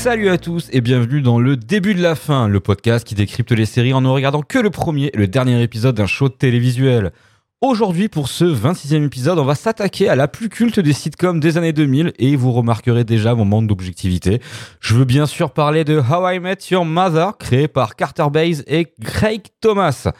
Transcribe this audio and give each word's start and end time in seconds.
Salut 0.00 0.30
à 0.30 0.38
tous 0.38 0.70
et 0.72 0.80
bienvenue 0.80 1.20
dans 1.20 1.38
le 1.38 1.58
début 1.58 1.94
de 1.94 2.00
la 2.00 2.14
fin, 2.14 2.48
le 2.48 2.58
podcast 2.58 3.06
qui 3.06 3.14
décrypte 3.14 3.52
les 3.52 3.66
séries 3.66 3.92
en 3.92 4.00
ne 4.00 4.08
regardant 4.08 4.40
que 4.40 4.58
le 4.58 4.70
premier 4.70 5.10
et 5.12 5.16
le 5.18 5.28
dernier 5.28 5.62
épisode 5.62 5.94
d'un 5.94 6.06
show 6.06 6.30
télévisuel. 6.30 7.12
Aujourd'hui, 7.60 8.08
pour 8.08 8.28
ce 8.28 8.46
26e 8.46 9.04
épisode, 9.04 9.38
on 9.38 9.44
va 9.44 9.54
s'attaquer 9.54 10.08
à 10.08 10.16
la 10.16 10.26
plus 10.26 10.48
culte 10.48 10.80
des 10.80 10.94
sitcoms 10.94 11.38
des 11.38 11.58
années 11.58 11.74
2000 11.74 12.14
et 12.18 12.34
vous 12.34 12.50
remarquerez 12.50 13.04
déjà 13.04 13.34
mon 13.34 13.44
manque 13.44 13.66
d'objectivité. 13.66 14.40
Je 14.80 14.94
veux 14.94 15.04
bien 15.04 15.26
sûr 15.26 15.50
parler 15.50 15.84
de 15.84 15.98
How 15.98 16.30
I 16.30 16.40
Met 16.40 16.56
Your 16.70 16.86
Mother, 16.86 17.36
créé 17.36 17.68
par 17.68 17.94
Carter 17.94 18.28
Bays 18.32 18.62
et 18.68 18.94
Craig 19.04 19.42
Thomas. 19.60 20.10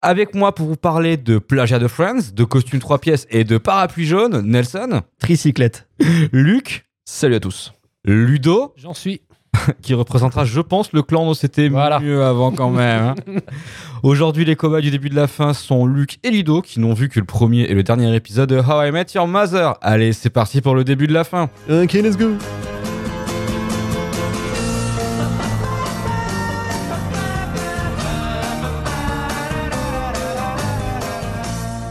Avec 0.00 0.36
moi 0.36 0.54
pour 0.54 0.68
vous 0.68 0.76
parler 0.76 1.16
de 1.16 1.38
Plagia 1.38 1.80
de 1.80 1.88
Friends, 1.88 2.30
de 2.32 2.44
Costume 2.44 2.78
3 2.78 3.00
pièces 3.00 3.26
et 3.30 3.42
de 3.42 3.58
Parapluie 3.58 4.06
jaune, 4.06 4.42
Nelson, 4.42 5.02
Tricyclette. 5.18 5.88
Luc, 6.30 6.84
Salut 7.04 7.34
à 7.34 7.40
tous. 7.40 7.72
Ludo, 8.06 8.74
J'en 8.76 8.92
suis. 8.92 9.22
qui 9.82 9.94
représentera, 9.94 10.44
je 10.44 10.60
pense, 10.60 10.92
le 10.92 11.02
clan 11.02 11.24
dont 11.26 11.34
c'était 11.34 11.68
Voilà. 11.68 12.00
mieux 12.00 12.22
avant 12.24 12.50
quand 12.52 12.70
même. 12.70 13.02
hein. 13.02 13.14
Aujourd'hui, 14.02 14.44
les 14.44 14.54
cobayes 14.56 14.82
du 14.82 14.90
début 14.90 15.08
de 15.08 15.16
la 15.16 15.26
fin 15.26 15.54
sont 15.54 15.86
Luc 15.86 16.18
et 16.22 16.30
Ludo, 16.30 16.60
qui 16.60 16.78
n'ont 16.80 16.92
vu 16.94 17.08
que 17.08 17.18
le 17.20 17.24
premier 17.26 17.62
et 17.62 17.74
le 17.74 17.82
dernier 17.82 18.14
épisode 18.14 18.50
de 18.50 18.58
How 18.58 18.84
I 18.84 18.90
Met 18.90 19.06
Your 19.14 19.26
Mother. 19.26 19.74
Allez, 19.80 20.12
c'est 20.12 20.30
parti 20.30 20.60
pour 20.60 20.74
le 20.74 20.84
début 20.84 21.06
de 21.06 21.14
la 21.14 21.24
fin. 21.24 21.48
Ok, 21.70 21.92
let's 21.94 22.16
go. 22.18 22.32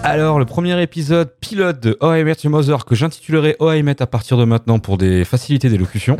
Alors, 0.06 0.38
le 0.38 0.44
premier 0.44 0.82
épisode 0.82 1.32
pilote 1.40 1.80
de 1.80 1.98
How 2.02 2.16
I 2.16 2.24
Met 2.26 2.36
Your 2.44 2.52
Mother, 2.52 2.84
que 2.84 2.94
j'intitulerai 2.94 3.56
How 3.60 3.72
I 3.72 3.84
Met 3.84 4.02
à 4.02 4.06
partir 4.06 4.38
de 4.38 4.44
maintenant 4.44 4.78
pour 4.78 4.98
des 4.98 5.24
facilités 5.24 5.70
d'élocution. 5.70 6.18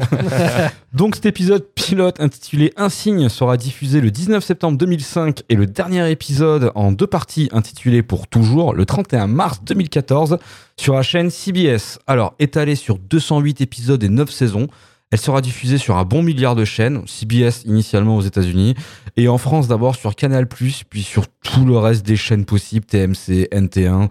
Donc, 0.94 1.16
cet 1.16 1.26
épisode 1.26 1.66
pilote 1.76 2.22
intitulé 2.22 2.72
Insigne 2.78 3.28
sera 3.28 3.58
diffusé 3.58 4.00
le 4.00 4.10
19 4.10 4.42
septembre 4.42 4.78
2005 4.78 5.44
et 5.50 5.56
le 5.56 5.66
dernier 5.66 6.10
épisode 6.10 6.72
en 6.76 6.94
deux 6.94 7.08
parties 7.08 7.50
intitulé 7.52 8.04
Pour 8.04 8.28
toujours 8.28 8.74
le 8.74 8.86
31 8.86 9.28
mars 9.28 9.60
2014 9.66 10.38
sur 10.78 10.94
la 10.94 11.02
chaîne 11.02 11.30
CBS. 11.30 12.00
Alors, 12.08 12.36
étalée 12.40 12.76
sur 12.76 12.98
208 12.98 13.60
épisodes 13.60 14.02
et 14.02 14.10
9 14.10 14.30
saisons, 14.32 14.68
elle 15.14 15.20
sera 15.20 15.42
diffusée 15.42 15.78
sur 15.78 15.98
un 15.98 16.06
bon 16.06 16.24
milliard 16.24 16.56
de 16.56 16.66
chaînes, 16.66 17.04
CBS 17.06 17.66
initialement 17.66 18.18
aux 18.18 18.22
États-Unis, 18.22 18.74
et 19.16 19.28
en 19.28 19.38
France 19.38 19.68
d'abord 19.68 19.96
sur 19.96 20.16
Canal+, 20.16 20.48
puis 20.48 21.04
sur 21.04 21.28
tout 21.28 21.66
le 21.66 21.78
reste 21.78 22.04
des 22.04 22.16
chaînes 22.16 22.46
possibles, 22.46 22.88
TMC, 22.88 23.48
NT1, 23.52 24.10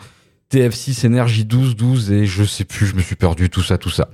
TF6, 0.53 1.05
Énergie 1.05 1.45
12, 1.45 1.75
12, 1.75 2.13
et 2.13 2.27
je 2.27 2.45
sais 2.45 2.63
plus, 2.63 2.87
je 2.87 2.95
me 2.95 3.01
suis 3.01 3.17
perdu, 3.17 3.51
tout 3.51 3.63
ça, 3.63 3.79
tout 3.79 3.91
ça. 3.91 4.11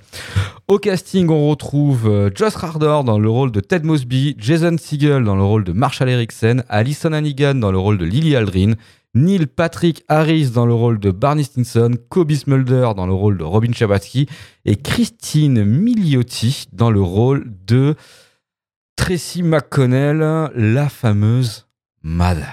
Au 0.66 0.78
casting, 0.78 1.28
on 1.28 1.50
retrouve 1.50 2.08
euh, 2.08 2.30
Josh 2.34 2.54
Harder 2.62 3.00
dans 3.04 3.18
le 3.18 3.28
rôle 3.28 3.52
de 3.52 3.60
Ted 3.60 3.86
Mosby, 3.86 4.34
Jason 4.38 4.76
Segel 4.78 5.24
dans 5.24 5.36
le 5.36 5.44
rôle 5.44 5.64
de 5.64 5.72
Marshall 5.72 6.08
Erickson, 6.08 6.62
Alison 6.70 7.12
Hannigan 7.12 7.56
dans 7.56 7.70
le 7.70 7.78
rôle 7.78 7.98
de 7.98 8.06
Lily 8.06 8.34
Aldrin, 8.34 8.72
Neil 9.18 9.48
Patrick 9.48 10.04
Harris 10.06 10.50
dans 10.50 10.64
le 10.64 10.72
rôle 10.72 11.00
de 11.00 11.10
Barney 11.10 11.42
Stinson, 11.42 11.90
Kobe 12.08 12.32
Smulder 12.32 12.90
dans 12.96 13.06
le 13.06 13.12
rôle 13.12 13.36
de 13.36 13.42
Robin 13.42 13.72
Chabatsky 13.72 14.28
et 14.64 14.76
Christine 14.76 15.64
Milioti 15.64 16.66
dans 16.72 16.92
le 16.92 17.02
rôle 17.02 17.44
de 17.66 17.96
Tracy 18.94 19.42
McConnell, 19.42 20.50
la 20.54 20.88
fameuse 20.88 21.66
Mad. 22.02 22.44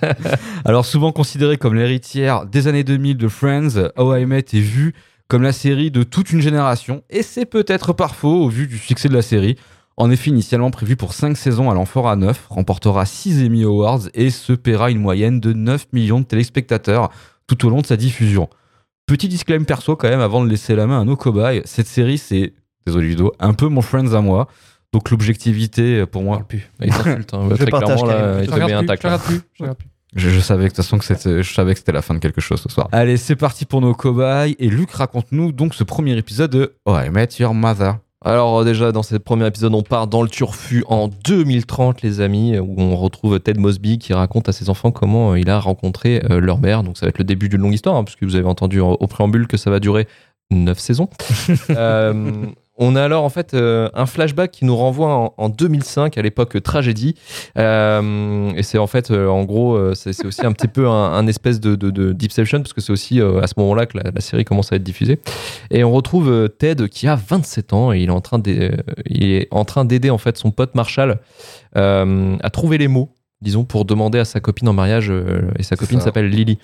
Alors 0.64 0.86
souvent 0.86 1.12
considérée 1.12 1.56
comme 1.56 1.76
l'héritière 1.76 2.46
des 2.46 2.66
années 2.66 2.84
2000 2.84 3.16
de 3.16 3.28
Friends, 3.28 3.90
How 3.96 4.16
I 4.16 4.26
Met 4.26 4.38
est 4.38 4.60
vue 4.60 4.94
comme 5.28 5.42
la 5.42 5.52
série 5.52 5.92
de 5.92 6.02
toute 6.02 6.32
une 6.32 6.40
génération 6.40 7.04
et 7.10 7.22
c'est 7.22 7.46
peut-être 7.46 7.92
pas 7.92 8.08
faux 8.08 8.42
au 8.42 8.48
vu 8.48 8.66
du 8.66 8.76
succès 8.76 9.08
de 9.08 9.14
la 9.14 9.22
série. 9.22 9.56
En 9.96 10.10
effet, 10.10 10.30
initialement 10.30 10.70
prévu 10.70 10.96
pour 10.96 11.12
5 11.12 11.36
saisons, 11.36 11.70
elle 11.70 11.78
en 11.78 11.84
fera 11.84 12.16
9, 12.16 12.46
remportera 12.48 13.04
6 13.04 13.44
Emmy 13.44 13.64
Awards 13.64 14.08
et 14.14 14.30
se 14.30 14.52
paiera 14.52 14.90
une 14.90 15.00
moyenne 15.00 15.40
de 15.40 15.52
9 15.52 15.86
millions 15.92 16.20
de 16.20 16.24
téléspectateurs 16.24 17.10
tout 17.46 17.66
au 17.66 17.70
long 17.70 17.80
de 17.80 17.86
sa 17.86 17.96
diffusion. 17.96 18.48
Petit 19.06 19.28
disclaimer 19.28 19.64
perso 19.64 19.96
quand 19.96 20.08
même 20.08 20.20
avant 20.20 20.42
de 20.42 20.48
laisser 20.48 20.74
la 20.74 20.86
main 20.86 21.00
à 21.00 21.04
nos 21.04 21.16
cobayes, 21.16 21.62
cette 21.64 21.88
série 21.88 22.18
c'est, 22.18 22.54
désolé 22.86 23.08
Ludo, 23.08 23.32
un 23.38 23.52
peu 23.52 23.68
mon 23.68 23.82
Friends 23.82 24.14
à 24.14 24.20
moi. 24.20 24.48
Donc 24.92 25.10
l'objectivité 25.10 26.04
pour 26.06 26.22
moi. 26.22 26.46
Il 26.80 26.90
t'insulte. 26.90 27.32
Hein. 27.32 27.48
Très 27.54 27.64
clairement, 27.66 28.04
là, 28.04 28.42
il 28.42 28.48
te 28.50 28.54
met 28.58 28.72
un 28.72 28.84
tacle. 28.84 29.08
Je, 30.14 30.28
je 30.28 30.40
savais 30.40 30.64
que 30.64 30.72
de 30.72 30.76
toute 30.76 30.84
façon 30.84 30.98
que 30.98 31.06
c'était, 31.06 31.42
je 31.42 31.54
savais 31.54 31.72
que 31.72 31.78
c'était 31.78 31.92
la 31.92 32.02
fin 32.02 32.12
de 32.12 32.18
quelque 32.18 32.42
chose 32.42 32.60
ce 32.60 32.68
soir. 32.68 32.86
Allez, 32.92 33.16
c'est 33.16 33.34
parti 33.34 33.64
pour 33.64 33.80
nos 33.80 33.94
cobayes. 33.94 34.54
Et 34.58 34.68
Luc, 34.68 34.90
raconte-nous 34.90 35.52
donc 35.52 35.72
ce 35.74 35.84
premier 35.84 36.18
épisode 36.18 36.50
de 36.50 36.74
Oh, 36.84 36.94
I 36.94 37.08
Met 37.08 37.28
Your 37.38 37.54
Mother. 37.54 37.96
Alors 38.24 38.60
euh, 38.60 38.64
déjà 38.64 38.92
dans 38.92 39.02
ce 39.02 39.16
premier 39.16 39.46
épisode 39.46 39.74
on 39.74 39.82
part 39.82 40.06
dans 40.06 40.22
le 40.22 40.28
turfu 40.28 40.84
en 40.88 41.08
2030 41.08 42.02
les 42.02 42.20
amis 42.20 42.58
où 42.58 42.74
on 42.78 42.96
retrouve 42.96 43.40
Ted 43.40 43.58
Mosby 43.58 43.98
qui 43.98 44.12
raconte 44.12 44.48
à 44.48 44.52
ses 44.52 44.70
enfants 44.70 44.92
comment 44.92 45.32
euh, 45.32 45.40
il 45.40 45.50
a 45.50 45.58
rencontré 45.58 46.22
euh, 46.30 46.40
leur 46.40 46.58
mère 46.58 46.82
donc 46.82 46.98
ça 46.98 47.06
va 47.06 47.10
être 47.10 47.18
le 47.18 47.24
début 47.24 47.48
d'une 47.48 47.60
longue 47.60 47.74
histoire 47.74 47.96
hein, 47.96 48.04
puisque 48.04 48.22
vous 48.22 48.36
avez 48.36 48.46
entendu 48.46 48.80
au 48.80 48.92
au 48.92 49.06
préambule 49.06 49.46
que 49.48 49.56
ça 49.56 49.70
va 49.70 49.80
durer 49.80 50.06
9 50.52 50.78
saisons. 50.78 51.08
Euh, 51.70 52.46
on 52.78 52.96
a 52.96 53.02
alors 53.04 53.24
en 53.24 53.28
fait 53.28 53.54
euh, 53.54 53.88
un 53.94 54.06
flashback 54.06 54.50
qui 54.50 54.64
nous 54.64 54.76
renvoie 54.76 55.08
en, 55.14 55.34
en 55.36 55.48
2005 55.48 56.16
à 56.18 56.22
l'époque 56.22 56.62
tragédie. 56.62 57.14
Euh, 57.58 58.50
et 58.56 58.62
c'est 58.62 58.78
en 58.78 58.86
fait 58.86 59.10
euh, 59.10 59.28
en 59.28 59.44
gros 59.44 59.74
euh, 59.76 59.94
c'est 59.94 60.24
aussi 60.24 60.44
un 60.44 60.52
petit 60.52 60.68
peu 60.68 60.88
un, 60.88 61.12
un 61.12 61.26
espèce 61.26 61.60
de, 61.60 61.76
de, 61.76 61.90
de 61.90 62.12
Deepception 62.12 62.58
parce 62.60 62.72
que 62.72 62.80
c'est 62.80 62.92
aussi 62.92 63.20
euh, 63.20 63.40
à 63.40 63.46
ce 63.46 63.54
moment-là 63.58 63.86
que 63.86 63.98
la, 63.98 64.10
la 64.14 64.20
série 64.20 64.44
commence 64.44 64.72
à 64.72 64.76
être 64.76 64.82
diffusée. 64.82 65.18
Et 65.70 65.84
on 65.84 65.92
retrouve 65.92 66.30
euh, 66.30 66.48
Ted 66.48 66.88
qui 66.88 67.06
a 67.08 67.14
27 67.16 67.72
ans 67.72 67.92
et 67.92 68.00
il 68.00 68.08
est 68.08 68.10
en 68.12 68.20
train 68.20 68.38
d'aider- 68.38 68.70
euh, 68.72 68.92
il 69.06 69.24
est 69.32 69.48
en 69.50 69.64
train 69.64 69.84
d'aider 69.84 70.10
en 70.10 70.18
fait 70.18 70.36
son 70.38 70.50
pote 70.50 70.74
Marshall 70.74 71.18
euh, 71.76 72.36
à 72.42 72.50
trouver 72.50 72.78
les 72.78 72.88
mots 72.88 73.10
disons 73.42 73.64
pour 73.64 73.84
demander 73.84 74.18
à 74.18 74.24
sa 74.24 74.40
copine 74.40 74.68
en 74.68 74.72
mariage 74.72 75.08
euh, 75.10 75.50
et 75.58 75.62
sa 75.62 75.76
copine 75.76 75.98
s'appelle 76.04 76.28
Lily 76.28 76.58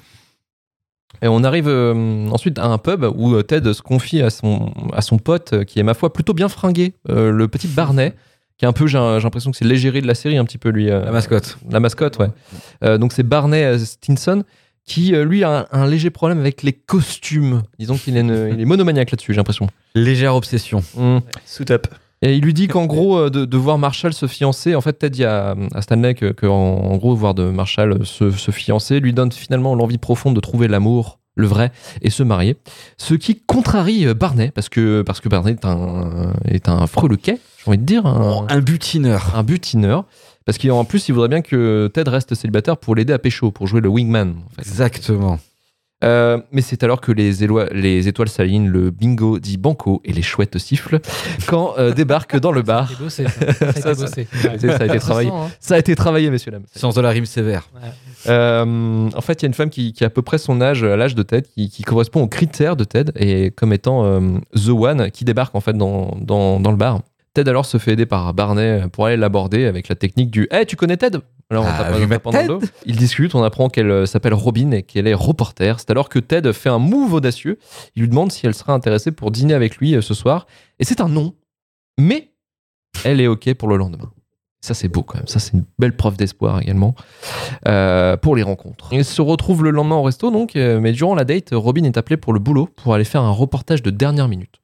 et 1.23 1.29
on 1.29 1.43
arrive 1.45 1.69
euh, 1.69 2.29
ensuite 2.31 2.59
à 2.59 2.67
un 2.67 2.79
pub 2.79 3.05
où 3.17 3.35
euh, 3.35 3.43
Ted 3.43 3.73
se 3.73 3.83
confie 3.83 4.23
à 4.23 4.31
son, 4.31 4.73
à 4.93 5.03
son 5.03 5.19
pote 5.19 5.53
euh, 5.53 5.65
qui 5.65 5.79
est, 5.79 5.83
ma 5.83 5.95
foi, 5.95 6.13
plutôt 6.13 6.35
bien 6.35 6.49
fringué, 6.49 6.95
euh, 7.09 7.31
le 7.31 7.49
petit 7.49 7.69
Barney, 7.69 8.13
qui 8.57 8.65
est 8.65 8.69
un 8.69 8.73
peu, 8.73 8.87
j'ai 8.87 8.99
j'ai 9.19 9.23
l'impression 9.25 9.51
que 9.51 9.57
c'est 9.57 9.65
l'égérie 9.65 10.03
de 10.03 10.07
la 10.07 10.15
série, 10.15 10.37
un 10.37 10.45
petit 10.45 10.59
peu 10.59 10.69
lui. 10.71 10.91
euh, 10.91 11.05
La 11.05 11.13
mascotte. 11.13 11.59
La 11.71 11.81
mascotte, 11.81 12.19
ouais. 12.19 12.29
Euh, 12.85 12.99
donc 12.99 13.13
c'est 13.13 13.23
Barney 13.23 13.63
euh, 13.65 13.79
Stinson 13.79 14.43
qui, 14.85 15.13
lui, 15.13 15.45
a 15.45 15.67
un, 15.71 15.83
un 15.83 15.87
léger 15.87 16.09
problème 16.11 16.41
avec 16.41 16.63
les 16.63 16.73
costumes. 16.73 17.63
Disons 17.79 17.97
qu'il 17.99 18.17
est, 18.17 18.21
une- 18.21 18.51
il 18.55 18.61
est 18.61 18.65
monomaniaque 18.65 19.11
là-dessus, 19.11 19.33
j'ai 19.35 19.37
l'impression. 19.37 19.67
Légère 19.95 20.35
obsession. 20.35 20.83
Mm. 20.97 21.19
Suit 21.45 21.71
up. 21.71 21.87
Et 22.23 22.35
il 22.37 22.43
lui 22.43 22.53
dit 22.55 22.67
qu'en 22.67 22.87
gros, 22.87 23.17
euh, 23.17 23.31
de, 23.31 23.45
de 23.45 23.57
voir 23.57 23.79
Marshall 23.79 24.13
se 24.13 24.27
fiancer, 24.27 24.75
en 24.75 24.81
fait, 24.81 24.95
Ted 24.95 25.11
dit 25.11 25.25
à, 25.25 25.55
à 25.75 25.83
Stanley 25.83 26.15
que, 26.15 26.33
que 26.33 26.47
en, 26.47 26.53
en 26.55 26.97
gros, 26.97 27.15
voir 27.15 27.35
de 27.35 27.45
Marshall 27.45 28.05
se, 28.05 28.31
se 28.31 28.51
fiancer 28.51 29.01
lui 29.01 29.13
donne 29.13 29.31
finalement 29.31 29.75
l'envie 29.75 29.99
profonde 29.99 30.35
de 30.35 30.41
trouver 30.41 30.67
l'amour, 30.67 31.21
le 31.37 31.47
vrai, 31.47 31.71
et 32.03 32.11
se 32.11 32.25
marier. 32.25 32.57
Ce 32.97 33.15
qui 33.15 33.37
contrarie 33.41 34.07
euh, 34.07 34.15
Barney, 34.15 34.51
parce 34.51 34.69
que, 34.69 35.03
parce 35.03 35.21
que 35.21 35.29
Barney 35.29 35.53
est 35.53 35.65
un, 35.65 36.33
est 36.47 36.69
un 36.69 36.87
freluquet, 36.89 37.39
j'ai 37.65 37.69
envie 37.69 37.79
de 37.79 37.85
dire, 37.85 38.05
un, 38.07 38.47
Un 38.49 38.61
butineur. 38.61 39.35
un 39.37 39.45
butineur. 39.45 40.05
Parce 40.45 40.57
qu'en 40.57 40.85
plus, 40.85 41.09
il 41.09 41.13
voudrait 41.13 41.29
bien 41.29 41.43
que 41.43 41.91
Ted 41.93 42.09
reste 42.11 42.35
célibataire 42.35 42.79
pour 42.79 42.95
l'aider 42.95 43.13
à 43.13 43.19
pécho, 43.19 43.51
pour 43.51 43.67
jouer 43.67 43.83
le 43.83 43.89
wingman. 43.91 44.31
En 44.31 44.49
fait. 44.55 44.63
Exactement. 44.63 45.39
Euh, 46.05 46.39
mais 46.53 46.61
c'est 46.63 46.85
alors 46.85 47.01
que 47.01 47.11
les, 47.11 47.43
éloi- 47.45 47.69
les 47.73 48.07
étoiles 48.07 48.29
s'alignent, 48.29 48.69
le 48.69 48.91
bingo 48.93 49.41
dit 49.41 49.57
banco 49.57 50.01
et 50.05 50.13
les 50.13 50.23
chouettes 50.23 50.57
sifflent 50.59 51.01
quand 51.49 51.75
euh, 51.77 51.91
débarque 51.95 52.39
dans 52.39 52.53
le 52.53 52.63
bar. 52.63 52.89
Ça, 53.09 53.23
a 53.25 53.71
été 53.71 53.81
Ça, 53.81 53.95
bossé. 53.95 54.29
ça 54.43 54.51
a 54.51 54.55
été 54.87 54.99
se 55.01 55.05
travaillé. 55.05 55.31
hein. 55.31 55.49
Ça 55.59 55.75
a 55.75 55.79
été 55.79 55.97
travaillé, 55.97 56.31
messieurs 56.31 56.53
dames. 56.53 56.63
Science 56.75 56.95
de 56.95 57.01
la 57.01 57.11
rime 57.11 57.27
sévère. 57.27 57.69
Euh, 58.29 59.11
en 59.15 59.21
fait, 59.21 59.43
il 59.43 59.45
y 59.45 59.47
a 59.47 59.49
une 59.49 59.55
femme 59.55 59.71
qui, 59.71 59.93
qui 59.93 60.05
a 60.05 60.07
à 60.07 60.11
peu 60.11 60.23
près 60.23 60.39
son 60.39 60.61
âge, 60.61 60.85
l'âge 60.85 61.15
de 61.15 61.23
Ted, 61.23 61.47
qui, 61.55 61.69
qui 61.71 61.83
correspond 61.83 62.23
aux 62.23 62.29
critères 62.29 62.77
de 62.77 62.85
Ted 62.85 63.13
et 63.17 63.51
comme 63.51 63.73
étant 63.73 64.05
euh, 64.05 64.21
The 64.55 64.69
One 64.69 65.11
qui 65.11 65.25
débarque 65.25 65.55
en 65.55 65.61
fait 65.61 65.77
dans, 65.77 66.17
dans, 66.21 66.61
dans 66.61 66.71
le 66.71 66.77
bar. 66.77 67.01
Ted 67.35 67.49
alors 67.49 67.67
se 67.67 67.79
fait 67.79 67.93
aider 67.93 68.07
par 68.07 68.33
Barney 68.35 68.83
pour 68.93 69.07
aller 69.07 69.17
l'aborder 69.17 69.67
avec 69.67 69.89
la 69.89 69.95
technique 69.95 70.31
du 70.31 70.49
Hey, 70.51 70.67
tu 70.67 70.77
connais 70.77 70.97
Ted? 70.97 71.19
Alors 71.51 71.65
on 71.65 71.69
Ah, 71.69 71.79
tape- 71.79 72.47
dos. 72.47 72.61
Ils 72.85 72.97
discutent, 72.97 73.35
on 73.35 73.43
apprend 73.43 73.69
qu'elle 73.71 73.91
euh, 73.91 74.07
s'appelle 74.07 74.35
Robin 74.35 74.71
et 74.73 74.83
qu'elle 74.83 75.07
est 75.07 75.15
reporter. 75.15 75.79
C'est 75.81 75.91
alors 75.91 76.09
que 76.09 76.19
Ted 76.19 76.53
fait 76.53 76.69
un 76.69 76.79
move 76.79 77.15
audacieux. 77.15 77.59
Il 77.97 78.03
lui 78.03 78.09
demande 78.09 78.31
si 78.33 78.47
elle 78.47 78.55
sera 78.55 78.75
intéressée 78.75 79.13
pour 79.13 79.31
dîner 79.31 79.55
avec 79.55 79.77
lui 79.79 79.95
euh, 79.95 80.03
ce 80.03 80.13
soir. 80.15 80.47
Et 80.79 80.85
c'est 80.85 81.01
un 81.01 81.09
non. 81.09 81.35
Mais 81.99 82.33
elle 83.05 83.21
est 83.21 83.27
OK 83.29 83.53
pour 83.55 83.69
le 83.69 83.77
lendemain. 83.77 84.11
Ça, 84.61 84.75
c'est 84.75 84.89
beau 84.89 85.05
quand 85.05 85.17
même. 85.19 85.29
Ça, 85.29 85.39
c'est 85.39 85.53
une 85.53 85.65
belle 85.79 85.97
preuve 85.97 86.17
d'espoir 86.17 86.61
également 86.61 86.95
euh, 87.69 88.17
pour 88.17 88.35
les 88.35 88.43
rencontres. 88.43 88.89
Ils 88.93 89.05
se 89.05 89.23
retrouvent 89.23 89.63
le 89.63 89.71
lendemain 89.71 89.95
au 89.97 90.03
resto, 90.03 90.31
donc, 90.33 90.57
mais 90.57 90.91
durant 90.93 91.15
la 91.15 91.25
date, 91.25 91.51
Robin 91.53 91.85
est 91.85 91.97
appelé 91.97 92.17
pour 92.17 92.33
le 92.33 92.41
boulot 92.41 92.69
pour 92.77 92.93
aller 92.93 93.05
faire 93.05 93.23
un 93.23 93.31
reportage 93.31 93.83
de 93.83 93.91
dernière 93.91 94.27
minute. 94.29 94.57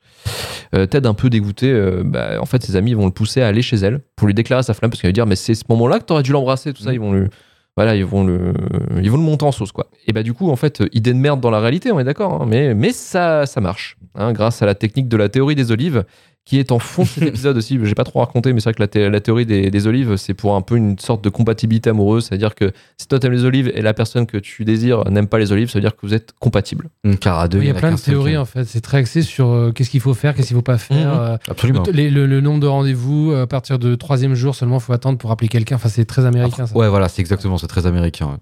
Euh, 0.74 0.86
Ted, 0.86 1.06
un 1.06 1.14
peu 1.14 1.30
dégoûté, 1.30 1.70
euh, 1.70 2.02
bah, 2.04 2.40
en 2.40 2.46
fait, 2.46 2.62
ses 2.62 2.76
amis 2.76 2.94
vont 2.94 3.06
le 3.06 3.12
pousser 3.12 3.42
à 3.42 3.48
aller 3.48 3.62
chez 3.62 3.76
elle 3.76 4.00
pour 4.16 4.26
lui 4.26 4.34
déclarer 4.34 4.62
sa 4.62 4.74
flamme 4.74 4.90
parce 4.90 5.00
qu'elle 5.00 5.10
va 5.10 5.12
dire 5.12 5.26
Mais 5.26 5.36
c'est 5.36 5.54
ce 5.54 5.64
moment-là 5.68 5.98
que 5.98 6.04
t'aurais 6.04 6.22
dû 6.22 6.32
l'embrasser, 6.32 6.72
tout 6.72 6.82
ça. 6.82 6.92
Ils 6.92 7.00
vont 7.00 7.12
le. 7.12 7.28
Voilà, 7.76 7.96
ils 7.96 8.04
vont 8.04 8.22
le, 8.22 8.54
ils 9.02 9.10
vont 9.10 9.16
le 9.16 9.24
monter 9.24 9.44
en 9.44 9.50
sauce, 9.50 9.72
quoi. 9.72 9.88
Et 10.06 10.12
bah, 10.12 10.22
du 10.22 10.32
coup, 10.32 10.48
en 10.48 10.54
fait, 10.54 10.84
idée 10.92 11.12
de 11.12 11.18
merde 11.18 11.40
dans 11.40 11.50
la 11.50 11.58
réalité, 11.58 11.90
on 11.90 11.98
est 11.98 12.04
d'accord, 12.04 12.42
hein, 12.42 12.46
mais, 12.48 12.72
mais 12.72 12.92
ça, 12.92 13.46
ça 13.46 13.60
marche, 13.60 13.96
hein, 14.14 14.32
grâce 14.32 14.62
à 14.62 14.66
la 14.66 14.76
technique 14.76 15.08
de 15.08 15.16
la 15.16 15.28
théorie 15.28 15.56
des 15.56 15.72
olives, 15.72 16.04
qui 16.44 16.58
est 16.58 16.72
en 16.72 16.78
fond 16.78 17.04
de 17.04 17.08
cet 17.08 17.22
épisode 17.28 17.56
aussi. 17.56 17.78
J'ai 17.82 17.94
pas 17.94 18.04
trop 18.04 18.18
raconté, 18.20 18.52
mais 18.52 18.60
c'est 18.60 18.64
vrai 18.64 18.74
que 18.74 18.82
la, 18.82 18.86
thé- 18.88 19.08
la 19.08 19.20
théorie 19.20 19.46
des, 19.46 19.70
des 19.70 19.86
olives, 19.86 20.16
c'est 20.16 20.34
pour 20.34 20.54
un 20.56 20.60
peu 20.60 20.76
une 20.76 20.98
sorte 20.98 21.24
de 21.24 21.30
compatibilité 21.30 21.88
amoureuse. 21.90 22.26
C'est-à-dire 22.26 22.54
que 22.54 22.72
si 22.98 23.08
toi 23.08 23.18
t'aimes 23.18 23.32
les 23.32 23.44
olives 23.44 23.72
et 23.74 23.80
la 23.80 23.94
personne 23.94 24.26
que 24.26 24.36
tu 24.36 24.64
désires 24.66 25.10
n'aime 25.10 25.26
pas 25.26 25.38
les 25.38 25.52
olives, 25.52 25.68
ça 25.70 25.78
veut 25.78 25.80
dire 25.80 25.96
que 25.96 26.04
vous 26.06 26.12
êtes 26.12 26.32
compatibles. 26.40 26.90
Car 27.20 27.38
à 27.38 27.48
deux, 27.48 27.60
Il 27.60 27.66
y 27.66 27.70
a 27.70 27.74
plein 27.74 27.92
de 27.92 27.98
théories 27.98 28.32
qui- 28.32 28.36
en 28.36 28.44
fait. 28.44 28.64
C'est 28.64 28.82
très 28.82 28.98
axé 28.98 29.22
sur 29.22 29.48
euh, 29.48 29.72
qu'est-ce 29.72 29.88
qu'il 29.90 30.00
faut 30.00 30.12
faire, 30.14 30.34
qu'est-ce 30.34 30.48
qu'il 30.48 30.56
faut 30.56 30.62
pas 30.62 30.76
faire. 30.78 31.14
Mhm. 31.14 31.20
euh, 31.20 31.36
Absolument. 31.48 31.82
le, 31.86 31.92
les- 31.92 32.10
le- 32.10 32.26
le 32.26 32.40
nombre 32.42 32.60
de 32.60 32.66
rendez-vous 32.66 33.32
euh, 33.32 33.44
à 33.44 33.46
partir 33.46 33.78
de 33.78 33.94
troisième 33.94 34.34
jour 34.34 34.54
seulement, 34.54 34.80
faut 34.80 34.92
attendre 34.92 35.16
pour 35.18 35.30
appeler 35.30 35.48
quelqu'un. 35.48 35.76
Enfin, 35.76 35.88
c'est 35.88 36.04
très 36.04 36.26
américain. 36.26 36.66
Ça. 36.66 36.76
Ouais, 36.76 36.88
voilà, 36.90 37.08
c'est 37.08 37.20
exactement, 37.22 37.56
c'est 37.58 37.66
très 37.68 37.86
américain. 37.86 38.26
ouais. 38.26 38.36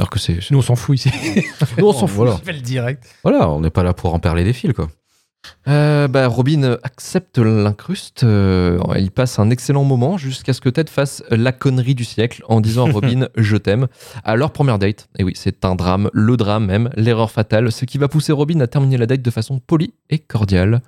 Alors 0.00 0.10
que 0.10 0.18
c'est. 0.20 0.38
Nous, 0.52 0.58
on 0.58 0.62
s'en 0.62 0.76
fout 0.76 0.96
ici. 0.96 1.10
Nous, 1.78 1.86
on 1.86 1.92
s'en 1.92 2.06
fout. 2.06 2.16
Voilà. 2.18 2.36
Je 2.38 2.44
fais 2.44 2.52
le 2.52 2.60
direct. 2.60 3.04
Voilà, 3.24 3.50
on 3.50 3.60
n'est 3.60 3.70
pas 3.70 3.82
là 3.82 3.94
pour 3.94 4.14
en 4.14 4.20
perler 4.20 4.44
des 4.44 4.52
fils, 4.52 4.72
quoi. 4.72 4.88
Euh, 5.68 6.08
bah, 6.08 6.26
Robin 6.28 6.76
accepte 6.82 7.38
l'incruste. 7.38 8.24
euh, 8.24 8.78
il 8.98 9.10
passe 9.10 9.38
un 9.38 9.50
excellent 9.50 9.84
moment 9.84 10.16
jusqu'à 10.18 10.52
ce 10.52 10.60
que 10.60 10.68
Ted 10.68 10.90
fasse 10.90 11.22
la 11.30 11.52
connerie 11.52 11.94
du 11.94 12.04
siècle 12.04 12.42
en 12.48 12.60
disant 12.60 12.88
à 12.88 12.92
Robin 12.92 13.28
Je 13.36 13.56
t'aime 13.56 13.88
à 14.24 14.36
leur 14.36 14.50
première 14.50 14.78
date. 14.78 15.08
Et 15.18 15.24
oui, 15.24 15.32
c'est 15.34 15.64
un 15.64 15.74
drame, 15.74 16.10
le 16.12 16.36
drame 16.36 16.66
même, 16.66 16.90
l'erreur 16.96 17.30
fatale, 17.30 17.72
ce 17.72 17.84
qui 17.84 17.98
va 17.98 18.08
pousser 18.08 18.32
Robin 18.32 18.60
à 18.60 18.66
terminer 18.66 18.96
la 18.96 19.06
date 19.06 19.22
de 19.22 19.30
façon 19.30 19.58
polie 19.58 19.94
et 20.10 20.18
cordiale. 20.18 20.80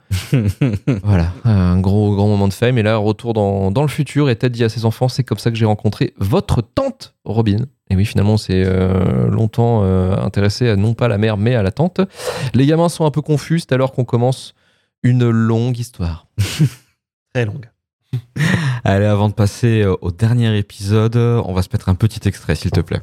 voilà, 1.02 1.32
un 1.44 1.78
gros, 1.80 2.14
grand 2.14 2.28
moment 2.28 2.48
de 2.48 2.52
fame. 2.52 2.78
Et 2.78 2.82
là, 2.82 2.96
retour 2.96 3.32
dans, 3.32 3.70
dans 3.70 3.82
le 3.82 3.88
futur. 3.88 4.30
Et 4.30 4.36
Ted 4.36 4.54
dit 4.54 4.64
à 4.64 4.68
ses 4.68 4.84
enfants 4.84 5.08
C'est 5.08 5.24
comme 5.24 5.38
ça 5.38 5.50
que 5.50 5.56
j'ai 5.56 5.66
rencontré 5.66 6.14
votre 6.18 6.62
tante 6.62 7.14
Robin. 7.24 7.66
Et 7.90 7.96
oui, 7.96 8.06
finalement, 8.06 8.36
c'est 8.36 8.62
euh, 8.64 9.28
longtemps 9.28 9.82
euh, 9.82 10.16
intéressé 10.16 10.68
à 10.68 10.76
non 10.76 10.94
pas 10.94 11.08
la 11.08 11.18
mère, 11.18 11.36
mais 11.36 11.56
à 11.56 11.62
la 11.62 11.72
tante. 11.72 12.00
Les 12.54 12.66
gamins 12.66 12.88
sont 12.88 13.04
un 13.04 13.10
peu 13.10 13.20
confus, 13.20 13.60
c'est 13.60 13.72
alors 13.72 13.92
qu'on 13.92 14.04
commence 14.04 14.54
une 15.02 15.28
longue 15.28 15.76
histoire. 15.78 16.26
Très 17.34 17.44
longue. 17.44 17.68
Allez, 18.84 19.06
avant 19.06 19.28
de 19.28 19.34
passer 19.34 19.82
euh, 19.82 19.96
au 20.02 20.12
dernier 20.12 20.56
épisode, 20.56 21.16
on 21.16 21.52
va 21.52 21.62
se 21.62 21.68
mettre 21.72 21.88
un 21.88 21.96
petit 21.96 22.28
extrait, 22.28 22.54
s'il 22.54 22.70
te 22.70 22.80
plaît. 22.80 23.00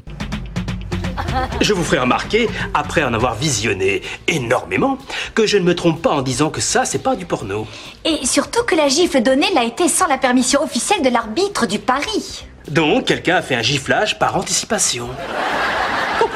Je 1.60 1.74
vous 1.74 1.83
ferai 1.83 2.00
remarquer, 2.00 2.48
après 2.74 3.04
en 3.04 3.13
avoir 3.13 3.36
visionné 3.36 4.01
énormément, 4.28 4.98
que 5.36 5.45
je 5.45 5.57
ne 5.57 5.63
me 5.63 5.75
trompe 5.75 6.01
pas 6.01 6.12
en 6.12 6.22
disant 6.22 6.50
que 6.50 6.62
ça, 6.62 6.86
c'est 6.86 7.04
pas 7.04 7.16
du 7.16 7.25
porno. 7.25 7.68
Et 8.06 8.25
surtout 8.25 8.63
que 8.63 8.75
la 8.75 8.88
gifle 8.88 9.22
donnée 9.22 9.48
l'a 9.54 9.66
été 9.66 9.90
sans 9.90 10.07
la 10.07 10.18
permission 10.18 10.63
officielle 10.63 11.04
de 11.04 11.10
l'arbitre 11.10 11.68
du 11.68 11.80
pari. 11.80 12.45
Donc, 12.69 13.06
quelqu'un 13.06 13.38
a 13.38 13.42
fait 13.42 13.56
un 13.56 13.62
giflage 13.62 14.19
par 14.19 14.36
anticipation. 14.36 15.10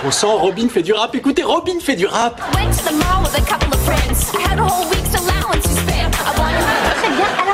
Bon 0.04 0.10
sang, 0.10 0.38
Robin 0.38 0.68
fait 0.68 0.82
du 0.82 0.94
rap. 0.94 1.14
Écoutez, 1.14 1.44
Robin 1.44 1.80
fait 1.80 1.96
du 1.96 2.08
rap. 2.08 2.42
Went 2.56 2.72
to 2.72 2.90
the 2.90 2.94
mall 2.94 3.22
with 3.24 3.38
a 3.38 3.42
couple 3.42 3.72
of 3.72 3.80
friends. 3.82 4.32
Had 4.50 4.58
a 4.58 4.64
whole 4.64 4.90
week's 4.90 5.01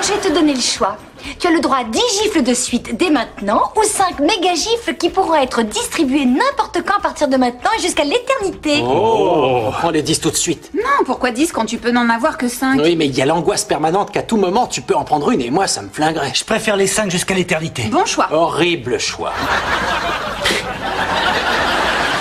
je 0.07 0.13
vais 0.13 0.19
te 0.19 0.33
donner 0.33 0.53
le 0.53 0.61
choix. 0.61 0.95
Tu 1.39 1.47
as 1.47 1.51
le 1.51 1.59
droit 1.59 1.77
à 1.77 1.83
10 1.83 1.99
gifles 2.23 2.41
de 2.41 2.53
suite 2.53 2.95
dès 2.95 3.09
maintenant 3.09 3.73
ou 3.75 3.83
5 3.83 4.19
méga 4.19 4.53
gifles 4.53 4.95
qui 4.97 5.09
pourront 5.09 5.35
être 5.35 5.63
distribuées 5.63 6.25
n'importe 6.25 6.81
quand 6.85 6.97
à 6.97 7.01
partir 7.01 7.27
de 7.27 7.35
maintenant 7.35 7.69
et 7.77 7.81
jusqu'à 7.81 8.05
l'éternité. 8.05 8.81
Oh, 8.83 9.63
on 9.67 9.71
prend 9.71 9.89
les 9.89 10.01
10 10.01 10.21
tout 10.21 10.31
de 10.31 10.35
suite. 10.37 10.71
Non, 10.73 11.03
pourquoi 11.05 11.31
10 11.31 11.51
quand 11.51 11.65
tu 11.65 11.77
peux 11.77 11.91
n'en 11.91 12.07
avoir 12.09 12.37
que 12.37 12.47
5 12.47 12.79
Oui, 12.81 12.95
mais 12.95 13.07
il 13.07 13.17
y 13.17 13.21
a 13.21 13.25
l'angoisse 13.25 13.65
permanente 13.65 14.11
qu'à 14.11 14.23
tout 14.23 14.37
moment, 14.37 14.67
tu 14.67 14.81
peux 14.81 14.95
en 14.95 15.03
prendre 15.03 15.29
une 15.31 15.41
et 15.41 15.49
moi, 15.49 15.67
ça 15.67 15.81
me 15.81 15.89
flinguerait. 15.89 16.31
Je 16.33 16.45
préfère 16.45 16.77
les 16.77 16.87
5 16.87 17.11
jusqu'à 17.11 17.33
l'éternité. 17.33 17.83
Bon 17.91 18.05
choix. 18.05 18.29
Horrible 18.31 18.99
choix. 18.99 19.33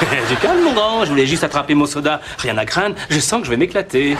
du 0.29 0.37
calme, 0.37 0.63
mon 0.65 0.73
grand. 0.73 1.05
Je 1.05 1.11
voulais 1.11 1.27
juste 1.27 1.45
attraper 1.45 1.75
mon 1.75 1.87
soda. 1.87 2.21
Rien 2.39 2.59
à 2.59 2.65
craindre. 2.65 2.97
Je 3.11 3.21
sens 3.21 3.41
que 3.41 3.47
je 3.47 3.51
vais 3.51 3.57
m'éclater. 3.57 4.17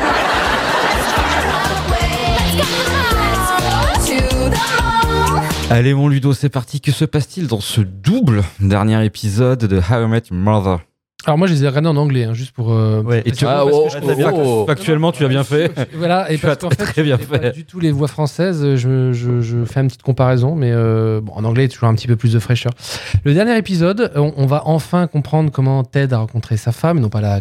Allez, 5.71 5.95
mon 5.95 6.09
Ludo, 6.09 6.33
c'est 6.33 6.49
parti. 6.49 6.81
Que 6.81 6.93
se 6.93 7.05
passe-t-il 7.05 7.49
dans 7.49 7.61
ce 7.61 7.81
double 7.81 8.43
dernier 8.61 9.05
épisode 9.05 9.59
de 9.65 9.79
How 9.79 10.05
I 10.05 10.09
Met 10.09 10.23
Your 10.31 10.39
Mother? 10.41 10.79
Alors 11.25 11.39
moi, 11.39 11.49
je 11.49 11.55
les 11.55 11.65
ai 11.65 11.69
regardés 11.69 11.89
en 11.89 11.97
anglais, 11.97 12.23
hein, 12.25 12.35
juste 12.35 12.53
pour. 12.53 12.73
euh, 12.73 13.03
Ouais. 13.03 13.23
Et 13.27 13.33
tu 13.33 13.45
Ah, 13.47 13.65
oh, 13.67 13.89
je 13.91 13.97
oh, 13.99 14.01
trouve- 14.01 14.33
oh. 14.37 14.65
Factuellement, 14.67 15.11
tu 15.11 15.25
as 15.25 15.29
bien 15.29 15.43
fait. 15.43 15.73
Voilà, 15.95 16.31
et 16.31 16.37
Tu 16.37 16.43
parce 16.43 16.53
as 16.53 16.57
qu'en 16.61 16.69
très, 16.69 16.85
fait, 16.87 16.93
très 16.93 17.03
bien 17.03 17.19
je 17.21 17.27
connais 17.27 17.39
fait. 17.41 17.49
pas 17.51 17.57
du 17.57 17.65
tout 17.65 17.81
les 17.81 17.91
voix 17.91 18.07
françaises, 18.07 18.77
je, 18.77 19.13
je, 19.13 19.41
je 19.41 19.65
fais 19.65 19.81
une 19.81 19.89
petite 19.89 20.03
comparaison, 20.05 20.55
mais 20.55 20.71
euh, 20.73 21.21
bon, 21.21 21.33
en 21.33 21.43
anglais, 21.45 21.65
il 21.65 21.67
y 21.69 21.71
a 21.71 21.75
toujours 21.75 21.89
un 21.89 21.95
petit 21.97 22.07
peu 22.07 22.15
plus 22.15 22.33
de 22.33 22.39
fraîcheur. 22.39 22.73
Le 23.25 23.35
dernier 23.35 23.57
épisode, 23.59 24.13
on, 24.15 24.33
on 24.37 24.47
va 24.47 24.63
enfin 24.67 25.09
comprendre 25.09 25.51
comment 25.51 25.83
Ted 25.83 26.15
a 26.15 26.19
rencontré 26.19 26.57
sa 26.57 26.71
femme, 26.71 27.01
non 27.01 27.09
pas 27.09 27.21
la 27.21 27.41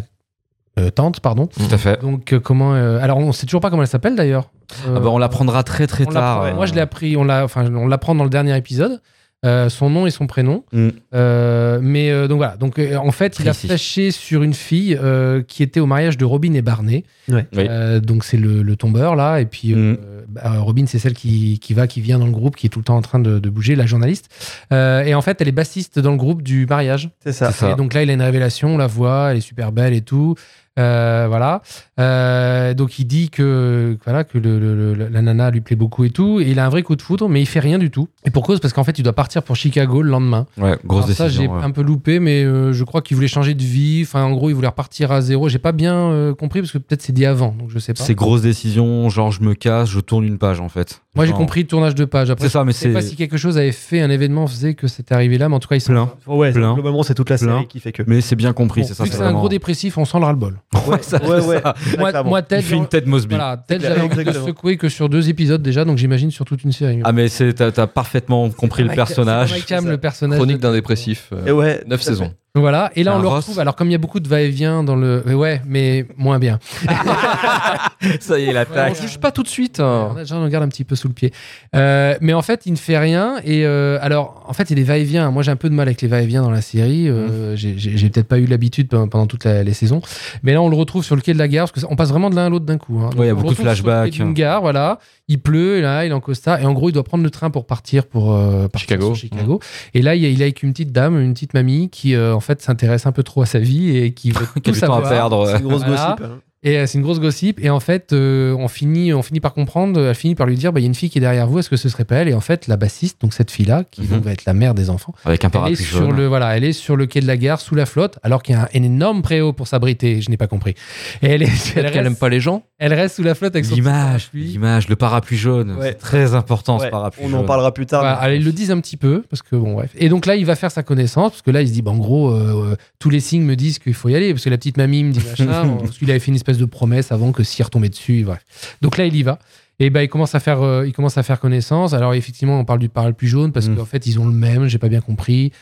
euh, 0.78 0.90
tante, 0.90 1.20
pardon. 1.20 1.46
Tout 1.46 1.62
à 1.74 1.78
fait. 1.78 2.00
Donc, 2.02 2.32
euh, 2.32 2.40
comment. 2.40 2.74
euh, 2.74 2.98
alors, 3.00 3.18
on 3.18 3.32
sait 3.32 3.46
toujours 3.46 3.60
pas 3.60 3.70
comment 3.70 3.82
elle 3.82 3.88
s'appelle 3.88 4.14
d'ailleurs. 4.16 4.50
Euh, 4.88 4.94
Ah 4.96 5.00
bah, 5.00 5.08
on 5.10 5.18
l'apprendra 5.18 5.62
très 5.62 5.86
très 5.86 6.06
on 6.06 6.10
tard. 6.12 6.42
euh. 6.42 6.54
Moi, 6.54 6.66
je 6.66 6.74
l'ai 6.74 6.80
appris, 6.80 7.16
on 7.16 7.24
l'a, 7.24 7.44
enfin, 7.44 7.72
on 7.74 7.86
l'apprend 7.88 8.14
dans 8.14 8.24
le 8.24 8.30
dernier 8.30 8.56
épisode. 8.56 9.00
euh, 9.44 9.68
son 9.68 9.90
nom 9.90 10.06
et 10.06 10.10
son 10.10 10.26
prénom. 10.26 10.64
Mm. 10.72 10.88
Euh, 11.14 11.78
mais 11.80 12.10
euh, 12.10 12.26
donc 12.26 12.38
voilà. 12.38 12.56
Donc 12.56 12.78
euh, 12.78 12.96
en 12.96 13.12
fait, 13.12 13.38
il 13.38 13.48
a 13.48 13.52
flashé 13.52 14.10
sur 14.10 14.42
une 14.42 14.54
fille 14.54 14.98
euh, 15.00 15.42
qui 15.46 15.62
était 15.62 15.78
au 15.78 15.86
mariage 15.86 16.16
de 16.18 16.24
Robin 16.24 16.52
et 16.54 16.62
Barney. 16.62 17.04
Ouais. 17.30 17.46
Oui. 17.54 17.68
Donc 18.00 18.24
c'est 18.24 18.38
le, 18.38 18.62
le 18.62 18.76
tombeur 18.76 19.14
là. 19.14 19.40
Et 19.40 19.46
puis 19.46 19.72
euh, 19.72 19.92
Mm. 19.92 19.96
bah, 20.28 20.52
Robin, 20.58 20.84
c'est 20.86 20.98
celle 20.98 21.12
qui, 21.14 21.60
qui 21.60 21.74
va, 21.74 21.86
qui 21.86 22.00
vient 22.00 22.18
dans 22.18 22.26
le 22.26 22.32
groupe, 22.32 22.56
qui 22.56 22.66
est 22.66 22.70
tout 22.70 22.80
le 22.80 22.84
temps 22.84 22.96
en 22.96 23.02
train 23.02 23.20
de, 23.20 23.38
de 23.38 23.50
bouger, 23.50 23.76
la 23.76 23.86
journaliste. 23.86 24.28
Euh, 24.72 25.04
et 25.04 25.14
en 25.14 25.22
fait, 25.22 25.40
elle 25.40 25.48
est 25.48 25.52
bassiste 25.52 25.98
dans 26.00 26.10
le 26.12 26.16
groupe 26.16 26.42
du 26.42 26.66
mariage. 26.66 27.10
C'est 27.22 27.32
ça. 27.32 27.52
C'est 27.52 27.66
ça. 27.66 27.70
Et 27.72 27.74
donc 27.76 27.94
là, 27.94 28.02
il 28.02 28.10
a 28.10 28.14
une 28.14 28.22
révélation, 28.22 28.74
on 28.74 28.78
la 28.78 28.88
voit, 28.88 29.28
elle 29.30 29.36
est 29.36 29.40
super 29.42 29.70
belle 29.70 29.92
et 29.92 30.00
tout. 30.00 30.34
Euh, 30.78 31.26
voilà. 31.28 31.62
Euh, 31.98 32.74
donc 32.74 32.98
il 32.98 33.06
dit 33.06 33.30
que 33.30 33.96
voilà 34.04 34.24
que 34.24 34.38
le, 34.38 34.58
le- 34.58 34.94
le- 34.94 35.08
la 35.08 35.22
nana 35.22 35.50
lui 35.50 35.60
plaît 35.60 35.76
beaucoup 35.76 36.04
et 36.04 36.10
tout. 36.10 36.40
Et 36.40 36.50
il 36.50 36.58
a 36.58 36.66
un 36.66 36.68
vrai 36.68 36.82
coup 36.82 36.96
de 36.96 37.02
foudre, 37.02 37.28
mais 37.28 37.40
il 37.40 37.46
fait 37.46 37.60
rien 37.60 37.78
du 37.78 37.90
tout. 37.90 38.08
Et 38.24 38.30
pour 38.30 38.42
cause, 38.44 38.60
parce 38.60 38.74
qu'en 38.74 38.84
fait, 38.84 38.98
il 38.98 39.02
doit 39.02 39.12
partir 39.14 39.42
pour 39.42 39.56
Chicago 39.56 40.02
le 40.02 40.10
lendemain. 40.10 40.46
Ouais, 40.58 40.76
grosse 40.84 41.04
Alors 41.04 41.16
ça, 41.16 41.28
j'ai 41.28 41.38
décision. 41.38 41.56
ouais. 41.56 41.64
un 41.64 41.70
peu 41.70 41.82
loupé, 41.82 42.20
mais 42.20 42.44
euh, 42.44 42.72
je 42.72 42.84
crois 42.84 43.00
qu'il 43.02 43.14
voulait 43.16 43.28
changer 43.28 43.54
de 43.54 43.62
vie. 43.62 44.02
Enfin, 44.04 44.24
en 44.24 44.32
gros, 44.32 44.50
il 44.50 44.54
voulait 44.54 44.68
repartir 44.68 45.12
à 45.12 45.20
zéro. 45.20 45.48
J'ai 45.48 45.58
pas 45.58 45.72
bien 45.72 45.94
euh, 45.94 46.34
compris 46.34 46.60
parce 46.60 46.72
que 46.72 46.78
peut-être 46.78 47.02
c'est 47.02 47.12
dit 47.12 47.26
avant, 47.26 47.54
donc 47.58 47.70
je 47.70 47.78
sais 47.78 47.94
pas. 47.94 48.02
C'est 48.02 48.14
grosse 48.14 48.42
décision, 48.42 49.08
genre 49.08 49.30
je 49.32 49.42
me 49.42 49.54
casse, 49.54 49.88
je 49.88 50.00
tourne 50.00 50.24
une 50.24 50.38
page 50.38 50.60
en 50.60 50.68
fait. 50.68 51.02
Moi, 51.16 51.26
j'ai 51.26 51.32
compris 51.32 51.62
le 51.62 51.66
tournage 51.66 51.94
de 51.94 52.04
page. 52.04 52.30
Après, 52.30 52.46
C'est 52.46 52.52
ça, 52.52 52.64
mais 52.64 52.72
je 52.72 52.76
sais 52.76 52.86
c'est 52.88 52.92
pas 52.92 53.00
si 53.02 53.16
quelque 53.16 53.36
chose 53.36 53.56
avait 53.58 53.72
fait 53.72 54.00
un 54.00 54.10
événement 54.10 54.46
faisait 54.46 54.74
que 54.74 54.86
c'était 54.86 55.14
arrivé 55.14 55.38
là, 55.38 55.48
mais 55.48 55.54
en 55.56 55.58
tout 55.60 55.68
cas, 55.68 55.76
il 55.76 55.80
s'en 55.80 55.92
plein. 55.92 56.10
Ouais, 56.26 56.52
Plein. 56.52 56.74
globalement, 56.74 57.02
c'est 57.02 57.14
toute 57.14 57.30
la 57.30 57.38
Plein. 57.38 57.54
série 57.56 57.66
qui 57.66 57.80
fait 57.80 57.92
que. 57.92 58.02
Mais 58.06 58.20
c'est 58.20 58.36
bien 58.36 58.52
compris, 58.52 58.82
Bon, 58.82 58.86
c'est 58.86 58.94
ça. 58.94 59.02
vu 59.04 59.10
que 59.10 59.16
c'est 59.16 59.22
c'est 59.22 59.26
un 59.28 59.32
gros 59.32 59.48
dépressif, 59.48 59.96
on 59.98 60.04
sent 60.04 60.18
le 60.18 60.24
ras-le-bol. 60.24 60.60
Ouais, 60.86 60.98
ça, 61.02 61.16
Ouais, 61.24 61.40
c'est 61.40 61.46
ouais. 61.48 61.60
ça. 61.62 61.74
Moi, 61.98 62.22
moi, 62.22 62.42
Ted, 62.42 62.60
Il 62.62 62.64
fait 62.64 62.76
une 62.76 62.86
tête 62.86 63.06
Mosby. 63.06 63.34
Voilà, 63.34 63.60
j'avais 63.68 64.00
envie 64.00 64.24
de 64.24 64.32
secouer 64.32 64.76
que 64.76 64.88
sur 64.88 65.08
deux 65.08 65.28
épisodes 65.28 65.62
déjà, 65.62 65.84
donc 65.84 65.98
j'imagine 65.98 66.30
sur 66.30 66.44
toute 66.44 66.62
une 66.64 66.72
série. 66.72 67.00
Ah 67.04 67.12
mais 67.12 67.28
c'est 67.28 67.54
t'as 67.54 67.86
parfaitement 67.86 68.48
compris 68.50 68.82
le 68.84 68.90
personnage. 68.90 69.54
le 69.84 69.96
personnage. 69.96 70.38
Chronique 70.38 70.58
d'un 70.58 70.72
dépressif. 70.72 71.30
euh, 71.32 71.46
Et 71.46 71.52
ouais. 71.52 71.82
Neuf 71.86 72.04
tout 72.04 72.12
Voilà, 72.56 72.90
et 72.96 73.04
là 73.04 73.14
on 73.16 73.20
le 73.20 73.28
Ross. 73.28 73.38
retrouve. 73.44 73.60
Alors 73.60 73.76
comme 73.76 73.88
il 73.88 73.92
y 73.92 73.94
a 73.94 73.98
beaucoup 73.98 74.18
de 74.20 74.28
va-et-vient 74.28 74.82
dans 74.82 74.96
le, 74.96 75.22
euh, 75.26 75.34
ouais, 75.34 75.62
mais 75.66 76.06
moins 76.16 76.38
bien. 76.38 76.58
ça 78.20 78.38
y 78.38 78.44
est, 78.44 78.50
On 78.50 78.52
l'attaque. 78.52 79.00
juge 79.00 79.18
pas 79.18 79.30
tout 79.32 79.42
de 79.42 79.48
suite. 79.48 79.80
On 79.80 79.84
hein. 79.84 80.14
a 80.16 80.20
déjà 80.20 80.36
on 80.36 80.44
regarde 80.44 80.64
un 80.64 80.68
petit 80.68 80.84
peu 80.84 80.96
sous 80.96 81.08
le 81.08 81.14
pied. 81.14 81.32
Euh, 81.74 82.14
mais 82.20 82.32
en 82.32 82.42
fait, 82.42 82.62
il 82.66 82.72
ne 82.72 82.76
fait 82.78 82.98
rien. 82.98 83.36
Et 83.44 83.64
euh, 83.64 83.98
alors, 84.00 84.44
en 84.48 84.52
fait, 84.52 84.70
il 84.70 84.78
est 84.78 84.82
va-et-vient. 84.84 85.30
Moi, 85.30 85.42
j'ai 85.42 85.50
un 85.50 85.56
peu 85.56 85.68
de 85.68 85.74
mal 85.74 85.88
avec 85.88 86.02
les 86.02 86.08
va-et-vient 86.08 86.42
dans 86.42 86.50
la 86.50 86.62
série. 86.62 87.08
Euh, 87.08 87.26
Mmh. 87.26 87.56
J'ai 87.56 87.74
j'ai- 87.78 87.96
j'ai 87.96 88.08
peut-être 88.10 88.28
pas 88.28 88.38
eu 88.38 88.46
l'habitude 88.46 88.88
pendant, 88.88 89.08
pendant 89.08 89.26
toutes 89.26 89.44
la- 89.44 89.62
les 89.62 89.72
saisons. 89.72 90.00
Mais 90.42 90.52
là, 90.52 90.62
on 90.62 90.68
le 90.68 90.76
retrouve 90.76 91.04
sur 91.04 91.16
le 91.16 91.22
quai 91.22 91.32
de 91.32 91.38
la 91.38 91.48
gare 91.48 91.64
parce 91.64 91.72
que 91.72 91.80
ça- 91.80 91.86
on 91.90 91.96
passe 91.96 92.10
vraiment 92.10 92.30
de 92.30 92.36
l'un 92.36 92.46
à 92.46 92.48
l'autre 92.48 92.64
d'un 92.66 92.78
coup. 92.78 92.98
hein. 93.00 93.10
Donc, 93.10 93.18
Ouais, 93.18 93.26
il 93.26 93.28
y 93.28 93.30
a 93.30 93.32
on 93.34 93.36
le 93.36 93.42
beaucoup 93.42 93.54
de 93.54 93.58
retrouve 93.60 93.74
sur 93.74 93.84
le 93.86 93.90
quai 93.92 93.96
flashbacks. 94.10 94.12
d'une 94.12 94.32
gare, 94.34 94.60
voilà. 94.60 94.98
Il 95.28 95.40
pleut, 95.40 95.78
et 95.78 95.80
là, 95.82 96.04
il 96.04 96.10
est 96.10 96.14
en 96.14 96.20
costard. 96.20 96.60
Et 96.60 96.66
en 96.66 96.72
gros, 96.72 96.88
il 96.88 96.92
doit 96.92 97.02
prendre 97.02 97.24
le 97.24 97.30
train 97.30 97.50
pour 97.50 97.66
partir 97.66 98.06
pour 98.06 98.32
euh, 98.32 98.68
partir 98.68 98.80
Chicago. 98.96 99.06
sur 99.06 99.16
Chicago. 99.16 99.60
Et 99.94 100.02
là, 100.02 100.14
il 100.14 100.24
est 100.24 100.32
il 100.32 100.40
est 100.40 100.44
avec 100.44 100.62
une 100.62 100.70
petite 100.72 100.92
dame, 100.92 101.18
une 101.20 101.32
petite 101.34 101.54
mamie 101.54 101.88
qui, 101.90 102.14
euh, 102.14 102.34
en 102.34 102.40
fait, 102.46 102.62
s'intéresse 102.62 103.06
un 103.06 103.12
peu 103.12 103.22
trop 103.22 103.42
à 103.42 103.46
sa 103.46 103.58
vie 103.58 103.96
et 103.96 104.14
qui 104.14 104.30
veut 104.30 104.46
tout 104.54 104.60
temps 104.60 104.70
à 104.70 104.74
savoir. 104.74 105.08
perdre. 105.08 105.46
C'est 105.48 105.58
une 105.60 105.68
grosse 105.68 105.82
Voilà. 105.84 106.16
gossip. 106.18 106.30
hein. 106.32 106.40
Et 106.66 106.78
euh, 106.78 106.86
c'est 106.86 106.98
une 106.98 107.04
grosse 107.04 107.20
gossip. 107.20 107.60
Et 107.62 107.70
en 107.70 107.78
fait, 107.78 108.12
euh, 108.12 108.52
on, 108.58 108.66
finit, 108.66 109.14
on 109.14 109.22
finit 109.22 109.38
par 109.38 109.54
comprendre, 109.54 110.00
elle 110.00 110.14
finit 110.16 110.34
par 110.34 110.48
lui 110.48 110.56
dire 110.56 110.72
bah, 110.72 110.80
il 110.80 110.82
y 110.82 110.86
a 110.86 110.88
une 110.88 110.96
fille 110.96 111.08
qui 111.10 111.18
est 111.18 111.20
derrière 111.20 111.46
vous, 111.46 111.60
est-ce 111.60 111.70
que 111.70 111.76
ce 111.76 111.88
serait 111.88 112.04
pas 112.04 112.16
elle? 112.16 112.28
Et 112.28 112.34
en 112.34 112.40
fait, 112.40 112.66
la 112.66 112.76
bassiste, 112.76 113.20
donc 113.22 113.34
cette 113.34 113.52
fille-là, 113.52 113.84
qui 113.88 114.02
donc 114.02 114.24
va 114.24 114.32
être 114.32 114.44
la 114.46 114.52
mère 114.52 114.74
des 114.74 114.90
enfants, 114.90 115.14
Avec 115.24 115.44
un 115.44 115.48
elle 115.48 115.50
est, 115.50 115.52
parapluie 115.52 115.76
sur 115.76 115.98
jaune. 115.98 116.16
le, 116.16 116.26
voilà, 116.26 116.56
elle 116.56 116.64
est 116.64 116.72
sur 116.72 116.96
le 116.96 117.06
quai 117.06 117.20
de 117.20 117.26
la 117.28 117.36
gare, 117.36 117.60
sous 117.60 117.76
la 117.76 117.86
flotte, 117.86 118.18
alors 118.24 118.42
qu'il 118.42 118.56
y 118.56 118.58
a 118.58 118.62
un, 118.62 118.68
un 118.74 118.82
énorme 118.82 119.22
préau 119.22 119.52
pour 119.52 119.68
s'abriter. 119.68 120.20
Je 120.20 120.28
n'ai 120.28 120.36
pas 120.36 120.48
compris. 120.48 120.74
Et 121.22 121.28
elle, 121.28 121.42
est, 121.44 121.46
elle, 121.46 121.52
Peut-être 121.52 121.92
qu'elle 121.92 122.00
aime 122.06 122.06
reste, 122.08 122.20
pas 122.20 122.28
les 122.28 122.40
gens. 122.40 122.64
elle 122.78 122.94
reste 122.94 123.14
sous 123.14 123.22
la 123.22 123.36
flotte 123.36 123.54
avec 123.54 123.64
son 123.64 123.76
L'image, 123.76 124.24
parapluie. 124.26 124.44
l'image, 124.46 124.88
le 124.88 124.96
parapluie 124.96 125.36
jaune. 125.36 125.70
Ouais. 125.78 125.90
C'est 125.90 125.98
très 125.98 126.34
important 126.34 126.80
ce 126.80 126.88
parapluie 126.88 127.22
On 127.26 127.28
jaune. 127.28 127.38
en 127.40 127.44
parlera 127.44 127.72
plus 127.72 127.86
tard. 127.86 128.00
Voilà, 128.02 128.16
mais- 128.16 128.24
alors, 128.24 128.36
ils 128.36 128.44
le 128.44 128.50
disent 128.52 128.72
un 128.72 128.80
petit 128.80 128.96
peu, 128.96 129.22
parce 129.30 129.42
que 129.42 129.54
bon, 129.54 129.74
bref. 129.74 129.90
Et 129.96 130.08
donc 130.08 130.26
là, 130.26 130.34
il 130.34 130.44
va 130.44 130.56
faire 130.56 130.72
sa 130.72 130.82
connaissance, 130.82 131.30
parce 131.30 131.42
que 131.42 131.52
là, 131.52 131.62
il 131.62 131.68
se 131.68 131.72
dit, 131.72 131.82
bah, 131.82 131.92
en 131.92 131.96
gros, 131.96 132.30
euh, 132.32 132.72
euh, 132.72 132.76
tous 132.98 133.10
les 133.10 133.20
signes 133.20 133.44
me 133.44 133.54
disent 133.54 133.78
qu'il 133.78 133.94
faut 133.94 134.08
y 134.08 134.16
aller, 134.16 134.32
parce 134.32 134.42
que 134.44 134.50
la 134.50 134.56
petite 134.56 134.78
mamie 134.78 135.04
me 135.04 135.12
dit 135.12 135.20
machin, 135.24 135.64
bon, 135.64 135.76
parce 135.84 135.98
qu'il 135.98 136.10
avait 136.10 136.18
fait 136.18 136.28
une 136.28 136.34
espèce 136.34 136.55
de 136.58 136.64
promesse 136.64 137.12
avant 137.12 137.32
que 137.32 137.42
s'y 137.42 137.62
retomber 137.62 137.88
dessus, 137.88 138.24
bref. 138.24 138.76
Donc 138.82 138.96
là, 138.98 139.06
il 139.06 139.14
y 139.16 139.22
va. 139.22 139.38
Et 139.78 139.90
bah, 139.90 140.02
il 140.02 140.08
commence 140.08 140.34
à 140.34 140.40
faire, 140.40 140.62
euh, 140.62 140.86
il 140.86 140.92
commence 140.92 141.18
à 141.18 141.22
faire 141.22 141.38
connaissance. 141.38 141.92
Alors 141.92 142.14
effectivement, 142.14 142.58
on 142.58 142.64
parle 142.64 142.78
du 142.78 142.88
parapluie 142.88 143.28
jaune 143.28 143.52
parce 143.52 143.68
Mm. 143.68 143.76
qu'en 143.76 143.84
fait, 143.84 144.06
ils 144.06 144.18
ont 144.18 144.26
le 144.26 144.32
même. 144.32 144.66
J'ai 144.68 144.78
pas 144.78 144.88
bien 144.88 145.00
compris. 145.02 145.52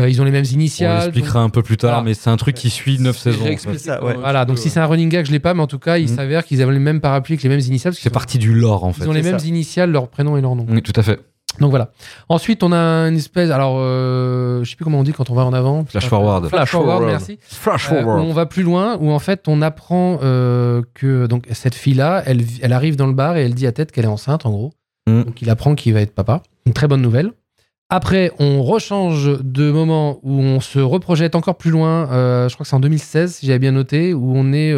Euh, 0.00 0.08
ils 0.08 0.20
ont 0.20 0.24
les 0.24 0.32
mêmes 0.32 0.44
On 0.48 0.54
initiales. 0.54 1.02
l'expliquera 1.04 1.40
un 1.40 1.50
peu 1.50 1.62
plus 1.62 1.76
tard, 1.76 1.90
Voilà. 1.90 2.04
mais 2.04 2.14
c'est 2.14 2.28
un 2.30 2.36
truc 2.36 2.56
qui 2.56 2.68
suit 2.68 2.98
9 2.98 3.16
saisons. 3.16 3.44
en 3.44 3.56
fait. 3.56 3.78
Ça, 3.78 4.02
ouais. 4.04 4.14
Voilà, 4.18 4.44
donc 4.44 4.58
si 4.58 4.68
c'est 4.68 4.80
un 4.80 4.86
running 4.86 5.08
gag, 5.08 5.24
je 5.26 5.30
l'ai 5.30 5.38
pas, 5.38 5.54
mais 5.54 5.62
en 5.62 5.68
tout 5.68 5.78
cas, 5.78 5.98
il 5.98 6.08
Mhm. 6.10 6.16
s'avère 6.16 6.44
qu'ils 6.44 6.60
avaient 6.62 6.72
le 6.72 6.80
même 6.80 7.00
parapluie 7.00 7.34
avec 7.34 7.42
les 7.44 7.48
mêmes 7.48 7.60
initiales. 7.60 7.94
C'est 7.94 8.10
partie 8.10 8.38
du 8.38 8.52
lore, 8.54 8.82
en 8.84 8.92
fait. 8.92 9.04
Ils 9.04 9.08
ont 9.08 9.12
les 9.12 9.22
mêmes 9.22 9.38
ça. 9.38 9.46
initiales, 9.46 9.92
leur 9.92 10.08
prénom 10.08 10.36
et 10.36 10.40
leur 10.40 10.56
nom. 10.56 10.66
Oui, 10.68 10.82
tout 10.82 10.92
à 10.96 11.02
fait. 11.04 11.20
Donc 11.60 11.70
voilà. 11.70 11.90
Ensuite, 12.28 12.62
on 12.62 12.72
a 12.72 12.78
une 13.08 13.16
espèce. 13.16 13.50
Alors, 13.50 13.76
euh, 13.78 14.64
je 14.64 14.70
sais 14.70 14.76
plus 14.76 14.84
comment 14.84 14.98
on 14.98 15.02
dit 15.04 15.12
quand 15.12 15.30
on 15.30 15.34
va 15.34 15.44
en 15.44 15.52
avant. 15.52 15.84
Flash 15.84 16.06
forward. 16.06 16.48
Flash 16.48 16.70
forward, 16.70 16.98
forward. 16.98 17.10
merci. 17.12 17.38
Flash 17.42 17.90
Euh, 17.92 18.02
où 18.02 18.08
on 18.08 18.32
va 18.32 18.46
plus 18.46 18.62
loin, 18.62 18.96
où 19.00 19.10
en 19.10 19.18
fait 19.18 19.44
on 19.46 19.62
apprend 19.62 20.18
euh, 20.22 20.82
que 20.94 21.26
donc 21.26 21.46
cette 21.52 21.74
fille-là, 21.74 22.22
elle, 22.26 22.42
elle 22.62 22.72
arrive 22.72 22.96
dans 22.96 23.06
le 23.06 23.12
bar 23.12 23.36
et 23.36 23.44
elle 23.44 23.54
dit 23.54 23.66
à 23.66 23.72
tête 23.72 23.92
qu'elle 23.92 24.04
est 24.04 24.08
enceinte 24.08 24.46
en 24.46 24.50
gros. 24.50 24.72
Mm. 25.06 25.22
Donc 25.22 25.42
il 25.42 25.50
apprend 25.50 25.74
qu'il 25.74 25.94
va 25.94 26.00
être 26.00 26.14
papa. 26.14 26.42
Une 26.66 26.72
très 26.72 26.88
bonne 26.88 27.02
nouvelle. 27.02 27.30
Après, 27.90 28.32
on 28.40 28.62
rechange 28.62 29.38
de 29.42 29.70
moment 29.70 30.18
où 30.22 30.40
on 30.40 30.58
se 30.60 30.78
reprojette 30.80 31.34
encore 31.36 31.56
plus 31.56 31.70
loin. 31.70 32.08
euh, 32.10 32.48
je 32.48 32.54
crois 32.54 32.64
que 32.64 32.70
c'est 32.70 32.74
en 32.76 32.80
2016, 32.80 33.34
si 33.36 33.46
j'avais 33.46 33.58
bien 33.58 33.72
noté, 33.72 34.14
où 34.14 34.32
on 34.34 34.52
est 34.52 34.72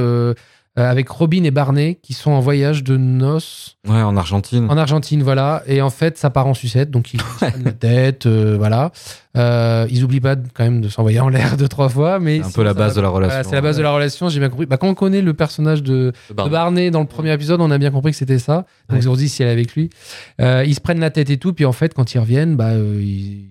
avec 0.84 1.08
Robin 1.08 1.42
et 1.44 1.50
Barney 1.50 1.98
qui 2.02 2.12
sont 2.12 2.30
en 2.32 2.40
voyage 2.40 2.84
de 2.84 2.96
noces 2.98 3.76
Ouais, 3.88 4.02
en 4.02 4.16
Argentine. 4.16 4.66
en 4.70 4.76
Argentine, 4.76 5.22
voilà. 5.22 5.62
Et 5.66 5.80
en 5.80 5.88
fait, 5.90 6.18
ça 6.18 6.28
part 6.30 6.46
en 6.46 6.54
sucette, 6.54 6.90
donc 6.90 7.14
ils 7.14 7.20
se 7.20 7.24
prennent 7.36 7.64
la 7.64 7.72
tête, 7.72 8.26
euh, 8.26 8.56
voilà. 8.58 8.92
Euh, 9.36 9.86
ils 9.90 10.04
oublient 10.04 10.20
pas 10.20 10.36
quand 10.36 10.64
même 10.64 10.80
de 10.80 10.88
s'envoyer 10.88 11.20
en 11.20 11.28
l'air 11.28 11.56
deux 11.58 11.68
trois 11.68 11.88
fois, 11.88 12.18
mais 12.18 12.38
C'est 12.40 12.46
un 12.46 12.50
peu 12.50 12.62
la 12.62 12.74
base 12.74 12.92
va- 12.92 12.96
de 12.96 13.00
la 13.02 13.08
relation. 13.08 13.42
c'est 13.48 13.54
la 13.54 13.60
base 13.62 13.76
de 13.78 13.82
la 13.82 13.90
relation, 13.92 14.28
j'ai 14.28 14.38
bien 14.40 14.48
compris. 14.50 14.66
Bah, 14.66 14.76
quand 14.76 14.88
on 14.88 14.94
connaît 14.94 15.22
le 15.22 15.34
personnage 15.34 15.82
de, 15.82 16.12
de 16.28 16.34
Barney. 16.34 16.50
Barney 16.52 16.90
dans 16.90 17.00
le 17.00 17.06
premier 17.06 17.32
épisode, 17.32 17.60
on 17.60 17.70
a 17.70 17.78
bien 17.78 17.90
compris 17.90 18.12
que 18.12 18.18
c'était 18.18 18.38
ça. 18.38 18.66
Donc 18.90 19.00
Ouais. 19.00 19.06
on 19.08 19.14
se 19.14 19.18
dit 19.18 19.28
si 19.28 19.42
elle 19.42 19.48
est 19.48 19.52
avec 19.52 19.74
lui. 19.74 19.90
Euh, 20.40 20.62
ils 20.66 20.74
se 20.74 20.80
prennent 20.80 21.00
la 21.00 21.10
tête 21.10 21.30
et 21.30 21.36
tout, 21.38 21.52
puis 21.54 21.64
en 21.64 21.72
fait, 21.72 21.94
quand 21.94 22.12
ils 22.14 22.18
reviennent, 22.18 22.56
bah, 22.56 22.70
euh, 22.72 23.00
ils 23.02 23.50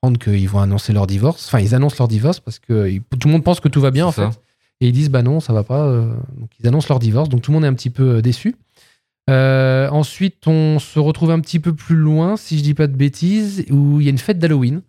comprennent 0.00 0.18
qu'ils 0.18 0.48
vont 0.48 0.60
annoncer 0.60 0.92
leur 0.92 1.06
divorce. 1.06 1.46
Enfin, 1.46 1.60
ils 1.60 1.74
annoncent 1.74 1.96
leur 1.98 2.08
divorce 2.08 2.40
parce 2.40 2.58
que 2.58 2.88
ils- 2.88 3.02
tout 3.02 3.28
le 3.28 3.32
monde 3.32 3.44
pense 3.44 3.60
que 3.60 3.68
tout 3.68 3.80
va 3.80 3.90
bien 3.92 4.06
en 4.06 4.12
ça. 4.12 4.30
fait. 4.30 4.38
Et 4.80 4.88
ils 4.88 4.92
disent 4.92 5.10
bah 5.10 5.22
non, 5.22 5.40
ça 5.40 5.52
va 5.52 5.62
pas. 5.64 5.84
euh, 5.86 6.06
donc 6.38 6.50
ils 6.60 6.66
annoncent 6.66 6.86
leur 6.90 6.98
divorce. 6.98 7.28
Donc 7.28 7.42
tout 7.42 7.50
le 7.50 7.54
monde 7.54 7.64
est 7.64 7.68
un 7.68 7.74
petit 7.74 7.90
peu 7.90 8.16
euh, 8.16 8.20
déçu. 8.22 8.54
Euh, 9.28 9.88
ensuite, 9.90 10.46
on 10.46 10.78
se 10.78 10.98
retrouve 10.98 11.30
un 11.32 11.40
petit 11.40 11.58
peu 11.58 11.74
plus 11.74 11.96
loin, 11.96 12.36
si 12.36 12.58
je 12.58 12.62
dis 12.62 12.74
pas 12.74 12.86
de 12.86 12.94
bêtises, 12.96 13.64
où 13.70 14.00
il 14.00 14.04
y 14.04 14.06
a 14.08 14.10
une 14.10 14.18
fête 14.18 14.38
d'Halloween. 14.38 14.82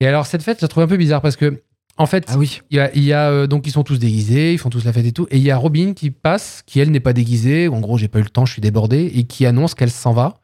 Et 0.00 0.06
alors 0.06 0.26
cette 0.26 0.42
fête, 0.42 0.58
je 0.60 0.64
la 0.64 0.68
trouve 0.68 0.82
un 0.82 0.88
peu 0.88 0.96
bizarre 0.96 1.22
parce 1.22 1.36
que 1.36 1.62
en 1.96 2.06
fait, 2.06 2.24
Ah 2.28 2.38
oui. 2.38 2.60
il 2.70 2.76
y 2.76 2.80
a, 2.80 2.94
il 2.94 3.02
y 3.04 3.12
a, 3.12 3.30
euh, 3.30 3.46
donc 3.46 3.66
ils 3.66 3.70
sont 3.70 3.82
tous 3.82 3.98
déguisés, 3.98 4.52
ils 4.54 4.58
font 4.58 4.70
tous 4.70 4.84
la 4.86 4.92
fête 4.92 5.04
et 5.04 5.12
tout, 5.12 5.26
et 5.30 5.36
il 5.36 5.42
y 5.42 5.50
a 5.50 5.56
Robin 5.56 5.92
qui 5.94 6.10
passe, 6.10 6.62
qui 6.66 6.80
elle 6.80 6.90
n'est 6.90 7.00
pas 7.00 7.12
déguisée. 7.12 7.68
En 7.68 7.80
gros, 7.80 7.98
j'ai 7.98 8.08
pas 8.08 8.18
eu 8.18 8.22
le 8.22 8.30
temps, 8.30 8.46
je 8.46 8.52
suis 8.52 8.62
débordé, 8.62 9.10
et 9.14 9.24
qui 9.24 9.44
annonce 9.44 9.74
qu'elle 9.74 9.90
s'en 9.90 10.12
va. 10.12 10.40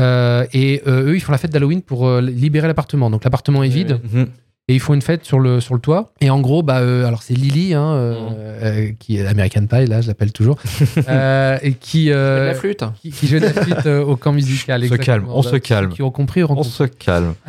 Euh, 0.00 0.46
et 0.52 0.82
euh, 0.86 1.06
eux, 1.10 1.16
ils 1.16 1.20
font 1.20 1.32
la 1.32 1.38
fête 1.38 1.50
d'Halloween 1.52 1.82
pour 1.82 2.06
euh, 2.06 2.20
libérer 2.20 2.66
l'appartement. 2.68 3.10
Donc 3.10 3.24
l'appartement 3.24 3.62
est 3.64 3.68
vide 3.68 4.00
Mhm. 4.12 4.26
Et 4.68 4.74
ils 4.74 4.80
font 4.80 4.94
une 4.94 5.02
fête 5.02 5.24
sur 5.26 5.38
le, 5.40 5.60
sur 5.60 5.74
le 5.74 5.80
toit. 5.80 6.12
Et 6.22 6.30
en 6.30 6.40
gros, 6.40 6.62
bah, 6.62 6.78
euh, 6.78 7.04
alors 7.06 7.22
c'est 7.22 7.34
Lily, 7.34 7.74
hein, 7.74 7.84
euh, 7.92 8.14
Mhm. 8.14 8.36
euh, 8.38 8.92
qui 8.98 9.18
est 9.18 9.26
American 9.26 9.66
Pie, 9.66 9.86
là, 9.86 10.00
je 10.00 10.06
l'appelle 10.08 10.32
toujours, 10.32 10.56
et 11.62 11.74
qui, 11.78 12.06
La 12.10 12.54
flûte. 12.54 12.84
qui, 13.02 13.10
qui 13.10 13.26
joue 13.26 13.38
de 13.40 13.44
la 13.44 13.52
flûte 13.52 13.86
au 13.86 14.16
camp 14.16 14.32
musical. 14.32 14.82
On 14.84 14.88
se 14.88 14.94
calme, 14.96 15.26
on 15.28 15.42
se 15.42 15.56
calme. 15.56 15.90
Qui 15.90 16.02
ont 16.02 16.10
compris 16.10 16.42
auront 16.42 16.56
On 16.58 16.62
se 16.62 16.84
calme. 16.84 17.34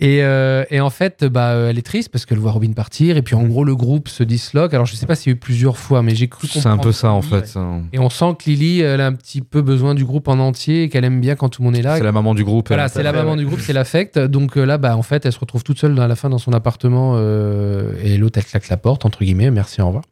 Euh, 0.00 0.04
et, 0.06 0.22
euh, 0.22 0.64
et 0.70 0.80
en 0.80 0.90
fait, 0.90 1.24
bah, 1.24 1.50
euh, 1.50 1.70
elle 1.70 1.78
est 1.78 1.82
triste 1.82 2.10
parce 2.10 2.26
qu'elle 2.26 2.38
voit 2.38 2.52
Robin 2.52 2.72
partir. 2.72 3.16
Et 3.16 3.22
puis 3.22 3.34
en 3.34 3.44
gros, 3.44 3.64
le 3.64 3.74
groupe 3.74 4.08
se 4.08 4.22
disloque. 4.22 4.74
Alors 4.74 4.86
je 4.86 4.94
sais 4.94 5.06
pas 5.06 5.14
s'il 5.14 5.30
y 5.30 5.34
a 5.34 5.36
eu 5.36 5.38
plusieurs 5.38 5.76
fois, 5.76 6.02
mais 6.02 6.14
j'ai 6.14 6.28
cru 6.28 6.46
C'est 6.46 6.66
un 6.66 6.78
peu 6.78 6.92
ça, 6.92 7.10
en 7.10 7.22
fait. 7.22 7.46
ça. 7.46 7.66
Et 7.92 7.98
on 7.98 8.10
sent 8.10 8.36
que 8.38 8.50
Lily, 8.50 8.80
elle 8.80 9.00
a 9.00 9.06
un 9.06 9.14
petit 9.14 9.40
peu 9.40 9.62
besoin 9.62 9.94
du 9.94 10.04
groupe 10.04 10.28
en 10.28 10.38
entier 10.38 10.84
et 10.84 10.88
qu'elle 10.88 11.04
aime 11.04 11.20
bien 11.20 11.36
quand 11.36 11.48
tout 11.48 11.62
le 11.62 11.66
monde 11.66 11.76
est 11.76 11.82
là. 11.82 11.96
C'est 11.96 12.04
la 12.04 12.12
maman 12.12 12.34
du 12.34 12.44
groupe. 12.44 12.68
Voilà, 12.68 12.88
c'est 12.88 13.02
la 13.02 13.12
maman 13.12 13.36
du 13.36 13.46
groupe, 13.46 13.60
c'est 13.60 13.72
l'affect. 13.72 14.18
Donc 14.18 14.56
euh, 14.56 14.64
là, 14.64 14.78
bah, 14.78 14.96
en 14.96 15.02
fait, 15.02 15.26
elle 15.26 15.32
se 15.32 15.38
retrouve 15.38 15.64
toute 15.64 15.78
seule 15.78 15.98
à 15.98 16.06
la 16.06 16.16
fin 16.16 16.28
dans 16.28 16.38
son 16.38 16.52
appartement 16.52 17.14
euh, 17.16 17.92
et 18.02 18.16
l'autre, 18.16 18.38
elle 18.38 18.44
claque 18.44 18.68
la 18.68 18.76
porte, 18.76 19.04
entre 19.04 19.24
guillemets, 19.24 19.50
merci, 19.50 19.80
au 19.80 19.86
revoir. 19.86 20.04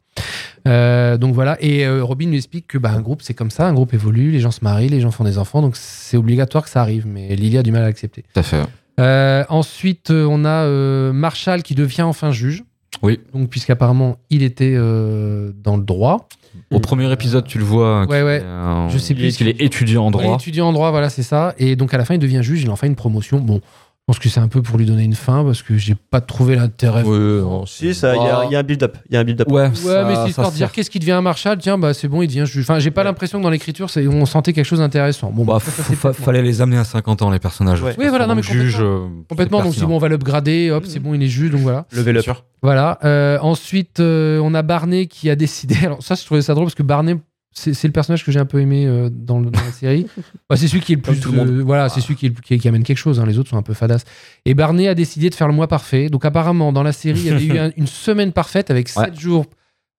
Euh, 0.67 1.17
donc 1.17 1.33
voilà, 1.33 1.57
et 1.61 1.85
euh, 1.85 2.03
Robin 2.03 2.27
lui 2.27 2.37
explique 2.37 2.67
que 2.67 2.77
bah, 2.77 2.91
un 2.91 3.01
groupe, 3.01 3.21
c'est 3.21 3.33
comme 3.33 3.51
ça, 3.51 3.67
un 3.67 3.73
groupe 3.73 3.93
évolue, 3.93 4.31
les 4.31 4.39
gens 4.39 4.51
se 4.51 4.63
marient, 4.63 4.89
les 4.89 4.99
gens 4.99 5.11
font 5.11 5.23
des 5.23 5.37
enfants, 5.37 5.61
donc 5.61 5.75
c'est 5.75 6.17
obligatoire 6.17 6.63
que 6.63 6.69
ça 6.69 6.81
arrive, 6.81 7.05
mais 7.07 7.35
Lily 7.35 7.59
a 7.59 7.63
du 7.63 7.71
mal 7.71 7.83
à 7.83 7.85
l'accepter. 7.85 8.23
Tout 8.33 8.39
à 8.39 8.43
fait. 8.43 8.63
Euh, 8.99 9.43
ensuite, 9.49 10.11
euh, 10.11 10.25
on 10.29 10.43
a 10.45 10.63
euh, 10.65 11.13
Marshall 11.13 11.61
qui 11.63 11.75
devient 11.75 12.01
enfin 12.03 12.31
juge. 12.31 12.63
Oui. 13.03 13.19
Donc, 13.33 13.49
puisqu'apparemment, 13.49 14.17
il 14.29 14.41
était 14.43 14.73
euh, 14.75 15.51
dans 15.63 15.77
le 15.77 15.83
droit. 15.83 16.27
Au 16.71 16.79
premier 16.79 17.11
épisode, 17.11 17.45
tu 17.45 17.59
le 17.59 17.63
vois. 17.63 18.01
Ouais, 18.01 18.07
qu'il 18.17 18.23
ouais. 18.25 18.43
un- 18.43 18.89
Je 18.89 18.97
sais 18.97 19.13
plus 19.13 19.35
qu'il 19.37 19.47
est 19.47 19.61
étudiant 19.61 20.05
en 20.07 20.11
droit. 20.11 20.35
étudiant 20.35 20.67
en 20.69 20.73
droit, 20.73 20.89
voilà, 20.89 21.09
c'est 21.09 21.21
ça. 21.23 21.53
Et 21.59 21.75
donc, 21.75 21.93
à 21.93 21.97
la 21.97 22.05
fin, 22.05 22.15
il 22.15 22.19
devient 22.19 22.39
juge, 22.41 22.63
il 22.63 22.69
en 22.71 22.75
fait 22.75 22.87
une 22.87 22.95
promotion. 22.95 23.39
Bon, 23.39 23.61
pense 24.07 24.19
que 24.19 24.29
c'est 24.29 24.39
un 24.39 24.47
peu 24.47 24.61
pour 24.61 24.77
lui 24.77 24.85
donner 24.85 25.03
une 25.03 25.15
fin 25.15 25.43
parce 25.43 25.61
que 25.61 25.77
j'ai 25.77 25.93
pas 25.95 26.21
trouvé 26.21 26.55
l'intérêt. 26.55 27.03
Ouais, 27.03 27.41
Si, 27.65 27.93
ça, 27.93 28.15
il 28.15 28.21
y, 28.21 28.25
a- 28.25 28.45
il 28.45 28.51
y 28.53 28.55
a 28.55 28.59
un 28.59 28.63
build-up. 28.63 28.97
Il 29.09 29.13
y 29.13 29.17
a 29.17 29.19
un 29.19 29.23
build-up. 29.25 29.47
Ouais, 29.51 29.63
Ouais, 29.67 29.75
ça- 29.75 30.05
mais 30.07 30.15
c'est 30.15 30.29
histoire 30.29 30.49
de 30.49 30.55
dire 30.55 30.71
qu'est-ce 30.71 30.89
qui 30.89 30.99
devient 30.99 31.11
un 31.11 31.21
marshal 31.21 31.57
Tiens, 31.57 31.77
bah 31.77 31.93
c'est 31.93 32.07
bon, 32.07 32.21
il 32.21 32.27
devient 32.27 32.45
juge. 32.45 32.63
Enfin, 32.63 32.79
j'ai 32.79 32.89
pas 32.91 33.03
l'impression 33.03 33.37
que 33.39 33.43
dans 33.43 33.49
l'écriture, 33.49 33.87
on 33.97 34.25
sentait 34.25 34.53
quelque 34.53 34.65
chose 34.65 34.79
d'intéressant. 34.79 35.29
Bon, 35.31 35.43
Bah, 35.43 35.57
bah, 35.57 35.71
ça, 36.01 36.13
fallait 36.13 36.41
les 36.41 36.61
amener 36.61 36.77
à 36.77 36.83
50 36.85 37.21
ans, 37.21 37.29
les 37.31 37.39
personnages. 37.39 37.81
Oui, 37.81 37.91
voilà, 38.07 38.27
non, 38.27 38.35
mais 38.35 38.43
juge. 38.43 38.77
complètement. 38.77 38.87
euh, 38.95 39.07
Complètement, 39.29 39.61
donc 39.63 39.73
c'est 39.75 39.85
bon, 39.85 39.95
on 39.95 39.99
va 39.99 40.07
l'upgrader, 40.07 40.71
hop, 40.71 40.85
c'est 40.87 40.99
bon, 40.99 41.13
il 41.13 41.21
est 41.23 41.27
juge, 41.27 41.51
donc 41.51 41.61
voilà. 41.61 41.85
Level 41.91 42.17
up. 42.17 42.25
Voilà. 42.61 42.97
Euh, 43.03 43.37
ensuite, 43.41 43.99
euh, 43.99 44.39
on 44.43 44.53
a 44.53 44.61
Barney 44.61 45.07
qui 45.07 45.29
a 45.29 45.35
décidé. 45.35 45.75
Alors, 45.85 46.01
ça, 46.01 46.15
je 46.15 46.23
trouvais 46.25 46.41
ça 46.41 46.53
drôle 46.53 46.65
parce 46.65 46.75
que 46.75 46.83
Barney, 46.83 47.17
c'est 47.59 47.87
le 47.87 47.91
personnage 47.91 48.23
que 48.23 48.31
j'ai 48.31 48.39
un 48.39 48.45
peu 48.45 48.59
aimé 48.61 48.85
euh, 48.85 49.09
dans, 49.11 49.39
le- 49.39 49.49
dans 49.49 49.59
la 49.61 49.71
série. 49.71 50.05
Bah, 50.49 50.55
c'est 50.55 50.67
celui 50.67 50.81
qui 50.81 50.93
est 50.93 50.95
le 50.97 51.01
plus. 51.01 51.19
tout 51.19 51.31
le 51.31 51.37
monde. 51.37 51.49
euh, 51.49 51.63
voilà, 51.63 51.89
c'est 51.89 51.99
celui 52.01 52.15
qui, 52.15 52.27
est 52.27 52.29
le- 52.29 52.35
qui, 52.41 52.57
qui 52.57 52.67
amène 52.67 52.83
quelque 52.83 52.97
chose. 52.97 53.19
hein. 53.19 53.25
Les 53.25 53.37
autres 53.39 53.49
sont 53.49 53.57
un 53.57 53.61
peu 53.63 53.73
fadas. 53.73 54.03
Et 54.45 54.53
Barney 54.53 54.87
a 54.87 54.95
décidé 54.95 55.29
de 55.29 55.35
faire 55.35 55.47
le 55.47 55.53
mois 55.53 55.67
parfait. 55.67 56.09
Donc, 56.09 56.23
apparemment, 56.25 56.71
dans 56.71 56.83
la 56.83 56.91
série, 56.91 57.19
il 57.19 57.25
y 57.25 57.29
avait 57.29 57.45
eu 57.45 57.57
un- 57.59 57.71
une 57.75 57.87
semaine 57.87 58.31
parfaite 58.31 58.69
avec 58.71 58.87
7 58.89 59.19
jours, 59.19 59.45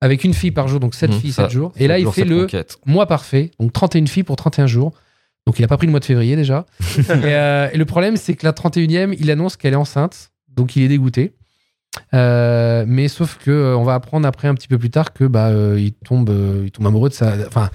avec 0.01 0.25
une 0.25 0.35
fille 0.35 0.53
par 0.53 0.69
jour, 0.69 0.81
donc 0.81 0.95
7 0.95 1.11
Mmh, 1.11 1.15
filles, 1.15 1.33
ça, 1.33 1.43
7 1.45 1.51
jours. 1.53 1.73
Et 1.77 1.89
là, 1.89 1.99
il 1.99 2.07
fait 2.13 2.25
le 2.25 2.47
mois 2.87 3.07
parfait, 3.07 3.51
donc 3.59 3.73
31 3.73 4.07
filles 4.07 4.23
pour 4.23 4.37
31 4.37 4.67
jours. 4.67 4.93
Donc 5.47 5.59
il 5.59 5.65
a 5.65 5.69
pas 5.69 5.77
pris 5.79 5.87
le 5.87 5.91
mois 5.93 6.01
de 6.01 6.05
février 6.05 6.37
déjà. 6.37 6.67
et, 6.99 7.03
euh, 7.11 7.69
et 7.73 7.77
le 7.79 7.85
problème, 7.87 8.17
c'est 8.17 8.35
que 8.35 8.45
la 8.47 8.53
31e, 8.53 9.17
il 9.19 9.31
annonce 9.31 9.57
qu'elle 9.57 9.73
est 9.73 9.77
enceinte, 9.77 10.31
donc 10.55 10.77
il 10.77 10.83
est 10.83 10.89
dégoûté. 10.89 11.33
Euh, 12.15 12.85
mais 12.87 13.09
sauf 13.09 13.39
que 13.39 13.51
euh, 13.51 13.77
on 13.77 13.83
va 13.85 13.95
apprendre 13.95 14.27
après 14.27 14.49
un 14.49 14.55
petit 14.55 14.69
peu 14.69 14.79
plus 14.79 14.91
tard 14.91 15.13
que 15.13 15.25
bah 15.25 15.49
euh, 15.49 15.77
il 15.79 15.93
tombe, 15.93 16.31
il 16.65 16.71
tombe 16.71 16.87
amoureux 16.87 17.09
de 17.09 17.15
sa, 17.15 17.35
enfin 17.47 17.71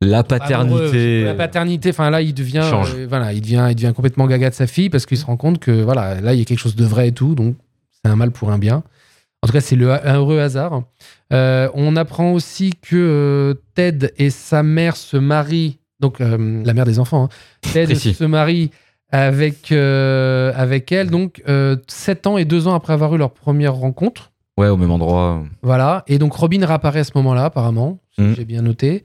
La 0.00 0.22
paternité. 0.22 1.24
la 1.24 1.34
paternité. 1.34 1.90
Enfin 1.90 2.10
là, 2.10 2.22
il 2.22 2.34
devient, 2.34 2.62
voilà, 3.08 3.32
il 3.32 3.40
devient, 3.40 3.66
il 3.70 3.74
devient 3.74 3.92
complètement 3.94 4.26
gaga 4.26 4.50
de 4.50 4.54
sa 4.54 4.66
fille 4.66 4.90
parce 4.90 5.06
qu'il 5.06 5.18
se 5.18 5.26
rend 5.26 5.36
compte 5.36 5.58
que 5.58 5.70
voilà, 5.82 6.20
là 6.20 6.34
il 6.34 6.38
y 6.38 6.42
a 6.42 6.44
quelque 6.44 6.58
chose 6.60 6.76
de 6.76 6.84
vrai 6.84 7.08
et 7.08 7.12
tout, 7.12 7.34
donc 7.34 7.56
c'est 7.92 8.10
un 8.10 8.16
mal 8.16 8.30
pour 8.30 8.50
un 8.50 8.58
bien. 8.58 8.82
En 9.42 9.46
tout 9.46 9.52
cas, 9.52 9.60
c'est 9.60 9.76
le 9.76 9.92
un 9.92 10.16
heureux 10.16 10.40
hasard. 10.40 10.82
On 11.30 11.96
apprend 11.96 12.32
aussi 12.32 12.72
que 12.82 13.60
Ted 13.74 14.12
et 14.16 14.30
sa 14.30 14.62
mère 14.64 14.96
se 14.96 15.16
marient, 15.16 15.78
donc 16.00 16.18
la 16.20 16.38
mère 16.38 16.84
des 16.84 16.98
enfants. 16.98 17.24
hein. 17.24 17.28
Ted 17.72 17.86
Précis. 17.86 18.14
se 18.14 18.24
marie 18.24 18.70
avec, 19.10 19.72
euh, 19.72 20.52
avec 20.54 20.92
elle, 20.92 21.10
donc 21.10 21.42
euh, 21.48 21.76
7 21.86 22.26
ans 22.26 22.36
et 22.38 22.44
2 22.44 22.68
ans 22.68 22.74
après 22.74 22.92
avoir 22.92 23.14
eu 23.14 23.18
leur 23.18 23.30
première 23.32 23.74
rencontre. 23.74 24.32
Ouais, 24.58 24.68
au 24.68 24.76
même 24.76 24.90
endroit. 24.90 25.42
Voilà. 25.62 26.04
Et 26.08 26.18
donc 26.18 26.32
Robin 26.34 26.64
réapparaît 26.66 27.00
à 27.00 27.04
ce 27.04 27.12
moment-là, 27.16 27.44
apparemment. 27.46 28.00
si 28.14 28.22
Mhm. 28.22 28.34
J'ai 28.36 28.44
bien 28.44 28.62
noté. 28.62 29.04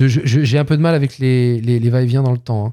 J'ai 0.00 0.58
un 0.58 0.64
peu 0.64 0.76
de 0.76 0.82
mal 0.82 0.94
avec 0.94 1.18
les, 1.18 1.60
les, 1.60 1.78
les 1.78 1.90
va-et-vient 1.90 2.22
dans 2.22 2.32
le 2.32 2.38
temps. 2.38 2.66
hein. 2.66 2.72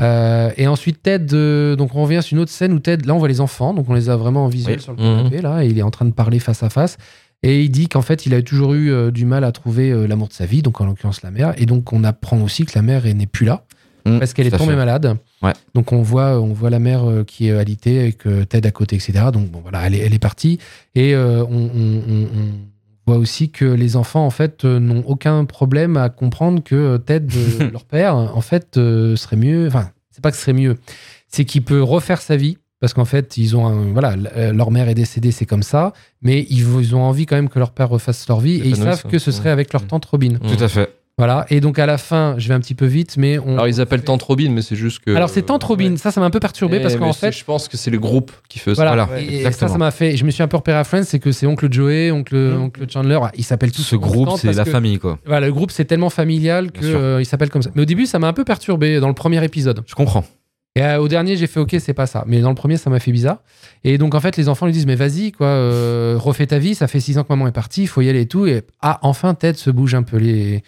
Euh, 0.00 0.50
et 0.56 0.68
ensuite, 0.68 1.02
Ted, 1.02 1.34
euh, 1.34 1.74
donc 1.74 1.94
on 1.96 2.02
revient 2.02 2.20
sur 2.22 2.36
une 2.36 2.42
autre 2.42 2.52
scène 2.52 2.72
où 2.72 2.78
Ted, 2.78 3.04
là 3.06 3.14
on 3.14 3.18
voit 3.18 3.26
les 3.26 3.40
enfants, 3.40 3.74
donc 3.74 3.88
on 3.88 3.94
les 3.94 4.10
a 4.10 4.16
vraiment 4.16 4.44
en 4.44 4.48
visuel 4.48 4.76
Oui. 4.76 4.82
sur 4.82 4.92
le 4.92 4.98
canapé, 4.98 5.40
là, 5.40 5.64
et 5.64 5.68
il 5.68 5.78
est 5.78 5.82
en 5.82 5.90
train 5.90 6.04
de 6.04 6.12
parler 6.12 6.38
face 6.38 6.62
à 6.62 6.68
face. 6.70 6.98
Et 7.42 7.62
il 7.62 7.70
dit 7.70 7.88
qu'en 7.88 8.02
fait, 8.02 8.26
il 8.26 8.34
a 8.34 8.42
toujours 8.42 8.74
eu 8.74 8.92
euh, 8.92 9.10
du 9.10 9.24
mal 9.24 9.42
à 9.44 9.50
trouver 9.50 9.90
euh, 9.90 10.06
l'amour 10.06 10.28
de 10.28 10.32
sa 10.34 10.44
vie, 10.46 10.62
donc 10.62 10.80
en 10.80 10.86
l'occurrence 10.86 11.22
la 11.22 11.30
mère. 11.32 11.54
Et 11.60 11.66
donc 11.66 11.92
on 11.92 12.04
apprend 12.04 12.40
aussi 12.42 12.64
que 12.64 12.72
la 12.76 12.82
mère 12.82 13.02
n'est 13.12 13.26
plus 13.26 13.46
là 13.46 13.64
Mmh, 14.08 14.18
parce 14.18 14.32
qu'elle 14.34 14.46
est 14.46 14.50
tombée 14.50 14.70
fait. 14.72 14.76
malade. 14.76 15.16
Ouais. 15.42 15.52
Donc 15.74 15.92
on 15.92 16.02
voit, 16.02 16.40
on 16.40 16.52
voit 16.52 16.70
la 16.70 16.78
mère 16.78 17.08
euh, 17.08 17.24
qui 17.24 17.48
est 17.48 17.52
alitée 17.52 18.00
avec 18.00 18.18
Ted 18.48 18.66
à 18.66 18.70
côté, 18.70 18.96
etc. 18.96 19.12
Donc 19.32 19.48
bon, 19.50 19.60
voilà, 19.62 19.86
elle 19.86 19.94
est, 19.94 19.98
elle 19.98 20.14
est 20.14 20.18
partie. 20.18 20.58
Et 20.94 21.14
euh, 21.14 21.44
on, 21.44 21.54
on- 21.74 22.02
on- 22.08 22.22
on 22.24 23.12
voit 23.12 23.18
aussi 23.18 23.50
que 23.50 23.64
les 23.64 23.96
enfants, 23.96 24.26
en 24.26 24.30
fait, 24.30 24.64
euh, 24.64 24.78
n'ont 24.80 25.02
aucun 25.06 25.44
problème 25.44 25.96
à 25.96 26.08
comprendre 26.10 26.62
que 26.62 26.96
Ted, 26.98 27.26
leur 27.72 27.84
père, 27.84 28.14
en 28.16 28.40
fait, 28.40 28.76
euh, 28.76 29.16
serait 29.16 29.36
mieux. 29.36 29.66
Enfin, 29.66 29.90
c'est 30.10 30.22
pas 30.22 30.30
que 30.30 30.36
ce 30.36 30.42
serait 30.42 30.52
mieux, 30.52 30.76
c'est 31.28 31.44
qu'il 31.44 31.62
peut 31.62 31.82
refaire 31.82 32.20
sa 32.20 32.36
vie. 32.36 32.58
Parce 32.80 32.94
qu'en 32.94 33.04
fait, 33.04 33.36
ils 33.36 33.56
ont 33.56 33.66
un- 33.66 33.90
voilà, 33.92 34.14
leur 34.52 34.70
mère 34.70 34.88
est 34.88 34.94
décédée, 34.94 35.32
c'est 35.32 35.46
comme 35.46 35.64
ça, 35.64 35.92
mais 36.22 36.46
ils, 36.48 36.60
ils 36.80 36.94
ont 36.94 37.02
envie 37.02 37.26
quand 37.26 37.34
même 37.34 37.48
que 37.48 37.58
leur 37.58 37.72
père 37.72 37.88
refasse 37.88 38.28
leur 38.28 38.38
vie 38.38 38.60
et 38.60 38.68
ils 38.68 38.76
savent 38.84 39.02
que 39.10 39.18
ce 39.18 39.32
serait 39.32 39.50
avec 39.50 39.72
leur 39.72 39.84
tante 39.88 40.04
Robin. 40.04 40.34
Tout 40.56 40.62
à 40.62 40.68
fait. 40.68 40.88
Voilà. 41.18 41.44
Et 41.50 41.60
donc 41.60 41.78
à 41.80 41.86
la 41.86 41.98
fin, 41.98 42.36
je 42.38 42.46
vais 42.48 42.54
un 42.54 42.60
petit 42.60 42.74
peu 42.76 42.86
vite, 42.86 43.16
mais 43.16 43.38
on. 43.38 43.54
Alors 43.54 43.66
ils 43.68 43.80
appellent 43.80 44.02
Tante 44.04 44.22
Robin, 44.22 44.50
mais 44.50 44.62
c'est 44.62 44.76
juste 44.76 45.00
que. 45.00 45.10
Alors 45.14 45.28
c'est 45.28 45.42
Tante 45.42 45.64
Robin, 45.64 45.96
ça, 45.96 46.12
ça 46.12 46.20
m'a 46.20 46.26
un 46.26 46.30
peu 46.30 46.38
perturbé 46.40 46.76
Eh, 46.78 46.80
parce 46.80 46.96
qu'en 46.96 47.12
fait, 47.12 47.32
je 47.36 47.44
pense 47.44 47.66
que 47.68 47.76
c'est 47.76 47.90
le 47.90 47.98
groupe 47.98 48.30
qui 48.48 48.58
fait 48.60 48.74
ça. 48.74 48.84
voilà, 48.86 49.04
Voilà, 49.06 49.20
et 49.20 49.38
exactement. 49.38 49.68
ça, 49.68 49.72
ça 49.74 49.78
m'a 49.78 49.90
fait. 49.90 50.16
Je 50.16 50.24
me 50.24 50.30
suis 50.30 50.42
un 50.42 50.48
peu 50.48 50.56
repéré 50.56 50.78
à 50.78 50.84
Friends, 50.84 51.02
c'est 51.04 51.18
que 51.18 51.32
c'est 51.32 51.46
oncle 51.46 51.70
Joey, 51.72 52.12
oncle, 52.12 52.36
oncle 52.36 52.86
Chandler, 52.88 53.18
ils 53.36 53.44
s'appellent 53.44 53.72
tous. 53.72 53.82
Ce 53.82 53.96
groupe, 53.96 54.30
c'est 54.38 54.52
la 54.52 54.64
que, 54.64 54.70
famille, 54.70 54.98
quoi. 54.98 55.18
Voilà, 55.26 55.46
le 55.48 55.52
groupe 55.52 55.72
c'est 55.72 55.84
tellement 55.86 56.10
familial 56.10 56.68
sûr. 56.80 56.96
euh, 56.98 57.18
il 57.20 57.26
s'appelle 57.26 57.50
comme 57.50 57.62
ça. 57.62 57.70
Mais 57.74 57.82
au 57.82 57.86
début, 57.86 58.06
ça 58.06 58.18
m'a 58.20 58.28
un 58.28 58.32
peu 58.32 58.44
perturbé 58.44 59.00
dans 59.00 59.08
le 59.08 59.14
premier 59.14 59.42
épisode. 59.44 59.82
Je 59.86 59.94
comprends. 59.96 60.24
Et 60.76 60.82
euh, 60.82 61.00
au 61.00 61.08
dernier, 61.08 61.36
j'ai 61.36 61.48
fait 61.48 61.58
ok, 61.58 61.74
c'est 61.80 61.94
pas 61.94 62.06
ça. 62.06 62.22
Mais 62.28 62.40
dans 62.40 62.50
le 62.50 62.54
premier, 62.54 62.76
ça 62.76 62.90
m'a 62.90 63.00
fait 63.00 63.10
bizarre. 63.10 63.38
Et 63.82 63.98
donc 63.98 64.14
en 64.14 64.20
fait, 64.20 64.36
les 64.36 64.48
enfants 64.48 64.66
lui 64.66 64.72
disent 64.72 64.86
mais 64.86 64.94
vas-y 64.94 65.32
quoi, 65.32 65.48
euh, 65.48 66.14
refais 66.16 66.46
ta 66.46 66.60
vie. 66.60 66.76
Ça 66.76 66.86
fait 66.86 67.00
six 67.00 67.18
ans 67.18 67.24
que 67.24 67.28
maman 67.32 67.48
est 67.48 67.52
partie, 67.52 67.82
il 67.82 67.86
faut 67.88 68.02
y 68.02 68.08
aller 68.08 68.20
et 68.20 68.26
tout. 68.28 68.46
Et 68.46 68.62
ah 68.80 69.00
enfin 69.02 69.34
Ted 69.34 69.58
se 69.58 69.70
bouge 69.70 69.94
un 69.96 70.04
peu 70.04 70.18
les 70.18 70.62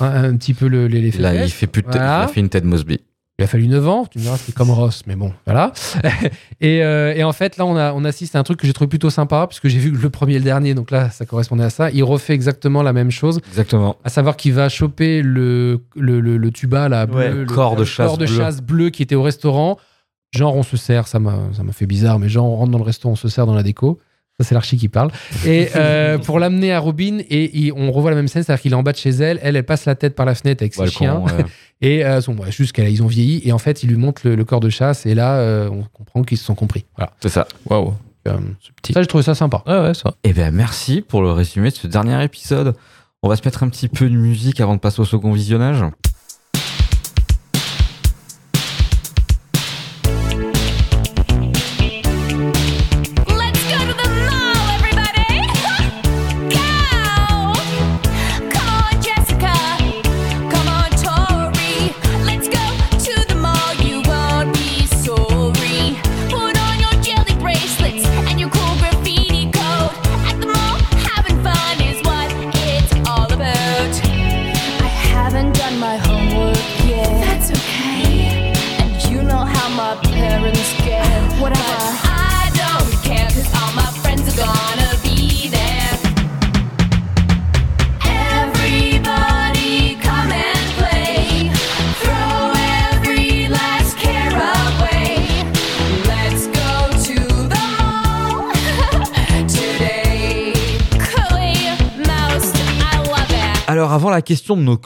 un, 0.00 0.24
un 0.24 0.36
petit 0.36 0.54
peu 0.54 0.66
le, 0.68 0.86
les, 0.86 1.00
les 1.00 1.10
Là, 1.12 1.44
il 1.44 1.50
fait 1.50 1.66
plus 1.66 1.82
de 1.82 1.86
tête- 1.88 1.96
Voilà. 2.00 2.22
il 2.22 2.24
a 2.24 2.28
fait 2.28 2.40
une 2.40 2.48
tête 2.48 2.64
Mosby. 2.64 3.00
Il 3.38 3.44
a 3.44 3.48
fallu 3.48 3.66
9 3.66 3.88
ans, 3.88 4.06
tu 4.08 4.18
me 4.18 4.24
diras, 4.24 4.36
c'est 4.36 4.54
comme 4.54 4.70
Ross, 4.70 5.02
mais 5.06 5.16
bon, 5.16 5.32
voilà. 5.46 5.72
et, 6.60 6.84
euh, 6.84 7.14
et 7.16 7.24
en 7.24 7.32
fait, 7.32 7.56
là, 7.56 7.64
on, 7.66 7.76
a, 7.76 7.92
on 7.92 8.04
assiste 8.04 8.36
à 8.36 8.38
un 8.38 8.42
truc 8.42 8.58
que 8.60 8.66
j'ai 8.66 8.72
trouvé 8.72 8.88
plutôt 8.88 9.10
sympa, 9.10 9.46
puisque 9.48 9.68
j'ai 9.68 9.78
vu 9.78 9.90
le 9.90 10.10
premier 10.10 10.34
et 10.34 10.38
le 10.38 10.44
dernier, 10.44 10.74
donc 10.74 10.90
là, 10.90 11.10
ça 11.10 11.24
correspondait 11.26 11.64
à 11.64 11.70
ça. 11.70 11.90
Il 11.90 12.04
refait 12.04 12.34
exactement 12.34 12.82
la 12.82 12.92
même 12.92 13.10
chose, 13.10 13.40
Exactement. 13.48 13.96
à 14.04 14.10
savoir 14.10 14.36
qu'il 14.36 14.52
va 14.52 14.68
choper 14.68 15.22
le, 15.22 15.80
le, 15.96 16.20
le, 16.20 16.36
le 16.36 16.50
tuba, 16.52 16.88
là, 16.88 17.06
bleu, 17.06 17.16
Ouais, 17.16 17.30
le 17.32 17.46
corps 17.46 17.74
de 17.74 17.84
chasse 17.84 18.06
corps 18.06 18.18
de 18.18 18.26
bleu. 18.26 18.36
chasse 18.36 18.60
bleu 18.60 18.90
qui 18.90 19.02
était 19.02 19.14
au 19.16 19.22
restaurant. 19.22 19.78
Genre, 20.34 20.54
on 20.54 20.62
se 20.62 20.76
sert, 20.76 21.08
ça 21.08 21.18
m'a 21.18 21.36
ça 21.56 21.62
m'a 21.62 21.72
fait 21.72 21.86
bizarre, 21.86 22.18
mais 22.18 22.28
genre, 22.28 22.46
on 22.46 22.56
rentre 22.56 22.70
dans 22.70 22.78
le 22.78 22.84
resto, 22.84 23.08
on 23.08 23.16
se 23.16 23.28
sert 23.28 23.46
dans 23.46 23.54
la 23.54 23.62
déco. 23.62 23.98
Ça, 24.42 24.48
c'est 24.48 24.54
l'archi 24.54 24.76
qui 24.76 24.88
parle. 24.88 25.10
Et 25.46 25.68
euh, 25.76 26.18
pour 26.24 26.38
l'amener 26.38 26.72
à 26.72 26.78
Robin, 26.80 27.18
et 27.30 27.50
il- 27.58 27.72
on 27.72 27.90
revoit 27.92 28.10
la 28.10 28.16
même 28.16 28.28
scène, 28.28 28.42
c'est-à-dire 28.42 28.62
qu'il 28.62 28.72
est 28.72 28.76
en 28.76 28.82
bas 28.82 28.92
de 28.92 28.96
chez 28.98 29.10
elle, 29.10 29.38
elle, 29.42 29.56
elle 29.56 29.64
passe 29.64 29.84
la 29.86 29.94
tête 29.94 30.14
par 30.14 30.26
la 30.26 30.34
fenêtre 30.34 30.62
avec 30.62 30.74
ses 30.74 30.80
Balcon, 30.82 30.96
chiens. 30.98 31.18
ouais. 31.20 31.44
Et 31.84 32.04
euh, 32.04 32.20
son, 32.20 32.36
ouais, 32.38 32.52
juste 32.52 32.72
qu'ils 32.72 33.02
ont 33.02 33.08
vieilli. 33.08 33.42
Et 33.44 33.50
en 33.52 33.58
fait, 33.58 33.82
il 33.82 33.88
lui 33.88 33.96
montre 33.96 34.22
le, 34.24 34.36
le 34.36 34.44
corps 34.44 34.60
de 34.60 34.70
chasse. 34.70 35.04
Et 35.04 35.14
là, 35.16 35.34
euh, 35.38 35.68
on 35.68 35.82
comprend 35.92 36.22
qu'ils 36.22 36.38
se 36.38 36.44
sont 36.44 36.54
compris. 36.54 36.84
Voilà. 36.96 37.12
C'est 37.20 37.28
ça. 37.28 37.48
Waouh. 37.68 37.94
Euh, 38.28 38.36
ça, 38.92 39.00
j'ai 39.02 39.06
trouvé 39.08 39.24
ça 39.24 39.34
sympa. 39.34 39.64
Ouais, 39.66 39.80
ouais, 39.80 39.94
ça. 39.94 40.14
Eh 40.22 40.32
bien, 40.32 40.52
merci 40.52 41.00
pour 41.00 41.22
le 41.22 41.32
résumé 41.32 41.70
de 41.70 41.74
ce 41.74 41.88
dernier 41.88 42.22
épisode. 42.22 42.76
On 43.24 43.28
va 43.28 43.34
se 43.34 43.42
mettre 43.44 43.64
un 43.64 43.68
petit 43.68 43.88
peu 43.88 44.08
de 44.08 44.14
musique 44.14 44.60
avant 44.60 44.74
de 44.76 44.80
passer 44.80 45.00
au 45.00 45.04
second 45.04 45.32
visionnage. 45.32 45.82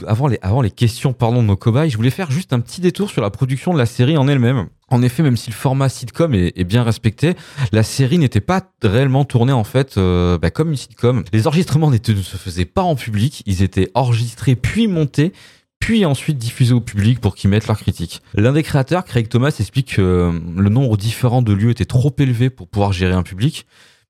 Avant 0.06 0.28
les, 0.62 0.70
questions 0.70 1.12
pardon 1.12 1.42
de 1.42 1.46
nos 1.46 1.56
cobayes, 1.56 1.90
je 1.90 1.96
voulais 1.96 2.10
faire 2.10 2.30
juste 2.30 2.52
un 2.52 2.60
petit 2.60 2.80
détour 2.80 3.10
sur 3.10 3.22
la 3.22 3.30
production 3.30 3.72
de 3.72 3.78
la 3.78 3.86
série 3.86 4.16
en 4.16 4.28
elle-même. 4.28 4.66
En 4.88 5.02
effet, 5.02 5.22
même 5.22 5.36
si 5.36 5.50
le 5.50 5.56
format 5.56 5.88
sitcom 5.88 6.34
est, 6.34 6.64
bien 6.64 6.82
respecté, 6.82 7.34
la 7.72 7.82
série 7.82 8.18
n'était 8.18 8.40
pas 8.40 8.62
réellement 8.82 9.24
tournée 9.24 9.52
en 9.52 9.64
fait 9.64 9.96
euh, 9.96 10.38
bah, 10.38 10.50
comme 10.50 10.70
une 10.70 10.76
sitcom. 10.76 11.24
Les 11.32 11.46
enregistrements 11.46 11.90
ne 11.90 11.96
se 11.98 12.36
faisaient 12.36 12.64
pas 12.64 12.82
en 12.82 12.94
public, 12.94 13.42
ils 13.46 13.62
étaient 13.62 13.90
enregistrés 13.94 14.54
puis 14.54 14.86
montés 14.86 15.32
puis 15.78 16.04
ensuite 16.04 16.38
diffusés 16.38 16.74
au 16.74 16.80
public 16.80 17.20
pour 17.20 17.34
qu'ils 17.34 17.50
mettent 17.50 17.66
leurs 17.66 17.78
critiques. 17.78 18.22
L'un 18.34 18.52
des 18.52 18.62
créateurs, 18.62 19.04
Craig 19.04 19.28
Thomas, 19.28 19.54
explique 19.58 19.96
que 19.96 20.02
euh, 20.02 20.32
le 20.56 20.68
nombre 20.68 20.96
différent 20.96 21.42
de 21.42 21.52
lieux 21.52 21.70
était 21.70 21.84
trop 21.84 22.14
élevé 22.18 22.50
pour 22.50 22.68
pouvoir 22.68 22.92
gérer 22.92 23.14
un 23.14 23.22
public, 23.22 23.66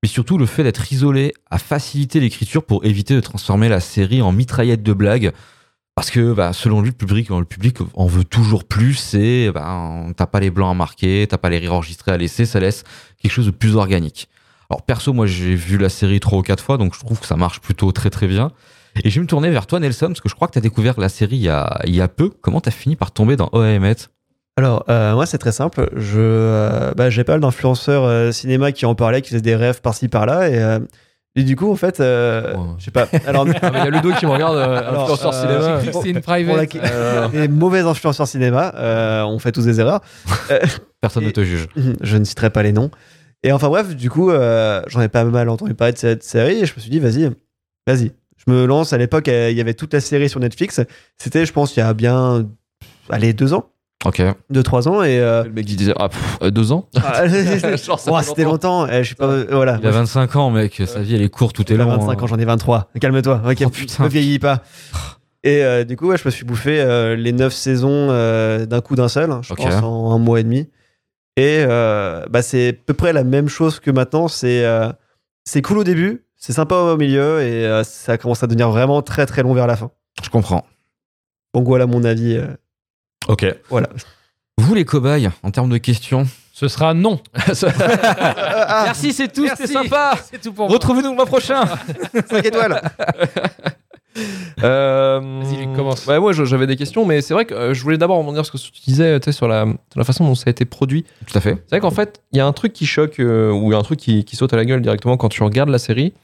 mais 0.07 0.09
surtout 0.09 0.39
le 0.39 0.47
fait 0.47 0.63
d'être 0.63 0.93
isolé 0.93 1.35
a 1.51 1.59
facilité 1.59 2.21
l'écriture 2.21 2.65
pour 2.65 2.85
éviter 2.85 3.13
de 3.17 3.21
transformer 3.21 3.69
la 3.69 3.81
série 3.81 4.23
en 4.23 4.31
mitraillette 4.31 4.85
de 4.85 4.93
blagues. 4.93 5.33
Parce 5.97 6.13
que 6.13 6.33
bah, 6.33 6.53
selon 6.53 6.81
lui, 6.81 6.91
le 6.91 6.97
public, 6.97 7.29
le 7.31 7.45
public 7.45 7.79
en 7.93 8.07
veut 8.07 8.23
toujours 8.23 8.63
plus 8.63 9.15
et 9.15 9.51
bah, 9.51 10.07
t'as 10.17 10.27
pas 10.27 10.39
les 10.39 10.51
blancs 10.51 10.71
à 10.71 10.75
marquer, 10.75 11.27
t'as 11.29 11.39
pas 11.39 11.51
les 11.51 11.59
rires 11.59 11.75
enregistrés 11.75 12.13
à 12.13 12.17
laisser, 12.19 12.47
ça 12.47 12.61
laisse 12.61 12.85
quelque 13.21 13.33
chose 13.33 13.47
de 13.47 13.51
plus 13.51 13.75
organique. 13.75 14.29
Alors 14.71 14.83
perso, 14.83 15.13
moi 15.13 15.27
j'ai 15.27 15.57
vu 15.57 15.77
la 15.77 15.89
série 15.89 16.21
trois 16.21 16.39
ou 16.39 16.43
quatre 16.43 16.63
fois, 16.63 16.79
donc 16.79 16.95
je 16.95 17.01
trouve 17.01 17.19
que 17.19 17.27
ça 17.27 17.35
marche 17.35 17.61
plutôt 17.61 17.91
très 17.91 18.11
très 18.11 18.29
bien. 18.29 18.53
Et 19.03 19.11
je 19.11 19.17
vais 19.17 19.23
me 19.23 19.27
tourner 19.27 19.51
vers 19.51 19.67
toi 19.67 19.81
Nelson, 19.81 20.07
parce 20.07 20.21
que 20.21 20.29
je 20.29 20.37
crois 20.37 20.47
que 20.47 20.53
t'as 20.53 20.61
découvert 20.61 21.01
la 21.01 21.09
série 21.09 21.39
il 21.39 21.43
y 21.43 21.49
a, 22.01 22.09
peu. 22.09 22.31
Comment 22.31 22.61
t'as 22.61 22.71
fini 22.71 22.95
par 22.95 23.11
tomber 23.11 23.35
dans 23.35 23.49
OAMet 23.51 23.97
Alors, 24.59 24.85
euh, 24.89 25.13
moi, 25.15 25.27
c'est 25.27 25.39
très 25.39 25.53
simple. 25.53 25.91
Je, 25.95 26.19
euh, 26.19 26.93
bah, 26.97 27.11
j'ai 27.11 27.25
pas 27.25 27.33
mal 27.33 27.41
d'influenceurs 27.41 28.05
euh, 28.05 28.33
cinéma 28.33 28.73
qui 28.73 28.87
en 28.87 28.95
parlaient, 28.95 29.21
qui 29.21 29.29
faisaient 29.31 29.43
des 29.43 29.55
rêves 29.57 29.83
par-ci 29.83 30.09
par-là. 30.09 30.49
Et, 30.49 30.59
euh, 30.59 30.79
et 31.35 31.43
du 31.43 31.57
coup, 31.57 31.71
en 31.71 31.77
fait, 31.77 32.01
euh, 32.01 32.55
je 32.79 32.85
sais 32.87 32.91
pas. 32.91 33.07
Alors, 33.27 33.47
Ah, 33.63 33.71
mais 33.71 33.81
il 33.81 33.85
y 33.85 33.87
a 33.89 33.91
Ludo 33.91 34.13
qui 34.13 34.25
me 34.25 34.31
regarde, 34.31 34.57
euh, 34.57 34.79
influenceur 35.03 35.35
euh, 35.35 35.41
cinéma. 35.43 35.61
J'ai 35.81 35.91
cru 35.91 35.91
que 35.91 35.97
c'était 35.99 36.11
une 36.11 36.23
private. 36.23 36.71
pour 36.71 36.81
la- 36.81 36.91
Euh, 36.91 37.29
les 37.35 37.49
mauvais 37.49 37.81
influenceurs 37.81 38.27
cinéma, 38.27 38.73
euh, 38.77 39.25
on 39.25 39.39
fait 39.39 39.53
tous 39.53 39.67
des 39.67 39.79
erreurs. 39.79 40.01
Personne 41.03 41.25
Et- 41.25 41.27
ne 41.27 41.31
te 41.33 41.45
juge. 41.45 41.67
Je 42.01 42.17
ne 42.17 42.25
citerai 42.25 42.49
pas 42.49 42.63
les 42.63 42.73
noms. 42.73 42.91
Et 43.43 43.53
enfin 43.53 43.69
bref, 43.69 43.95
du 43.95 44.09
coup, 44.09 44.31
euh, 44.31 44.81
j'en 44.89 45.03
ai 45.03 45.09
pas 45.09 45.23
mal 45.25 45.51
entendu 45.51 45.75
parler 45.75 45.93
de 45.93 45.99
cette 45.99 46.23
série 46.25 46.61
et 46.63 46.67
je 46.67 46.75
me 46.75 46.81
suis 46.81 46.91
dit, 46.91 46.99
vas-y, 46.99 47.31
vas-y. 47.87 48.13
Je 48.39 48.51
me 48.51 48.65
lance. 48.65 48.95
À 48.95 48.99
l'époque, 48.99 49.27
il 49.29 49.53
y 49.57 49.61
avait 49.61 49.75
toute 49.75 49.93
la 49.93 50.01
série 50.01 50.31
sur 50.31 50.41
Netflix. 50.41 50.81
C'était, 51.19 51.45
je 51.45 51.53
pense, 51.53 51.77
il 51.77 51.81
y 51.81 51.83
a 51.83 51.93
bien, 51.93 52.47
allez, 53.11 53.35
deux 53.35 53.53
ans, 53.53 53.69
Ok. 54.05 54.23
deux, 54.51 54.63
trois 54.63 54.89
ans. 54.89 55.03
Et 55.03 55.19
euh, 55.19 55.45
le 55.45 55.51
mec 55.53 55.69
il 55.69 55.77
disait 55.77 55.95
ah, 55.99 56.09
pff, 56.09 56.39
euh, 56.43 56.51
deux 56.51 56.71
ans. 56.73 56.89
ah, 56.97 57.25
c'était 58.23 58.45
longtemps. 58.45 58.87
eh, 58.87 59.03
je 59.03 59.09
sais 59.11 59.15
pas, 59.15 59.27
euh, 59.27 59.47
voilà. 59.51 59.79
Il 59.81 59.87
a 59.87 59.91
25 59.91 60.37
ans, 60.37 60.51
mec. 60.51 60.81
Sa 60.87 61.01
vie, 61.01 61.15
elle 61.15 61.23
est 61.23 61.29
courte, 61.29 61.57
tout 61.57 61.63
est 61.65 61.77
J'ai 61.77 61.83
long. 61.83 61.89
25 61.97 62.23
ans, 62.23 62.27
j'en 62.27 62.39
ai 62.39 62.45
23. 62.45 62.91
Calme-toi. 63.01 63.43
Ok, 63.49 63.63
Oh, 63.67 63.71
putain. 63.71 64.05
ne 64.05 64.09
vieillis 64.09 64.39
pas. 64.39 64.63
Et 65.45 65.63
euh, 65.63 65.85
du 65.85 65.97
coup, 65.97 66.09
ouais, 66.09 66.17
je 66.19 66.25
me 66.25 66.31
suis 66.31 66.45
bouffé 66.45 66.81
euh, 66.81 67.15
les 67.15 67.33
9 67.33 67.53
saisons 67.53 68.09
euh, 68.11 68.67
d'un 68.67 68.81
coup 68.81 68.97
d'un 68.97 69.09
seul, 69.09 69.31
hein, 69.31 69.41
je 69.45 69.55
pense, 69.55 69.75
en 69.83 70.11
un 70.13 70.19
mois 70.19 70.41
et 70.41 70.43
demi. 70.43 70.69
Et 71.37 71.65
euh, 71.69 72.25
bah, 72.31 72.43
c'est 72.43 72.69
à 72.71 72.73
peu 72.73 72.95
près 72.95 73.13
la 73.13 73.23
même 73.23 73.49
chose 73.49 73.79
que 73.79 73.91
maintenant. 73.93 74.27
C'est 74.27 74.65
euh, 74.65 74.91
c'est 75.45 75.63
cool 75.63 75.79
au 75.79 75.85
début, 75.85 76.25
c'est 76.37 76.53
sympa 76.53 76.75
au 76.77 76.97
milieu, 76.97 77.43
et 77.43 77.65
euh, 77.65 77.85
ça 77.85 78.19
commence 78.19 78.43
à 78.43 78.49
devenir 78.49 78.71
vraiment 78.71 79.03
très 79.03 79.25
très 79.27 79.43
long 79.45 79.55
vers 79.55 79.69
la 79.69 79.77
fin. 79.77 79.91
Je 80.23 80.31
comprends. 80.31 80.65
Donc 81.55 81.67
voilà 81.67 81.87
mon 81.87 82.03
avis. 82.03 82.41
Ok. 83.29 83.47
voilà. 83.69 83.89
Vous, 84.59 84.75
les 84.75 84.85
cobayes, 84.85 85.31
en 85.43 85.51
termes 85.51 85.69
de 85.71 85.79
questions 85.79 86.27
Ce 86.53 86.69
sera 86.69 86.95
non. 86.95 87.21
Merci, 88.85 89.13
c'est 89.13 89.33
tout, 89.33 89.47
c'était 89.49 89.67
sympa. 89.67 90.19
C'est 90.31 90.41
tout 90.41 90.53
pour 90.53 90.67
moi. 90.67 90.75
Retrouvez-nous 90.75 91.11
le 91.11 91.17
mois 91.17 91.27
prochain. 91.27 91.65
5 92.31 92.45
étoiles 92.45 92.81
Euh, 94.63 95.21
Vas-y, 95.43 95.57
Luc, 95.67 95.77
commence. 95.77 96.07
Ouais, 96.07 96.33
j'avais 96.33 96.67
des 96.67 96.77
questions, 96.77 97.05
mais 97.05 97.21
c'est 97.21 97.35
vrai 97.35 97.45
que 97.45 97.55
euh, 97.55 97.75
je 97.75 97.83
voulais 97.83 97.99
d'abord 97.99 98.17
rebondir 98.17 98.47
sur 98.47 98.59
ce 98.59 98.71
que 98.71 98.75
tu 98.75 98.81
disais 98.83 99.21
sur 99.31 99.47
la, 99.47 99.65
sur 99.65 99.99
la 99.99 100.05
façon 100.05 100.25
dont 100.25 100.35
ça 100.35 100.45
a 100.47 100.51
été 100.51 100.65
produit. 100.65 101.05
Tout 101.27 101.37
à 101.37 101.41
fait. 101.43 101.59
C'est 101.67 101.71
vrai 101.77 101.81
qu'en 101.81 101.91
fait, 101.91 102.23
il 102.33 102.39
y 102.39 102.41
a 102.41 102.47
un 102.47 102.53
truc 102.53 102.73
qui 102.73 102.87
choque 102.87 103.21
euh, 103.21 103.51
ou 103.53 103.75
un 103.75 103.83
truc 103.83 103.99
qui, 103.99 104.25
qui 104.25 104.37
saute 104.37 104.55
à 104.55 104.57
la 104.57 104.65
gueule 104.65 104.81
directement 104.81 105.19
quand 105.19 105.29
tu 105.29 105.43
regardes 105.43 105.69
la 105.69 105.79
série. 105.79 106.15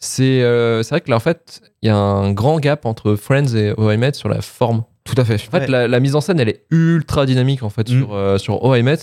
C'est 0.00 0.42
euh, 0.42 0.82
c'est 0.82 0.90
vrai 0.90 1.00
que 1.00 1.10
là, 1.10 1.16
en 1.16 1.20
fait, 1.20 1.60
il 1.82 1.86
y 1.86 1.90
a 1.90 1.96
un 1.96 2.32
grand 2.32 2.58
gap 2.58 2.86
entre 2.86 3.14
Friends 3.14 3.54
et 3.54 3.96
Met 3.96 4.14
sur 4.14 4.28
la 4.28 4.40
forme. 4.40 4.82
Tout 5.14 5.20
à 5.20 5.24
fait. 5.24 5.34
En 5.34 5.38
fait, 5.50 5.58
Ouais. 5.60 5.66
la, 5.66 5.88
la 5.88 6.00
mise 6.00 6.14
en 6.14 6.20
scène, 6.20 6.38
elle 6.40 6.48
est 6.50 6.64
ultra 6.70 7.24
dynamique 7.26 7.62
en 7.62 7.70
fait 7.70 7.88
Mm. 7.88 7.98
sur, 7.98 8.14
euh, 8.14 8.38
sur 8.38 8.76
I 8.76 8.82
Met. 8.82 8.98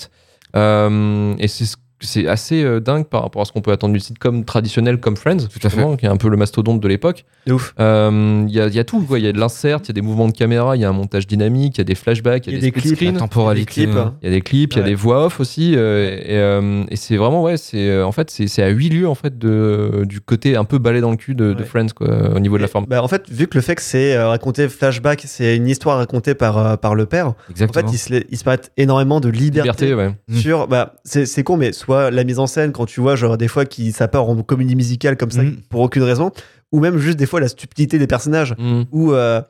Euh, 0.55 1.35
et 1.39 1.47
c'est 1.47 1.65
ce- 1.65 1.75
c'est 2.05 2.27
assez 2.27 2.63
euh, 2.63 2.79
dingue 2.79 3.05
par 3.05 3.23
rapport 3.23 3.41
à 3.41 3.45
ce 3.45 3.51
qu'on 3.51 3.61
peut 3.61 3.71
attendre 3.71 3.93
d'une 3.93 4.01
sitcom 4.01 4.45
traditionnelle 4.45 4.99
comme 4.99 5.17
Friends, 5.17 5.47
Tout 5.51 5.59
à 5.67 5.69
fait. 5.69 5.97
qui 5.97 6.05
est 6.05 6.09
un 6.09 6.17
peu 6.17 6.29
le 6.29 6.37
mastodonte 6.37 6.79
de 6.79 6.87
l'époque. 6.87 7.25
De 7.45 7.53
ouf. 7.53 7.73
Euh, 7.79 8.45
Il 8.47 8.53
y, 8.53 8.59
a, 8.61 8.67
il 8.67 8.73
y 8.75 8.79
a 8.79 8.83
tout, 8.83 9.01
quoi. 9.01 9.19
il 9.19 9.25
y 9.25 9.27
a 9.27 9.31
de 9.33 9.39
l'insert, 9.39 9.79
il 9.83 9.87
y 9.87 9.91
a 9.91 9.93
des 9.93 10.01
mouvements 10.01 10.27
de 10.27 10.33
caméra, 10.33 10.75
il 10.75 10.81
y 10.81 10.85
a 10.85 10.89
un 10.89 10.93
montage 10.93 11.27
dynamique, 11.27 11.77
il 11.77 11.79
y 11.79 11.81
a 11.81 11.85
des 11.85 11.95
flashbacks, 11.95 12.47
il 12.47 12.53
y 12.53 12.57
a 12.57 12.59
des, 12.59 12.69
split 12.69 12.81
clips, 12.81 12.95
screens. 12.95 13.13
La 13.13 13.19
temporalité. 13.19 13.81
Des 13.85 13.87
clips, 13.87 13.97
hein. 13.97 14.13
Il 14.21 14.29
y 14.29 14.31
a 14.31 14.35
des 14.35 14.41
clips, 14.41 14.73
il 14.73 14.77
y 14.77 14.81
a 14.81 14.85
des 14.85 14.95
voix 14.95 15.25
off 15.25 15.39
aussi, 15.39 15.73
euh, 15.75 16.17
et, 16.17 16.37
euh, 16.37 16.83
et 16.89 16.95
c'est 16.95 17.17
vraiment 17.17 17.43
ouais, 17.43 17.57
c'est 17.57 18.01
en 18.01 18.11
fait 18.11 18.31
c'est 18.31 18.47
c'est 18.47 18.63
à 18.63 18.69
huit 18.69 18.89
lieux 18.89 19.07
en 19.07 19.15
fait 19.15 19.37
de 19.37 20.03
du 20.05 20.21
côté 20.21 20.55
un 20.55 20.63
peu 20.63 20.77
balai 20.77 21.01
dans 21.01 21.11
le 21.11 21.17
cul 21.17 21.35
de. 21.35 21.53
Friends 21.65 21.87
quoi, 21.95 22.35
au 22.35 22.39
niveau 22.39 22.57
de 22.57 22.61
la 22.61 22.67
forme. 22.67 22.85
Bah, 22.87 23.03
en 23.03 23.07
fait, 23.07 23.29
vu 23.29 23.47
que 23.47 23.57
le 23.57 23.61
fait 23.61 23.75
que 23.75 23.81
c'est 23.81 24.15
euh, 24.15 24.29
raconté 24.29 24.69
flashback, 24.69 25.23
c'est 25.25 25.55
une 25.55 25.67
histoire 25.67 25.97
racontée 25.97 26.35
par, 26.35 26.57
euh, 26.57 26.75
par 26.77 26.95
le 26.95 27.05
père, 27.05 27.29
en 27.29 27.35
Exactement. 27.49 27.87
fait, 27.87 27.93
il 27.93 27.97
se, 27.97 28.23
il 28.29 28.37
se 28.37 28.43
énormément 28.77 29.19
de 29.19 29.29
liberté. 29.29 29.87
Liberté, 29.87 30.15
ouais. 30.29 30.39
Sur 30.39 30.67
bah 30.67 30.93
c'est 31.03 31.25
c'est 31.25 31.43
con 31.43 31.57
mais 31.57 31.71
soit 31.71 31.94
la 32.11 32.23
mise 32.23 32.39
en 32.39 32.47
scène 32.47 32.71
quand 32.71 32.85
tu 32.85 33.01
vois 33.01 33.15
genre 33.15 33.37
des 33.37 33.47
fois 33.47 33.65
qui 33.65 33.91
ça 33.91 34.07
part 34.07 34.29
en 34.29 34.41
comédie 34.43 34.75
musicale 34.75 35.17
comme 35.17 35.31
ça 35.31 35.43
Mm. 35.43 35.57
pour 35.69 35.81
aucune 35.81 36.03
raison 36.03 36.31
ou 36.71 36.79
même 36.79 36.97
juste 36.97 37.17
des 37.17 37.25
fois 37.25 37.39
la 37.39 37.47
stupidité 37.47 37.97
des 37.99 38.07
personnages 38.07 38.53
Mm. 38.57 38.83
ou 38.91 39.13
euh, 39.13 39.41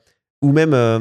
ou 0.41 0.51
même 0.51 0.73
euh, 0.73 0.99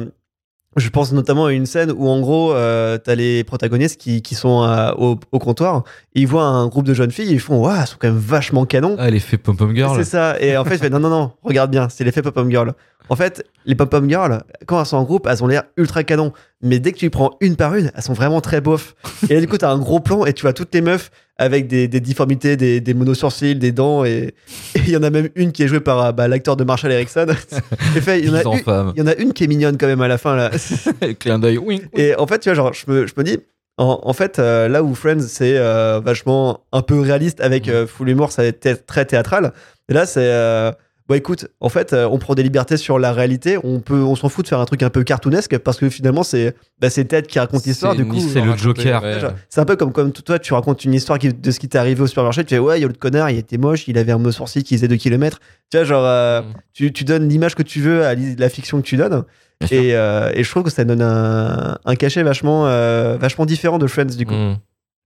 Je 0.77 0.89
pense 0.89 1.13
notamment 1.13 1.45
à 1.45 1.53
une 1.53 1.65
scène 1.65 1.89
où 1.95 2.09
en 2.09 2.19
gros, 2.19 2.51
euh, 2.53 2.97
t'as 2.97 3.15
les 3.15 3.45
protagonistes 3.45 3.97
qui, 3.97 4.21
qui 4.21 4.35
sont 4.35 4.63
euh, 4.63 4.91
au, 4.97 5.17
au 5.31 5.39
comptoir, 5.39 5.83
et 6.13 6.19
ils 6.19 6.27
voient 6.27 6.43
un 6.43 6.67
groupe 6.67 6.85
de 6.85 6.93
jeunes 6.93 7.11
filles, 7.11 7.29
et 7.29 7.33
ils 7.33 7.39
font 7.39 7.61
Waouh, 7.61 7.79
elles 7.79 7.87
sont 7.87 7.95
quand 7.97 8.09
même 8.09 8.17
vachement 8.17 8.65
canons. 8.65 8.97
Ah, 8.99 9.09
l'effet 9.09 9.37
pom-pom 9.37 9.73
girl. 9.73 9.95
C'est 9.97 10.03
ça. 10.09 10.35
Et 10.41 10.57
en 10.57 10.65
fait, 10.65 10.73
je 10.75 10.79
fais 10.79 10.89
non, 10.89 10.99
non, 10.99 11.09
non, 11.09 11.31
regarde 11.43 11.71
bien, 11.71 11.87
c'est 11.87 12.03
l'effet 12.03 12.21
pop-up 12.21 12.49
girl. 12.49 12.73
En 13.07 13.15
fait, 13.15 13.45
les 13.65 13.75
pop-up 13.75 14.03
girls, 14.09 14.41
quand 14.65 14.77
elles 14.81 14.85
sont 14.85 14.97
en 14.97 15.03
groupe, 15.03 15.27
elles 15.31 15.41
ont 15.43 15.47
l'air 15.47 15.63
ultra 15.77 16.03
canon. 16.03 16.33
Mais 16.61 16.79
dès 16.79 16.91
que 16.91 16.97
tu 16.97 17.05
y 17.05 17.09
prends 17.09 17.37
une 17.39 17.55
par 17.55 17.73
une, 17.75 17.89
elles 17.95 18.03
sont 18.03 18.11
vraiment 18.13 18.41
très 18.41 18.59
beaufs. 18.59 18.95
Et 19.29 19.35
là, 19.35 19.39
du 19.39 19.47
coup, 19.47 19.57
t'as 19.57 19.71
un 19.71 19.77
gros 19.79 20.01
plan 20.01 20.25
et 20.25 20.33
tu 20.33 20.41
vois 20.41 20.51
toutes 20.53 20.73
les 20.75 20.81
meufs 20.81 21.09
avec 21.37 21.67
des, 21.67 21.87
des 21.87 21.99
difformités, 21.99 22.55
des, 22.57 22.79
des 22.81 22.93
monosourcils, 22.93 23.55
des 23.55 23.71
dents. 23.71 24.05
Et 24.05 24.33
il 24.75 24.89
y 24.89 24.97
en 24.97 25.03
a 25.03 25.09
même 25.09 25.29
une 25.35 25.51
qui 25.51 25.63
est 25.63 25.67
jouée 25.67 25.79
par 25.81 26.01
euh, 26.05 26.11
bah, 26.11 26.27
l'acteur 26.27 26.55
de 26.55 26.63
Marshall 26.63 26.91
Erickson. 26.93 27.27
Et 27.95 28.01
fait, 28.01 28.19
il 28.19 28.27
y 28.27 28.29
en 28.29 28.35
a 28.35 28.43
une- 28.43 28.63
femme. 28.63 28.93
il 28.95 28.99
y 28.99 29.03
en 29.03 29.07
a 29.07 29.15
une 29.15 29.33
qui 29.33 29.43
est 29.43 29.47
mignonne 29.47 29.77
quand 29.77 29.87
même 29.87 30.01
à 30.01 30.07
la 30.07 30.17
fin. 30.17 30.35
Là. 30.35 30.51
Clin 31.19 31.39
d'œil. 31.39 31.57
Oui. 31.57 31.81
Et 31.93 32.15
en 32.15 32.25
fait, 32.27 32.39
tu 32.39 32.49
vois, 32.49 32.55
genre, 32.55 32.73
je 32.73 32.89
me, 32.89 33.05
je 33.07 33.13
me 33.17 33.23
dis, 33.23 33.39
en, 33.77 33.99
en 34.03 34.13
fait, 34.13 34.39
euh, 34.39 34.69
là 34.69 34.81
où 34.83 34.95
Friends, 34.95 35.19
c'est 35.27 35.57
euh, 35.57 35.99
vachement 36.03 36.61
un 36.71 36.81
peu 36.81 36.99
réaliste 37.01 37.41
avec 37.41 37.67
euh, 37.67 37.85
full 37.85 38.07
humour, 38.09 38.31
ça 38.31 38.41
va 38.43 38.47
être 38.47 38.85
très 38.85 39.03
théâtral. 39.05 39.51
Et 39.89 39.93
là, 39.93 40.05
c'est. 40.05 40.71
Bon, 41.07 41.13
écoute, 41.13 41.47
en 41.59 41.69
fait, 41.69 41.93
euh, 41.93 42.07
on 42.11 42.17
prend 42.17 42.33
des 42.33 42.41
libertés 42.41 42.77
sur 42.77 42.97
la 42.97 43.11
réalité. 43.13 43.59
On 43.63 43.79
peut, 43.79 44.01
on 44.01 44.15
s'en 44.15 44.27
fout 44.27 44.43
de 44.45 44.49
faire 44.49 44.59
un 44.59 44.65
truc 44.65 44.81
un 44.81 44.89
peu 44.89 45.03
cartoonesque 45.03 45.55
parce 45.59 45.77
que 45.77 45.87
finalement, 45.87 46.23
c'est 46.23 46.55
bah, 46.81 46.89
c'est 46.89 47.05
Ted 47.05 47.27
qui 47.27 47.37
raconte 47.37 47.63
l'histoire. 47.65 47.93
C'est 47.93 48.01
Du 48.03 48.07
coup, 48.07 48.19
c'est 48.19 48.41
le 48.41 48.55
Joker. 48.57 49.03
ouais. 49.03 49.19
C'est 49.49 49.61
un 49.61 49.65
peu 49.65 49.75
comme, 49.75 49.91
comme 49.91 50.11
toi, 50.11 50.39
tu 50.39 50.53
racontes 50.55 50.83
une 50.83 50.95
histoire 50.95 51.19
qui- 51.19 51.31
de 51.31 51.51
ce 51.51 51.59
qui 51.59 51.69
t'est 51.69 51.77
arrivé 51.77 52.01
au 52.01 52.07
supermarché. 52.07 52.43
Tu 52.43 52.55
fais, 52.55 52.59
ouais, 52.59 52.79
il 52.79 52.81
y 52.81 52.85
a 52.85 52.87
l'autre 52.87 52.97
connard, 52.99 53.29
il 53.29 53.37
était 53.37 53.57
moche, 53.59 53.87
il 53.87 53.99
avait 53.99 54.13
un 54.13 54.17
mot 54.17 54.31
sourcil 54.31 54.63
qui 54.63 54.75
faisait 54.75 54.87
2 54.87 54.95
km. 54.95 55.39
Tu 55.69 55.77
vois, 55.77 55.85
genre, 55.85 56.03
euh, 56.05 56.41
Mm. 56.41 56.53
tu, 56.73 56.91
tu 56.91 57.03
donnes 57.03 57.29
l'image 57.29 57.53
que 57.53 57.63
tu 57.63 57.81
veux 57.81 58.03
à 58.03 58.15
la 58.15 58.49
fiction 58.49 58.81
que 58.81 58.85
tu 58.87 58.97
donnes. 58.97 59.23
Et, 59.71 59.95
euh, 59.95 60.31
et 60.33 60.43
je 60.43 60.49
trouve 60.49 60.63
que 60.63 60.69
ça 60.71 60.83
donne 60.85 61.01
un, 61.03 61.77
un 61.85 61.95
cachet 61.95 62.23
vachement, 62.23 62.65
euh, 62.67 63.15
vachement 63.21 63.45
différent 63.45 63.77
de 63.77 63.85
Friends, 63.87 64.15
du 64.17 64.25
coup. 64.25 64.33
Mm. 64.33 64.57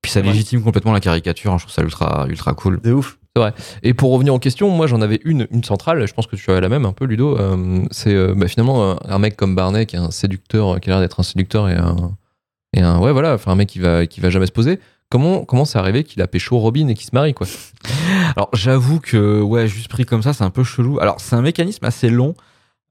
Puis 0.01 0.11
ça 0.13 0.21
légitime 0.21 0.63
complètement 0.63 0.93
la 0.93 1.01
caricature. 1.01 1.51
hein. 1.51 1.57
Je 1.57 1.63
trouve 1.65 1.73
ça 1.75 1.81
ultra, 1.81 2.25
ultra 2.29 2.53
cool. 2.53 2.79
De 2.81 2.93
ouf. 2.93 3.18
Et 3.83 3.93
pour 3.93 4.11
revenir 4.11 4.33
en 4.33 4.39
question, 4.39 4.69
moi 4.69 4.87
j'en 4.87 5.01
avais 5.01 5.19
une, 5.23 5.47
une 5.51 5.63
centrale, 5.63 6.05
je 6.07 6.13
pense 6.13 6.27
que 6.27 6.35
tu 6.35 6.49
avais 6.51 6.61
la 6.61 6.69
même 6.69 6.85
un 6.85 6.93
peu 6.93 7.05
Ludo, 7.05 7.37
euh, 7.37 7.85
c'est 7.91 8.13
euh, 8.13 8.33
bah, 8.35 8.47
finalement 8.47 8.91
un, 8.91 8.97
un 9.07 9.19
mec 9.19 9.35
comme 9.37 9.55
Barney 9.55 9.85
qui 9.85 9.95
est 9.95 9.99
un 9.99 10.11
séducteur, 10.11 10.75
euh, 10.75 10.79
qui 10.79 10.89
a 10.89 10.93
l'air 10.93 10.99
d'être 10.99 11.19
un 11.19 11.23
séducteur 11.23 11.69
et 11.69 11.75
un, 11.75 11.95
et 12.75 12.81
un 12.81 12.99
ouais 12.99 13.11
voilà, 13.11 13.33
enfin 13.35 13.51
un 13.51 13.55
mec 13.55 13.69
qui 13.69 13.79
va, 13.79 14.05
qui 14.07 14.19
va 14.19 14.29
jamais 14.29 14.47
se 14.47 14.51
poser. 14.51 14.79
Comment 15.09 15.43
comment 15.43 15.65
c'est 15.65 15.79
arrivé 15.79 16.03
qu'il 16.03 16.21
a 16.21 16.27
pécho 16.27 16.57
Robin 16.59 16.87
et 16.87 16.93
qu'il 16.93 17.05
se 17.05 17.11
marie 17.13 17.33
quoi? 17.33 17.47
Alors 18.35 18.49
j'avoue 18.53 18.99
que 18.99 19.41
ouais, 19.41 19.67
juste 19.67 19.87
pris 19.87 20.05
comme 20.05 20.21
ça, 20.21 20.33
c'est 20.33 20.43
un 20.43 20.51
peu 20.51 20.63
chelou. 20.63 20.99
Alors 20.99 21.19
c'est 21.19 21.35
un 21.35 21.41
mécanisme 21.41 21.85
assez 21.85 22.09
long. 22.09 22.35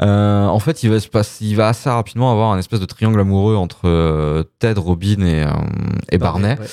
Euh, 0.01 0.47
en 0.47 0.61
fait, 0.61 0.83
il 0.85 0.91
va 0.91 1.01
se 1.01 1.09
passer, 1.09 1.45
il 1.45 1.57
va 1.57 1.69
assez 1.69 1.91
rapidement 1.91 2.31
avoir 2.31 2.53
un 2.53 2.59
espèce 2.59 2.79
de 2.79 2.85
triangle 2.85 3.19
amoureux 3.19 3.57
entre 3.57 3.89
euh, 3.89 4.45
Ted, 4.61 4.79
Robin 4.79 5.25
et, 5.25 5.43
euh, 5.43 5.51
et 6.11 6.19
Barney. 6.19 6.57
Ouais. 6.59 6.67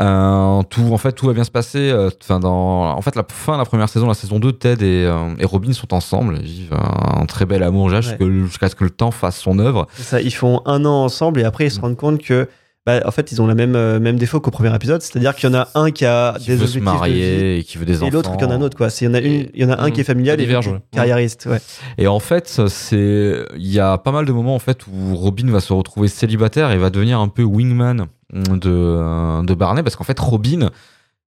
Euh, 0.00 0.62
tout, 0.68 0.92
en 0.92 0.98
fait, 0.98 1.12
tout 1.12 1.26
va 1.26 1.32
bien 1.32 1.44
se 1.44 1.50
passer. 1.50 1.90
euh, 1.90 2.10
Enfin, 2.22 2.38
dans, 2.38 2.90
en 2.94 3.00
fait, 3.00 3.16
la 3.16 3.24
fin 3.28 3.54
de 3.54 3.58
la 3.58 3.64
première 3.64 3.88
saison, 3.88 4.06
la 4.06 4.14
saison 4.14 4.38
2, 4.38 4.52
Ted 4.52 4.84
et, 4.84 5.06
euh, 5.06 5.34
et 5.38 5.44
Robin 5.46 5.72
sont 5.72 5.94
ensemble. 5.94 6.38
Ils 6.42 6.46
vivent 6.46 6.74
un, 6.74 7.24
très 7.26 7.46
bel 7.46 7.62
amour 7.62 7.88
jusqu'à 7.90 8.68
ce 8.68 8.74
que 8.74 8.84
le 8.84 8.90
temps 8.90 9.10
fasse 9.10 9.38
son 9.38 9.58
œuvre. 9.58 9.86
C'est 9.94 10.02
ça, 10.02 10.20
ils 10.20 10.34
font 10.34 10.60
un 10.66 10.84
an 10.84 11.04
ensemble 11.04 11.40
et 11.40 11.44
après 11.44 11.66
ils 11.66 11.70
se 11.70 11.80
rendent 11.80 11.96
compte 11.96 12.20
que, 12.22 12.46
bah, 12.84 13.00
en 13.06 13.10
fait, 13.10 13.32
ils 13.32 13.40
ont 13.42 13.46
le 13.46 13.54
même, 13.54 13.74
euh, 13.74 13.98
même 13.98 14.16
défaut 14.16 14.38
qu'au 14.38 14.50
premier 14.50 14.72
épisode. 14.74 15.00
C'est-à-dire 15.00 15.34
qu'il 15.34 15.48
y 15.50 15.52
en 15.52 15.58
a 15.58 15.68
un 15.74 15.90
qui 15.90 16.04
a 16.04 16.34
Qui 16.38 16.48
des 16.48 16.56
veut 16.56 16.66
se 16.66 16.76
objectifs 16.78 16.80
de 16.80 16.80
vie 16.80 16.84
marier 16.98 17.58
et 17.58 17.64
qui 17.64 17.78
veut 17.78 17.86
des 17.86 17.96
enfants. 17.96 18.06
et 18.06 18.10
l'autre 18.10 18.36
qui 18.36 18.44
en 18.44 18.50
a 18.50 18.54
un 18.54 18.60
autre, 18.60 18.76
quoi. 18.76 18.90
C'est- 18.90 19.06
Il 19.06 19.08
y 19.08 19.10
en 19.10 19.14
a, 19.14 19.20
une, 19.20 19.48
il 19.54 19.62
y 19.62 19.64
en 19.64 19.70
a 19.70 19.80
un 19.82 19.88
Mm. 19.88 19.92
qui 19.92 20.00
est 20.02 20.04
familial 20.04 20.40
et 20.40 20.46
l'autre 20.46 20.60
qui 20.62 20.68
est 20.68 20.72
ouais. 20.72 20.80
carriériste, 20.92 21.46
ouais. 21.50 21.58
Et 21.98 22.06
en 22.06 22.20
fait, 22.20 22.60
c'est 22.68 23.44
il 23.56 23.66
y 23.72 23.80
a 23.80 23.96
pas 23.98 24.12
mal 24.12 24.26
de 24.26 24.32
moments 24.32 24.54
en 24.54 24.58
fait 24.60 24.86
où 24.86 25.16
Robin 25.16 25.50
va 25.50 25.60
se 25.60 25.72
retrouver 25.72 26.08
célibataire 26.08 26.70
et 26.70 26.76
va 26.76 26.90
devenir 26.90 27.18
un 27.18 27.28
peu 27.28 27.42
wingman 27.42 28.06
de 28.32 29.44
de 29.44 29.54
Barney 29.54 29.82
parce 29.82 29.96
qu'en 29.96 30.04
fait 30.04 30.18
Robin 30.18 30.70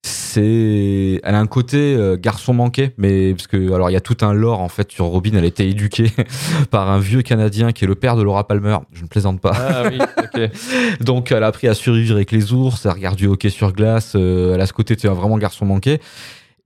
c'est 0.03 1.21
elle 1.25 1.35
a 1.35 1.41
un 1.41 1.47
côté 1.47 1.95
euh, 1.97 2.17
garçon 2.17 2.55
manqué 2.55 2.93
mais 2.99 3.35
parce 3.35 3.47
que 3.49 3.73
alors 3.73 3.91
il 3.91 3.95
y 3.95 3.97
a 3.97 4.01
tout 4.01 4.17
un 4.23 4.33
lore 4.33 4.61
en 4.61 4.69
fait 4.69 4.91
sur 4.93 5.07
Robin 5.07 5.33
elle 5.35 5.45
a 5.45 5.47
été 5.49 5.69
éduquée 5.69 6.11
par 6.71 6.89
un 6.91 6.99
vieux 7.01 7.23
canadien 7.23 7.73
qui 7.73 7.85
est 7.85 7.89
le 7.89 7.95
père 7.97 8.17
de 8.17 8.23
Laura 8.23 8.47
Palmer. 8.47 8.79
Je 8.93 9.03
ne 9.03 9.09
plaisante 9.09 9.41
pas. 9.41 9.53
Ah 9.57 9.89
oui, 9.91 9.99
donc 11.01 11.33
elle 11.33 11.43
a 11.43 11.49
appris 11.49 11.67
à 11.69 11.75
survivre 11.75 12.15
avec 12.15 12.31
les 12.31 12.53
ours, 12.53 12.87
elle 12.87 12.93
regarde 12.93 13.17
du 13.17 13.27
hockey 13.27 13.51
sur 13.51 13.73
glace, 13.73 14.13
euh, 14.15 14.55
elle 14.55 14.61
a 14.61 14.67
ce 14.67 14.73
côté 14.73 14.95
tu 14.97 15.09
vraiment 15.09 15.37
garçon 15.39 15.65
manqué 15.67 16.01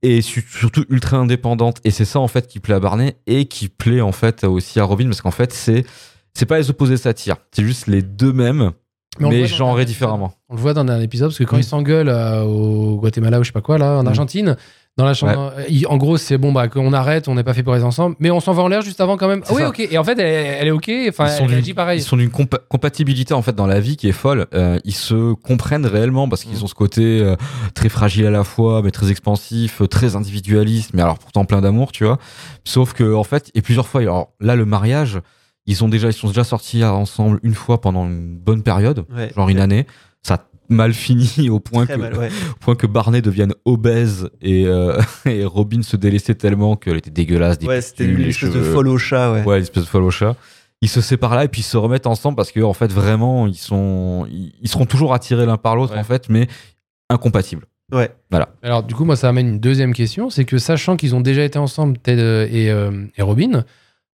et 0.03 0.21
su- 0.21 0.45
surtout 0.47 0.85
ultra 0.89 1.17
indépendante. 1.17 1.77
Et 1.85 1.91
c'est 1.91 2.05
ça 2.05 2.19
en 2.19 2.27
fait 2.27 2.47
qui 2.47 2.59
plaît 2.59 2.75
à 2.75 2.79
Barney 2.79 3.15
et 3.25 3.45
qui 3.45 3.67
plaît 3.67 4.01
en 4.01 4.11
fait 4.11 4.43
aussi 4.43 4.79
à 4.79 4.83
Robin 4.83 5.05
parce 5.05 5.21
qu'en 5.21 5.31
fait 5.31 5.53
c'est 5.53 5.85
c'est 6.35 6.45
pas 6.45 6.57
les 6.57 6.69
opposés 6.69 6.97
s'attirent, 6.97 7.37
c'est 7.51 7.63
juste 7.63 7.87
les 7.87 8.01
deux 8.01 8.33
mêmes 8.33 8.71
Mais 9.19 9.29
mais 9.29 9.43
un- 9.61 9.83
différemment. 9.83 10.33
On 10.49 10.55
le 10.55 10.61
voit 10.61 10.73
dans 10.73 10.87
un 10.87 10.99
épisode 11.01 11.29
parce 11.29 11.37
que 11.39 11.43
quand 11.43 11.57
Mm. 11.57 11.61
ils 11.61 11.63
s'engueulent 11.65 12.09
euh, 12.09 12.43
au 12.43 12.97
Guatemala 12.97 13.39
ou 13.39 13.43
je 13.43 13.49
sais 13.49 13.53
pas 13.53 13.61
quoi 13.61 13.77
là, 13.77 13.97
en 13.99 14.03
Mm. 14.03 14.07
Argentine, 14.07 14.57
dans 14.95 15.05
la 15.05 15.15
chambre, 15.15 15.53
euh, 15.57 15.63
il- 15.69 15.87
en 15.87 15.97
gros 15.97 16.17
c'est 16.17 16.37
bon 16.37 16.51
bah 16.51 16.67
qu'on 16.67 16.93
arrête, 16.93 17.27
on 17.27 17.33
n'est 17.33 17.43
pas 17.43 17.55
fait 17.55 17.63
pour 17.63 17.75
être 17.75 17.83
ensemble, 17.83 18.15
mais 18.19 18.29
on 18.29 18.39
s'en 18.39 18.53
va 18.53 18.61
en 18.61 18.67
l'air 18.67 18.81
juste 18.83 19.01
avant 19.01 19.17
quand 19.17 19.27
même. 19.27 19.41
Ah 19.47 19.53
oui 19.53 19.61
ça. 19.63 19.69
ok. 19.69 19.79
Et 19.79 19.97
en 19.97 20.03
fait 20.03 20.19
elle, 20.19 20.27
est- 20.27 20.57
elle 20.61 20.67
est 20.67 20.71
ok, 20.71 20.91
enfin 21.09 21.25
Ils 21.25 21.31
sont 21.37 21.45
elle 21.47 21.55
agit 21.55 21.73
pareil. 21.73 21.99
Ils 21.99 22.03
sont 22.03 22.15
d'une 22.17 22.29
compa- 22.29 22.59
compatibilité 22.69 23.33
en 23.33 23.41
fait 23.41 23.55
dans 23.55 23.65
la 23.65 23.79
vie 23.79 23.97
qui 23.97 24.07
est 24.07 24.11
folle. 24.11 24.45
Euh, 24.53 24.77
ils 24.85 24.93
se 24.93 25.33
comprennent 25.33 25.87
réellement 25.87 26.29
parce 26.29 26.43
qu'ils 26.43 26.59
Mm. 26.59 26.63
ont 26.63 26.67
ce 26.67 26.75
côté 26.75 27.21
euh, 27.21 27.35
très 27.73 27.89
fragile 27.89 28.27
à 28.27 28.31
la 28.31 28.43
fois, 28.43 28.81
mais 28.83 28.91
très 28.91 29.09
expansif, 29.09 29.81
très 29.89 30.15
individualiste, 30.15 30.91
mais 30.93 31.01
alors 31.01 31.17
pourtant 31.17 31.45
plein 31.45 31.61
d'amour, 31.61 31.91
tu 31.91 32.05
vois. 32.05 32.19
Sauf 32.63 32.93
que 32.93 33.15
en 33.15 33.23
fait, 33.23 33.49
et 33.55 33.61
plusieurs 33.63 33.87
fois, 33.87 34.01
alors 34.01 34.29
là 34.39 34.55
le 34.55 34.65
mariage, 34.65 35.19
ils 35.65 35.75
sont 35.75 35.87
déjà 35.89 36.09
ils 36.09 36.13
sont 36.13 36.27
déjà 36.27 36.43
sortis 36.43 36.83
ensemble 36.83 37.39
une 37.43 37.53
fois 37.53 37.79
pendant 37.81 38.05
une 38.05 38.37
bonne 38.37 38.63
période, 38.63 39.05
Ouais. 39.15 39.31
genre 39.35 39.49
une 39.49 39.59
année. 39.59 39.85
Ça 40.21 40.35
a 40.35 40.39
mal 40.69 40.93
fini 40.93 41.49
au 41.49 41.59
point 41.59 41.85
Très 41.85 41.95
que 41.95 41.99
mal, 42.01 42.17
ouais. 42.17 42.29
au 42.51 42.55
point 42.59 42.75
que 42.75 42.87
Barney 42.87 43.21
devienne 43.21 43.53
obèse 43.65 44.29
et, 44.41 44.65
euh, 44.65 44.99
et 45.25 45.43
Robin 45.45 45.81
se 45.81 45.97
délaissait 45.97 46.35
tellement 46.35 46.75
qu'elle 46.77 46.97
était 46.97 47.11
dégueulasse. 47.11 47.59
des 47.59 47.67
Ouais, 47.67 47.81
c'était 47.81 48.05
une 48.05 48.21
espèce 48.21 48.51
de 48.51 48.61
folle 48.61 48.87
au 48.87 48.97
chat, 48.97 49.31
ouais. 49.33 49.43
Ouais, 49.43 49.59
l'espèce 49.59 49.83
de 49.83 49.87
folle 49.89 50.03
au 50.03 50.11
chat. 50.11 50.35
Ils 50.81 50.89
se 50.89 50.99
séparent 51.01 51.35
là 51.35 51.45
et 51.45 51.47
puis 51.47 51.61
ils 51.61 51.65
se 51.65 51.77
remettent 51.77 52.07
ensemble 52.07 52.35
parce 52.35 52.51
que 52.51 52.59
en 52.61 52.73
fait 52.73 52.91
vraiment 52.91 53.47
ils 53.47 53.55
sont 53.55 54.27
ils 54.29 54.51
ils 54.61 54.67
seront 54.67 54.85
toujours 54.85 55.13
attirés 55.13 55.45
l'un 55.45 55.55
par 55.57 55.75
l'autre 55.77 55.93
Ouais. 55.93 55.99
en 55.99 56.03
fait 56.03 56.27
mais 56.29 56.47
incompatibles. 57.09 57.65
Ouais. 57.91 58.09
Alors 58.61 58.83
du 58.83 58.95
coup 58.95 59.05
moi 59.05 59.15
ça 59.15 59.29
amène 59.29 59.47
une 59.47 59.59
deuxième 59.59 59.93
question, 59.93 60.29
c'est 60.29 60.45
que 60.45 60.57
sachant 60.57 60.95
qu'ils 60.97 61.15
ont 61.15 61.21
déjà 61.21 61.43
été 61.43 61.59
ensemble 61.59 61.97
Ted 61.99 62.21
euh, 62.21 62.47
et, 62.49 62.69
euh, 62.71 63.05
et 63.17 63.21
Robin, 63.21 63.63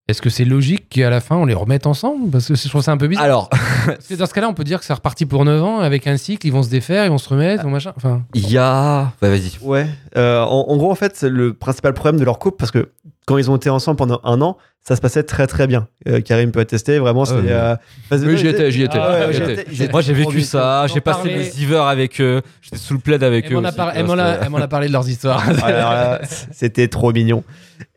est-ce 0.10 0.22
que 0.22 0.30
c'est 0.30 0.46
logique 0.46 0.90
qu'à 0.90 1.10
la 1.10 1.22
fin 1.22 1.36
on 1.36 1.46
les 1.46 1.54
remette 1.54 1.86
ensemble? 1.88 2.30
Parce 2.32 2.48
que 2.48 2.56
je 2.56 2.68
trouve 2.68 2.82
ça 2.82 2.92
un 2.92 2.98
peu 2.98 3.08
bizarre. 3.08 3.24
Alors, 3.26 3.50
Parce 3.50 4.08
que 4.08 4.16
dans 4.16 4.26
ce 4.26 4.34
cas-là 4.34 4.50
on 4.50 4.54
peut 4.54 4.64
dire 4.64 4.80
que 4.80 4.86
c'est 4.86 4.94
reparti 4.94 5.26
pour 5.26 5.46
9 5.46 5.64
ans 5.64 5.80
avec 5.80 6.08
un 6.08 6.18
cycle, 6.18 6.46
ils 6.48 6.54
vont 6.54 6.64
se 6.64 6.70
défaire, 6.70 7.06
ils 7.06 7.10
vont 7.12 7.18
se 7.18 7.30
remettre, 7.30 7.66
ou 7.66 7.70
machin. 7.70 7.94
Enfin, 7.96 8.24
il 8.34 8.50
y 8.50 8.58
a 8.58 9.12
bah 9.22 9.30
vas-y. 9.30 9.52
Ouais. 9.62 9.88
Euh, 10.18 10.42
en, 10.44 10.66
en 10.70 10.78
gros, 10.78 10.92
en 10.92 10.96
fait, 10.96 11.14
c'est 11.16 11.30
le 11.30 11.54
principal 11.54 11.94
problème 11.94 12.20
de 12.20 12.26
leur 12.26 12.40
couple, 12.40 12.58
parce 12.58 12.72
que 12.72 12.90
quand 13.26 13.38
ils 13.38 13.52
ont 13.52 13.56
été 13.56 13.70
ensemble 13.70 13.98
pendant 13.98 14.20
un 14.24 14.42
an, 14.42 14.58
ça 14.82 14.96
se 14.96 15.02
passait 15.02 15.22
très 15.24 15.46
très 15.46 15.68
bien. 15.68 15.88
Euh, 16.08 16.20
Karim 16.22 16.52
peut 16.52 16.62
attester, 16.62 16.98
vraiment, 16.98 17.26
c'est. 17.26 17.36
ouais. 17.36 17.42
euh, 17.50 17.76
que- 18.10 18.16
Oui, 18.16 18.38
j'y 18.38 18.48
étais, 18.48 18.72
j'y 18.72 18.84
étais. 18.84 18.98
Ah, 19.00 19.28
ouais, 19.28 19.90
Moi 19.92 20.02
j'ai 20.02 20.14
vécu 20.14 20.42
ça, 20.42 20.88
j'ai 20.88 21.02
passé 21.02 21.26
mes 21.36 21.48
hivers 21.62 21.84
avec 21.86 22.20
eux, 22.22 22.42
j'étais 22.62 22.78
sous 22.78 22.94
le 22.96 23.00
plaid 23.00 23.22
avec 23.24 23.46
elle 23.46 23.54
eux. 23.54 23.66
a, 23.66 23.72
par- 23.72 23.92
elle 23.96 24.06
m'en 24.08 24.14
a- 24.14 24.34
c'était- 24.34 24.46
elle 24.46 24.50
m'en 24.50 24.58
a 24.58 24.68
parlé 24.68 24.88
de 24.88 24.94
leurs 24.94 25.08
histoires. 25.08 25.44
Là, 25.54 26.22
c'était 26.52 26.88
trop 26.88 27.12
mignon. 27.14 27.44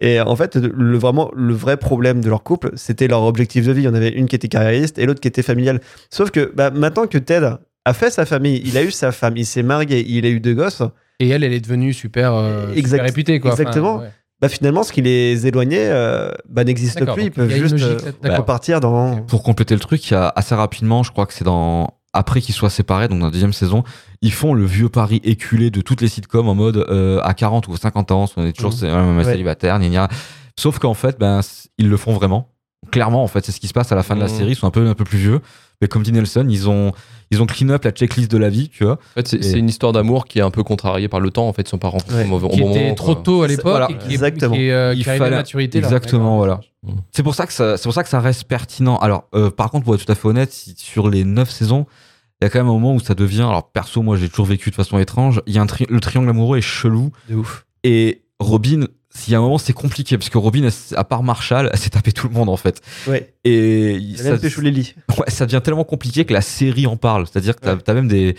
Et 0.00 0.20
en 0.20 0.36
fait, 0.36 0.56
le, 0.56 0.98
vraiment, 0.98 1.30
le 1.34 1.54
vrai 1.54 1.76
problème 1.76 2.20
de 2.20 2.28
leur 2.28 2.42
couple, 2.42 2.70
c'était 2.76 3.08
leur 3.08 3.22
objectif 3.22 3.66
de 3.66 3.72
vie. 3.72 3.82
Il 3.82 3.84
y 3.84 3.88
en 3.88 3.94
avait 3.94 4.10
une 4.10 4.26
qui 4.26 4.36
était 4.36 4.48
carriériste 4.48 4.98
et 4.98 5.06
l'autre 5.06 5.20
qui 5.20 5.28
était 5.28 5.42
familiale. 5.42 5.80
Sauf 6.10 6.30
que 6.30 6.52
bah, 6.54 6.70
maintenant 6.70 7.06
que 7.06 7.18
Ted 7.18 7.48
a 7.84 7.94
fait 7.94 8.10
sa 8.10 8.26
famille, 8.26 8.62
il 8.64 8.76
a 8.76 8.82
eu 8.82 8.90
sa 8.90 9.12
femme, 9.12 9.36
il 9.36 9.46
s'est 9.46 9.62
marié, 9.62 10.04
il 10.06 10.24
a 10.26 10.28
eu 10.28 10.40
deux 10.40 10.54
gosses, 10.54 10.82
Et 11.18 11.28
elle, 11.28 11.44
elle 11.44 11.52
est 11.52 11.60
devenue 11.60 11.92
super, 11.92 12.34
euh, 12.34 12.72
super 12.74 13.02
réputée, 13.02 13.40
quoi. 13.40 13.52
Enfin, 13.52 13.62
exactement. 13.62 13.98
ouais. 13.98 14.10
bah, 14.40 14.48
finalement, 14.48 14.82
ce 14.82 14.92
qui 14.92 15.02
les 15.02 15.46
éloignait 15.46 15.88
euh, 15.88 16.30
bah, 16.48 16.64
n'existe 16.64 17.04
plus. 17.12 17.24
Ils 17.24 17.30
peuvent 17.30 17.50
juste 17.50 17.72
logique 17.78 18.06
euh, 18.24 18.36
repartir 18.36 18.80
dans. 18.80 19.16
Pour 19.22 19.42
compléter 19.42 19.74
le 19.74 19.80
truc, 19.80 20.08
il 20.08 20.14
y 20.14 20.16
a 20.16 20.32
assez 20.34 20.54
rapidement, 20.54 21.02
je 21.02 21.10
crois 21.10 21.26
que 21.26 21.34
c'est 21.34 21.44
dans 21.44 21.98
après 22.12 22.40
qu'ils 22.40 22.54
soient 22.54 22.70
séparés, 22.70 23.08
donc 23.08 23.20
dans 23.20 23.26
la 23.26 23.32
deuxième 23.32 23.52
saison, 23.52 23.84
ils 24.20 24.32
font 24.32 24.54
le 24.54 24.64
vieux 24.64 24.88
pari 24.88 25.20
éculé 25.24 25.70
de 25.70 25.80
toutes 25.80 26.00
les 26.00 26.08
sitcoms 26.08 26.48
en 26.48 26.54
mode 26.54 26.76
euh, 26.88 27.20
à 27.22 27.34
40 27.34 27.68
ou 27.68 27.76
50 27.76 28.10
ans, 28.12 28.26
on 28.36 28.44
est 28.46 28.52
toujours 28.52 28.72
Ouais. 28.72 29.24
célibataire, 29.24 29.78
gna. 29.78 30.08
Sauf 30.58 30.78
qu'en 30.78 30.94
fait, 30.94 31.18
ben, 31.18 31.40
ils 31.78 31.88
le 31.88 31.96
font 31.96 32.12
vraiment. 32.12 32.50
Clairement, 32.90 33.22
en 33.22 33.28
fait, 33.28 33.44
c'est 33.46 33.52
ce 33.52 33.60
qui 33.60 33.68
se 33.68 33.72
passe 33.72 33.92
à 33.92 33.94
la 33.94 34.02
fin 34.02 34.14
de 34.16 34.20
la 34.20 34.26
Mhm. 34.28 34.36
série. 34.36 34.50
Ils 34.52 34.56
sont 34.56 34.66
un 34.66 34.70
peu, 34.70 34.86
un 34.86 34.94
peu 34.94 35.04
plus 35.04 35.18
vieux. 35.18 35.40
Mais 35.80 35.88
comme 35.88 36.02
dit 36.02 36.12
Nelson, 36.12 36.46
ils 36.48 36.68
ont, 36.68 36.92
ils 37.30 37.40
ont 37.42 37.46
clean 37.46 37.68
up 37.70 37.82
la 37.84 37.90
checklist 37.90 38.30
de 38.30 38.38
la 38.38 38.48
vie, 38.50 38.68
tu 38.68 38.84
vois. 38.84 38.94
En 38.94 39.14
fait, 39.14 39.26
c'est 39.28 39.36
Et- 39.38 39.42
c'est 39.42 39.58
une 39.58 39.68
histoire 39.68 39.92
d'amour 39.92 40.26
qui 40.26 40.38
est 40.38 40.42
un 40.42 40.50
peu 40.50 40.62
contrariée 40.62 41.08
par 41.08 41.18
le 41.20 41.30
temps. 41.30 41.48
En 41.48 41.52
fait, 41.52 41.62
ils 41.62 41.68
sont 41.68 41.78
pas 41.78 41.88
rencontrés 41.88 42.18
Ouais. 42.18 42.24
au 42.24 42.28
mauvais 42.28 42.46
au 42.46 42.50
Qui 42.50 42.60
bon 42.60 42.70
était 42.70 42.82
moment, 42.82 42.94
trop 42.94 43.14
quoi. 43.14 43.22
tôt 43.24 43.42
à 43.42 43.48
l'époque 43.48 43.64
voilà, 43.70 43.90
et 43.90 43.96
qui 43.98 44.10
est, 44.10 44.12
exactement. 44.12 44.54
qui 44.54 44.62
est, 44.66 44.72
euh, 44.72 44.94
qui 44.94 45.02
fallait- 45.04 45.30
maturité. 45.30 45.80
là. 45.80 45.86
Exactement, 45.88 46.36
voilà. 46.36 46.60
C'est 47.12 47.22
pour 47.22 47.34
ça 47.34 47.46
que 47.46 47.52
ça, 47.52 47.76
c'est 47.76 47.84
pour 47.84 47.94
ça 47.94 48.02
que 48.04 48.08
ça 48.08 48.20
reste 48.20 48.44
pertinent. 48.44 48.96
Alors, 48.98 49.24
euh, 49.34 49.50
par 49.50 49.70
contre, 49.70 49.84
pour 49.84 49.94
être 49.94 50.04
tout 50.04 50.12
à 50.12 50.14
fait 50.14 50.28
honnête, 50.28 50.52
si- 50.52 50.74
sur 50.76 51.08
les 51.08 51.24
neuf 51.24 51.50
saisons, 51.50 51.86
il 52.40 52.44
y 52.44 52.46
a 52.46 52.50
quand 52.50 52.58
même 52.60 52.68
un 52.68 52.72
moment 52.72 52.94
où 52.94 53.00
ça 53.00 53.14
devient. 53.14 53.42
Alors, 53.42 53.70
perso, 53.72 54.02
moi, 54.02 54.16
j'ai 54.16 54.28
toujours 54.28 54.46
vécu 54.46 54.70
de 54.70 54.74
façon 54.76 54.98
étrange. 54.98 55.40
Il 55.46 55.54
y 55.54 55.58
a 55.58 55.62
un 55.62 55.66
tri- 55.66 55.86
le 55.88 56.00
triangle 56.00 56.28
amoureux 56.30 56.58
est 56.58 56.62
chelou 56.62 57.10
De 57.28 57.36
ouf. 57.36 57.66
et 57.84 58.22
Robin 58.40 58.86
s'il 59.14 59.32
y 59.32 59.36
a 59.36 59.38
un 59.38 59.42
moment, 59.42 59.58
c'est 59.58 59.72
compliqué 59.74 60.16
parce 60.16 60.30
que 60.30 60.38
Robin, 60.38 60.62
elle 60.64 60.98
à 60.98 61.04
part 61.04 61.22
Marshall, 61.22 61.68
elle 61.72 61.78
s'est 61.78 61.90
tapé 61.90 62.12
tout 62.12 62.28
le 62.28 62.34
monde 62.34 62.48
en 62.48 62.56
fait. 62.56 62.80
Ouais. 63.06 63.34
Et 63.44 64.00
ça, 64.16 64.30
même 64.30 64.40
pécho 64.40 64.60
Lily. 64.62 64.94
ouais, 65.18 65.28
ça 65.28 65.44
devient 65.46 65.60
tellement 65.62 65.84
compliqué 65.84 66.24
que 66.24 66.32
la 66.32 66.40
série 66.40 66.86
en 66.86 66.96
parle. 66.96 67.26
C'est-à-dire 67.26 67.54
que 67.56 67.60
t'as 67.60 67.74
Ouais. 67.74 67.82
as 67.90 67.94
même 67.94 68.08
des. 68.08 68.36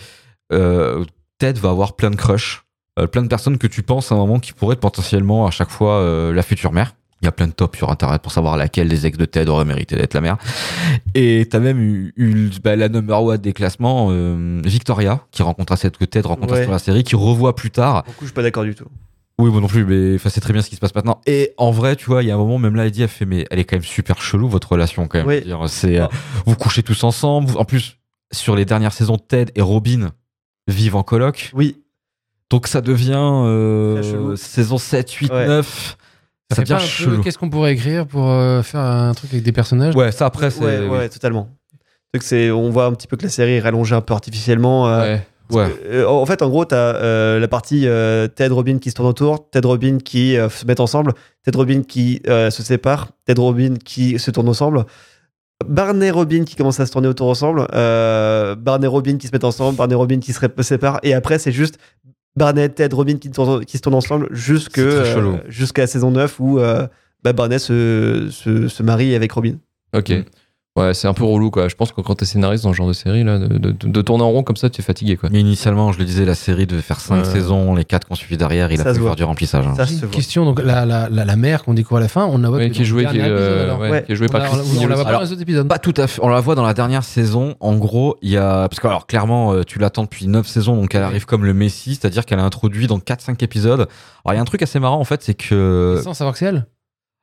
Euh, 0.52 1.04
Ted 1.38 1.58
va 1.60 1.70
avoir 1.70 1.94
plein 1.96 2.10
de 2.10 2.16
crushs, 2.16 2.64
euh, 2.98 3.06
plein 3.06 3.22
de 3.22 3.28
personnes 3.28 3.58
que 3.58 3.66
tu 3.66 3.82
penses 3.82 4.12
à 4.12 4.14
un 4.14 4.18
moment 4.18 4.38
qui 4.40 4.52
pourraient 4.52 4.74
être 4.74 4.80
potentiellement 4.80 5.46
à 5.46 5.50
chaque 5.50 5.70
fois 5.70 5.94
euh, 5.98 6.32
la 6.32 6.42
future 6.42 6.72
mère. 6.72 6.94
Il 7.22 7.24
y 7.24 7.28
a 7.28 7.32
plein 7.32 7.46
de 7.46 7.52
tops 7.52 7.78
sur 7.78 7.90
internet 7.90 8.20
pour 8.20 8.32
savoir 8.32 8.56
laquelle 8.58 8.88
des 8.88 9.06
ex 9.06 9.16
de 9.16 9.24
Ted 9.24 9.48
aurait 9.50 9.64
mérité 9.64 9.96
d'être 9.96 10.12
la 10.12 10.20
mère. 10.20 10.36
Et 11.14 11.46
t'as 11.50 11.58
même 11.60 11.80
eu, 11.80 12.12
eu, 12.16 12.50
bah, 12.62 12.76
la 12.76 12.90
number 12.90 13.22
one 13.22 13.38
des 13.38 13.54
classements, 13.54 14.10
Victoria, 14.62 15.20
qui 15.30 15.42
rencontre 15.42 15.76
cette 15.76 15.96
que 15.96 16.04
Ted 16.04 16.26
rencontre 16.28 16.52
Ouais. 16.54 16.62
sur 16.64 16.72
la 16.72 16.78
série, 16.78 17.02
qui 17.02 17.16
revoit 17.16 17.54
plus 17.56 17.70
tard. 17.70 18.04
Le 18.06 18.12
coup, 18.12 18.18
je 18.22 18.26
suis 18.26 18.34
pas 18.34 18.42
d'accord 18.42 18.64
du 18.64 18.74
tout. 18.74 18.86
Oui, 19.40 19.50
moi 19.50 19.60
non 19.60 19.66
plus, 19.66 19.84
mais 19.84 20.14
enfin, 20.14 20.28
c'est 20.30 20.40
très 20.40 20.52
bien 20.52 20.62
ce 20.62 20.68
qui 20.68 20.76
se 20.76 20.80
passe 20.80 20.94
maintenant. 20.94 21.20
Et 21.26 21.54
en 21.56 21.72
vrai, 21.72 21.96
tu 21.96 22.06
vois, 22.06 22.22
il 22.22 22.28
y 22.28 22.30
a 22.30 22.34
un 22.34 22.38
moment, 22.38 22.58
même 22.58 22.76
là, 22.76 22.86
Eddie 22.86 23.02
a 23.02 23.08
fait, 23.08 23.24
mais 23.24 23.44
elle 23.50 23.58
est 23.58 23.64
quand 23.64 23.74
même 23.76 23.82
super 23.82 24.22
chelou, 24.22 24.48
votre 24.48 24.70
relation, 24.72 25.08
quand 25.08 25.18
même. 25.18 25.26
Oui. 25.26 25.42
C'est, 25.68 25.98
euh, 25.98 26.06
Ah. 26.10 26.16
vous 26.46 26.54
couchez 26.54 26.82
tous 26.84 27.02
ensemble. 27.02 27.48
vous- 27.48 27.56
En 27.58 27.64
plus, 27.64 27.98
sur 28.32 28.54
les 28.54 28.64
dernières 28.64 28.92
saisons, 28.92 29.18
Ted 29.18 29.50
et 29.56 29.60
Robin 29.60 30.12
vivent 30.68 30.94
en 30.96 31.02
coloc. 31.02 31.50
Oui. 31.54 31.76
Donc 32.50 32.68
ça 32.68 32.80
devient 32.80 33.14
euh, 33.18 34.36
saison 34.36 34.78
7, 34.78 35.10
8, 35.10 35.32
Ouais. 35.32 35.46
9. 35.48 35.96
Ça 36.50 36.56
Ça, 36.56 36.62
fait 36.64 36.68
pas 36.74 36.78
devient 36.80 36.86
chelou. 36.88 37.22
qu'est-ce 37.22 37.38
qu'on 37.38 37.50
pourrait 37.50 37.72
écrire 37.72 38.06
pour 38.06 38.30
euh, 38.30 38.62
faire 38.62 38.80
un 38.80 39.14
truc 39.14 39.32
avec 39.32 39.42
des 39.44 39.50
personnages? 39.52 39.96
Ouais, 39.96 40.12
ça 40.12 40.26
après, 40.26 40.50
c'est. 40.50 40.62
ouais, 40.64 40.78
oui. 40.82 40.86
ouais, 40.88 41.08
totalement. 41.08 41.48
Donc 42.12 42.22
c'est, 42.22 42.50
on 42.52 42.70
voit 42.70 42.84
un 42.86 42.92
petit 42.92 43.08
peu 43.08 43.16
que 43.16 43.24
la 43.24 43.28
série 43.30 43.54
est 43.54 43.60
rallongée 43.60 43.94
un 43.96 44.00
peu 44.02 44.14
artificiellement. 44.14 44.88
euh, 44.88 45.14
Ouais. 45.16 45.26
Ouais. 45.50 45.68
Euh, 45.86 46.06
en 46.06 46.24
fait, 46.26 46.42
en 46.42 46.48
gros, 46.48 46.64
t'as 46.64 46.96
euh, 46.96 47.38
la 47.38 47.48
partie 47.48 47.86
euh, 47.86 48.28
Ted 48.28 48.52
Robin 48.52 48.78
qui 48.78 48.90
se 48.90 48.94
tourne 48.94 49.08
autour, 49.08 49.50
Ted 49.50 49.66
Robin 49.66 49.98
qui 49.98 50.36
euh, 50.36 50.48
se 50.48 50.64
mettent 50.64 50.80
ensemble, 50.80 51.12
Ted 51.44 51.56
Robin 51.56 51.82
qui 51.82 52.22
euh, 52.26 52.50
se 52.50 52.62
sépare, 52.62 53.10
Ted 53.26 53.40
Robin 53.40 53.74
qui 53.82 54.18
se 54.18 54.30
tourne 54.30 54.48
ensemble, 54.48 54.86
Barney 55.66 56.10
Robin 56.10 56.44
qui 56.44 56.56
commence 56.56 56.80
à 56.80 56.86
se 56.86 56.92
tourner 56.92 57.08
autour 57.08 57.28
ensemble, 57.28 57.66
euh, 57.74 58.54
Barney 58.54 58.86
Robin 58.86 59.16
qui 59.18 59.26
se 59.26 59.32
mettent 59.32 59.44
ensemble, 59.44 59.76
Barney 59.76 59.94
Robin 59.94 60.18
qui 60.18 60.32
se 60.32 60.40
séparent, 60.62 61.00
et 61.02 61.14
après, 61.14 61.38
c'est 61.38 61.52
juste 61.52 61.78
Barney, 62.36 62.68
Ted, 62.68 62.94
Robin 62.94 63.16
qui, 63.16 63.28
se 63.28 63.78
tournent 63.82 63.94
ensemble 63.94 64.28
jusque, 64.32 64.78
euh, 64.78 65.38
jusqu'à 65.48 65.82
la 65.82 65.86
saison 65.86 66.10
9 66.10 66.40
où 66.40 66.58
euh, 66.58 66.86
bah, 67.22 67.32
Barney 67.32 67.58
se, 67.58 68.28
se, 68.30 68.68
se 68.68 68.82
marie 68.82 69.14
avec 69.14 69.30
Robin. 69.32 69.56
Ok. 69.94 70.10
Mm. 70.10 70.24
Ouais, 70.76 70.92
c'est 70.92 71.06
un 71.06 71.14
peu 71.14 71.22
relou 71.22 71.52
quoi. 71.52 71.68
Je 71.68 71.76
pense 71.76 71.92
que 71.92 72.00
quand 72.00 72.16
t'es 72.16 72.24
scénariste 72.24 72.64
dans 72.64 72.72
ce 72.72 72.76
genre 72.76 72.88
de 72.88 72.92
série 72.92 73.22
là, 73.22 73.38
de, 73.38 73.46
de- 73.58 73.70
de 73.70 74.02
tourner 74.02 74.24
en 74.24 74.30
rond 74.32 74.42
comme 74.42 74.56
ça, 74.56 74.68
tu 74.70 74.80
es 74.80 74.84
fatigué 74.84 75.16
quoi. 75.16 75.28
Mais 75.30 75.38
initialement, 75.38 75.92
je 75.92 76.00
le 76.00 76.04
disais, 76.04 76.24
la 76.24 76.34
série 76.34 76.66
devait 76.66 76.82
faire 76.82 76.98
5 76.98 77.18
Ouais. 77.18 77.24
saisons, 77.24 77.76
les 77.76 77.84
4 77.84 78.08
qu'on 78.08 78.16
suivi 78.16 78.36
derrière, 78.36 78.72
il 78.72 78.80
a 78.80 78.82
Ça 78.82 78.92
voit. 78.92 79.10
faire 79.10 79.14
du 79.16 79.22
remplissage. 79.22 79.64
hein. 79.68 79.74
Ça 79.76 79.86
se 79.86 80.04
question, 80.06 80.44
donc 80.44 80.60
la, 80.60 80.84
la, 80.84 81.08
la, 81.08 81.24
la 81.24 81.36
mère 81.36 81.62
qu'on 81.62 81.74
découvre 81.74 81.98
à 81.98 82.00
la 82.00 82.08
fin, 82.08 82.24
on 82.26 82.38
la 82.38 82.48
voit 82.48 82.58
Ouais, 82.58 82.70
qui 82.70 82.78
est 82.80 82.84
dans 82.84 82.88
joué, 82.88 83.04
le 83.04 83.10
qui 83.10 83.20
euh, 83.20 83.76
ouais, 83.76 83.90
Ouais. 83.90 84.04
est 84.08 84.20
On 84.20 84.26
par 84.26 84.40
la- 84.40 84.48
Christine 84.48 84.80
on 84.82 84.86
la 84.88 84.94
voit 84.96 85.04
pas 85.04 85.12
dans 85.12 85.20
les 85.20 85.30
autres 85.30 85.42
épisodes. 85.42 85.68
Pas 85.68 85.78
tout 85.78 85.94
à 85.96 86.08
fait. 86.08 86.20
On 86.24 86.28
la 86.28 86.40
voit 86.40 86.56
dans 86.56 86.66
la 86.66 86.74
dernière 86.74 87.04
saison. 87.04 87.54
En 87.60 87.76
gros, 87.76 88.16
il 88.20 88.30
y 88.30 88.36
a. 88.36 88.68
Parce 88.68 88.80
que, 88.80 88.88
alors, 88.88 89.06
clairement, 89.06 89.52
euh, 89.52 89.62
tu 89.62 89.78
l'attends 89.78 90.02
depuis 90.02 90.26
9 90.26 90.44
saisons, 90.48 90.74
donc 90.74 90.92
elle 90.96 91.04
arrive 91.04 91.24
comme 91.24 91.44
le 91.44 91.54
Messie, 91.54 91.94
c'est-à-dire 91.94 92.26
qu'elle 92.26 92.40
a 92.40 92.44
introduit 92.44 92.88
dans 92.88 92.98
4-5 92.98 93.44
épisodes. 93.44 93.80
Alors, 94.24 94.32
il 94.32 94.34
y 94.34 94.38
a 94.38 94.40
un 94.40 94.44
truc 94.44 94.62
assez 94.62 94.80
marrant, 94.80 94.98
en 94.98 95.04
fait, 95.04 95.22
c'est 95.22 95.34
que. 95.34 96.00
Sans 96.02 96.14
savoir 96.14 96.32
que 96.32 96.40
c'est 96.40 96.46
elle 96.46 96.66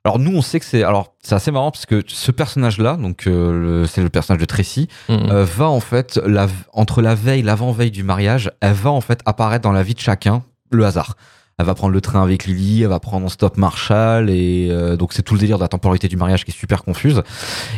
Alors, 0.03 0.17
nous, 0.17 0.35
on 0.35 0.41
sait 0.41 0.59
que 0.59 0.65
c'est. 0.65 0.83
Alors, 0.83 1.13
c'est 1.21 1.35
assez 1.35 1.51
marrant, 1.51 1.69
parce 1.71 1.85
que 1.85 2.03
ce 2.07 2.31
personnage-là, 2.31 2.97
donc, 2.97 3.27
euh, 3.27 3.85
c'est 3.85 4.01
le 4.01 4.09
personnage 4.09 4.39
de 4.41 4.45
Tracy, 4.45 4.87
Mm. 5.09 5.13
euh, 5.31 5.45
va, 5.45 5.69
en 5.69 5.79
fait, 5.79 6.19
la... 6.25 6.47
entre 6.73 7.01
la 7.03 7.13
veille, 7.13 7.43
l'avant-veille 7.43 7.91
du 7.91 8.03
mariage, 8.03 8.51
elle 8.61 8.73
va, 8.73 8.89
en 8.89 9.01
fait, 9.01 9.19
apparaître 9.25 9.61
dans 9.63 9.71
la 9.71 9.83
vie 9.83 9.93
de 9.93 9.99
chacun, 9.99 10.41
le 10.71 10.85
hasard. 10.85 11.15
Elle 11.59 11.67
va 11.67 11.75
prendre 11.75 11.93
le 11.93 12.01
train 12.01 12.23
avec 12.23 12.45
Lily, 12.45 12.81
elle 12.81 12.87
va 12.89 12.99
prendre 12.99 13.27
en 13.27 13.29
stop 13.29 13.57
Marshall, 13.57 14.31
et 14.31 14.69
euh, 14.71 14.95
donc 14.97 15.13
c'est 15.13 15.21
tout 15.21 15.35
le 15.35 15.39
délire 15.39 15.57
de 15.57 15.63
la 15.63 15.67
temporalité 15.67 16.07
du 16.07 16.17
mariage 16.17 16.43
qui 16.43 16.49
est 16.49 16.57
super 16.57 16.81
confuse. 16.83 17.21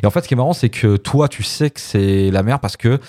Et 0.02 0.06
en 0.06 0.10
fait, 0.10 0.22
ce 0.22 0.30
qui 0.30 0.36
est 0.36 0.38
marrant, 0.38 0.54
c'est 0.54 0.70
que 0.70 0.96
toi, 0.96 1.28
tu 1.28 1.44
sais 1.44 1.70
que 1.70 1.82
c'est 1.82 2.32
la 2.32 2.44
mère 2.44 2.62
parce 2.62 2.78
que 2.78 3.00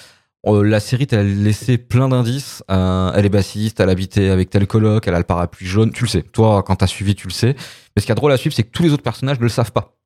la 0.53 0.81
série 0.81 1.07
t'a 1.07 1.23
laissé 1.23 1.79
plein 1.79 2.09
d'indices. 2.09 2.63
Euh, 2.71 3.13
elle 3.15 3.25
est 3.27 3.31
bassiste, 3.31 3.81
elle 3.81 3.91
habitait 3.91 4.29
avec 4.29 4.51
tel 4.51 4.67
coloc, 4.67 5.07
elle 5.09 5.15
a 5.15 5.19
le 5.19 5.25
parapluie 5.25 5.67
jaune. 5.67 5.93
Tu 5.93 6.05
le 6.05 6.09
sais. 6.09 6.23
Toi, 6.23 6.63
quand 6.63 6.77
t'as 6.77 6.87
suivi, 6.87 7.15
tu 7.15 7.27
le 7.27 7.33
sais. 7.33 7.55
Mais 7.97 8.01
ce 8.01 8.07
qui 8.07 8.13
est 8.13 8.15
drôle 8.15 8.33
à 8.33 8.37
suivre, 8.37 8.55
c'est 8.55 8.63
que 8.65 8.71
tous 8.71 8.83
les 8.83 8.93
autres 8.93 9.03
personnages 9.03 9.39
ne 9.39 9.43
le 9.45 9.49
savent 9.49 9.73
pas. 9.73 9.97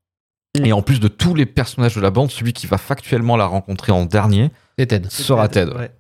Mm. 0.59 0.65
Et 0.67 0.73
en 0.73 0.83
plus 0.83 1.01
de 1.01 1.09
tous 1.09 1.35
les 1.35 1.47
personnages 1.47 1.95
de 1.97 2.01
la 2.01 2.11
bande, 2.11 2.31
celui 2.31 2.53
qui 2.53 2.67
va 2.67 2.79
factuellement 2.79 3.37
la 3.37 3.47
rencontrer 3.47 3.93
en 3.93 4.05
dernier 4.07 4.51
C'est 4.79 4.87
Ted. 4.87 5.09
sera 5.11 5.49
Ted. 5.49 5.73
Ouais. 5.73 5.91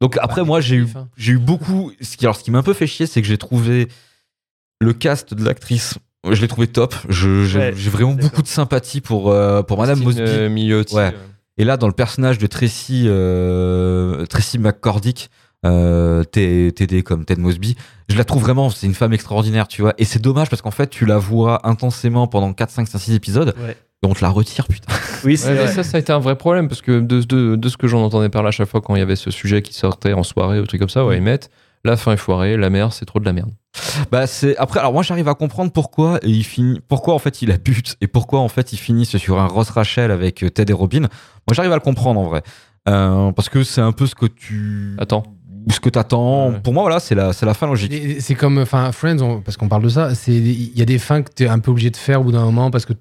Donc 0.00 0.18
après, 0.20 0.42
Bah, 0.42 0.46
moi, 0.46 0.60
j'ai 0.60 0.76
eu, 0.76 0.88
j'ai 1.16 1.32
eu 1.32 1.38
beaucoup. 1.38 1.92
Ce 2.00 2.16
qui, 2.16 2.26
alors, 2.26 2.36
ce 2.36 2.44
qui 2.44 2.50
m'a 2.50 2.58
un 2.58 2.62
peu 2.62 2.74
fait 2.74 2.86
chier, 2.86 3.06
c'est 3.06 3.22
que 3.22 3.28
j'ai 3.28 3.38
trouvé 3.38 3.88
le 4.80 4.92
cast 4.92 5.32
de 5.34 5.44
l'actrice. 5.44 5.94
Je 6.30 6.40
l'ai 6.40 6.48
trouvé 6.48 6.66
top. 6.66 6.94
Je- 7.08 7.44
J'ai 7.44 7.58
Ouais, 7.58 7.72
j'ai 7.76 7.90
vraiment 7.90 8.12
d'accord. 8.14 8.30
beaucoup 8.30 8.42
de 8.42 8.46
sympathie 8.48 9.00
pour, 9.00 9.30
euh, 9.30 9.62
pour 9.62 9.78
Madame 9.78 10.00
Mosby. 10.02 10.20
euh, 10.22 10.82
Ouais. 10.92 11.14
Et 11.58 11.64
là, 11.64 11.76
dans 11.76 11.86
le 11.86 11.92
personnage 11.92 12.38
de 12.38 12.46
Tracy, 12.46 13.04
euh, 13.06 14.26
Tracy 14.26 14.58
McCordick, 14.58 15.30
euh, 15.64 16.24
TD 16.24 17.02
comme 17.02 17.24
Ted 17.24 17.40
Mosby, 17.40 17.76
je 18.08 18.16
la 18.16 18.24
trouve 18.24 18.42
vraiment, 18.42 18.70
c'est 18.70 18.86
une 18.86 18.94
femme 18.94 19.12
extraordinaire, 19.12 19.66
tu 19.68 19.80
vois. 19.82 19.94
Et 19.98 20.04
c'est 20.04 20.20
dommage 20.20 20.50
parce 20.50 20.62
qu'en 20.62 20.70
fait, 20.72 20.88
tu 20.88 21.06
la 21.06 21.16
vois 21.18 21.66
intensément 21.66 22.26
pendant 22.26 22.52
4, 22.52 22.70
5, 22.70 22.88
5, 22.88 22.98
6 22.98 23.14
épisodes, 23.14 23.54
Ouais. 23.64 23.70
et 24.02 24.06
on 24.06 24.12
te 24.14 24.20
la 24.22 24.28
retire, 24.30 24.66
putain. 24.68 24.92
Oui, 25.24 25.36
c'est 25.38 25.56
Ouais, 25.56 25.68
ça, 25.68 25.82
ça 25.82 25.96
a 25.96 26.00
été 26.00 26.12
un 26.12 26.18
vrai 26.18 26.36
problème 26.36 26.68
parce 26.68 26.82
que 26.82 27.00
de, 27.00 27.22
de, 27.22 27.56
de 27.56 27.68
ce 27.68 27.76
que 27.78 27.86
j'en 27.86 28.02
entendais 28.04 28.28
parler 28.28 28.48
à 28.48 28.50
chaque 28.50 28.68
fois 28.68 28.80
quand 28.82 28.94
il 28.96 28.98
y 28.98 29.02
avait 29.02 29.16
ce 29.16 29.30
sujet 29.30 29.62
qui 29.62 29.72
sortait 29.74 30.12
en 30.12 30.22
soirée 30.22 30.60
ou 30.60 30.66
truc 30.66 30.80
comme 30.80 30.90
ça, 30.90 31.06
ouais, 31.06 31.16
ils 31.16 31.22
mettent 31.22 31.50
la 31.84 31.96
fin 31.96 32.12
est 32.12 32.16
foirée, 32.16 32.56
la 32.56 32.70
mer, 32.70 32.92
c'est 32.92 33.04
trop 33.04 33.20
de 33.20 33.24
la 33.24 33.32
merde. 33.32 33.50
Bah, 34.10 34.26
c'est, 34.26 34.56
après, 34.56 34.80
alors 34.80 34.92
moi, 34.92 35.02
j'arrive 35.02 35.28
à 35.28 35.34
comprendre 35.34 35.70
pourquoi 35.72 36.18
et 36.22 36.28
il 36.28 36.44
finit, 36.44 36.80
pourquoi 36.88 37.14
en 37.14 37.18
fait 37.18 37.42
il 37.42 37.50
a 37.50 37.58
but 37.58 37.96
et 38.00 38.06
pourquoi 38.06 38.40
en 38.40 38.48
fait 38.48 38.72
ils 38.72 38.76
finissent 38.78 39.16
sur 39.16 39.40
un 39.40 39.46
Ross 39.46 39.70
Rachel 39.70 40.10
avec 40.10 40.42
euh, 40.42 40.50
Ted 40.50 40.70
et 40.70 40.74
Robin. 40.74 41.00
Moi, 41.00 41.08
j'arrive 41.52 41.72
à 41.72 41.76
le 41.76 41.80
comprendre 41.80 42.20
en 42.20 42.24
vrai. 42.24 42.42
Euh, 42.88 43.32
parce 43.32 43.48
que 43.48 43.62
c'est 43.64 43.80
un 43.80 43.92
peu 43.92 44.06
ce 44.06 44.14
que 44.14 44.26
tu. 44.26 44.96
Attends. 44.98 45.22
Ce 45.70 45.80
que 45.80 45.88
t'attends. 45.88 46.50
Ouais. 46.50 46.60
Pour 46.60 46.74
moi, 46.74 46.82
voilà, 46.82 47.00
c'est 47.00 47.14
la, 47.14 47.32
c'est 47.32 47.46
la 47.46 47.54
fin 47.54 47.66
logique. 47.66 48.20
C'est 48.20 48.34
comme, 48.34 48.58
enfin, 48.58 48.92
Friends, 48.92 49.20
on- 49.22 49.40
parce 49.40 49.56
qu'on 49.56 49.68
parle 49.68 49.82
de 49.84 49.88
ça, 49.88 50.14
c'est 50.14 50.32
il 50.34 50.78
y 50.78 50.82
a 50.82 50.84
des 50.84 50.98
fins 50.98 51.22
que 51.22 51.30
tu 51.34 51.44
es 51.44 51.48
un 51.48 51.58
peu 51.58 51.70
obligé 51.70 51.90
de 51.90 51.96
faire 51.96 52.20
au 52.20 52.24
bout 52.24 52.32
d'un 52.32 52.44
moment 52.44 52.70
parce 52.70 52.84
que 52.84 52.92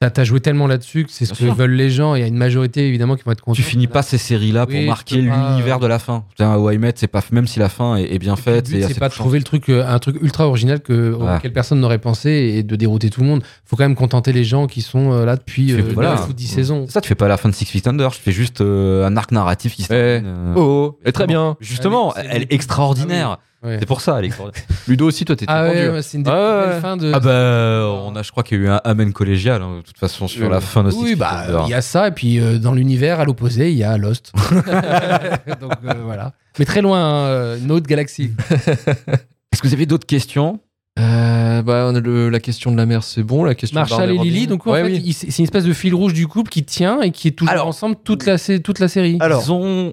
t'as 0.00 0.10
as 0.20 0.24
joué 0.24 0.40
tellement 0.40 0.66
là-dessus 0.66 1.04
que 1.04 1.10
c'est 1.10 1.24
ce 1.24 1.32
Bien 1.32 1.38
que 1.38 1.44
sûr. 1.46 1.54
veulent 1.54 1.72
les 1.72 1.88
gens. 1.90 2.14
Il 2.14 2.20
y 2.20 2.22
a 2.22 2.26
une 2.26 2.36
majorité 2.36 2.86
évidemment 2.86 3.16
qui 3.16 3.22
vont 3.24 3.32
être 3.32 3.40
contents. 3.40 3.54
Tu 3.56 3.62
finis 3.62 3.86
pas 3.86 4.02
ces 4.02 4.18
séries-là 4.18 4.66
pour 4.66 4.74
Oui, 4.74 4.82
tu 4.82 4.86
marquer 4.86 5.22
peux 5.22 5.28
pas, 5.28 5.48
l'univers 5.50 5.76
euh, 5.76 5.80
de 5.80 5.86
la 5.86 5.98
fin. 5.98 6.24
Putain, 6.28 6.54
How 6.54 6.70
I 6.70 6.78
Met, 6.78 6.92
c'est 6.96 7.06
pas 7.06 7.22
même 7.32 7.46
si 7.46 7.58
la 7.58 7.70
fin 7.70 7.96
est, 7.96 8.12
est 8.14 8.18
bien 8.18 8.34
Et 8.34 8.36
le 8.36 8.42
faite. 8.42 8.68
but, 8.68 8.76
et 8.76 8.82
c'est 8.82 8.98
pas 8.98 9.08
de 9.08 9.12
touchante. 9.12 9.24
trouver 9.24 9.38
le 9.38 9.44
truc, 9.44 9.68
euh, 9.70 9.86
un 9.86 9.98
truc 9.98 10.16
ultra 10.20 10.46
original 10.46 10.80
que, 10.80 11.12
Ouais. 11.14 11.36
auquel 11.36 11.52
personne 11.52 11.80
n'aurait 11.80 11.98
pensé 11.98 12.30
et 12.30 12.62
de 12.62 12.76
dérouter 12.76 13.08
tout 13.08 13.22
le 13.22 13.26
monde. 13.26 13.42
Faut 13.64 13.76
quand 13.76 13.84
même 13.84 13.94
contenter 13.96 14.32
les 14.32 14.44
gens 14.44 14.66
qui 14.66 14.82
sont 14.82 15.12
euh, 15.12 15.24
là 15.24 15.36
depuis 15.36 15.72
euh, 15.72 15.80
voilà. 15.94 16.10
9 16.16 16.28
ou 16.28 16.32
10 16.34 16.46
saisons. 16.46 16.86
Ça, 16.88 17.00
tu 17.00 17.08
fais 17.08 17.14
pas 17.14 17.28
la 17.28 17.38
fin 17.38 17.48
de 17.48 17.54
Six 17.54 17.64
Feet 17.64 17.86
Under. 17.88 18.10
Tu 18.12 18.20
fais 18.20 18.32
juste 18.32 18.60
euh, 18.60 19.06
un 19.06 19.16
arc 19.16 19.32
narratif 19.32 19.74
qui 19.76 19.82
se 19.84 19.92
Ouais. 19.92 20.20
termine, 20.20 20.34
euh, 20.36 20.54
Oh, 20.56 20.98
elle 21.04 21.08
est 21.08 21.12
très 21.12 21.26
bien. 21.26 21.56
Justement, 21.60 22.12
Ah 22.14 22.18
oui, 22.20 22.22
c'est- 22.30 22.36
elle 22.36 22.42
est 22.42 22.52
extraordinaire. 22.52 23.38
Ouais. 23.66 23.76
C'est 23.80 23.86
pour 23.86 24.00
ça, 24.00 24.22
extraordinaire. 24.22 24.64
Ludo 24.88 25.06
aussi, 25.08 25.24
toi, 25.24 25.34
t'étais 25.36 25.52
Ah 25.52 25.66
tendu. 25.66 25.78
ouais, 25.78 25.88
ouais, 25.88 26.02
c'est 26.02 26.16
une 26.18 26.22
des 26.22 26.30
Ah 26.32 26.62
plus 26.64 26.74
ouais, 26.74 26.80
fins 26.80 26.96
de. 26.96 27.12
Ah 27.12 27.20
bah, 27.20 28.00
on 28.06 28.14
a, 28.16 28.22
je 28.22 28.30
crois 28.30 28.42
qu'il 28.44 28.58
y 28.58 28.60
a 28.62 28.64
eu 28.64 28.68
un 28.68 28.80
amen 28.84 29.12
collégial, 29.12 29.60
hein, 29.62 29.78
de 29.78 29.82
toute 29.82 29.98
façon, 29.98 30.28
sur 30.28 30.46
Euh, 30.46 30.50
la 30.50 30.60
fin 30.60 30.84
de 30.84 30.92
Oui, 30.92 31.14
bah, 31.16 31.44
il 31.66 31.70
y 31.70 31.74
a 31.74 31.82
ça, 31.82 32.08
et 32.08 32.12
puis 32.12 32.38
euh, 32.38 32.58
dans 32.58 32.72
l'univers, 32.72 33.18
à 33.20 33.24
l'opposé, 33.24 33.72
il 33.72 33.76
y 33.78 33.84
a 33.84 33.96
Lost. 33.98 34.32
Donc 35.60 35.72
euh, 35.84 35.92
voilà. 36.04 36.32
Mais 36.58 36.64
très 36.64 36.80
loin, 36.82 36.98
hein, 36.98 37.26
euh, 37.26 37.58
une 37.58 37.70
autre 37.72 37.86
galaxie. 37.86 38.30
Est-ce 38.50 39.60
que 39.62 39.66
vous 39.68 39.74
avez 39.74 39.86
d'autres 39.86 40.06
questions? 40.06 40.60
Euh, 40.98 41.60
bah, 41.62 41.86
on 41.90 41.94
a 41.94 42.00
le- 42.00 42.30
la 42.30 42.40
question 42.40 42.70
de 42.72 42.76
la 42.76 42.86
mer, 42.86 43.02
c'est 43.02 43.22
bon. 43.22 43.44
La 43.44 43.54
question 43.54 43.74
de 43.74 43.80
Marshall 43.88 44.10
et 44.10 44.18
Lily, 44.18 44.46
donc 44.46 44.66
en 44.66 44.72
Ouais, 44.72 44.82
fait, 44.84 44.92
oui. 45.02 45.12
c'est 45.12 45.38
une 45.38 45.44
espèce 45.44 45.64
de 45.64 45.72
fil 45.74 45.94
rouge 45.94 46.14
du 46.14 46.26
couple 46.26 46.50
qui 46.50 46.64
tient 46.64 47.02
et 47.02 47.10
qui 47.10 47.28
est 47.28 47.32
toujours 47.32 47.52
Alors- 47.52 47.66
ensemble 47.66 47.96
toute 48.02 48.24
la, 48.24 48.38
toute 48.38 48.78
la 48.78 48.88
série. 48.88 49.18
Alors, 49.20 49.42
Ils 49.44 49.52
ont... 49.52 49.92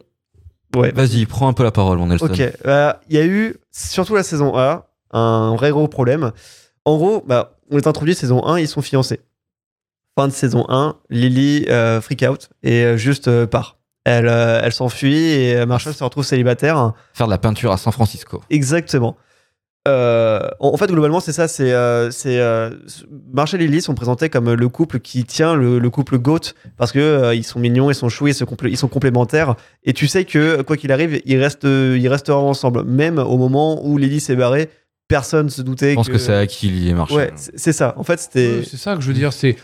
ouais, 0.75 0.91
Vas-y, 0.91 1.25
prends 1.25 1.47
un 1.47 1.53
peu 1.53 1.63
la 1.63 1.71
parole, 1.71 1.97
mon 1.97 2.07
Nelson. 2.07 2.25
Ok, 2.25 2.39
euh, 2.39 2.93
il 3.09 3.15
y 3.15 3.19
a 3.19 3.25
eu, 3.25 3.55
surtout 3.71 4.15
la 4.15 4.23
saison 4.23 4.57
1, 4.57 4.83
un 5.11 5.55
vrai 5.55 5.71
gros 5.71 5.87
problème. 5.87 6.31
En 6.85 6.97
gros, 6.97 7.23
bah, 7.25 7.57
on 7.71 7.77
est 7.77 7.87
introduit 7.87 8.15
saison 8.15 8.45
1, 8.45 8.59
ils 8.59 8.67
sont 8.67 8.81
fiancés. 8.81 9.21
Fin 10.17 10.27
de 10.27 10.33
saison 10.33 10.65
1, 10.69 10.97
Lily 11.09 11.65
euh, 11.69 11.99
freak 11.99 12.23
out 12.29 12.49
et 12.61 12.83
euh, 12.83 12.97
juste 12.97 13.27
euh, 13.27 13.47
part. 13.47 13.77
Elle, 14.05 14.27
elle 14.27 14.73
s'enfuit 14.73 15.31
et 15.31 15.65
Marshall 15.65 15.93
se 15.93 16.03
retrouve 16.03 16.25
célibataire. 16.25 16.91
Faire 17.13 17.25
de 17.25 17.31
la 17.31 17.37
peinture 17.37 17.71
à 17.71 17.77
San 17.77 17.93
Francisco. 17.93 18.43
Exactement. 18.49 19.15
Euh, 19.85 20.39
en, 20.59 20.77
fait, 20.77 20.87
globalement, 20.87 21.19
c'est 21.19 21.33
ça. 21.33 21.47
C'est, 21.47 21.73
euh, 21.73 22.09
c'est 22.09 22.39
euh, 22.39 22.69
Marshall 23.33 23.61
et 23.61 23.67
Lily 23.67 23.81
sont 23.81 23.95
présentés 23.95 24.29
comme 24.29 24.53
le 24.53 24.69
couple 24.69 24.99
qui 24.99 25.25
tient 25.25 25.55
le, 25.55 25.77
le 25.79 25.89
couple 25.89 26.17
GOAT 26.19 26.53
parce 26.77 26.91
que 26.93 26.99
euh, 26.99 27.35
ils 27.35 27.43
sont 27.43 27.59
mignons, 27.59 27.91
ils 27.91 27.95
sont 27.95 28.07
choués, 28.07 28.31
ils, 28.31 28.35
se 28.35 28.45
complé- 28.45 28.69
ils 28.69 28.77
sont 28.77 28.87
complémentaires. 28.87 29.55
Et 29.83 29.91
tu 29.93 30.07
sais 30.07 30.23
que 30.23 30.61
quoi 30.61 30.77
qu'il 30.77 30.91
arrive, 30.93 31.21
ils 31.25 31.37
restent, 31.37 31.65
ils 31.65 32.07
resteront 32.07 32.49
ensemble. 32.49 32.83
Même 32.85 33.19
au 33.19 33.37
moment 33.37 33.85
où 33.85 33.97
Lily 33.97 34.21
s'est 34.21 34.37
barrée, 34.37 34.69
personne 35.09 35.49
se 35.49 35.61
doutait. 35.61 35.91
Je 35.91 35.95
pense 35.95 36.07
que, 36.09 36.17
c'est 36.17 36.33
à 36.33 36.47
qui 36.47 36.67
il 36.69 36.87
est 36.87 36.93
marché. 36.93 37.15
Ouais, 37.15 37.33
c'est 37.35 37.73
ça. 37.73 37.93
En 37.97 38.03
fait, 38.03 38.19
c'était. 38.19 38.61
C'est 38.63 38.77
ça 38.77 38.95
que 38.95 39.01
je 39.01 39.07
veux 39.07 39.13
dire. 39.13 39.33
C'est 39.33 39.57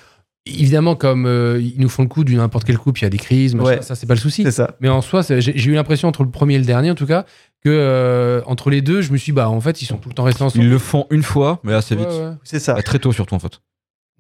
évidemment 0.46 0.96
comme 0.96 1.26
euh, 1.28 1.62
ils 1.62 1.80
nous 1.80 1.90
font 1.90 2.02
le 2.04 2.08
coup 2.10 2.24
du 2.24 2.36
n'importe 2.36 2.66
quel 2.66 2.78
couple, 2.78 3.00
il 3.02 3.04
y 3.04 3.06
a 3.06 3.10
des 3.10 3.18
crises, 3.18 3.54
machin, 3.56 3.68
Ouais. 3.68 3.82
ça 3.82 3.94
c'est 3.96 4.08
pas 4.08 4.16
le 4.16 4.20
souci. 4.20 4.44
C'est 4.44 4.52
ça. 4.52 4.76
Mais 4.80 4.90
en 4.90 5.02
soi, 5.02 5.22
j'ai 5.28 5.70
eu 5.70 5.74
l'impression 5.76 6.08
entre 6.08 6.24
le 6.24 6.30
premier 6.32 6.56
et 6.56 6.60
le 6.60 6.66
dernier, 6.66 6.90
en 6.92 6.96
tout 6.96 7.06
cas, 7.06 7.26
que 7.64 7.70
euh, 7.70 8.42
entre 8.46 8.70
les 8.70 8.82
deux, 8.82 9.02
je 9.02 9.12
me 9.12 9.18
suis 9.18 9.32
dit, 9.32 9.36
bah 9.36 9.50
en 9.50 9.60
fait, 9.62 9.82
ils 9.82 9.86
sont 9.86 9.98
tout 9.98 10.10
le 10.10 10.16
temps 10.16 10.24
restés 10.24 10.44
ensemble. 10.44 10.64
Ils 10.64 10.70
le 10.70 10.78
font 10.78 11.08
une 11.10 11.24
fois, 11.24 11.60
mais 11.64 11.74
assez 11.74 11.96
vite. 11.96 12.08
ouais. 12.08 12.32
C'est 12.44 12.60
ça. 12.60 12.74
Bah, 12.76 12.82
très 12.84 13.00
tôt 13.00 13.12
surtout 13.12 13.36
en 13.36 13.40
fait. 13.40 13.60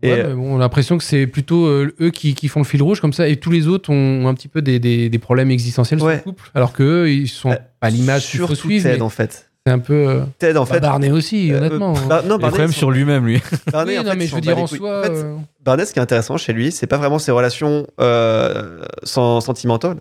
Et, 0.01 0.11
Ouais, 0.13 0.19
euh, 0.21 0.27
mais 0.29 0.33
bon, 0.35 0.53
on 0.53 0.55
a 0.57 0.59
l'impression 0.59 0.97
que 0.97 1.03
c'est 1.03 1.27
plutôt 1.27 1.65
euh, 1.65 1.93
eux 1.99 2.09
qui, 2.09 2.33
qui 2.33 2.47
font 2.47 2.61
le 2.61 2.65
fil 2.65 2.81
rouge 2.81 3.01
comme 3.01 3.11
ça, 3.13 3.27
et 3.27 3.35
tous 3.37 3.51
les 3.51 3.67
autres 3.67 3.91
ont 3.91 4.27
un 4.27 4.33
petit 4.33 4.47
peu 4.47 4.61
des, 4.61 4.79
des, 4.79 5.09
des 5.09 5.19
problèmes 5.19 5.51
existentiels 5.51 5.99
sur 5.99 6.07
le 6.09 6.17
couple, 6.19 6.49
alors 6.55 6.71
que 6.73 6.83
eux, 6.83 7.11
ils 7.11 7.27
sont 7.27 7.51
Euh, 7.51 7.55
à 7.81 7.89
l'image 7.89 8.29
qu'il 8.29 8.39
faut 8.39 8.47
Surtout 8.47 8.67
suivre. 8.69 8.83
Ted, 8.83 8.95
mais 8.97 9.01
en 9.01 9.09
fait. 9.09 9.45
C'est 9.67 9.73
un 9.73 9.79
peu. 9.79 9.93
euh, 10.07 10.21
Ted, 10.39 10.57
en 10.57 10.63
bah, 10.63 10.73
fait. 10.75 10.79
Barney 10.79 11.11
aussi, 11.11 11.51
euh, 11.51 11.57
honnêtement. 11.57 11.91
Bar- 12.07 12.23
non, 12.23 12.35
Il 12.37 12.39
est 12.39 12.41
Barney, 12.43 12.51
quand 12.51 12.57
même 12.59 12.69
ils 12.69 12.73
sur 12.73 12.87
sont- 12.87 12.91
lui-même 12.91 13.25
lui. 13.27 13.41
Barney, 13.73 13.91
Oui, 13.93 13.99
en 13.99 14.03
non, 14.03 14.11
fait, 14.11 14.15
mais 14.17 14.27
je 14.27 14.35
veux 14.35 14.41
dire 14.41 14.57
en 14.57 14.67
soi. 14.67 14.99
En 14.99 15.03
fait, 15.03 15.09
euh, 15.11 15.35
Barney, 15.65 15.85
ce 15.85 15.91
qui 15.91 15.99
est 15.99 16.01
intéressant 16.01 16.37
chez 16.37 16.53
lui, 16.53 16.71
c'est 16.71 16.87
pas 16.87 16.97
vraiment 16.97 17.19
ses 17.19 17.31
relations 17.33 17.85
euh, 17.99 18.81
sans- 19.03 19.41
sentimentales. 19.41 19.97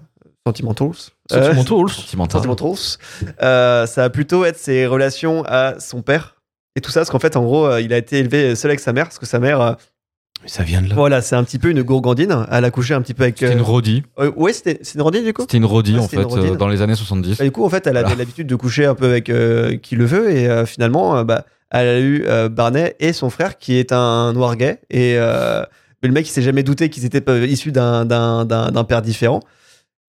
Sentimentals. 0.48 1.12
Euh, 1.32 1.52
Sentimental. 1.90 2.40
sentimentals. 2.40 2.98
Euh, 3.42 3.86
ça 3.86 4.02
va 4.02 4.10
plutôt 4.10 4.44
être 4.44 4.58
ses 4.58 4.86
relations 4.86 5.44
à 5.46 5.78
son 5.80 6.02
père. 6.02 6.36
Et 6.76 6.80
tout 6.80 6.90
ça, 6.90 7.00
parce 7.00 7.10
qu'en 7.10 7.18
fait, 7.18 7.36
en 7.36 7.44
gros, 7.44 7.66
euh, 7.66 7.80
il 7.80 7.92
a 7.92 7.96
été 7.98 8.18
élevé 8.18 8.54
seul 8.54 8.70
avec 8.70 8.80
sa 8.80 8.92
mère, 8.92 9.04
parce 9.06 9.18
que 9.18 9.26
sa 9.26 9.38
mère, 9.40 9.60
euh, 9.60 9.72
Mais 10.42 10.48
ça 10.48 10.62
vient 10.62 10.80
de 10.80 10.88
là. 10.88 10.94
voilà, 10.94 11.20
c'est 11.22 11.34
un 11.34 11.42
petit 11.42 11.58
peu 11.58 11.70
une 11.70 11.82
gourgandine. 11.82 12.46
Elle 12.52 12.64
a 12.64 12.70
couché 12.70 12.94
un 12.94 13.02
petit 13.02 13.14
peu 13.14 13.24
avec. 13.24 13.38
C'était 13.38 13.52
une 13.52 13.60
rodie. 13.60 14.04
euh, 14.20 14.30
ouais, 14.36 14.52
c'était 14.52 14.78
c'est 14.82 14.94
une 14.94 15.02
rodine 15.02 15.24
du 15.24 15.32
coup? 15.32 15.42
C'était 15.42 15.56
une 15.56 15.64
rodie 15.64 15.94
Ouais, 15.94 15.98
en 16.00 16.08
fait 16.08 16.16
euh, 16.18 16.54
dans 16.56 16.68
les 16.68 16.80
années 16.80 16.94
70. 16.94 17.38
Bah, 17.38 17.44
du 17.44 17.50
coup, 17.50 17.64
en 17.64 17.68
fait, 17.68 17.86
elle 17.86 17.96
avait 17.96 18.04
Voilà. 18.06 18.18
l'habitude 18.20 18.46
de 18.46 18.54
coucher 18.56 18.86
un 18.86 18.94
peu 18.94 19.06
avec 19.06 19.28
euh, 19.30 19.76
qui 19.76 19.96
le 19.96 20.04
veut, 20.04 20.30
et 20.30 20.48
euh, 20.48 20.64
finalement, 20.66 21.16
euh, 21.16 21.24
bah, 21.24 21.44
elle 21.70 21.88
a 21.88 21.98
eu 21.98 22.24
euh, 22.26 22.48
Barney 22.48 22.94
et 23.00 23.12
son 23.12 23.28
frère 23.30 23.58
qui 23.58 23.76
est 23.76 23.90
un 23.92 24.32
noir 24.32 24.54
gay, 24.56 24.80
et 24.90 25.16
euh, 25.18 25.62
mais 26.02 26.08
le 26.08 26.14
mec, 26.14 26.28
il 26.28 26.30
s'est 26.30 26.42
jamais 26.42 26.62
douté 26.62 26.88
qu'ils 26.90 27.04
étaient 27.04 27.24
issus 27.48 27.72
d'un- 27.72 28.04
d'un 28.04 28.44
d'un- 28.44 28.70
d'un 28.70 28.84
père 28.84 29.02
différent. 29.02 29.40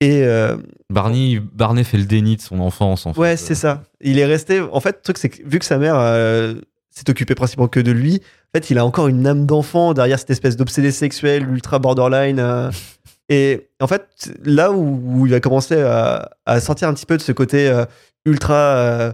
Et 0.01 0.23
euh, 0.23 0.57
Barney, 0.91 1.41
Barney 1.41 1.83
fait 1.83 1.99
le 1.99 2.05
déni 2.05 2.37
de 2.37 2.41
son 2.41 2.61
enfance 2.61 3.07
en 3.07 3.13
ouais, 3.13 3.37
c'est 3.37 3.57
ça. 3.57 3.83
Il 4.01 4.19
est 4.19 4.25
resté. 4.25 4.61
En 4.61 4.81
fait, 4.81 4.97
le 4.97 5.03
truc, 5.03 5.19
c'est 5.19 5.29
que 5.29 5.43
vu 5.45 5.59
que 5.59 5.65
sa 5.65 5.79
mère 5.79 5.97
euh, 5.99 6.55
s'est 6.91 7.11
occupée 7.11 7.35
principalement 7.35 7.69
que 7.69 7.81
de 7.81 7.91
lui, 7.91 8.23
en 8.55 8.59
fait, 8.59 8.71
il 8.71 8.79
a 8.79 8.85
encore 8.85 9.09
une 9.09 9.27
âme 9.27 9.45
d'enfant 9.45 9.95
derrière 9.95 10.19
cette 10.19 10.31
espèce 10.31 10.57
d'obsédé 10.57 10.93
sexuel 10.93 11.49
ultra 11.49 11.81
borderline. 11.81 12.39
euh, 12.39 12.71
et 13.29 13.69
en 13.81 13.89
fait, 13.89 14.33
là 14.45 14.71
où, 14.71 15.01
où 15.05 15.27
il 15.27 15.35
a 15.35 15.41
commencé 15.41 15.81
à, 15.81 16.31
à 16.47 16.61
sortir 16.61 16.89
un 16.89 16.95
petit 16.95 17.07
peu 17.07 17.17
de 17.17 17.23
ce 17.23 17.33
côté 17.33 17.71
ultra, 18.25 19.13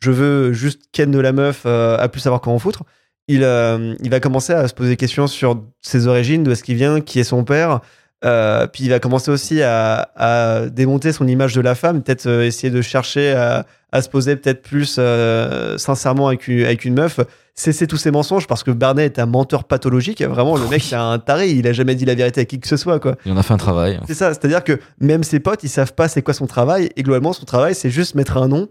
je 0.00 0.10
veux 0.12 0.52
juste 0.52 0.82
ken 0.92 1.10
de 1.10 1.18
la 1.18 1.32
meuf, 1.32 1.66
à 1.66 2.08
plus 2.08 2.20
savoir 2.20 2.40
comment 2.40 2.60
foutre, 2.60 2.84
il, 3.26 3.40
il 3.40 4.08
va 4.10 4.20
commencer 4.20 4.52
à 4.52 4.68
se 4.68 4.74
poser 4.74 4.90
des 4.90 4.96
questions 4.96 5.26
sur 5.26 5.64
ses 5.80 6.06
origines, 6.06 6.44
d'où 6.44 6.52
est-ce 6.52 6.62
qu'il 6.62 6.76
vient, 6.76 7.00
qui 7.00 7.18
est 7.18 7.24
son 7.24 7.42
père. 7.42 7.80
Euh, 8.24 8.66
puis 8.66 8.84
il 8.84 8.90
va 8.90 8.98
commencer 8.98 9.30
aussi 9.30 9.62
à, 9.62 10.10
à 10.16 10.66
démonter 10.70 11.12
son 11.12 11.26
image 11.28 11.54
de 11.54 11.60
la 11.60 11.74
femme, 11.74 12.02
peut-être 12.02 12.26
euh, 12.26 12.44
essayer 12.46 12.70
de 12.70 12.80
chercher 12.80 13.32
à, 13.32 13.66
à 13.92 14.00
se 14.00 14.08
poser 14.08 14.36
peut-être 14.36 14.62
plus 14.62 14.96
euh, 14.98 15.76
sincèrement 15.76 16.28
avec 16.28 16.48
une, 16.48 16.64
avec 16.64 16.84
une 16.86 16.94
meuf, 16.94 17.20
cesser 17.54 17.86
tous 17.86 17.98
ses 17.98 18.10
mensonges 18.10 18.46
parce 18.46 18.62
que 18.62 18.70
Barney 18.70 19.04
est 19.04 19.18
un 19.18 19.26
menteur 19.26 19.64
pathologique. 19.64 20.22
Vraiment, 20.22 20.56
le 20.56 20.66
mec, 20.66 20.82
c'est 20.82 20.96
un 20.96 21.18
taré, 21.18 21.50
il 21.50 21.66
a 21.68 21.72
jamais 21.74 21.94
dit 21.94 22.06
la 22.06 22.14
vérité 22.14 22.40
à 22.40 22.44
qui 22.46 22.58
que 22.58 22.68
ce 22.68 22.78
soit, 22.78 23.00
quoi. 23.00 23.16
Il 23.26 23.32
en 23.32 23.36
a 23.36 23.42
fait 23.42 23.54
un 23.54 23.58
travail. 23.58 24.00
C'est 24.06 24.14
ça, 24.14 24.32
c'est-à-dire 24.32 24.64
que 24.64 24.78
même 25.00 25.22
ses 25.22 25.40
potes, 25.40 25.62
ils 25.62 25.68
savent 25.68 25.94
pas 25.94 26.08
c'est 26.08 26.22
quoi 26.22 26.32
son 26.34 26.46
travail, 26.46 26.88
et 26.96 27.02
globalement, 27.02 27.34
son 27.34 27.44
travail, 27.44 27.74
c'est 27.74 27.90
juste 27.90 28.14
mettre 28.14 28.38
un 28.38 28.48
nom, 28.48 28.66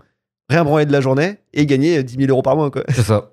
rien 0.49 0.63
branler 0.63 0.85
de 0.87 0.91
la 0.91 1.01
journée 1.01 1.37
et 1.53 1.67
gagner 1.67 2.01
10 2.03 2.15
000 2.17 2.29
euros 2.31 2.41
par 2.41 2.55
mois. 2.55 2.71
C'est 2.89 3.03
ça. 3.03 3.31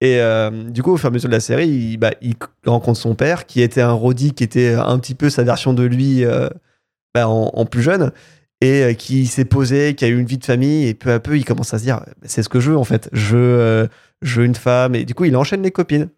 Et 0.00 0.20
euh, 0.20 0.50
du 0.50 0.82
coup, 0.82 0.92
au 0.92 0.96
fur 0.96 1.06
et 1.06 1.10
à 1.10 1.12
mesure 1.12 1.28
de 1.28 1.34
la 1.34 1.40
série, 1.40 1.68
il, 1.68 1.96
bah, 1.96 2.12
il 2.20 2.34
rencontre 2.66 2.98
son 2.98 3.14
père, 3.14 3.46
qui 3.46 3.62
était 3.62 3.80
un 3.80 3.92
Roddy, 3.92 4.32
qui 4.32 4.44
était 4.44 4.74
un 4.74 4.98
petit 4.98 5.14
peu 5.14 5.30
sa 5.30 5.42
version 5.42 5.72
de 5.72 5.84
lui 5.84 6.24
euh, 6.24 6.48
bah, 7.14 7.28
en, 7.28 7.50
en 7.54 7.64
plus 7.64 7.82
jeune, 7.82 8.12
et 8.60 8.82
euh, 8.82 8.92
qui 8.92 9.26
s'est 9.26 9.46
posé, 9.46 9.94
qui 9.94 10.04
a 10.04 10.08
eu 10.08 10.18
une 10.18 10.26
vie 10.26 10.38
de 10.38 10.44
famille, 10.44 10.86
et 10.86 10.94
peu 10.94 11.12
à 11.12 11.18
peu, 11.18 11.38
il 11.38 11.44
commence 11.44 11.72
à 11.72 11.78
se 11.78 11.84
dire, 11.84 12.02
c'est 12.22 12.42
ce 12.42 12.48
que 12.48 12.60
je 12.60 12.72
veux 12.72 12.76
en 12.76 12.84
fait, 12.84 13.08
je 13.12 13.36
veux, 13.36 13.88
je 14.20 14.40
veux 14.40 14.46
une 14.46 14.54
femme, 14.54 14.94
et 14.94 15.04
du 15.04 15.14
coup, 15.14 15.24
il 15.24 15.36
enchaîne 15.36 15.62
les 15.62 15.70
copines. 15.70 16.08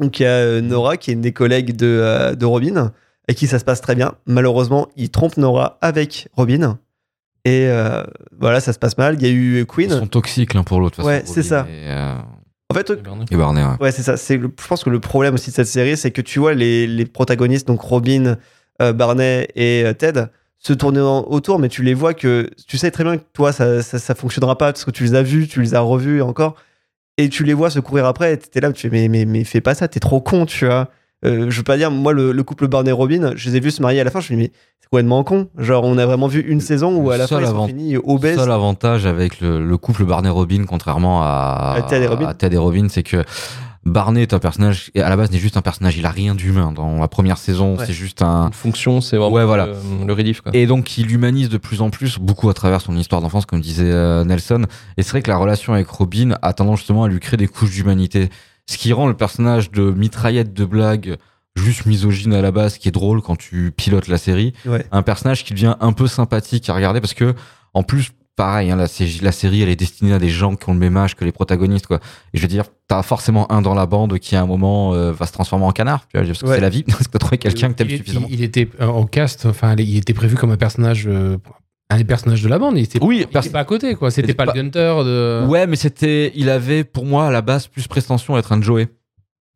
Donc 0.00 0.20
il 0.20 0.24
y 0.24 0.26
a 0.26 0.30
euh, 0.30 0.60
Nora, 0.60 0.96
qui 0.96 1.10
est 1.10 1.14
une 1.14 1.20
des 1.20 1.32
collègues 1.32 1.76
de, 1.76 2.34
de 2.34 2.44
Robin, 2.44 2.92
avec 3.28 3.38
qui 3.38 3.46
ça 3.46 3.58
se 3.58 3.64
passe 3.64 3.80
très 3.80 3.94
bien. 3.94 4.14
Malheureusement, 4.26 4.88
il 4.96 5.10
trompe 5.10 5.36
Nora 5.36 5.78
avec 5.80 6.28
Robin. 6.32 6.78
Et 7.44 7.68
euh, 7.68 8.02
voilà, 8.38 8.60
ça 8.60 8.72
se 8.72 8.78
passe 8.78 8.98
mal. 8.98 9.14
Il 9.18 9.22
y 9.22 9.30
a 9.30 9.32
eu 9.32 9.64
Queen. 9.66 9.90
Ils 9.90 9.98
sont 9.98 10.06
toxiques 10.08 10.52
l'un 10.54 10.64
pour 10.64 10.80
l'autre. 10.80 11.02
Ouais, 11.04 11.22
c'est 11.24 11.44
ça. 11.44 11.66
Et, 11.70 11.90
euh, 11.90 12.16
En 12.70 12.74
fait, 12.74 12.90
et 12.90 13.36
Barney. 13.36 13.62
ouais. 13.62 13.76
Ouais, 13.80 13.92
c'est 13.92 14.02
ça. 14.02 14.16
C'est 14.16 14.36
le- 14.36 14.50
je 14.60 14.66
pense 14.66 14.82
que 14.84 14.90
le 14.90 15.00
problème 15.00 15.34
aussi 15.34 15.50
de 15.50 15.54
cette 15.54 15.66
série, 15.68 15.96
c'est 15.96 16.10
que 16.10 16.20
tu 16.20 16.38
vois 16.40 16.54
les, 16.54 16.86
les 16.86 17.06
protagonistes, 17.06 17.66
donc 17.68 17.80
Robin, 17.80 18.36
euh, 18.82 18.92
Barney 18.92 19.46
et 19.54 19.84
euh, 19.86 19.92
Ted, 19.92 20.26
se 20.58 20.72
tourner 20.72 21.00
en- 21.00 21.22
autour, 21.28 21.58
mais 21.58 21.68
tu 21.68 21.82
les 21.82 21.94
vois 21.94 22.12
que 22.14 22.50
tu 22.66 22.76
sais 22.78 22.90
très 22.90 23.04
bien 23.04 23.18
que 23.18 23.24
toi, 23.32 23.52
ça, 23.52 23.82
ça, 23.82 23.98
ça 23.98 24.14
fonctionnera 24.14 24.58
pas 24.58 24.72
parce 24.72 24.84
que 24.84 24.90
tu 24.90 25.04
les 25.04 25.14
as 25.14 25.22
vus, 25.22 25.46
tu 25.46 25.62
les 25.62 25.74
as 25.74 25.80
revus 25.80 26.18
et 26.18 26.22
encore, 26.22 26.56
et 27.18 27.28
tu 27.28 27.44
les 27.44 27.54
vois 27.54 27.70
se 27.70 27.78
courir 27.80 28.04
après, 28.06 28.32
et 28.34 28.38
t'es 28.38 28.60
là, 28.60 28.72
tu 28.72 28.88
fais, 28.90 28.90
mais, 28.90 29.08
mais, 29.08 29.24
mais 29.24 29.44
fais 29.44 29.60
pas 29.60 29.74
ça, 29.74 29.86
t'es 29.88 30.00
trop 30.00 30.20
con, 30.20 30.44
tu 30.46 30.66
vois. 30.66 30.90
Euh, 31.24 31.46
je 31.50 31.56
veux 31.56 31.62
pas 31.64 31.76
dire, 31.76 31.90
moi, 31.90 32.12
le, 32.12 32.32
le 32.32 32.42
couple 32.42 32.68
Barney-Robin, 32.68 33.32
je 33.36 33.48
les 33.50 33.56
ai 33.56 33.60
vus 33.60 33.70
se 33.70 33.82
marier 33.82 34.00
à 34.00 34.04
la 34.04 34.10
fin, 34.10 34.20
je 34.20 34.24
me 34.24 34.26
suis 34.26 34.36
dit, 34.36 34.42
mais 34.42 34.50
c'est 34.80 34.88
complètement 34.90 35.24
con. 35.24 35.48
Genre, 35.58 35.82
on 35.84 35.96
a 35.98 36.04
vraiment 36.06 36.26
vu 36.28 36.40
une 36.40 36.60
saison 36.60 36.94
où 36.96 37.10
à 37.10 37.16
la 37.16 37.26
fin, 37.26 37.36
Seul 37.36 37.44
ils 37.44 37.50
sont 37.50 37.66
finis 37.66 37.96
obèses. 37.96 38.38
Seul 38.38 38.50
avantage 38.52 39.06
avec 39.06 39.40
le, 39.40 39.64
le 39.66 39.76
couple 39.78 40.04
Barney-Robin, 40.04 40.64
contrairement 40.68 41.22
à, 41.22 41.74
À 41.78 41.82
Ted 41.82 42.04
et 42.04 42.06
Robin. 42.08 42.26
à 42.26 42.34
Ted 42.34 42.54
et 42.54 42.58
Robin, 42.58 42.86
c'est 42.90 43.02
que 43.02 43.24
Barney 43.84 44.22
est 44.22 44.34
un 44.34 44.40
personnage, 44.40 44.90
et 44.96 45.00
à 45.00 45.08
la 45.08 45.16
base 45.16 45.30
n'est 45.30 45.38
juste 45.38 45.56
un 45.56 45.62
personnage, 45.62 45.96
il 45.96 46.04
a 46.06 46.10
rien 46.10 46.34
d'humain. 46.34 46.72
Dans 46.72 46.98
la 46.98 47.06
première 47.08 47.38
saison, 47.38 47.76
Ouais. 47.76 47.84
c'est 47.86 47.92
juste 47.92 48.20
un. 48.20 48.48
Une 48.48 48.52
fonction, 48.52 49.00
c'est 49.00 49.16
vraiment 49.16 49.32
Ouais, 49.34 49.44
voilà. 49.44 49.66
le, 49.66 50.06
le 50.06 50.12
relief. 50.12 50.40
Quoi. 50.40 50.50
Et 50.56 50.66
donc 50.66 50.98
il 50.98 51.10
humanise 51.12 51.48
de 51.48 51.56
plus 51.56 51.80
en 51.80 51.90
plus, 51.90 52.18
beaucoup 52.18 52.48
à 52.50 52.54
travers 52.54 52.80
son 52.80 52.96
histoire 52.96 53.20
d'enfance, 53.22 53.46
comme 53.46 53.60
disait 53.60 53.84
euh, 53.90 54.24
Nelson. 54.24 54.64
Et 54.96 55.02
c'est 55.04 55.10
vrai 55.10 55.22
que 55.22 55.30
la 55.30 55.36
relation 55.36 55.72
avec 55.72 55.86
Robin 55.88 56.34
a 56.42 56.52
tendance 56.52 56.80
justement 56.80 57.04
à 57.04 57.08
lui 57.08 57.20
créer 57.20 57.36
des 57.36 57.46
couches 57.46 57.70
d'humanité. 57.70 58.28
Ce 58.68 58.78
qui 58.78 58.92
rend 58.92 59.06
le 59.06 59.14
personnage 59.14 59.70
de 59.70 59.90
mitraillette 59.90 60.52
de 60.52 60.64
blague 60.64 61.16
juste 61.54 61.86
misogyne 61.86 62.34
à 62.34 62.42
la 62.42 62.50
base, 62.50 62.78
qui 62.78 62.88
est 62.88 62.92
drôle 62.92 63.22
quand 63.22 63.36
tu 63.36 63.72
pilotes 63.74 64.08
la 64.08 64.18
série, 64.18 64.52
Ouais. 64.66 64.84
un 64.92 65.02
personnage 65.02 65.44
qui 65.44 65.54
devient 65.54 65.76
un 65.80 65.92
peu 65.92 66.06
sympathique 66.06 66.68
à 66.68 66.74
regarder 66.74 67.00
parce 67.00 67.14
que, 67.14 67.34
en 67.74 67.82
plus, 67.82 68.10
pareil, 68.34 68.70
hein, 68.70 68.76
la, 68.76 68.86
sé- 68.88 69.20
la 69.22 69.32
série, 69.32 69.62
elle 69.62 69.70
est 69.70 69.76
destinée 69.76 70.12
à 70.12 70.18
des 70.18 70.28
gens 70.28 70.54
qui 70.56 70.68
ont 70.68 70.74
le 70.74 70.78
même 70.78 70.96
âge 70.98 71.14
que 71.16 71.24
les 71.24 71.32
protagonistes, 71.32 71.86
quoi. 71.86 72.00
Et 72.34 72.36
je 72.38 72.42
veux 72.42 72.48
dire, 72.48 72.64
t'as 72.88 73.02
forcément 73.02 73.50
un 73.50 73.62
dans 73.62 73.72
la 73.74 73.86
bande 73.86 74.18
qui, 74.18 74.36
à 74.36 74.42
un 74.42 74.46
moment, 74.46 74.92
euh, 74.92 75.12
va 75.12 75.24
se 75.26 75.32
transformer 75.32 75.64
en 75.64 75.72
canard, 75.72 76.06
tu 76.08 76.18
vois, 76.18 76.26
parce 76.26 76.40
que 76.40 76.46
Ouais. 76.46 76.56
c'est 76.56 76.60
la 76.60 76.68
vie, 76.68 76.82
parce 76.86 77.04
que 77.06 77.12
t'as 77.12 77.18
trouvé 77.18 77.38
quelqu'un 77.38 77.68
que 77.68 77.74
t'aimes 77.74 77.88
suffisamment. 77.88 78.26
il- 78.28 78.34
il 78.34 78.42
était 78.42 78.68
euh, 78.82 78.88
en 78.88 79.06
cast, 79.06 79.46
enfin, 79.46 79.74
il 79.78 79.96
était 79.96 80.12
prévu 80.12 80.36
comme 80.36 80.50
un 80.50 80.56
personnage, 80.58 81.06
euh, 81.06 81.38
un 81.90 81.96
des 81.98 82.04
personnages 82.04 82.42
de 82.42 82.48
la 82.48 82.58
bande. 82.58 82.76
Il 82.78 82.84
était, 82.84 82.98
Oui, 83.02 83.18
il 83.20 83.26
pers- 83.26 83.42
était 83.42 83.50
pas 83.50 83.60
à 83.60 83.64
côté, 83.64 83.94
quoi. 83.94 84.10
C'était 84.10 84.28
C'était 84.28 84.36
pas, 84.36 84.46
pas- 84.46 84.54
le 84.54 84.62
Gunter 84.62 84.94
de. 85.04 85.46
Ouais, 85.46 85.66
mais 85.66 85.76
c'était, 85.76 86.32
il 86.34 86.50
avait, 86.50 86.84
pour 86.84 87.04
moi, 87.04 87.26
à 87.28 87.30
la 87.30 87.42
base, 87.42 87.66
plus 87.68 87.86
prétention 87.86 88.34
à 88.34 88.38
être 88.40 88.52
un 88.52 88.60
Joey. 88.60 88.88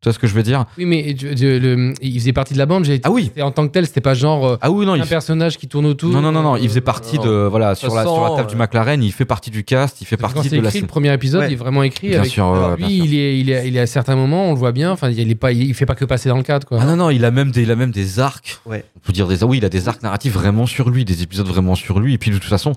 Tu 0.02 0.08
vois 0.08 0.14
ce 0.14 0.18
que 0.18 0.26
je 0.26 0.32
veux 0.32 0.42
dire? 0.42 0.64
Oui, 0.78 0.86
mais 0.86 1.14
je- 1.14 1.36
je- 1.36 1.58
le- 1.58 1.92
il 2.00 2.18
faisait 2.18 2.32
partie 2.32 2.54
de 2.54 2.58
la 2.58 2.64
bande. 2.64 2.86
j'ai- 2.86 3.02
Ah 3.04 3.10
oui. 3.10 3.30
En 3.42 3.50
tant 3.50 3.66
que 3.68 3.72
tel, 3.72 3.84
c'était 3.86 4.00
pas 4.00 4.14
genre 4.14 4.46
euh, 4.46 4.56
Ah 4.62 4.70
oui, 4.70 4.86
non, 4.86 4.92
un 4.94 4.96
il 4.96 5.04
personnage 5.04 5.58
qui 5.58 5.68
tourne 5.68 5.84
autour. 5.84 6.08
Non, 6.10 6.22
non, 6.22 6.32
non, 6.32 6.40
non, 6.40 6.56
il 6.56 6.66
faisait 6.70 6.78
Euh, 6.80 6.82
partie 6.82 7.18
non. 7.18 7.24
de, 7.26 7.30
voilà, 7.50 7.74
sur 7.74 7.94
la, 7.94 8.04
façon, 8.04 8.14
sur 8.14 8.24
la 8.24 8.30
table 8.36 8.48
du 8.48 8.54
euh, 8.54 8.58
McLaren, 8.58 9.02
il 9.02 9.12
fait 9.12 9.26
partie 9.26 9.50
du 9.50 9.62
cast, 9.62 10.00
il 10.00 10.06
fait 10.06 10.16
partie 10.16 10.36
quand 10.36 10.42
de 10.44 10.50
la 10.56 10.56
écrit, 10.62 10.72
scène. 10.72 10.80
le 10.82 10.86
premier 10.86 11.12
épisode, 11.12 11.40
Ouais. 11.42 11.48
il 11.48 11.52
est 11.52 11.56
vraiment 11.56 11.82
écrit. 11.82 12.08
Bien 12.08 12.20
avec- 12.20 12.30
sûr, 12.32 12.46
Alors, 12.46 12.70
ouais, 12.70 12.76
bien 12.78 12.86
lui, 12.88 12.96
sûr. 12.96 13.04
il 13.04 13.14
est, 13.14 13.40
il 13.40 13.50
est, 13.50 13.68
il 13.68 13.76
est 13.76 13.80
à 13.80 13.86
certains 13.86 14.16
moments, 14.16 14.46
on 14.48 14.52
le 14.54 14.58
voit 14.58 14.72
bien. 14.72 14.90
Enfin, 14.90 15.10
il 15.10 15.30
est 15.30 15.34
pas, 15.34 15.52
il 15.52 15.74
fait 15.74 15.84
pas 15.84 15.94
que 15.94 16.06
passer 16.06 16.30
dans 16.30 16.38
le 16.38 16.44
cadre, 16.44 16.66
quoi. 16.66 16.78
Ah 16.80 16.86
non, 16.86 16.96
non, 16.96 17.10
il 17.10 17.22
a 17.26 17.30
même 17.30 17.50
des, 17.50 17.60
il 17.64 17.70
a 17.70 17.76
même 17.76 17.90
des 17.90 18.20
arcs. 18.20 18.58
Ouais. 18.64 18.86
On 18.96 19.00
peut 19.00 19.12
dire 19.12 19.28
des, 19.28 19.44
oui, 19.44 19.58
il 19.58 19.66
a 19.66 19.68
des 19.68 19.86
arcs 19.86 20.02
narratifs 20.02 20.32
vraiment 20.32 20.64
sur 20.64 20.88
lui, 20.88 21.04
des 21.04 21.22
épisodes 21.22 21.46
vraiment 21.46 21.74
sur 21.74 22.00
lui. 22.00 22.14
Et 22.14 22.18
puis 22.18 22.30
de 22.30 22.36
toute 22.38 22.44
façon, 22.48 22.72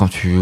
quand 0.00 0.08
tu, 0.08 0.34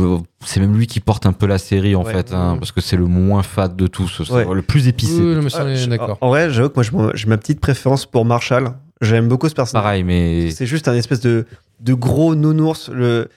c'est 0.44 0.60
même 0.60 0.76
lui 0.76 0.86
qui 0.86 1.00
porte 1.00 1.26
un 1.26 1.32
peu 1.32 1.46
la 1.46 1.58
série 1.58 1.96
en 1.96 2.04
Ouais. 2.04 2.12
fait, 2.12 2.32
hein, 2.32 2.54
parce 2.60 2.70
que 2.70 2.80
c'est 2.80 2.96
le 2.96 3.06
moins 3.06 3.42
fade 3.42 3.74
de 3.74 3.88
tous, 3.88 4.22
c'est 4.24 4.32
Ouais. 4.32 4.46
le 4.54 4.62
plus 4.62 4.86
épicé. 4.86 5.20
Oui, 5.20 5.34
Ah, 5.54 5.74
je-. 5.74 5.90
En 6.20 6.28
vrai, 6.28 6.48
j'avoue 6.50 6.68
que 6.68 6.80
moi, 6.92 7.10
j'ai 7.14 7.26
ma 7.26 7.36
petite 7.38 7.60
préférence 7.60 8.06
pour 8.06 8.24
Marshall. 8.24 8.70
J'aime 9.00 9.26
beaucoup 9.28 9.48
ce 9.48 9.54
personnage. 9.54 9.82
Pareil, 9.82 10.04
mais 10.04 10.50
C'est 10.52 10.66
juste 10.66 10.86
un 10.86 10.94
espèce 10.94 11.20
de, 11.20 11.44
de 11.80 11.94
gros 11.94 12.36
nounours. 12.36 12.88
Le, 12.88 13.28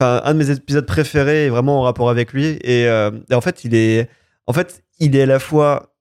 enfin, 0.00 0.20
un 0.24 0.34
de 0.34 0.38
mes 0.38 0.50
épisodes 0.50 0.84
préférés 0.86 1.46
est 1.46 1.48
vraiment 1.48 1.78
en 1.78 1.82
rapport 1.82 2.10
avec 2.10 2.32
lui. 2.32 2.58
Et, 2.64 2.86
euh, 2.88 3.12
et 3.30 3.34
en 3.34 3.40
fait, 3.40 3.62
il 3.64 3.74
est, 3.76 4.08
en 4.48 4.52
fait, 4.52 4.82
il 4.98 5.14
est 5.14 5.22
à 5.22 5.26
la 5.26 5.38
fois 5.38 5.94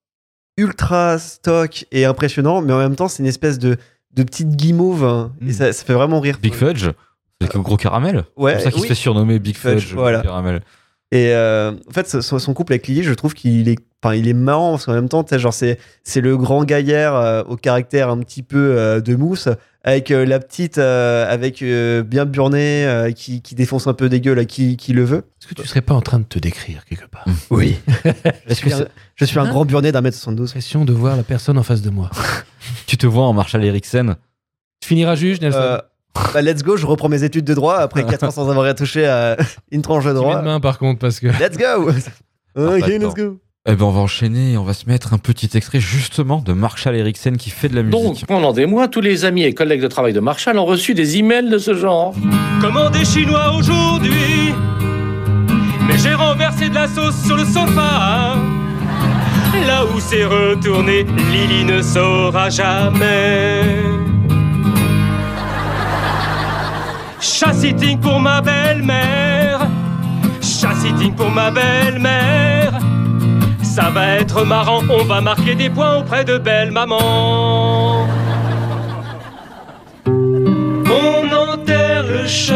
ultra 0.57 1.19
stock 1.19 1.85
et 1.91 2.05
impressionnant, 2.05 2.61
mais 2.61 2.73
en 2.73 2.79
même 2.79 2.95
temps, 2.95 3.07
c'est 3.07 3.21
une 3.21 3.29
espèce 3.29 3.59
de, 3.59 3.77
de 4.15 4.23
petite 4.23 4.55
guimauve. 4.55 5.03
hein. 5.03 5.31
Mm. 5.41 5.49
Et 5.49 5.53
ça, 5.53 5.71
ça 5.73 5.85
fait 5.85 5.93
vraiment 5.93 6.19
rire. 6.19 6.39
Big 6.41 6.53
Fudge, 6.53 6.89
c'est 7.41 7.53
le 7.53 7.61
gros 7.61 7.77
caramel. 7.77 8.23
Ouais, 8.35 8.53
c'est 8.53 8.55
pour 8.55 8.63
ça 8.63 8.71
qu'il 8.71 8.81
oui. 8.81 8.87
se 8.87 8.93
fait 8.93 8.99
surnommer 8.99 9.39
Big 9.39 9.55
Fudge, 9.55 9.83
Fudge, 9.83 9.93
voilà. 9.93 10.21
caramel. 10.21 10.61
Et 11.11 11.31
euh, 11.31 11.71
en 11.71 11.93
fait, 11.93 12.21
son, 12.21 12.37
son 12.39 12.53
couple 12.53 12.73
avec 12.73 12.87
Lily, 12.87 13.03
je 13.03 13.13
trouve 13.13 13.33
qu'il 13.33 13.69
est, 13.69 13.77
enfin, 14.03 14.13
il 14.13 14.27
est 14.27 14.33
marrant 14.33 14.71
parce 14.71 14.85
qu'en 14.85 14.93
même 14.93 15.07
temps, 15.07 15.25
genre 15.31 15.53
c'est, 15.53 15.79
c'est 16.03 16.19
le 16.19 16.35
grand 16.35 16.65
gaillard 16.65 17.15
euh, 17.15 17.43
au 17.47 17.55
caractère 17.55 18.09
un 18.09 18.19
petit 18.19 18.43
peu 18.43 18.77
euh, 18.77 18.99
de 18.99 19.15
mousse, 19.15 19.47
avec 19.85 20.11
euh, 20.11 20.25
la 20.25 20.39
petite, 20.39 20.79
euh, 20.79 21.25
avec 21.31 21.61
euh, 21.61 22.03
bien 22.03 22.25
burné, 22.25 22.85
euh, 22.85 23.11
qui, 23.11 23.41
qui 23.41 23.55
défonce 23.55 23.87
un 23.87 23.93
peu 23.93 24.09
des 24.09 24.19
gueules 24.19 24.39
à 24.39 24.43
qui, 24.43 24.75
qui 24.75 24.91
le 24.91 25.05
veut. 25.05 25.23
Est-ce 25.41 25.47
que 25.47 25.61
tu 25.61 25.65
serais 25.65 25.81
pas 25.81 25.93
en 25.93 26.01
train 26.01 26.19
de 26.19 26.25
te 26.25 26.39
décrire 26.39 26.83
quelque 26.83 27.07
part 27.07 27.23
Oui. 27.51 27.77
je, 28.49 28.53
suis 28.53 28.73
un, 28.73 28.85
je 29.15 29.23
suis 29.23 29.39
un 29.39 29.43
Hein 29.45 29.49
grand 29.49 29.63
burné 29.63 29.93
d'un 29.93 30.01
mètre 30.01 30.17
72. 30.17 30.49
L'impression 30.49 30.83
de 30.83 30.91
voir 30.91 31.15
la 31.15 31.23
personne 31.23 31.57
en 31.57 31.63
face 31.63 31.81
de 31.81 31.89
moi. 31.89 32.09
Tu 32.85 32.97
te 32.97 33.07
vois 33.07 33.23
en 33.25 33.31
Marshall 33.31 33.63
Eriksen 33.63 34.17
Tu 34.81 34.89
finiras 34.89 35.15
juge, 35.15 35.39
Nelson? 35.39 35.77
Euh, 36.17 36.31
Bah, 36.33 36.41
let's 36.41 36.63
go, 36.63 36.77
je 36.77 36.85
reprends 36.85 37.09
mes 37.09 37.23
études 37.23 37.45
de 37.45 37.53
droit 37.53 37.75
après 37.75 38.03
4 38.05 38.23
ans 38.23 38.31
sans 38.31 38.49
avoir 38.49 38.63
rien 38.65 38.73
touché 38.73 39.05
à 39.07 39.37
une 39.71 39.81
tranche 39.81 40.05
de 40.05 40.13
droit. 40.13 40.39
de 40.39 40.45
main 40.45 40.59
par 40.59 40.77
contre 40.79 40.99
parce 40.99 41.19
que. 41.19 41.27
Let's 41.27 41.57
go 41.57 41.89
Ok, 42.55 42.79
pas 42.79 42.87
de 42.87 42.93
let's 42.93 43.13
go 43.15 43.37
Eh 43.67 43.75
ben, 43.75 43.85
on 43.85 43.91
va 43.91 43.99
enchaîner 43.99 44.53
et 44.53 44.57
on 44.57 44.63
va 44.63 44.73
se 44.73 44.87
mettre 44.87 45.13
un 45.13 45.17
petit 45.19 45.49
extrait 45.55 45.79
justement 45.79 46.41
de 46.43 46.53
Marshall 46.53 46.95
Eriksen 46.95 47.37
qui 47.37 47.49
fait 47.51 47.69
de 47.69 47.75
la 47.75 47.83
musique. 47.83 48.03
Donc, 48.03 48.25
pendant 48.25 48.51
des 48.53 48.65
mois, 48.65 48.87
tous 48.87 49.01
les 49.01 49.25
amis 49.25 49.43
et 49.43 49.53
collègues 49.53 49.81
de 49.81 49.87
travail 49.87 50.13
de 50.13 50.19
Marshall 50.19 50.57
ont 50.57 50.65
reçu 50.65 50.93
des 50.95 51.17
emails 51.17 51.49
de 51.49 51.57
ce 51.59 51.73
genre. 51.75 52.13
Commandé 52.61 53.05
chinois 53.05 53.53
aujourd'hui, 53.55 54.53
mais 55.87 55.97
j'ai 55.97 56.13
renversé 56.13 56.69
de 56.69 56.75
la 56.75 56.87
sauce 56.87 57.15
sur 57.25 57.35
le 57.37 57.45
sofa. 57.45 58.35
Là 59.67 59.85
où 59.85 59.99
c'est 59.99 60.23
retourné, 60.25 61.03
Lily 61.31 61.65
ne 61.65 61.81
saura 61.81 62.49
jamais. 62.49 63.61
Chat-sitting 67.39 67.99
pour 67.99 68.19
ma 68.19 68.41
belle-mère, 68.41 69.67
chat-sitting 70.41 71.13
pour 71.13 71.29
ma 71.29 71.51
belle-mère. 71.51 72.79
Ça 73.61 73.91
va 73.91 74.15
être 74.15 74.43
marrant, 74.43 74.81
on 74.89 75.03
va 75.03 75.21
marquer 75.21 75.53
des 75.53 75.69
points 75.69 75.97
auprès 75.99 76.25
de 76.25 76.39
belle 76.39 76.71
maman. 76.71 78.07
On 80.07 81.27
enterre 81.31 82.07
le 82.07 82.25
chat, 82.25 82.55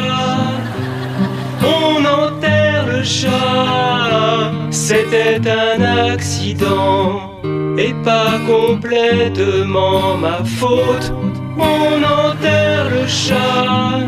on 1.62 2.04
enterre 2.04 2.88
le 2.88 3.04
chat. 3.04 4.52
C'était 4.72 5.42
un 5.48 6.10
accident 6.12 7.40
et 7.78 7.94
pas 8.04 8.40
complètement 8.48 10.18
ma 10.18 10.44
faute. 10.44 11.14
On 11.56 12.02
enterre 12.02 12.90
le 12.90 13.06
chat, 13.06 14.00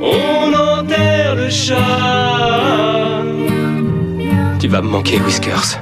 on 0.00 0.52
enterre 0.52 1.34
le 1.34 1.50
chat. 1.50 1.76
Tu 4.58 4.68
vas 4.68 4.82
me 4.82 4.88
manquer, 4.88 5.20
Whiskers. 5.20 5.78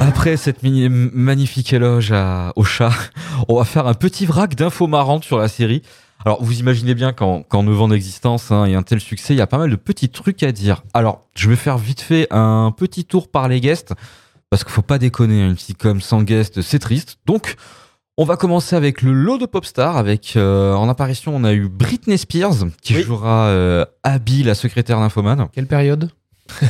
Après 0.00 0.36
cette 0.36 0.62
magnifique 0.62 1.72
éloge 1.72 2.12
au 2.56 2.64
chat, 2.64 2.92
on 3.48 3.56
va 3.56 3.64
faire 3.64 3.86
un 3.86 3.94
petit 3.94 4.26
vrac 4.26 4.54
d'infos 4.54 4.86
marrantes 4.86 5.24
sur 5.24 5.38
la 5.38 5.48
série. 5.48 5.82
Alors, 6.24 6.42
vous 6.42 6.60
imaginez 6.60 6.94
bien 6.94 7.12
qu'en 7.12 7.42
qu'en 7.42 7.62
9 7.62 7.80
ans 7.80 7.88
d'existence 7.88 8.50
hein, 8.50 8.66
et 8.66 8.74
un 8.74 8.82
tel 8.82 9.00
succès, 9.00 9.32
il 9.32 9.38
y 9.38 9.40
a 9.40 9.46
pas 9.46 9.56
mal 9.56 9.70
de 9.70 9.76
petits 9.76 10.10
trucs 10.10 10.42
à 10.42 10.52
dire. 10.52 10.82
Alors, 10.92 11.26
je 11.34 11.48
vais 11.48 11.56
faire 11.56 11.78
vite 11.78 12.02
fait 12.02 12.26
un 12.30 12.74
petit 12.76 13.06
tour 13.06 13.30
par 13.30 13.48
les 13.48 13.60
guests, 13.60 13.94
parce 14.50 14.62
qu'il 14.62 14.72
faut 14.72 14.82
pas 14.82 14.98
déconner, 14.98 15.42
hein, 15.42 15.50
une 15.50 15.56
sitcom 15.56 16.00
sans 16.02 16.22
guest, 16.22 16.60
c'est 16.60 16.78
triste. 16.78 17.16
Donc, 17.24 17.56
on 18.18 18.24
va 18.24 18.36
commencer 18.36 18.76
avec 18.76 19.02
le 19.02 19.12
lot 19.12 19.38
de 19.38 19.46
pop 19.46 19.64
stars. 19.64 19.96
Avec, 19.96 20.34
euh, 20.36 20.74
en 20.74 20.88
apparition, 20.88 21.34
on 21.34 21.44
a 21.44 21.52
eu 21.52 21.68
Britney 21.68 22.18
Spears, 22.18 22.66
qui 22.82 22.94
Oui. 22.96 23.02
jouera 23.02 23.46
euh, 23.46 23.84
Abby, 24.02 24.42
la 24.42 24.54
secrétaire 24.54 24.98
d'infoman. 25.00 25.48
Quelle 25.52 25.66
période? 25.66 26.10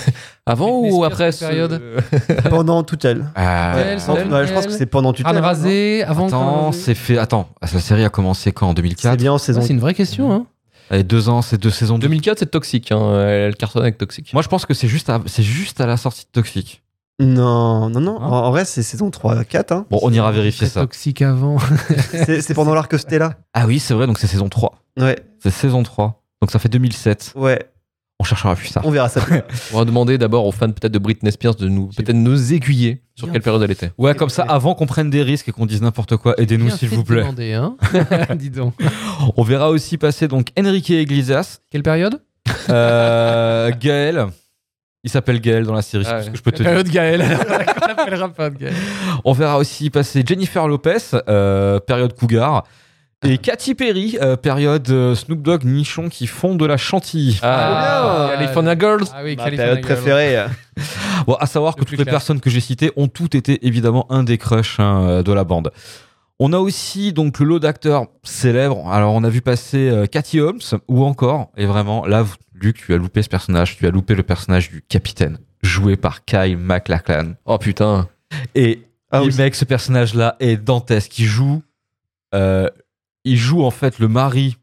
Avant 0.46 0.80
Britney 0.80 0.90
ou 0.90 1.04
Spears, 1.04 1.12
après 1.12 1.30
quelle 1.32 1.48
période? 1.48 1.82
Pendant 2.50 2.82
tutelle. 2.82 3.26
Euh, 3.38 3.94
Elle, 3.94 3.98
Pendant- 4.00 4.16
celle, 4.18 4.32
ouais, 4.32 4.46
je 4.46 4.52
pense 4.52 4.66
que 4.66 4.72
c'est 4.72 4.86
pendant 4.86 5.12
tutelle. 5.12 5.30
Anne 5.30 5.38
hein, 5.38 5.46
rasée, 5.46 6.02
avant 6.04 6.26
Attends, 6.26 6.72
c'est 6.72 6.94
fait. 6.94 7.18
Attends, 7.18 7.48
la 7.62 7.68
série 7.68 8.04
a 8.04 8.10
commencé 8.10 8.52
quand 8.52 8.66
En 8.66 8.68
non 8.70 8.74
C'est 8.76 8.82
2004 8.82 9.16
bien 9.18 9.32
en 9.32 9.38
saison. 9.38 9.62
C'est 9.62 9.72
une 9.72 9.80
vraie 9.80 9.94
question, 9.94 10.32
hein. 10.32 10.46
Et 10.92 11.02
deux 11.04 11.28
ans, 11.28 11.40
c'est 11.40 11.56
deux 11.56 11.70
saisons. 11.70 11.96
de- 11.96 12.02
2004, 12.02 12.40
c'est 12.40 12.50
toxique. 12.50 12.90
Hein. 12.92 13.20
Elle 13.26 13.54
cartonne 13.56 13.82
avec 13.82 13.96
toxique. 13.96 14.32
Moi, 14.32 14.42
je 14.42 14.48
pense 14.48 14.66
que 14.66 14.74
c'est 14.74 14.88
juste, 14.88 15.08
à, 15.08 15.20
c'est 15.26 15.42
juste 15.44 15.80
à 15.80 15.86
la 15.86 15.96
sortie 15.96 16.24
de 16.24 16.30
Toxic. 16.32 16.82
Non, 17.20 17.88
non, 17.90 18.00
non. 18.00 18.20
Hein 18.20 18.26
En, 18.26 18.44
en 18.46 18.50
vrai, 18.50 18.64
c'est 18.64 18.82
saison 18.82 19.10
3, 19.10 19.44
4. 19.44 19.72
Hein. 19.72 19.86
Bon, 19.90 20.00
on 20.02 20.12
ira 20.12 20.32
vérifier 20.32 20.66
ça. 20.66 20.80
toxique 20.80 21.22
avant. 21.22 21.58
c'est 22.26 22.54
pendant 22.54 22.74
l'arc 22.74 22.98
Stella. 22.98 23.34
Ah 23.54 23.66
oui, 23.66 23.78
c'est 23.78 23.94
vrai, 23.94 24.06
donc 24.06 24.18
c'est 24.18 24.26
saison 24.26 24.48
3. 24.48 24.74
Ouais, 24.98 25.16
C'est 25.42 25.50
saison 25.50 25.82
3. 25.82 26.22
Donc 26.40 26.50
ça 26.50 26.58
fait 26.58 26.68
2007. 26.70 27.34
ouais. 27.36 27.58
On 28.18 28.22
cherchera 28.22 28.54
plus 28.54 28.68
ça. 28.68 28.82
On 28.84 28.90
verra 28.90 29.08
ça. 29.08 29.22
plus. 29.22 29.40
On 29.72 29.78
va 29.78 29.86
demander 29.86 30.18
d'abord 30.18 30.44
aux 30.44 30.52
fans 30.52 30.66
peut-être 30.70 30.92
de 30.92 30.98
Britney 30.98 31.32
Spears 31.32 31.54
de 31.54 31.68
nous 31.68 31.86
peut-être 31.86 32.12
nous 32.12 32.52
aiguiller 32.52 33.00
sur 33.14 33.26
Bien 33.26 33.32
quelle 33.32 33.40
période 33.42 33.62
elle 33.62 33.70
était. 33.70 33.92
Ouais, 33.96 34.14
comme 34.14 34.28
ça, 34.28 34.42
avant 34.42 34.74
qu'on 34.74 34.84
prenne 34.84 35.08
des 35.08 35.22
risques 35.22 35.48
et 35.48 35.52
qu'on 35.52 35.64
dise 35.64 35.80
n'importe 35.80 36.18
quoi, 36.18 36.34
aidez-nous 36.38 36.68
s'il 36.68 36.90
vous 36.90 37.02
plaît. 37.02 37.22
demander, 37.22 37.54
hein. 37.54 37.76
Dis 38.36 38.50
donc. 38.50 38.74
On 39.38 39.42
verra 39.42 39.70
aussi 39.70 39.96
passer 39.96 40.28
donc 40.28 40.48
Enrique 40.58 40.90
Iglesias, 40.90 41.60
Quelle 41.70 41.82
période? 41.82 42.20
Euh, 42.68 43.70
Gaël. 43.80 44.26
Il 45.02 45.10
s'appelle 45.10 45.40
Gaël 45.40 45.64
dans 45.64 45.72
la 45.72 45.80
série, 45.82 46.04
Ah 46.06 46.22
ce 46.22 46.28
que 46.30 46.36
je 46.36 46.42
peux 46.42 46.52
te 46.52 46.56
dire. 46.58 46.66
Période 46.66 46.88
Gaël. 46.88 47.22
On 47.82 47.86
l'appellera 47.86 48.28
pas 48.28 48.50
Gaël. 48.50 48.74
On 49.24 49.32
verra 49.32 49.56
aussi 49.56 49.88
passer 49.88 50.22
Jennifer 50.26 50.68
Lopez, 50.68 50.98
euh, 51.28 51.80
période 51.80 52.14
Cougar. 52.14 52.64
Et 53.22 53.38
Katy 53.38 53.74
Perry, 53.74 54.18
euh, 54.20 54.36
période 54.36 54.88
euh, 54.90 55.14
Snoop 55.14 55.42
Dogg, 55.42 55.64
Nichon 55.64 56.08
qui 56.08 56.26
font 56.26 56.54
de 56.54 56.64
la 56.64 56.76
chantilly. 56.78 57.38
Ah, 57.42 58.28
bien. 58.28 58.38
California 58.38 58.78
Girls. 58.78 59.04
Ah 59.14 59.20
oui, 59.22 59.36
Ma 59.36 59.44
California 59.44 59.56
période 59.56 59.86
Girl. 59.86 59.96
préférée. 59.96 60.44
Bon, 61.26 61.34
à 61.34 61.46
savoir 61.46 61.76
que 61.76 61.84
toutes 61.84 61.98
les 61.98 62.04
personnes 62.06 62.40
que 62.40 62.48
j'ai 62.50 62.60
citées 62.60 62.92
ont 62.96 63.08
toutes 63.08 63.34
été 63.34 63.66
évidemment 63.66 64.06
un 64.10 64.22
des 64.22 64.38
crushs 64.38 64.80
hein, 64.80 65.22
de 65.22 65.32
la 65.32 65.44
bande. 65.44 65.70
On 66.42 66.52
a 66.54 66.58
aussi 66.58 67.12
donc 67.12 67.38
le 67.38 67.44
lot 67.46 67.58
d'acteurs 67.58 68.06
célèbres. 68.22 68.88
Alors 68.88 69.12
on 69.14 69.22
a 69.24 69.28
vu 69.28 69.42
passer 69.42 69.90
euh, 69.90 70.06
Cathy 70.06 70.40
Holmes 70.40 70.60
ou 70.88 71.04
encore, 71.04 71.50
et 71.56 71.66
vraiment 71.66 72.06
là, 72.06 72.24
Luc, 72.54 72.78
tu 72.78 72.94
as 72.94 72.96
loupé 72.96 73.22
ce 73.22 73.28
personnage, 73.28 73.76
tu 73.76 73.86
as 73.86 73.90
loupé 73.90 74.14
le 74.14 74.22
personnage 74.22 74.70
du 74.70 74.80
capitaine, 74.82 75.38
joué 75.62 75.96
par 75.96 76.24
Kyle 76.24 76.56
MacLachlan. 76.56 77.34
Oh 77.44 77.58
putain. 77.58 78.08
Et 78.54 78.82
Ah 79.10 79.20
le 79.20 79.26
oui. 79.26 79.34
mec, 79.36 79.54
ce 79.54 79.64
personnage-là 79.64 80.36
est 80.40 80.56
dantesque. 80.56 81.18
Il 81.18 81.26
joue, 81.26 81.62
euh, 82.34 82.68
il 83.24 83.36
joue 83.36 83.62
en 83.64 83.70
fait 83.70 83.98
le 83.98 84.08
mari, 84.08 84.56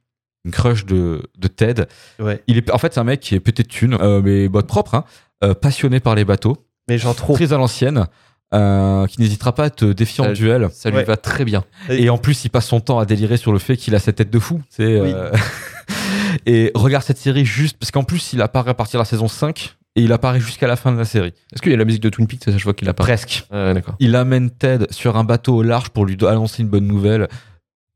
une 0.45 0.51
crush 0.51 0.85
de, 0.85 1.21
de 1.37 1.47
Ted. 1.47 1.85
Ouais. 2.19 2.41
Il 2.47 2.57
est, 2.57 2.71
en 2.71 2.77
fait, 2.77 2.93
c'est 2.93 2.99
un 2.99 3.03
mec 3.03 3.19
qui 3.19 3.35
est 3.35 3.39
pété 3.39 3.63
de 3.63 3.67
thunes, 3.67 3.97
euh, 3.99 4.21
mais 4.23 4.47
botte 4.47 4.67
propre, 4.67 4.95
hein, 4.95 5.03
euh, 5.43 5.53
passionné 5.53 5.99
par 5.99 6.15
les 6.15 6.23
bateaux, 6.25 6.57
Mais 6.87 6.97
genre 6.97 7.15
trop. 7.15 7.33
très 7.35 7.51
à 7.53 7.57
l'ancienne, 7.57 8.07
euh, 8.53 9.05
qui 9.07 9.19
n'hésitera 9.21 9.53
pas 9.53 9.65
à 9.65 9.69
te 9.69 9.85
défier 9.85 10.23
en 10.25 10.31
duel. 10.31 10.69
Ça 10.71 10.89
lui 10.89 10.97
Ouais. 10.97 11.03
va 11.03 11.17
très 11.17 11.43
bien. 11.45 11.63
Et 11.89 12.09
en 12.09 12.17
plus, 12.17 12.45
il 12.45 12.49
passe 12.49 12.67
son 12.67 12.79
temps 12.79 12.99
à 12.99 13.05
délirer 13.05 13.37
sur 13.37 13.51
le 13.51 13.59
fait 13.59 13.75
qu'il 13.77 13.93
a 13.95 13.99
cette 13.99 14.15
tête 14.17 14.29
de 14.29 14.39
fou. 14.39 14.61
C'est, 14.69 14.83
euh, 14.83 15.31
et 16.45 16.71
regarde 16.75 17.03
cette 17.03 17.17
série 17.17 17.45
juste 17.45 17.77
parce 17.77 17.91
qu'en 17.91 18.03
plus, 18.03 18.33
il 18.33 18.41
apparaît 18.41 18.71
à 18.71 18.73
partir 18.73 18.99
de 18.99 19.01
la 19.01 19.05
saison 19.05 19.27
5 19.27 19.75
et 19.95 20.01
il 20.01 20.11
apparaît 20.13 20.39
jusqu'à 20.39 20.67
la 20.67 20.75
fin 20.75 20.91
de 20.91 20.97
la 20.97 21.05
série. 21.05 21.33
Est-ce 21.53 21.61
qu'il 21.61 21.71
y 21.71 21.75
a 21.75 21.77
la 21.77 21.85
musique 21.85 22.03
de 22.03 22.09
Twin 22.09 22.27
Peaks 22.27 22.49
je 22.57 22.63
vois 22.63 22.73
qu'il 22.73 22.87
a 22.87 22.93
pas. 22.93 23.03
Presque. 23.03 23.45
Ah. 23.51 23.73
Il 23.99 24.15
amène 24.15 24.49
Ted 24.51 24.85
sur 24.91 25.17
un 25.17 25.23
bateau 25.23 25.55
au 25.57 25.63
large 25.63 25.89
pour 25.89 26.05
lui 26.05 26.15
annoncer 26.25 26.61
une 26.63 26.69
bonne 26.69 26.87
nouvelle. 26.87 27.27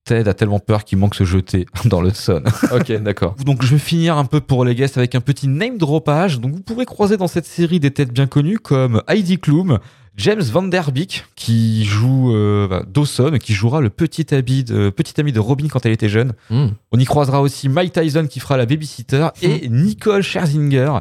Ted 0.04 0.28
a 0.28 0.34
tellement 0.34 0.60
peur 0.60 0.84
qu'il 0.84 0.98
manque 0.98 1.14
se 1.14 1.24
jeter 1.26 1.68
dans 1.86 2.02
le 2.02 2.10
Hudson. 2.10 2.44
Ok, 2.72 2.92
d'accord. 3.04 3.36
Donc 3.46 3.64
je 3.64 3.70
vais 3.76 3.80
finir 3.80 4.18
un 4.18 4.26
peu 4.26 4.42
pour 4.42 4.66
les 4.66 4.74
guests 4.74 4.98
avec 4.98 5.14
un 5.16 5.22
petit 5.22 5.48
name 5.48 5.78
dropage. 5.78 6.40
Donc 6.40 6.54
vous 6.54 6.62
pourrez 6.62 6.86
croiser 6.86 7.18
dans 7.18 7.28
cette 7.28 7.46
série 7.46 7.80
des 7.80 7.92
têtes 7.92 8.12
bien 8.12 8.26
connues 8.26 8.58
comme 8.58 9.04
Heidi 9.08 9.38
Klum, 9.38 9.78
James 10.18 10.42
Van 10.42 10.64
Der 10.64 10.92
Beek 10.92 11.26
qui 11.36 11.86
joue 11.86 12.36
euh, 12.36 12.68
bah, 12.68 12.84
Dawson, 12.88 13.38
qui 13.40 13.54
jouera 13.54 13.82
le 13.82 13.90
petit 13.90 14.34
ami, 14.34 14.64
de, 14.64 14.90
petit 14.90 15.20
ami 15.20 15.32
de 15.32 15.40
Robin 15.40 15.68
quand 15.70 15.86
elle 15.86 15.94
était 15.94 16.10
jeune. 16.10 16.34
Hmm. 16.50 16.68
On 16.92 17.00
y 17.00 17.06
croisera 17.06 17.42
aussi 17.42 17.70
Mike 17.70 17.94
Tyson 17.94 18.28
qui 18.28 18.40
fera 18.40 18.58
la 18.58 18.66
babysitter 18.66 19.28
et 19.42 19.70
Nicole 19.70 20.22
Scherzinger 20.22 21.00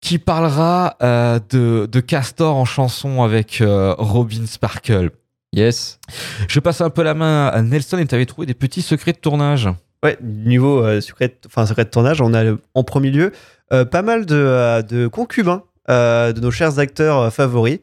qui 0.00 0.18
parlera 0.18 0.96
euh, 1.02 1.40
de, 1.50 1.88
de 1.90 2.00
Castor 2.00 2.54
en 2.56 2.64
chanson 2.64 3.22
avec 3.22 3.60
euh, 3.60 3.94
Robin 3.98 4.46
Sparkle. 4.46 5.10
Yes. 5.52 5.98
Je 6.48 6.60
passe 6.60 6.80
un 6.80 6.90
peu 6.90 7.02
la 7.02 7.14
main 7.14 7.48
à 7.48 7.62
Nelson 7.62 7.98
et 7.98 8.06
tu 8.06 8.14
avais 8.14 8.26
trouvé 8.26 8.46
des 8.46 8.54
petits 8.54 8.82
secrets 8.82 9.12
de 9.12 9.18
tournage. 9.18 9.68
Ouais, 10.02 10.18
niveau 10.22 10.84
euh, 10.84 11.00
secret, 11.00 11.34
enfin, 11.46 11.66
secret 11.66 11.84
de 11.84 11.90
tournage, 11.90 12.20
on 12.20 12.34
a 12.34 12.44
en 12.74 12.84
premier 12.84 13.10
lieu 13.10 13.32
euh, 13.72 13.84
pas 13.84 14.02
mal 14.02 14.26
de, 14.26 14.82
de 14.82 15.06
concubins 15.08 15.62
euh, 15.88 16.32
de 16.32 16.40
nos 16.40 16.50
chers 16.50 16.78
acteurs 16.78 17.32
favoris, 17.32 17.78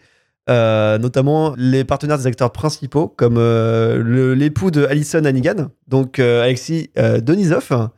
euh, 0.50 0.98
notamment 0.98 1.54
les 1.58 1.86
partenaires 1.86 2.18
des 2.18 2.28
acteurs 2.28 2.52
principaux, 2.52 3.08
comme 3.08 3.38
euh, 3.38 4.36
l'époux 4.36 4.72
de 4.72 4.86
Alison 4.86 5.24
Hannigan, 5.24 5.70
donc 5.88 6.20
euh, 6.20 6.44
Alexis 6.44 6.92
Denisov, 6.96 7.90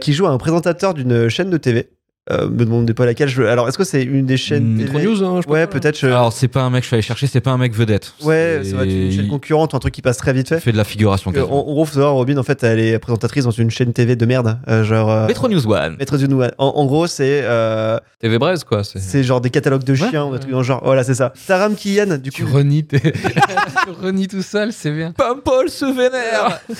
qui 0.00 0.12
joue 0.12 0.26
un 0.26 0.36
présentateur 0.36 0.94
d'une 0.94 1.28
chaîne 1.28 1.48
de 1.48 1.56
TV. 1.56 1.90
Euh, 2.30 2.48
me 2.48 2.64
demandez 2.64 2.94
pas 2.94 3.06
laquelle 3.06 3.28
je 3.28 3.42
veux. 3.42 3.48
Alors, 3.48 3.68
est-ce 3.68 3.76
que 3.76 3.84
c'est 3.84 4.02
une 4.02 4.24
des 4.26 4.36
chaînes 4.36 4.74
Hmm, 4.74 4.78
TV 4.78 4.92
Metro 4.92 5.10
News, 5.10 5.24
hein, 5.24 5.40
je 5.44 5.48
Ouais, 5.50 5.66
peut-être. 5.66 5.98
je- 5.98 6.06
Alors, 6.06 6.32
c'est 6.32 6.48
pas 6.48 6.62
un 6.62 6.70
mec, 6.70 6.82
je 6.82 6.86
suis 6.88 6.94
allé 6.94 7.02
chercher, 7.02 7.26
c'est 7.26 7.40
pas 7.40 7.50
un 7.50 7.58
mec 7.58 7.74
vedette. 7.74 8.12
Ouais, 8.22 8.60
ça 8.64 8.76
va 8.76 8.84
être 8.84 8.90
une 8.92 9.10
chaîne 9.12 9.28
concurrente, 9.28 9.74
un 9.74 9.78
truc 9.78 9.92
qui 9.94 10.02
passe 10.02 10.16
très 10.16 10.32
vite 10.32 10.48
fait. 10.48 10.60
fait 10.60 10.72
de 10.72 10.76
la 10.76 10.84
figuration. 10.84 11.32
Euh, 11.34 11.42
En 11.42 11.62
gros, 11.62 11.84
faut 11.84 11.94
savoir, 11.94 12.12
Robin, 12.14 12.36
en 12.36 12.42
fait, 12.42 12.62
elle 12.62 12.78
est 12.78 12.98
présentatrice 12.98 13.44
dans 13.44 13.50
une 13.50 13.70
chaîne 13.70 13.92
TV 13.92 14.16
de 14.16 14.26
merde. 14.26 14.58
euh, 14.68 14.84
genre. 14.84 15.10
euh, 15.10 15.26
Metro 15.26 15.48
News 15.48 15.66
One. 15.66 15.96
Maître 15.98 16.16
du 16.18 16.28
Nouveau. 16.28 16.44
En, 16.58 16.66
en 16.68 16.86
gros, 16.86 17.06
c'est 17.06 17.40
euh, 17.44 17.98
TV 18.20 18.38
Braise, 18.38 18.64
quoi. 18.64 18.84
C'est 18.84 19.00
c'est 19.00 19.24
genre 19.24 19.40
des 19.40 19.50
catalogues 19.50 19.84
de 19.84 19.94
chiens 19.94 20.26
ou 20.26 20.32
des 20.32 20.38
trucs 20.38 20.52
dans 20.52 20.58
le 20.58 20.64
genre. 20.64 20.80
Voilà, 20.84 21.02
c'est 21.04 21.14
ça. 21.14 21.32
Taram 21.46 21.74
Kian, 21.74 22.18
du 22.18 22.30
Tu 22.30 22.44
coup. 22.44 22.52
renies, 22.52 22.84
tes- 22.84 23.00
tu 23.12 23.90
renies 24.02 24.28
tout 24.28 24.42
seul, 24.42 24.72
c'est 24.72 24.92
bien. 24.92 25.12
Paul 25.44 25.68
se 25.68 25.84
vénère. 25.86 26.60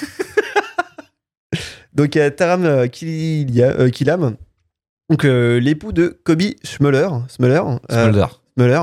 Donc, 1.94 2.16
euh, 2.16 2.30
Taram 2.30 2.64
euh, 2.64 2.86
Kilia- 2.86 3.74
euh, 3.80 3.88
Kilam, 3.90 4.36
donc 5.11 5.24
euh, 5.24 5.58
l'époux 5.61 5.92
de 5.92 6.18
Kobe 6.24 6.42
Schmuller. 6.64 7.08
Schmuller. 7.36 7.61
euh, 7.90 8.02
Smolder. 8.04 8.26
Schmuller. 8.56 8.80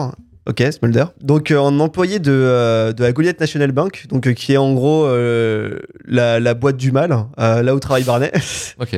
Ok, 0.50 0.64
Smulder. 0.72 1.04
Donc, 1.22 1.52
euh, 1.52 1.58
en 1.58 1.78
employé 1.82 2.20
de, 2.20 2.32
euh, 2.32 2.94
de 2.94 3.04
la 3.04 3.12
Goliath 3.12 3.38
National 3.42 3.74
Bank, 3.74 4.06
donc, 4.08 4.28
euh, 4.28 4.32
qui 4.34 4.54
est 4.54 4.58
en 4.58 4.74
gros 4.74 5.06
euh, 5.06 5.78
la, 6.06 6.40
la 6.40 6.54
boîte 6.54 6.78
du 6.78 6.94
mal, 6.94 7.12
euh, 7.38 7.62
là 7.62 7.76
où 7.76 7.80
travaille 7.82 8.04
Barney. 8.06 8.32
Ok. 8.80 8.98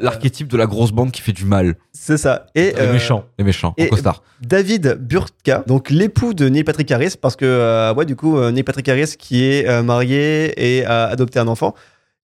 L'archétype 0.00 0.46
de 0.46 0.56
la 0.56 0.66
grosse 0.66 0.92
banque 0.92 1.10
qui 1.10 1.20
fait 1.22 1.32
du 1.32 1.44
mal. 1.46 1.74
C'est 1.92 2.16
ça. 2.16 2.46
Et, 2.54 2.72
Les 2.76 2.80
euh, 2.80 2.92
méchants. 2.92 3.24
Les 3.38 3.44
méchants. 3.44 3.74
En 3.78 3.82
et- 3.82 3.88
costard. 3.88 4.22
David 4.40 4.98
Burtka, 5.00 5.64
donc 5.66 5.90
l'époux 5.90 6.32
de 6.32 6.48
Neil 6.48 6.62
Patrick 6.62 6.92
Harris, 6.92 7.14
parce 7.20 7.34
que, 7.34 7.44
euh, 7.44 7.92
ouais, 7.94 8.04
du 8.04 8.14
coup, 8.14 8.38
euh, 8.38 8.52
Neil 8.52 8.62
Patrick 8.62 8.88
Harris 8.88 9.14
qui 9.18 9.42
est 9.44 9.68
euh, 9.68 9.82
marié 9.82 10.52
et 10.78 10.84
a 10.84 11.06
adopté 11.06 11.40
un 11.40 11.48
enfant. 11.48 11.74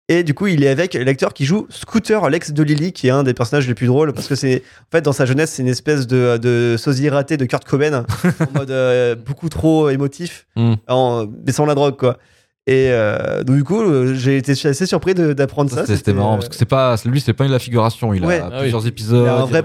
Et 0.07 0.23
du 0.23 0.35
coup, 0.35 0.45
il 0.45 0.63
est 0.63 0.67
avec 0.69 0.93
l'acteur 0.93 1.33
qui 1.33 1.45
joue 1.45 1.65
Scooter, 1.69 2.29
l'ex 2.29 2.51
de 2.51 2.61
Lily, 2.61 2.91
qui 2.93 3.07
est 3.07 3.11
un 3.11 3.23
des 3.23 3.33
personnages 3.33 3.67
les 3.67 3.73
plus 3.73 3.87
drôles, 3.87 4.13
parce 4.13 4.27
que 4.27 4.35
c'est, 4.35 4.61
en 4.81 4.91
fait, 4.91 5.01
dans 5.01 5.13
sa 5.13 5.25
jeunesse, 5.25 5.51
c'est 5.53 5.63
une 5.63 5.67
espèce 5.67 6.05
de, 6.05 6.37
de 6.37 6.75
sosie 6.77 7.09
raté 7.09 7.37
de 7.37 7.45
Kurt 7.45 7.65
Cobain, 7.65 8.05
en 8.23 8.59
mode 8.59 8.69
euh, 8.69 9.15
beaucoup 9.15 9.49
trop 9.49 9.89
émotif, 9.89 10.45
Mm. 10.55 10.73
en, 10.87 11.25
mais 11.45 11.51
sans 11.51 11.65
la 11.65 11.73
drogue, 11.73 11.97
quoi. 11.97 12.17
Et 12.67 12.89
euh, 12.91 13.43
donc, 13.43 13.55
du 13.57 13.63
coup, 13.63 13.81
euh, 13.81 14.13
j'ai 14.15 14.37
été 14.37 14.51
assez 14.51 14.85
surpris 14.85 15.13
d'apprendre 15.15 15.69
ça. 15.71 15.81
C'était 15.81 15.95
c'était 15.97 16.13
marrant 16.13 16.35
parce 16.35 16.49
que 16.49 16.55
c'est 16.55 16.65
pas, 16.65 16.95
lui, 17.05 17.19
c'est 17.21 17.33
pas 17.33 17.43
une 17.45 17.49
de 17.49 17.55
la 17.55 17.59
figuration. 17.59 18.13
Il 18.13 18.23
Ouais. 18.25 18.39
a 18.39 18.45
Ah 18.45 18.49
oui. 18.55 18.59
plusieurs 18.61 18.85
épisodes. 18.87 19.23
il 19.25 19.29
a 19.29 19.37
un 19.41 19.45
vrai 19.45 19.63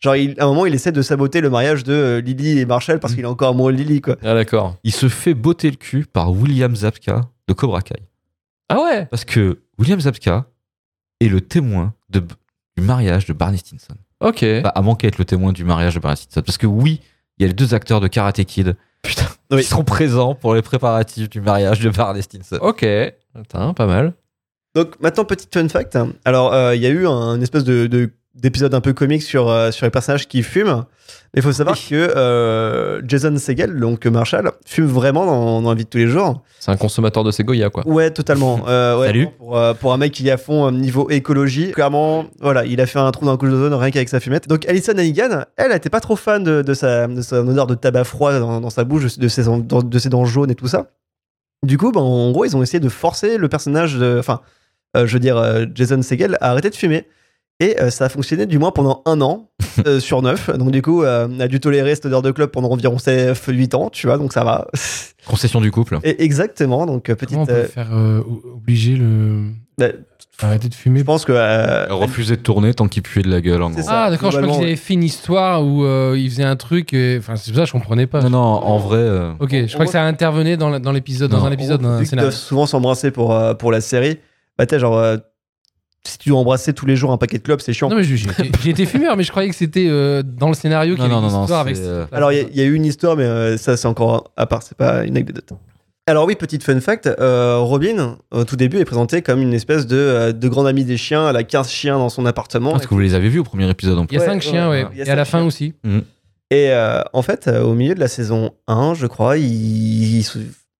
Genre, 0.00 0.16
il- 0.16 0.34
à 0.38 0.44
un 0.44 0.48
moment, 0.48 0.66
il 0.66 0.74
essaie 0.74 0.92
de 0.92 1.00
saboter 1.02 1.40
le 1.40 1.48
mariage 1.50 1.84
de 1.84 1.92
euh, 1.92 2.20
Lily 2.20 2.58
et 2.58 2.66
Marshall 2.66 3.00
parce 3.00 3.14
qu'il 3.14 3.22
est 3.24 3.26
encore 3.28 3.50
amoureux 3.50 3.72
de 3.72 3.78
Lily, 3.78 4.00
quoi. 4.02 4.16
Ah, 4.22 4.34
d'accord. 4.34 4.76
Il 4.84 4.92
se 4.92 5.08
fait 5.08 5.32
botter 5.34 5.70
le 5.70 5.76
cul 5.76 6.04
par 6.10 6.32
William 6.32 6.74
Zabka 6.76 7.22
de 7.48 7.52
Cobra 7.54 7.80
Kai. 7.80 7.96
Ah 8.68 8.80
ouais 8.82 9.06
Parce 9.06 9.24
que 9.24 9.60
William 9.78 10.00
Zabka 10.00 10.46
est 11.20 11.28
le 11.28 11.40
témoin 11.40 11.94
de, 12.10 12.20
du 12.76 12.82
mariage 12.82 13.26
de 13.26 13.32
Barney 13.32 13.58
Stinson. 13.58 13.94
Ok. 14.20 14.44
Bah, 14.62 14.72
à 14.74 14.82
manquer 14.82 15.08
d'être 15.08 15.18
le 15.18 15.24
témoin 15.24 15.52
du 15.52 15.64
mariage 15.64 15.94
de 15.94 16.00
Barney 16.00 16.16
Stinson. 16.16 16.42
Parce 16.42 16.58
que 16.58 16.66
oui, 16.66 17.00
il 17.38 17.42
y 17.42 17.44
a 17.44 17.48
les 17.48 17.54
deux 17.54 17.74
acteurs 17.74 18.00
de 18.00 18.08
Karate 18.08 18.42
Kid. 18.44 18.76
Putain, 19.02 19.26
Oui. 19.50 19.58
ils 19.60 19.64
seront 19.64 19.84
présents 19.84 20.34
pour 20.34 20.54
les 20.54 20.62
préparatifs 20.62 21.28
du 21.28 21.40
mariage 21.40 21.80
de 21.80 21.90
Barney 21.90 22.22
Stinson. 22.22 22.58
Ok. 22.60 22.86
Putain, 23.34 23.74
pas 23.74 23.86
mal. 23.86 24.14
Donc 24.74 24.98
maintenant, 25.00 25.24
petite 25.24 25.52
fun 25.54 25.68
fact. 25.68 25.96
Alors, 26.24 26.52
euh, 26.52 26.74
il 26.74 26.82
y 26.82 26.86
a 26.86 26.90
eu 26.90 27.06
un 27.06 27.40
espèce 27.40 27.64
de, 27.64 27.86
de- 27.86 28.10
d'épisode 28.34 28.74
un 28.74 28.80
peu 28.80 28.92
comique 28.92 29.22
sur, 29.22 29.48
euh, 29.48 29.70
sur 29.70 29.86
les 29.86 29.90
personnages 29.90 30.26
qui 30.26 30.42
fument. 30.42 30.84
Mais 31.32 31.40
il 31.40 31.42
faut 31.42 31.52
savoir 31.52 31.76
que 31.76 31.94
euh, 31.94 33.00
Jason 33.06 33.36
Segel, 33.38 33.78
donc 33.78 34.06
Marshall, 34.06 34.50
fume 34.66 34.86
vraiment 34.86 35.24
dans, 35.26 35.62
dans 35.62 35.68
la 35.70 35.74
vie 35.76 35.84
de 35.84 35.88
tous 35.88 35.98
les 35.98 36.06
jours. 36.08 36.42
C'est 36.60 36.70
un 36.70 36.76
consommateur 36.76 37.22
de 37.24 37.30
ces 37.30 37.44
Goya, 37.44 37.70
quoi. 37.70 37.86
Ouais, 37.86 38.10
totalement. 38.10 38.60
Euh, 38.68 38.98
ouais, 38.98 39.06
Salut. 39.08 39.28
Pour, 39.38 39.56
euh, 39.58 39.74
pour 39.74 39.92
un 39.92 39.98
mec 39.98 40.12
qui 40.12 40.26
est 40.28 40.30
à 40.32 40.36
fond 40.36 40.70
niveau 40.72 41.10
écologie, 41.10 41.72
clairement, 41.72 42.26
voilà, 42.40 42.64
il 42.64 42.80
a 42.80 42.86
fait 42.86 42.98
un 42.98 43.10
trou 43.10 43.24
dans 43.24 43.32
la 43.32 43.36
couche 43.36 43.50
d'ozone 43.50 43.74
rien 43.74 43.90
qu'avec 43.90 44.08
sa 44.08 44.20
fumette. 44.20 44.48
Donc 44.48 44.66
Alison 44.68 44.92
Hannigan, 44.96 45.44
elle, 45.56 45.70
elle 45.70 45.76
était 45.76 45.90
pas 45.90 46.00
trop 46.00 46.16
fan 46.16 46.42
de, 46.42 46.62
de 46.62 46.74
sa, 46.74 47.06
de 47.06 47.20
son 47.22 47.46
odeur 47.48 47.66
de 47.66 47.74
tabac 47.74 48.04
froid 48.04 48.38
dans, 48.38 48.60
dans 48.60 48.70
sa 48.70 48.84
bouche, 48.84 49.18
de 49.18 49.28
ses, 49.28 49.44
dans- 49.44 49.82
de 49.82 49.98
ses 49.98 50.08
dents 50.08 50.24
jaunes 50.24 50.50
et 50.50 50.54
tout 50.54 50.66
ça. 50.68 50.90
Du 51.64 51.78
coup, 51.78 51.92
ben, 51.92 52.00
en 52.00 52.30
gros, 52.32 52.44
ils 52.44 52.56
ont 52.56 52.62
essayé 52.62 52.80
de 52.80 52.88
forcer 52.88 53.38
le 53.38 53.48
personnage, 53.48 53.94
de- 53.96 54.16
enfin, 54.18 54.40
euh, 54.96 55.06
je 55.06 55.12
veux 55.14 55.20
dire, 55.20 55.36
euh, 55.36 55.66
Jason 55.74 56.00
Segel 56.02 56.36
à 56.40 56.50
arrêter 56.50 56.70
de 56.70 56.74
fumer. 56.76 57.06
Et 57.64 57.80
euh, 57.80 57.88
ça 57.90 58.04
a 58.06 58.08
fonctionné 58.08 58.44
du 58.46 58.58
moins 58.58 58.72
pendant 58.72 59.02
un 59.06 59.20
an 59.22 59.48
euh, 59.86 60.00
sur 60.00 60.20
neuf. 60.20 60.50
Donc 60.50 60.70
du 60.70 60.82
coup, 60.82 61.02
euh, 61.02 61.26
on 61.30 61.40
a 61.40 61.48
dû 61.48 61.60
tolérer 61.60 61.94
cette 61.94 62.06
odeur 62.06 62.20
de 62.20 62.30
clope 62.30 62.52
pendant 62.52 62.68
environ 62.70 62.98
8 62.98 63.74
ans, 63.74 63.88
tu 63.90 64.06
vois, 64.06 64.18
donc 64.18 64.32
ça 64.32 64.44
va. 64.44 64.66
Concession 65.26 65.60
du 65.62 65.70
couple. 65.70 65.98
Et 66.04 66.22
exactement, 66.22 66.84
donc 66.84 67.04
petite... 67.04 67.30
Comment 67.30 67.42
on 67.42 67.46
peut 67.46 67.52
euh, 67.52 67.64
faire 67.68 67.88
euh, 67.94 68.20
obliger 68.54 68.96
le. 68.96 69.44
bah, 69.78 69.86
Arrêter 70.42 70.68
de 70.68 70.74
fumer? 70.74 70.98
je 70.98 71.04
pense 71.04 71.24
que... 71.24 71.32
euh, 71.32 71.86
Refuser 71.90 72.36
de 72.36 72.42
tourner 72.42 72.74
tant 72.74 72.88
qu'il 72.88 73.02
puait 73.02 73.22
de 73.22 73.30
la 73.30 73.40
gueule, 73.40 73.62
en 73.62 73.68
C'est 73.70 73.80
gros. 73.80 73.88
ça. 73.88 74.04
Ah, 74.04 74.10
d'accord, 74.10 74.32
je 74.32 74.40
crois 74.40 74.52
qu'ils 74.56 74.64
avaient 74.64 74.76
fait 74.76 74.94
une 74.94 75.04
histoire 75.04 75.64
où 75.64 75.84
euh, 75.84 76.16
ils 76.18 76.28
faisaient 76.28 76.42
un 76.44 76.56
truc. 76.56 76.92
et- 76.92 77.16
Enfin, 77.18 77.36
c'est 77.36 77.52
pour 77.52 77.56
ça 77.58 77.62
que 77.62 77.68
je 77.68 77.72
comprenais 77.72 78.06
pas. 78.06 78.20
Non, 78.20 78.30
non, 78.30 78.38
en 78.38 78.78
vrai. 78.78 78.98
euh, 78.98 79.32
Ok, 79.38 79.50
je 79.52 79.72
crois 79.72 79.86
que 79.86 79.92
ça 79.92 80.02
intervenait 80.02 80.56
dans 80.56 80.68
la- 80.70 80.80
dans 80.80 80.92
l'épisode, 80.92 81.30
dans 81.30 81.44
un 81.46 81.52
épisode, 81.52 81.80
dans 81.80 81.88
un 81.90 82.04
scénario. 82.04 82.28
doivent 82.30 82.38
souvent 82.38 82.66
s'embrasser 82.66 83.10
pour, 83.12 83.32
euh, 83.32 83.54
pour 83.54 83.70
la 83.72 83.80
série, 83.80 84.18
bah 84.58 84.66
t'es 84.66 84.78
genre... 84.78 84.98
si 86.06 86.18
tu 86.18 86.28
dois 86.30 86.38
embrasser 86.38 86.72
tous 86.72 86.86
les 86.86 86.96
jours 86.96 87.12
un 87.12 87.16
paquet 87.18 87.38
de 87.38 87.42
clopes, 87.42 87.60
c'est 87.62 87.72
chiant. 87.72 87.88
Non, 87.88 87.96
mais 87.96 88.04
j'ai 88.04 88.16
j'ai 88.16 88.28
été- 88.30 88.50
j'ai 88.62 88.70
été 88.70 88.86
fumeur, 88.86 89.16
mais 89.16 89.22
je 89.24 89.30
croyais 89.30 89.48
que 89.48 89.54
c'était 89.56 89.86
euh, 89.88 90.22
dans 90.22 90.48
le 90.48 90.54
scénario 90.54 90.94
qu'il 90.96 91.04
y 91.04 91.08
Non, 91.08 91.18
avait 91.18 91.26
non, 91.28 91.36
une 91.36 91.42
histoire 91.42 91.60
avec. 91.60 91.76
euh. 91.78 92.06
Alors, 92.12 92.30
il 92.32 92.38
y, 92.38 92.40
a- 92.40 92.44
il 92.50 92.56
y 92.56 92.60
a 92.60 92.64
eu 92.64 92.74
une 92.74 92.84
histoire, 92.84 93.16
mais 93.16 93.24
euh, 93.24 93.56
ça, 93.56 93.76
c'est 93.76 93.88
encore 93.88 94.32
à 94.36 94.46
part, 94.46 94.62
c'est 94.62 94.76
pas 94.76 95.04
une 95.04 95.16
anecdote. 95.16 95.50
Alors 96.06 96.26
oui, 96.26 96.34
petite 96.34 96.62
fun 96.62 96.78
fact, 96.82 97.06
euh, 97.06 97.56
Robin, 97.60 98.18
au 98.30 98.44
tout 98.44 98.56
début, 98.56 98.76
est 98.78 98.84
présenté 98.84 99.22
comme 99.22 99.40
une 99.40 99.54
espèce 99.54 99.86
de, 99.86 100.32
de 100.32 100.48
grande 100.48 100.66
amie 100.66 100.84
des 100.84 100.98
chiens. 100.98 101.30
Elle 101.30 101.36
a 101.36 101.44
15 101.44 101.70
chiens 101.70 101.96
dans 101.96 102.10
son 102.10 102.26
appartement. 102.26 102.72
Parce 102.72 102.86
que 102.86 102.92
vous 102.92 103.00
les 103.00 103.14
avez 103.14 103.30
vus 103.30 103.38
au 103.38 103.44
premier 103.44 103.70
épisode 103.70 103.96
en 103.98 104.04
Il 104.10 104.12
y 104.12 104.16
a 104.18 104.20
Ouais, 104.20 104.26
cinq 104.26 104.42
chiens, 104.42 104.68
ouais, 104.68 104.82
ouais. 104.84 104.90
il 104.92 104.98
y 104.98 105.02
a 105.02 105.06
Et 105.06 105.10
à 105.10 105.14
la 105.14 105.24
fin 105.24 105.38
chiens. 105.38 105.46
aussi. 105.46 105.72
Et 106.50 106.68
euh, 106.72 107.00
en 107.14 107.22
fait, 107.22 107.48
euh, 107.48 107.62
au 107.62 107.72
milieu 107.72 107.94
de 107.94 108.00
la 108.00 108.08
saison 108.08 108.50
1, 108.68 108.92
je 108.92 109.06
crois, 109.06 109.38
il... 109.38 110.22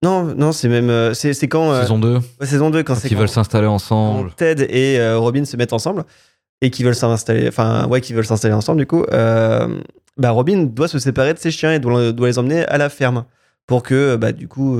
Non, 0.05 0.23
non, 0.37 0.53
c'est 0.53 0.69
même... 0.69 0.91
euh, 0.91 1.15
c'est 1.15 1.33
c'est 1.35 1.49
quand... 1.49 1.73
euh, 1.73 1.83
Saison 1.83 1.99
2, 1.99 2.15
ouais, 2.41 2.47
saison 2.47 2.71
2, 2.71 2.83
quand 2.83 2.95
quand 2.95 3.01
c'est 3.01 3.11
ils 3.11 3.17
veulent 3.17 3.29
s'installer 3.29 3.67
quand 3.67 3.75
ensemble. 3.75 4.33
Ted 4.37 4.67
et 4.71 5.01
euh, 5.01 5.19
Robin 5.19 5.45
se 5.45 5.57
mettent 5.57 5.73
ensemble 5.73 6.05
et 6.61 6.71
qui 6.71 6.85
veulent 6.85 6.95
s'installer, 6.95 7.49
enfin 7.49 7.87
ouais, 7.89 8.01
qui 8.01 8.13
veulent 8.13 8.25
s'installer 8.27 8.55
ensemble 8.55 8.79
du 8.79 8.87
coup, 8.87 9.05
bah 10.17 10.31
Robin 10.31 10.63
doit 10.65 10.89
se 10.89 10.99
séparer 10.99 11.35
de 11.35 11.39
ses 11.39 11.51
chiens 11.51 11.73
et 11.73 11.79
doit, 11.81 12.13
doit 12.13 12.29
les 12.29 12.39
emmener 12.39 12.65
à 12.67 12.79
la 12.79 12.89
ferme 12.89 13.25
pour 13.67 13.83
que 13.83 14.15
bah 14.17 14.33
du 14.33 14.47
coup 14.49 14.79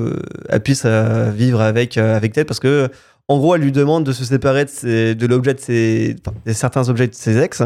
elle 0.49 0.61
puisse 0.63 0.87
vivre 0.87 1.61
avec 1.61 1.99
avec 1.99 2.33
Ted 2.33 2.45
parce 2.45 2.61
que 2.61 2.89
en 3.29 3.39
gros 3.39 3.55
elle 3.57 3.63
lui 3.63 3.73
demande 3.73 4.05
de 4.05 4.13
se 4.13 4.25
séparer 4.25 4.65
de, 4.65 4.71
ses- 4.71 5.15
de 5.15 5.27
l'objet 5.27 5.55
de 5.55 5.61
ses, 5.61 6.17
enfin, 6.25 6.37
de 6.47 6.53
certains 6.53 6.89
objets 6.89 7.09
de 7.09 7.15
ses 7.15 7.39
ex 7.39 7.63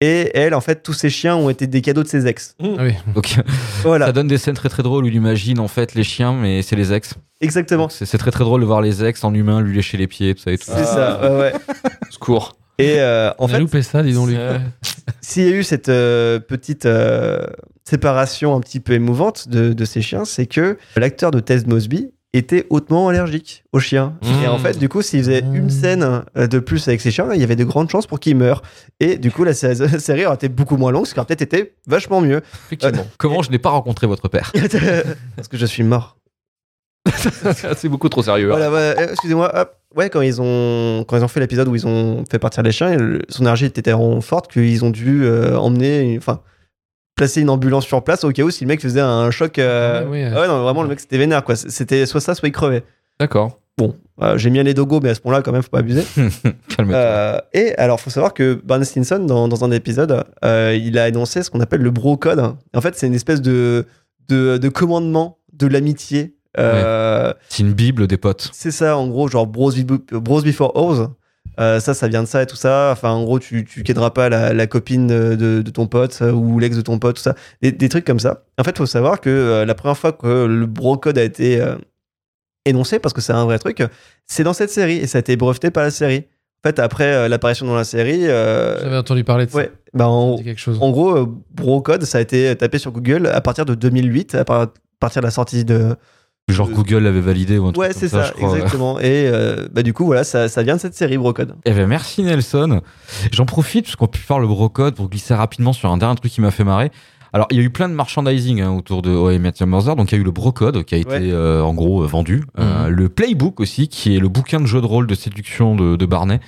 et 0.00 0.30
elle 0.34 0.54
en 0.54 0.60
fait 0.60 0.82
tous 0.82 0.92
ses 0.92 1.10
chiens 1.10 1.36
ont 1.36 1.48
été 1.50 1.66
des 1.66 1.80
cadeaux 1.80 2.02
de 2.02 2.08
ses 2.08 2.26
ex. 2.26 2.56
Ah 2.60 2.66
oui. 2.80 2.94
Donc, 3.14 3.36
Voilà, 3.82 4.06
ça 4.06 4.12
donne 4.12 4.28
des 4.28 4.38
scènes 4.38 4.54
très 4.54 4.68
très 4.68 4.82
drôles 4.82 5.04
où 5.04 5.08
il 5.08 5.14
imagine 5.14 5.58
en 5.60 5.68
fait 5.68 5.94
les 5.94 6.04
chiens, 6.04 6.32
mais 6.34 6.62
c'est 6.62 6.76
les 6.76 6.92
ex. 6.92 7.14
exactement. 7.40 7.88
C'est 7.88 8.18
très 8.18 8.30
très 8.30 8.44
drôle 8.44 8.60
de 8.60 8.66
voir 8.66 8.80
les 8.82 9.04
ex 9.04 9.22
en 9.24 9.32
humain 9.34 9.60
lui 9.60 9.74
lécher 9.76 9.96
les 9.96 10.06
pieds, 10.06 10.34
tout 10.34 10.42
ça 10.42 10.52
et 10.52 10.58
tout. 10.58 10.64
C'est 10.66 10.84
ça, 10.84 11.20
ouais, 11.22 11.38
ouais. 11.38 11.52
Secours. 12.10 12.56
Et 12.78 12.96
euh, 12.98 13.30
en 13.38 13.44
On 13.44 13.46
a 13.46 13.50
fait, 13.50 13.58
loupé 13.60 13.82
ça, 13.82 14.02
dis 14.02 14.14
donc, 14.14 14.28
lui. 14.28 14.36
S'il 15.20 15.44
y 15.44 15.52
a 15.52 15.56
eu 15.56 15.62
cette 15.62 15.88
euh, 15.88 16.40
petite 16.40 16.86
euh, 16.86 17.46
séparation 17.84 18.56
un 18.56 18.60
petit 18.60 18.80
peu 18.80 18.94
émouvante 18.94 19.48
de, 19.48 19.72
de 19.72 19.84
ces 19.84 20.02
chiens, 20.02 20.24
c'est 20.24 20.46
que 20.46 20.76
l'acteur 20.96 21.30
de 21.30 21.38
Ted 21.38 21.64
Mosby 21.68 22.10
était 22.36 22.66
hautement 22.70 23.08
allergique 23.08 23.64
aux 23.72 23.78
chiens. 23.78 24.16
Mmh. 24.22 24.42
Et 24.44 24.48
en 24.48 24.58
fait, 24.58 24.78
du 24.78 24.88
coup, 24.88 25.02
s'il 25.02 25.20
faisait 25.20 25.40
une 25.52 25.70
scène 25.70 26.24
euh, 26.36 26.46
de 26.46 26.58
plus 26.58 26.86
avec 26.88 27.00
ses 27.00 27.10
chiens, 27.10 27.28
il 27.34 27.40
y 27.40 27.44
avait 27.44 27.56
de 27.56 27.64
grandes 27.64 27.88
chances 27.90 28.06
pour 28.06 28.18
qu'il 28.20 28.36
meure. 28.36 28.62
Et 29.00 29.16
du 29.18 29.30
coup, 29.30 29.44
la 29.44 29.54
sé- 29.54 29.74
série 29.98 30.26
aurait 30.26 30.34
été 30.34 30.48
beaucoup 30.48 30.76
moins 30.76 30.90
longue, 30.92 31.06
ce 31.06 31.14
qui 31.14 31.20
aurait 31.20 31.26
peut-être 31.26 31.42
été 31.42 31.74
vachement 31.86 32.20
mieux. 32.20 32.40
Effectivement. 32.66 33.06
Comment 33.18 33.42
je 33.42 33.50
n'ai 33.50 33.58
pas 33.58 33.70
rencontré 33.70 34.06
votre 34.06 34.28
père 34.28 34.52
Parce 35.36 35.48
que 35.48 35.56
je 35.56 35.66
suis 35.66 35.82
mort. 35.84 36.16
c'est 37.76 37.88
beaucoup 37.88 38.08
trop 38.08 38.22
sérieux. 38.22 38.46
hein. 38.46 38.56
Voilà, 38.56 38.70
voilà, 38.70 39.00
euh, 39.00 39.08
excusez-moi. 39.12 39.50
hop. 39.54 39.76
Ouais, 39.94 40.10
quand 40.10 40.22
ils 40.22 40.40
ont 40.42 41.04
quand 41.06 41.16
ils 41.16 41.22
ont 41.22 41.28
fait 41.28 41.38
l'épisode 41.38 41.68
où 41.68 41.74
ils 41.76 41.86
ont 41.86 42.24
fait 42.28 42.38
partir 42.40 42.62
les 42.64 42.72
chiens, 42.72 42.96
son 43.28 43.42
énergie 43.42 43.66
était 43.66 43.82
tellement 43.82 44.20
forte 44.20 44.50
qu'ils 44.50 44.84
ont 44.84 44.90
dû 44.90 45.24
euh, 45.24 45.56
emmener, 45.56 46.00
une- 46.00 46.18
enfin, 46.18 46.40
placer 47.16 47.40
une 47.40 47.50
ambulance 47.50 47.84
sur 47.86 48.02
place 48.02 48.24
au 48.24 48.30
cas 48.32 48.42
où 48.42 48.50
si 48.50 48.64
le 48.64 48.68
mec 48.68 48.80
faisait 48.80 49.00
un 49.00 49.30
choc. 49.30 49.58
euh, 49.58 50.04
Ouais, 50.04 50.24
ouais. 50.24 50.30
ah 50.34 50.40
ouais, 50.40 50.46
non, 50.48 50.62
vraiment 50.62 50.82
le 50.82 50.88
mec 50.88 51.00
c'était 51.00 51.18
vénère 51.18 51.44
quoi. 51.44 51.56
C'était 51.56 52.06
soit 52.06 52.20
ça, 52.20 52.34
soit 52.34 52.48
il 52.48 52.52
crevait. 52.52 52.82
D'accord. 53.20 53.58
Bon, 53.76 53.96
euh, 54.22 54.38
j'ai 54.38 54.50
mis 54.50 54.62
les 54.62 54.72
dogos, 54.74 55.00
mais 55.00 55.08
à 55.10 55.14
ce 55.16 55.20
point-là 55.20 55.42
quand 55.42 55.50
même, 55.50 55.62
faut 55.62 55.68
pas 55.68 55.80
abuser. 55.80 56.02
Calme-toi. 56.76 56.94
Euh, 56.96 57.38
et 57.52 57.74
alors, 57.76 58.00
faut 58.00 58.10
savoir 58.10 58.32
que 58.32 58.54
Barney 58.64 58.84
Stinson, 58.84 59.18
dans, 59.18 59.48
dans 59.48 59.64
un 59.64 59.72
épisode, 59.72 60.24
euh, 60.44 60.78
il 60.80 60.96
a 60.96 61.08
énoncé 61.08 61.42
ce 61.42 61.50
qu'on 61.50 61.58
appelle 61.60 61.80
le 61.80 61.90
bro 61.90 62.16
code. 62.16 62.38
En 62.72 62.80
fait, 62.80 62.94
c'est 62.94 63.08
une 63.08 63.14
espèce 63.14 63.42
de, 63.42 63.84
de, 64.28 64.58
de 64.58 64.68
commandement 64.68 65.38
de 65.52 65.66
l'amitié. 65.66 66.36
C'est 66.56 67.62
une 67.64 67.72
bible 67.72 68.06
des 68.06 68.16
potes. 68.16 68.48
C'est 68.52 68.70
ça, 68.70 68.96
en 68.96 69.08
gros, 69.08 69.26
genre 69.26 69.46
bros 69.48 69.72
before 69.72 70.72
hoes. 70.76 71.08
Euh, 71.60 71.78
ça, 71.78 71.94
ça 71.94 72.08
vient 72.08 72.22
de 72.22 72.28
ça 72.28 72.42
et 72.42 72.46
tout 72.46 72.56
ça. 72.56 72.90
Enfin, 72.92 73.10
en 73.10 73.22
gros, 73.24 73.38
tu, 73.38 73.64
tu 73.64 73.82
quitteras 73.84 74.10
pas 74.10 74.28
la, 74.28 74.52
la 74.52 74.66
copine 74.66 75.06
de, 75.06 75.62
de- 75.62 75.70
ton 75.70 75.86
pote 75.86 76.18
euh, 76.22 76.32
ou 76.32 76.58
l'ex 76.58 76.76
de 76.76 76.82
ton 76.82 76.98
pote, 76.98 77.16
tout 77.16 77.22
ça. 77.22 77.34
Des, 77.62 77.70
des 77.70 77.88
trucs 77.88 78.04
comme 78.04 78.18
ça. 78.18 78.42
En 78.58 78.64
fait, 78.64 78.76
faut 78.76 78.86
savoir 78.86 79.20
que 79.20 79.30
euh, 79.30 79.64
la 79.64 79.74
première 79.76 79.96
fois 79.96 80.12
que 80.12 80.46
le 80.46 80.66
bro 80.66 80.96
code 80.96 81.16
a 81.16 81.22
été 81.22 81.60
euh, 81.60 81.76
énoncé, 82.64 82.98
parce 82.98 83.12
que 83.12 83.20
c'est 83.20 83.32
un 83.32 83.44
vrai 83.44 83.58
truc, 83.58 83.84
c'est 84.26 84.42
dans 84.42 84.52
cette 84.52 84.70
série 84.70 84.96
et 84.96 85.06
ça 85.06 85.18
a 85.18 85.20
été 85.20 85.36
breveté 85.36 85.70
par 85.70 85.84
la 85.84 85.90
série. 85.90 86.26
En 86.64 86.68
fait, 86.68 86.78
après 86.78 87.28
l'apparition 87.28 87.66
dans 87.66 87.76
la 87.76 87.84
série, 87.84 88.22
J'avais 88.22 88.96
entendu 88.96 89.22
parler 89.22 89.44
de 89.46 89.50
ça. 89.50 89.58
ouais, 89.58 89.70
bah, 89.92 90.04
Ça 90.06 90.08
en, 90.08 90.38
quelque 90.38 90.58
chose. 90.60 90.78
en 90.80 90.90
gros, 90.90 91.16
euh, 91.16 91.26
bro 91.52 91.82
code, 91.82 92.04
ça 92.04 92.18
a 92.18 92.20
été 92.22 92.56
tapé 92.56 92.78
sur 92.78 92.90
Google 92.90 93.26
à 93.26 93.40
partir 93.42 93.64
de 93.66 93.74
2008, 93.74 94.34
à 94.34 94.44
par- 94.44 94.68
partir 94.98 95.20
de 95.20 95.26
la 95.26 95.30
sortie 95.30 95.64
de, 95.66 95.94
Genre 96.48 96.68
Euh, 96.68 96.72
Google 96.74 96.98
l'avait 96.98 97.20
validé 97.22 97.56
ou 97.58 97.66
un 97.66 97.72
truc 97.72 97.78
Ouais, 97.86 97.92
c'est 97.94 98.08
ça, 98.08 98.32
exactement. 98.36 98.98
Et 99.00 99.26
euh, 99.32 99.66
bah, 99.72 99.82
du 99.82 99.94
coup, 99.94 100.04
voilà, 100.04 100.24
ça, 100.24 100.48
ça 100.48 100.62
vient 100.62 100.76
de 100.76 100.80
cette 100.80 100.94
série 100.94 101.16
Brocode. 101.16 101.54
Eh 101.64 101.70
ben 101.72 101.86
merci 101.86 102.22
Nelson. 102.22 102.82
J'en 103.32 103.46
profite 103.46 103.86
parce 103.86 103.96
qu'on 103.96 104.06
peut 104.08 104.18
faire 104.18 104.38
le 104.38 104.46
brocode 104.46 104.94
pour 104.94 105.08
glisser 105.08 105.34
rapidement 105.34 105.72
sur 105.72 105.90
un 105.90 105.96
dernier 105.96 106.16
truc 106.16 106.30
qui 106.30 106.40
m'a 106.42 106.50
fait 106.50 106.64
marrer. 106.64 106.90
Alors 107.32 107.46
il 107.50 107.56
y 107.56 107.60
a 107.60 107.62
eu 107.64 107.70
plein 107.70 107.88
de 107.88 107.94
merchandising 107.94 108.60
hein, 108.60 108.70
autour 108.72 109.00
de 109.02 109.38
Met 109.38 109.54
Your 109.58 109.66
Mother. 109.68 109.96
Donc 109.96 110.12
il 110.12 110.16
y 110.16 110.18
a 110.18 110.20
eu 110.20 110.24
le 110.24 110.30
brocode 110.30 110.84
qui 110.84 110.94
a 110.94 110.98
été 110.98 111.08
Ouais. 111.08 111.20
euh, 111.32 111.62
en 111.62 111.72
gros 111.72 112.02
euh, 112.02 112.06
vendu. 112.06 112.44
Euh, 112.60 112.88
le 112.88 113.08
playbook 113.08 113.58
aussi 113.60 113.88
qui 113.88 114.14
est 114.14 114.20
le 114.20 114.28
bouquin 114.28 114.60
de 114.60 114.66
jeu 114.66 114.80
de 114.82 114.86
rôle 114.86 115.06
de 115.06 115.14
séduction 115.14 115.74
de, 115.74 115.96
de 115.96 116.06
Barney. 116.06 116.40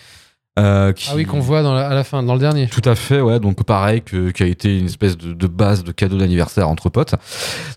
Euh, 0.58 0.92
qui- 0.92 1.08
Ah 1.10 1.16
oui, 1.16 1.24
qu'on 1.26 1.40
voit 1.40 1.62
dans 1.62 1.74
la- 1.74 1.86
à 1.88 1.94
la 1.94 2.02
fin, 2.04 2.22
dans 2.22 2.32
le 2.34 2.40
dernier. 2.40 2.66
Tout 2.68 2.82
à 2.88 2.94
fait, 2.94 3.20
ouais. 3.20 3.38
Donc 3.40 3.62
pareil, 3.64 4.02
que, 4.02 4.30
qui 4.30 4.42
a 4.42 4.46
été 4.46 4.78
une 4.78 4.86
espèce 4.86 5.16
de, 5.18 5.32
de 5.32 5.46
base 5.46 5.84
de 5.84 5.92
cadeau 5.92 6.16
d'anniversaire 6.16 6.68
entre 6.68 6.88
potes. 6.88 7.14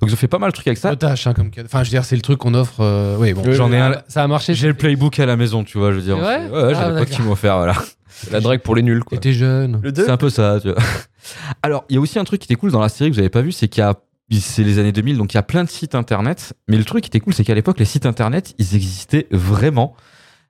Donc 0.01 0.09
je 0.09 0.15
fais 0.15 0.27
pas 0.27 0.37
mal 0.39 0.51
de 0.51 0.53
trucs 0.55 0.67
avec 0.67 0.77
ça. 0.77 0.89
Potache, 0.89 1.27
hein, 1.27 1.33
comme 1.33 1.49
cadeau. 1.51 1.65
Enfin, 1.65 1.83
je 1.83 1.89
veux 1.89 1.95
dire, 1.95 2.05
c'est 2.05 2.15
le 2.15 2.21
truc 2.21 2.39
qu'on 2.39 2.53
offre. 2.53 2.79
euh, 2.81 3.17
Oui, 3.19 3.33
bon. 3.33 3.43
J'en 3.51 3.71
ai 3.71 3.77
un. 3.79 4.01
Ça 4.07 4.23
a 4.23 4.27
marché. 4.27 4.53
J'ai 4.55 4.67
le 4.67 4.73
playbook 4.73 5.19
à 5.19 5.25
la 5.25 5.35
maison, 5.35 5.63
tu 5.63 5.77
vois, 5.77 5.91
je 5.91 5.97
veux 5.97 6.01
dire. 6.03 6.17
Ouais, 6.17 6.23
ouais, 6.51 6.73
j'ai 6.73 6.81
Ah, 6.81 6.91
potes 6.97 7.09
qui 7.09 7.21
m'ont 7.21 7.31
offert, 7.33 7.57
voilà. 7.57 7.75
La 8.31 8.39
drague 8.41 8.61
pour 8.61 8.75
les 8.75 8.81
nuls, 8.81 9.03
quoi. 9.03 9.17
T'étais 9.17 9.33
jeune. 9.33 9.79
Le 9.81 9.91
2 9.91 10.05
C'est 10.05 10.11
un 10.11 10.17
peu 10.17 10.29
ça, 10.29 10.59
tu 10.61 10.69
vois. 10.71 10.77
Alors, 11.63 11.85
il 11.89 11.95
y 11.95 11.97
a 11.97 12.01
aussi 12.01 12.19
un 12.19 12.23
truc 12.23 12.41
qui 12.41 12.45
était 12.51 12.59
cool 12.59 12.71
dans 12.71 12.81
la 12.81 12.89
série 12.89 13.09
que 13.09 13.15
vous 13.15 13.19
avez 13.21 13.29
pas 13.29 13.41
vu, 13.41 13.51
c'est 13.51 13.67
qu'il 13.67 13.81
y 13.81 13.83
a 13.83 13.93
c'est 14.41 14.63
les 14.63 14.77
années 14.77 14.91
2000, 14.91 15.17
donc 15.17 15.33
il 15.33 15.37
y 15.37 15.39
a 15.39 15.43
plein 15.43 15.63
de 15.63 15.69
sites 15.69 15.95
internet. 15.95 16.53
Mais 16.67 16.77
le 16.77 16.83
truc 16.85 17.03
qui 17.03 17.07
était 17.07 17.19
cool, 17.19 17.33
c'est 17.33 17.43
qu'à 17.43 17.55
l'époque, 17.55 17.79
les 17.79 17.85
sites 17.85 18.05
internet, 18.05 18.53
ils 18.59 18.75
existaient 18.75 19.25
vraiment. 19.31 19.95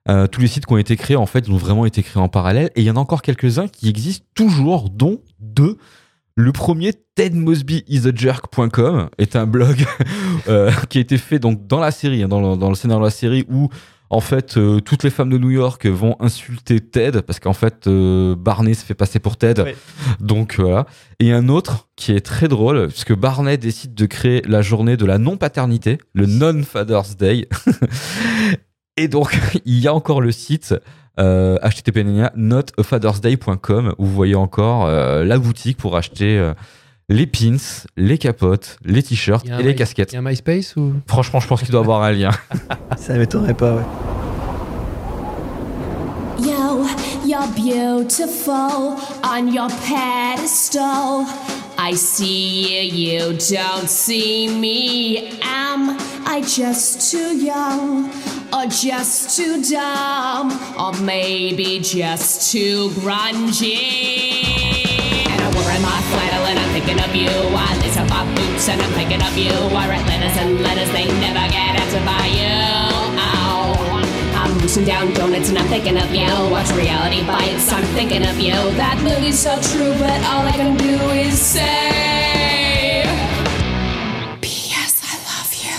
Euh, 0.08 0.26
tous 0.26 0.40
les 0.40 0.46
sites 0.46 0.66
qui 0.66 0.72
ont 0.72 0.78
été 0.78 0.96
créés, 0.96 1.16
en 1.16 1.26
fait, 1.26 1.46
ils 1.46 1.52
ont 1.52 1.58
vraiment 1.58 1.86
été 1.86 2.02
créés 2.02 2.22
en 2.22 2.28
parallèle. 2.28 2.70
Et 2.74 2.80
il 2.80 2.84
y 2.84 2.90
en 2.90 2.96
a 2.96 3.00
encore 3.00 3.22
quelques-uns 3.22 3.68
qui 3.68 3.88
existent 3.88 4.26
toujours, 4.34 4.90
dont 4.90 5.20
deux. 5.40 5.76
Le 6.36 6.52
premier, 6.52 6.92
tedmosbyisAjerk.com, 7.16 9.10
est 9.18 9.36
un 9.36 9.46
blog 9.46 9.84
euh, 10.48 10.70
qui 10.88 10.98
a 10.98 11.00
été 11.02 11.18
fait 11.18 11.38
donc 11.38 11.66
dans 11.66 11.80
la 11.80 11.90
série, 11.90 12.22
hein, 12.22 12.28
dans, 12.28 12.40
le, 12.40 12.56
dans 12.56 12.70
le 12.70 12.74
scénario 12.74 13.00
de 13.00 13.06
la 13.06 13.10
série, 13.10 13.44
où 13.50 13.68
en 14.08 14.20
fait 14.20 14.56
euh, 14.56 14.80
toutes 14.80 15.04
les 15.04 15.10
femmes 15.10 15.28
de 15.30 15.38
New 15.38 15.50
York 15.50 15.86
vont 15.86 16.16
insulter 16.18 16.80
Ted 16.80 17.22
parce 17.22 17.38
qu'en 17.38 17.52
fait 17.52 17.86
euh, 17.86 18.34
Barney 18.34 18.74
se 18.74 18.84
fait 18.84 18.94
passer 18.94 19.18
pour 19.18 19.36
Ted. 19.36 19.62
Ouais. 19.62 19.76
Donc 20.18 20.56
voilà. 20.58 20.86
Et 21.18 21.32
un 21.32 21.48
autre 21.48 21.88
qui 21.96 22.12
est 22.12 22.24
très 22.24 22.48
drôle, 22.48 22.88
puisque 22.88 23.14
Barney 23.14 23.58
décide 23.58 23.94
de 23.94 24.06
créer 24.06 24.42
la 24.46 24.62
journée 24.62 24.96
de 24.96 25.04
la 25.04 25.18
non-paternité, 25.18 25.98
le 26.14 26.26
Non-Father's 26.26 27.16
Day. 27.16 27.48
Et 29.00 29.08
donc, 29.08 29.38
il 29.64 29.78
y 29.80 29.88
a 29.88 29.94
encore 29.94 30.20
le 30.20 30.30
site 30.30 30.74
euh, 31.18 31.56
http 31.62 32.04
notafathersday.com 32.36 33.94
où 33.98 34.04
vous 34.04 34.12
voyez 34.14 34.34
encore 34.34 34.86
euh, 34.86 35.24
la 35.24 35.38
boutique 35.38 35.78
pour 35.78 35.96
acheter 35.96 36.38
euh, 36.38 36.52
les 37.08 37.26
pins, 37.26 37.56
les 37.96 38.18
capotes, 38.18 38.78
les 38.84 39.02
t-shirts 39.02 39.46
et 39.46 39.62
les 39.62 39.70
My- 39.70 39.74
casquettes. 39.74 40.12
Il 40.12 40.16
y 40.16 40.18
a 40.18 40.20
un 40.20 40.24
MySpace 40.24 40.76
ou? 40.76 40.92
Franchement, 41.06 41.40
je 41.40 41.48
pense 41.48 41.62
qu'il 41.62 41.70
doit 41.70 41.80
avoir 41.80 42.02
un 42.02 42.12
lien. 42.12 42.30
Ça 42.98 43.14
m'étonnerait 43.16 43.54
pas, 43.54 43.74
ouais. 43.76 43.82
You're 47.30 47.54
beautiful 47.54 48.98
on 49.22 49.46
your 49.52 49.68
pedestal. 49.86 51.24
I 51.78 51.92
see 51.94 52.90
you, 52.90 53.30
you 53.30 53.38
don't 53.38 53.88
see 53.88 54.48
me. 54.48 55.38
Am 55.40 55.96
I 56.26 56.42
just 56.44 57.12
too 57.12 57.36
young? 57.36 58.10
Or 58.52 58.66
just 58.66 59.36
too 59.36 59.62
dumb? 59.62 60.50
Or 60.76 60.92
maybe 61.04 61.78
just 61.78 62.50
too 62.50 62.88
grungy? 62.98 64.42
And 65.30 65.40
I'm 65.40 65.54
wearing 65.54 65.82
my 65.82 66.00
flannel 66.10 66.46
and 66.50 66.58
I'm 66.58 66.70
thinking 66.72 66.98
of 66.98 67.14
you. 67.14 67.30
I 67.30 67.78
lace 67.78 67.96
up 67.96 68.08
my 68.10 68.24
boots 68.34 68.68
and 68.68 68.82
I'm 68.82 68.92
thinking 68.94 69.22
of 69.22 69.38
you. 69.38 69.52
I 69.52 69.88
write 69.88 70.06
letters 70.08 70.36
and 70.36 70.60
letters, 70.62 70.90
they 70.90 71.06
never 71.20 71.46
get 71.52 71.78
answered 71.78 72.04
by 72.04 72.26
you. 72.26 72.79
Down 74.60 75.12
donuts 75.14 75.48
and 75.48 75.58
I'm 75.58 75.66
thinking 75.66 75.96
of 75.98 76.14
you. 76.14 76.26
Watch 76.50 76.70
reality 76.72 77.24
bites, 77.26 77.72
I'm 77.72 77.82
thinking 77.96 78.22
of 78.24 78.38
you. 78.38 78.52
That 78.76 78.98
movie's 79.02 79.38
so 79.38 79.56
true, 79.60 79.92
but 79.98 80.22
all 80.24 80.46
I 80.46 80.52
can 80.52 80.76
do 80.76 80.96
is 81.10 81.34
say. 81.38 83.02
P.S. 84.40 85.02
I 85.02 85.16
love 85.26 85.52
you. 85.64 85.76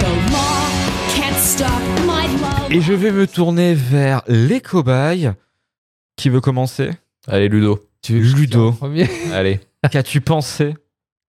The 0.00 0.32
law 0.32 0.68
can't 1.14 1.36
stop 1.36 1.82
my 2.06 2.26
love. 2.40 2.72
Et 2.72 2.80
je 2.80 2.94
vais 2.94 3.10
me 3.12 3.26
tourner 3.26 3.74
vers 3.74 4.22
les 4.26 4.60
cobayes. 4.60 5.32
Qui 6.16 6.30
veut 6.30 6.40
commencer? 6.40 6.90
Allez, 7.26 7.48
Ludo. 7.48 7.84
Tu 8.02 8.18
veux 8.20 8.34
Ludo. 8.34 8.74
Allez. 9.34 9.60
Qu'as-tu 9.90 10.20
pensé 10.22 10.74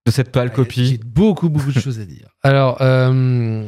de 0.06 0.12
cette 0.12 0.32
pâle 0.32 0.50
J'ai 0.50 0.56
copie? 0.56 1.00
beaucoup, 1.06 1.50
beaucoup 1.50 1.72
de 1.72 1.80
choses 1.80 2.00
à 2.00 2.06
dire. 2.06 2.30
Alors, 2.44 2.78
euh, 2.82 3.68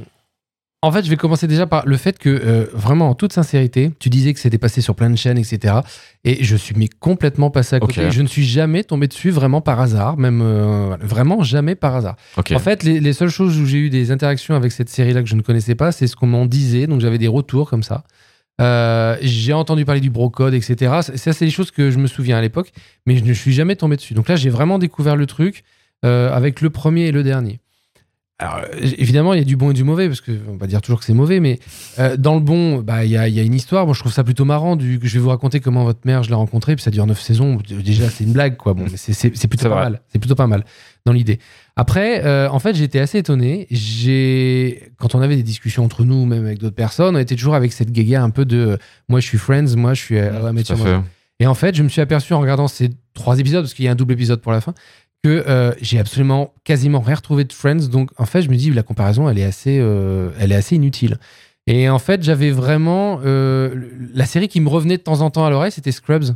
en 0.83 0.91
fait, 0.91 1.05
je 1.05 1.09
vais 1.11 1.17
commencer 1.17 1.45
déjà 1.47 1.67
par 1.67 1.85
le 1.85 1.95
fait 1.95 2.17
que, 2.17 2.29
euh, 2.29 2.65
vraiment, 2.73 3.09
en 3.09 3.13
toute 3.13 3.33
sincérité, 3.33 3.91
tu 3.99 4.09
disais 4.09 4.33
que 4.33 4.39
c'était 4.39 4.57
passé 4.57 4.81
sur 4.81 4.95
plein 4.95 5.11
de 5.11 5.15
chaînes, 5.15 5.37
etc. 5.37 5.75
Et 6.23 6.43
je 6.43 6.55
suis 6.55 6.73
mais 6.75 6.87
complètement 6.87 7.51
passé 7.51 7.75
à 7.75 7.79
côté. 7.79 8.09
Je 8.09 8.21
ne 8.23 8.27
suis 8.27 8.45
jamais 8.45 8.83
tombé 8.83 9.07
dessus 9.07 9.29
vraiment 9.29 9.61
par 9.61 9.79
hasard, 9.79 10.17
même 10.17 10.41
euh, 10.41 10.97
vraiment 10.99 11.43
jamais 11.43 11.75
par 11.75 11.95
hasard. 11.95 12.15
En 12.55 12.59
fait, 12.59 12.81
les, 12.81 12.99
les 12.99 13.13
seules 13.13 13.29
choses 13.29 13.59
où 13.59 13.65
j'ai 13.67 13.77
eu 13.77 13.89
des 13.91 14.09
interactions 14.09 14.55
avec 14.55 14.71
cette 14.71 14.89
série-là 14.89 15.21
que 15.21 15.29
je 15.29 15.35
ne 15.35 15.43
connaissais 15.43 15.75
pas, 15.75 15.91
c'est 15.91 16.07
ce 16.07 16.15
qu'on 16.15 16.27
m'en 16.27 16.47
disait. 16.47 16.87
Donc, 16.87 16.99
j'avais 16.99 17.19
des 17.19 17.27
retours 17.27 17.69
comme 17.69 17.83
ça. 17.83 18.03
Euh, 18.59 19.17
j'ai 19.21 19.53
entendu 19.53 19.85
parler 19.85 20.01
du 20.01 20.09
brocode, 20.09 20.55
etc. 20.55 21.01
Ça, 21.15 21.33
c'est 21.33 21.45
des 21.45 21.51
choses 21.51 21.69
que 21.69 21.91
je 21.91 21.99
me 21.99 22.07
souviens 22.07 22.37
à 22.37 22.41
l'époque, 22.41 22.71
mais 23.05 23.17
je 23.17 23.23
ne 23.23 23.33
suis 23.33 23.53
jamais 23.53 23.75
tombé 23.75 23.97
dessus. 23.97 24.15
Donc 24.15 24.27
là, 24.27 24.35
j'ai 24.35 24.49
vraiment 24.49 24.79
découvert 24.79 25.15
le 25.15 25.27
truc 25.27 25.63
avec 26.03 26.61
le 26.61 26.71
premier 26.71 27.05
et 27.05 27.11
le 27.11 27.21
dernier. 27.21 27.59
Alors, 28.41 28.57
euh, 28.73 28.77
évidemment, 28.97 29.33
il 29.33 29.37
y 29.39 29.41
a 29.41 29.45
du 29.45 29.55
bon 29.55 29.69
et 29.69 29.73
du 29.73 29.83
mauvais, 29.83 30.07
parce 30.07 30.19
qu'on 30.19 30.57
va 30.59 30.65
dire 30.67 30.81
toujours 30.81 30.99
que 30.99 31.05
c'est 31.05 31.13
mauvais, 31.13 31.39
mais 31.39 31.59
euh, 31.99 32.17
dans 32.17 32.33
le 32.33 32.39
bon, 32.41 32.79
bah, 32.79 33.05
il 33.05 33.11
y, 33.11 33.17
a, 33.17 33.27
y 33.27 33.39
a 33.39 33.43
une 33.43 33.53
histoire. 33.53 33.85
Moi, 33.85 33.93
je 33.93 33.99
trouve 33.99 34.11
ça 34.11 34.23
plutôt 34.23 34.45
marrant. 34.45 34.75
Du, 34.75 34.99
je 35.03 35.13
vais 35.13 35.19
vous 35.19 35.29
raconter 35.29 35.59
comment 35.59 35.83
votre 35.83 35.99
mère, 36.05 36.23
je 36.23 36.29
l'ai 36.29 36.35
rencontrée, 36.35 36.75
puis 36.75 36.83
ça 36.83 36.89
dure 36.91 37.05
9 37.05 37.21
saisons. 37.21 37.59
Déjà, 37.69 38.09
c'est 38.09 38.23
une 38.23 38.33
blague, 38.33 38.57
quoi. 38.57 38.73
Bon, 38.73 38.85
c'est- 38.95 39.29
plutôt 39.47 39.69
pas 39.69 39.75
vrai. 39.75 39.83
mal. 39.83 40.01
C'est 40.11 40.19
plutôt 40.19 40.35
pas 40.35 40.47
mal 40.47 40.65
dans 41.05 41.13
l'idée. 41.13 41.39
Après, 41.75 42.25
euh, 42.25 42.49
en 42.49 42.59
fait, 42.59 42.75
j'étais 42.75 42.99
assez 42.99 43.19
étonné. 43.19 43.67
J'ai, 43.69 44.91
quand 44.97 45.15
on 45.15 45.21
avait 45.21 45.35
des 45.35 45.43
discussions 45.43 45.83
entre 45.85 46.03
nous, 46.03 46.25
même 46.25 46.45
avec 46.45 46.59
d'autres 46.59 46.75
personnes, 46.75 47.15
on 47.15 47.19
était 47.19 47.35
toujours 47.35 47.55
avec 47.55 47.71
cette 47.73 47.91
guéguerre 47.91 48.23
un 48.23 48.29
peu 48.29 48.45
de 48.45 48.57
euh, 48.57 48.77
moi, 49.09 49.19
je 49.19 49.27
suis 49.27 49.37
Friends, 49.37 49.75
moi, 49.77 49.93
je 49.93 50.01
suis 50.01 50.15
fait. 50.15 50.99
Et 51.39 51.47
en 51.47 51.55
fait, 51.55 51.73
je 51.75 51.81
me 51.83 51.89
suis 51.89 52.01
aperçu 52.01 52.33
en 52.33 52.39
regardant 52.39 52.67
ces 52.67 52.89
trois 53.13 53.39
épisodes, 53.39 53.63
parce 53.63 53.73
qu'il 53.73 53.85
y 53.85 53.87
a 53.87 53.91
un 53.91 53.95
double 53.95 54.13
épisode 54.13 54.41
pour 54.41 54.51
la 54.51 54.61
fin, 54.61 54.73
que 55.23 55.43
euh, 55.47 55.71
j'ai 55.81 55.99
absolument 55.99 56.53
quasiment 56.63 56.99
rien 56.99 57.15
retrouvé 57.15 57.43
de 57.43 57.53
Friends. 57.53 57.87
Donc, 57.91 58.09
en 58.17 58.25
fait, 58.25 58.41
je 58.41 58.49
me 58.49 58.55
dis, 58.55 58.71
la 58.71 58.83
comparaison, 58.83 59.29
elle 59.29 59.37
est 59.37 59.43
assez, 59.43 59.77
euh, 59.79 60.29
elle 60.39 60.51
est 60.51 60.55
assez 60.55 60.75
inutile. 60.75 61.17
Et 61.67 61.89
en 61.89 61.99
fait, 61.99 62.23
j'avais 62.23 62.51
vraiment. 62.51 63.19
euh, 63.23 63.73
la 64.13 64.25
série 64.25 64.47
qui 64.47 64.59
me 64.61 64.69
revenait 64.69 64.97
de 64.97 65.03
temps 65.03 65.21
en 65.21 65.29
temps 65.29 65.45
à 65.45 65.49
l'oreille, 65.49 65.71
c'était 65.71 65.91
Scrubs. 65.91 66.35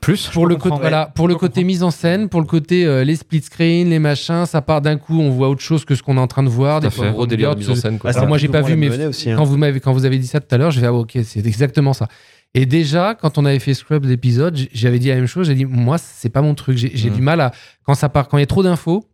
Plus 0.00 0.28
Pour 0.28 0.46
le, 0.46 0.54
côté, 0.54 0.76
voilà, 0.78 1.10
pour 1.16 1.26
le 1.26 1.34
côté 1.34 1.64
mise 1.64 1.82
en 1.82 1.90
scène, 1.90 2.28
pour 2.28 2.40
le 2.40 2.46
côté 2.46 2.86
euh, 2.86 3.02
les 3.02 3.16
split 3.16 3.42
screen, 3.42 3.90
les 3.90 3.98
machins, 3.98 4.46
ça 4.46 4.62
part 4.62 4.80
d'un 4.80 4.96
coup, 4.96 5.20
on 5.20 5.30
voit 5.30 5.48
autre 5.48 5.62
chose 5.62 5.84
que 5.84 5.96
ce 5.96 6.02
qu'on 6.04 6.16
est 6.16 6.20
en 6.20 6.28
train 6.28 6.44
de 6.44 6.48
voir. 6.48 6.78
Des 6.78 6.90
fois, 6.90 7.10
Gros 7.10 7.26
délire 7.26 7.54
de 7.54 7.58
mise 7.58 7.70
en 7.70 7.74
scène, 7.74 7.98
quoi. 7.98 8.10
Ah, 8.14 8.18
Alors, 8.18 8.28
moi, 8.28 8.38
j'ai 8.38 8.46
pas 8.46 8.60
vu, 8.60 8.76
mais 8.76 9.06
aussi, 9.06 9.30
hein. 9.30 9.36
quand 9.36 9.42
vous 9.42 9.56
m'avez 9.56 9.80
quand 9.80 9.92
vous 9.92 10.04
avez 10.04 10.18
dit 10.18 10.28
ça 10.28 10.38
tout 10.38 10.54
à 10.54 10.58
l'heure, 10.58 10.70
je 10.70 10.78
vais 10.80 10.86
ah, 10.86 10.92
ok, 10.92 11.18
c'est 11.24 11.44
exactement 11.44 11.92
ça. 11.92 12.06
Et 12.54 12.66
déjà, 12.66 13.14
quand 13.20 13.36
on 13.38 13.44
avait 13.44 13.58
fait 13.58 13.74
Scrubs 13.74 14.04
l'épisode, 14.04 14.56
j'avais 14.72 14.98
dit 15.00 15.08
la 15.08 15.16
même 15.16 15.26
chose. 15.26 15.48
J'ai 15.48 15.54
dit 15.56 15.64
moi, 15.64 15.98
c'est 15.98 16.28
pas 16.28 16.40
mon 16.42 16.54
truc. 16.54 16.76
J'ai 16.78 17.10
Mhm. 17.10 17.16
du 17.16 17.20
mal 17.22 17.40
à 17.40 17.50
quand 17.84 17.94
ça 17.94 18.08
part, 18.08 18.28
quand 18.28 18.38
il 18.38 18.40
y 18.40 18.44
a 18.44 18.46
trop 18.46 18.62
d'infos. 18.62 19.04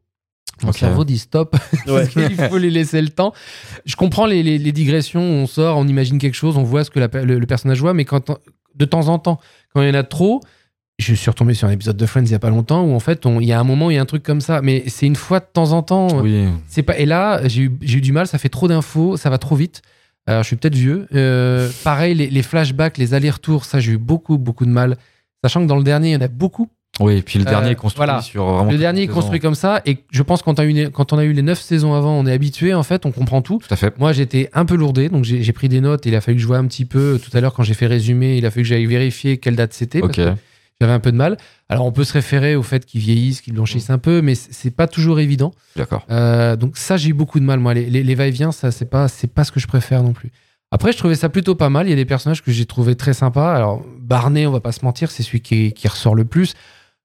Mon 0.62 0.72
cerveau 0.72 1.04
dit 1.04 1.18
stop. 1.18 1.56
Ouais. 1.86 2.06
il 2.16 2.36
faut 2.50 2.58
les 2.58 2.68
laisser 2.70 3.00
le 3.00 3.08
temps. 3.08 3.32
Je 3.86 3.96
comprends 3.96 4.26
les, 4.26 4.42
les- 4.42 4.58
les 4.58 4.72
digressions. 4.72 5.22
On 5.22 5.46
sort, 5.46 5.78
on 5.78 5.88
imagine 5.88 6.18
quelque 6.18 6.34
chose, 6.34 6.58
on 6.58 6.64
voit 6.64 6.84
ce 6.84 6.90
que 6.90 6.98
la 7.00 7.08
le, 7.24 7.38
le 7.38 7.46
personnage 7.46 7.80
voit, 7.80 7.94
mais 7.94 8.04
quand 8.04 8.30
de 8.74 8.84
temps 8.84 9.08
en 9.08 9.18
temps, 9.18 9.40
quand 9.72 9.80
il 9.80 9.88
y 9.88 9.90
en 9.90 9.94
a 9.94 10.02
trop, 10.02 10.40
je 10.98 11.14
suis 11.14 11.30
retombé 11.30 11.54
sur 11.54 11.66
un 11.66 11.70
épisode 11.70 11.96
de 11.96 12.04
Friends 12.04 12.24
il 12.26 12.30
y 12.32 12.34
a 12.34 12.38
pas 12.38 12.50
longtemps 12.50 12.82
où 12.84 12.92
en 12.94 13.00
fait, 13.00 13.24
il 13.24 13.44
y 13.46 13.52
a 13.52 13.58
un 13.60 13.64
moment, 13.64 13.90
il 13.90 13.94
y 13.94 13.98
a 13.98 14.02
un 14.02 14.06
truc 14.06 14.22
comme 14.22 14.42
ça, 14.42 14.60
mais 14.60 14.84
c'est 14.88 15.06
une 15.06 15.16
fois 15.16 15.40
de 15.40 15.46
temps 15.50 15.72
en 15.72 15.82
temps. 15.82 16.20
Oui. 16.20 16.46
C'est 16.66 16.82
pas. 16.82 16.98
Et 16.98 17.06
là, 17.06 17.40
j'ai 17.48 17.62
eu, 17.62 17.72
j'ai 17.80 17.96
eu 17.98 18.00
du 18.02 18.12
mal. 18.12 18.26
Ça 18.26 18.36
fait 18.36 18.50
trop 18.50 18.68
d'infos. 18.68 19.16
Ça 19.16 19.30
va 19.30 19.38
trop 19.38 19.56
vite. 19.56 19.80
Alors, 20.30 20.42
je 20.42 20.46
suis 20.48 20.56
peut-être 20.56 20.74
vieux. 20.76 21.06
Euh, 21.14 21.68
pareil, 21.84 22.14
les, 22.14 22.30
les 22.30 22.42
flashbacks, 22.42 22.98
les 22.98 23.14
allers-retours, 23.14 23.64
ça, 23.64 23.80
j'ai 23.80 23.92
eu 23.92 23.98
beaucoup, 23.98 24.38
beaucoup 24.38 24.64
de 24.64 24.70
mal. 24.70 24.96
Sachant 25.44 25.60
que 25.62 25.66
dans 25.66 25.76
le 25.76 25.82
dernier, 25.82 26.10
il 26.10 26.12
y 26.12 26.16
en 26.16 26.20
a 26.20 26.28
beaucoup. 26.28 26.68
Oui, 27.00 27.16
et 27.16 27.22
puis 27.22 27.38
le 27.38 27.46
Euh, 27.46 27.50
dernier 27.50 27.70
est 27.70 27.74
construit 27.76 28.04
voilà. 28.04 28.20
sur 28.20 28.44
vraiment. 28.44 28.70
le 28.70 28.76
dernier 28.76 29.02
est 29.02 29.06
construit 29.08 29.40
comme 29.40 29.54
ça. 29.54 29.80
Et 29.86 29.98
je 30.10 30.22
pense 30.22 30.40
que 30.40 30.44
quand, 30.44 30.58
on 30.58 30.62
a 30.62 30.66
eu 30.66 30.72
les- 30.72 30.90
quand 30.90 31.12
on 31.12 31.18
a 31.18 31.24
eu 31.24 31.32
les 31.32 31.40
neuf 31.42 31.60
saisons 31.60 31.94
avant, 31.94 32.12
on 32.12 32.26
est 32.26 32.32
habitué. 32.32 32.74
En 32.74 32.82
fait, 32.82 33.06
on 33.06 33.10
comprend 33.12 33.40
tout. 33.42 33.58
Tout 33.58 33.72
à 33.72 33.76
fait. 33.76 33.98
Moi, 33.98 34.12
j'étais 34.12 34.50
un 34.52 34.64
peu 34.66 34.74
lourdé. 34.76 35.08
Donc, 35.08 35.24
j'ai 35.24 35.52
pris 35.52 35.68
des 35.68 35.80
notes. 35.80 36.04
Il 36.06 36.14
a 36.14 36.20
fallu 36.20 36.36
que 36.36 36.42
je 36.42 36.46
voie 36.46 36.58
un 36.58 36.66
petit 36.66 36.84
peu. 36.84 37.18
Tout 37.22 37.34
à 37.36 37.40
l'heure, 37.40 37.54
quand 37.54 37.62
j'ai 37.62 37.74
fait 37.74 37.86
résumé, 37.86 38.36
il 38.36 38.44
a 38.46 38.50
fallu 38.50 38.62
que 38.64 38.68
j'aille 38.68 38.86
vérifier 38.86 39.38
quelle 39.38 39.56
date 39.56 39.72
c'était. 39.72 40.00
parce 40.00 40.10
Ok. 40.10 40.24
que 40.24 40.34
J'avais 40.80 40.92
un 40.92 41.00
peu 41.00 41.12
de 41.12 41.16
mal. 41.16 41.36
Alors, 41.68 41.84
on 41.84 41.92
peut 41.92 42.04
se 42.04 42.12
référer 42.14 42.56
au 42.56 42.62
fait 42.62 42.86
qu'ils 42.86 43.02
vieillissent, 43.02 43.42
qu'ils 43.42 43.52
blanchissent 43.52 43.90
un 43.90 43.98
peu, 43.98 44.22
mais 44.22 44.34
c'est 44.34 44.70
pas 44.70 44.86
toujours 44.86 45.20
évident. 45.20 45.52
D'accord. 45.76 46.06
Euh, 46.10 46.56
donc 46.56 46.78
ça, 46.78 46.96
j'ai 46.96 47.10
eu 47.10 47.12
beaucoup 47.12 47.38
de 47.38 47.44
mal, 47.44 47.60
moi. 47.60 47.74
Les, 47.74 47.90
les, 47.90 48.02
les 48.02 48.14
va-et-vient, 48.14 48.50
ça, 48.50 48.70
c'est 48.70 48.88
pas, 48.88 49.06
pas 49.34 49.44
ce 49.44 49.52
que 49.52 49.60
je 49.60 49.66
préfère 49.66 50.02
non 50.02 50.12
plus. 50.12 50.30
Après, 50.70 50.92
je 50.92 50.98
trouvais 50.98 51.16
ça 51.16 51.28
plutôt 51.28 51.54
pas 51.54 51.68
mal. 51.68 51.86
Il 51.86 51.90
y 51.90 51.92
a 51.92 51.96
des 51.96 52.04
personnages 52.04 52.42
que 52.42 52.50
j'ai 52.50 52.64
trouvé 52.64 52.94
très 52.94 53.12
sympas. 53.12 53.54
Alors, 53.54 53.84
Barney, 53.98 54.46
on 54.46 54.52
va 54.52 54.60
pas 54.60 54.72
se 54.72 54.84
mentir, 54.84 55.10
c'est 55.10 55.22
celui 55.22 55.42
qui, 55.42 55.72
qui 55.72 55.86
ressort 55.88 56.14
le 56.14 56.24
plus. 56.24 56.54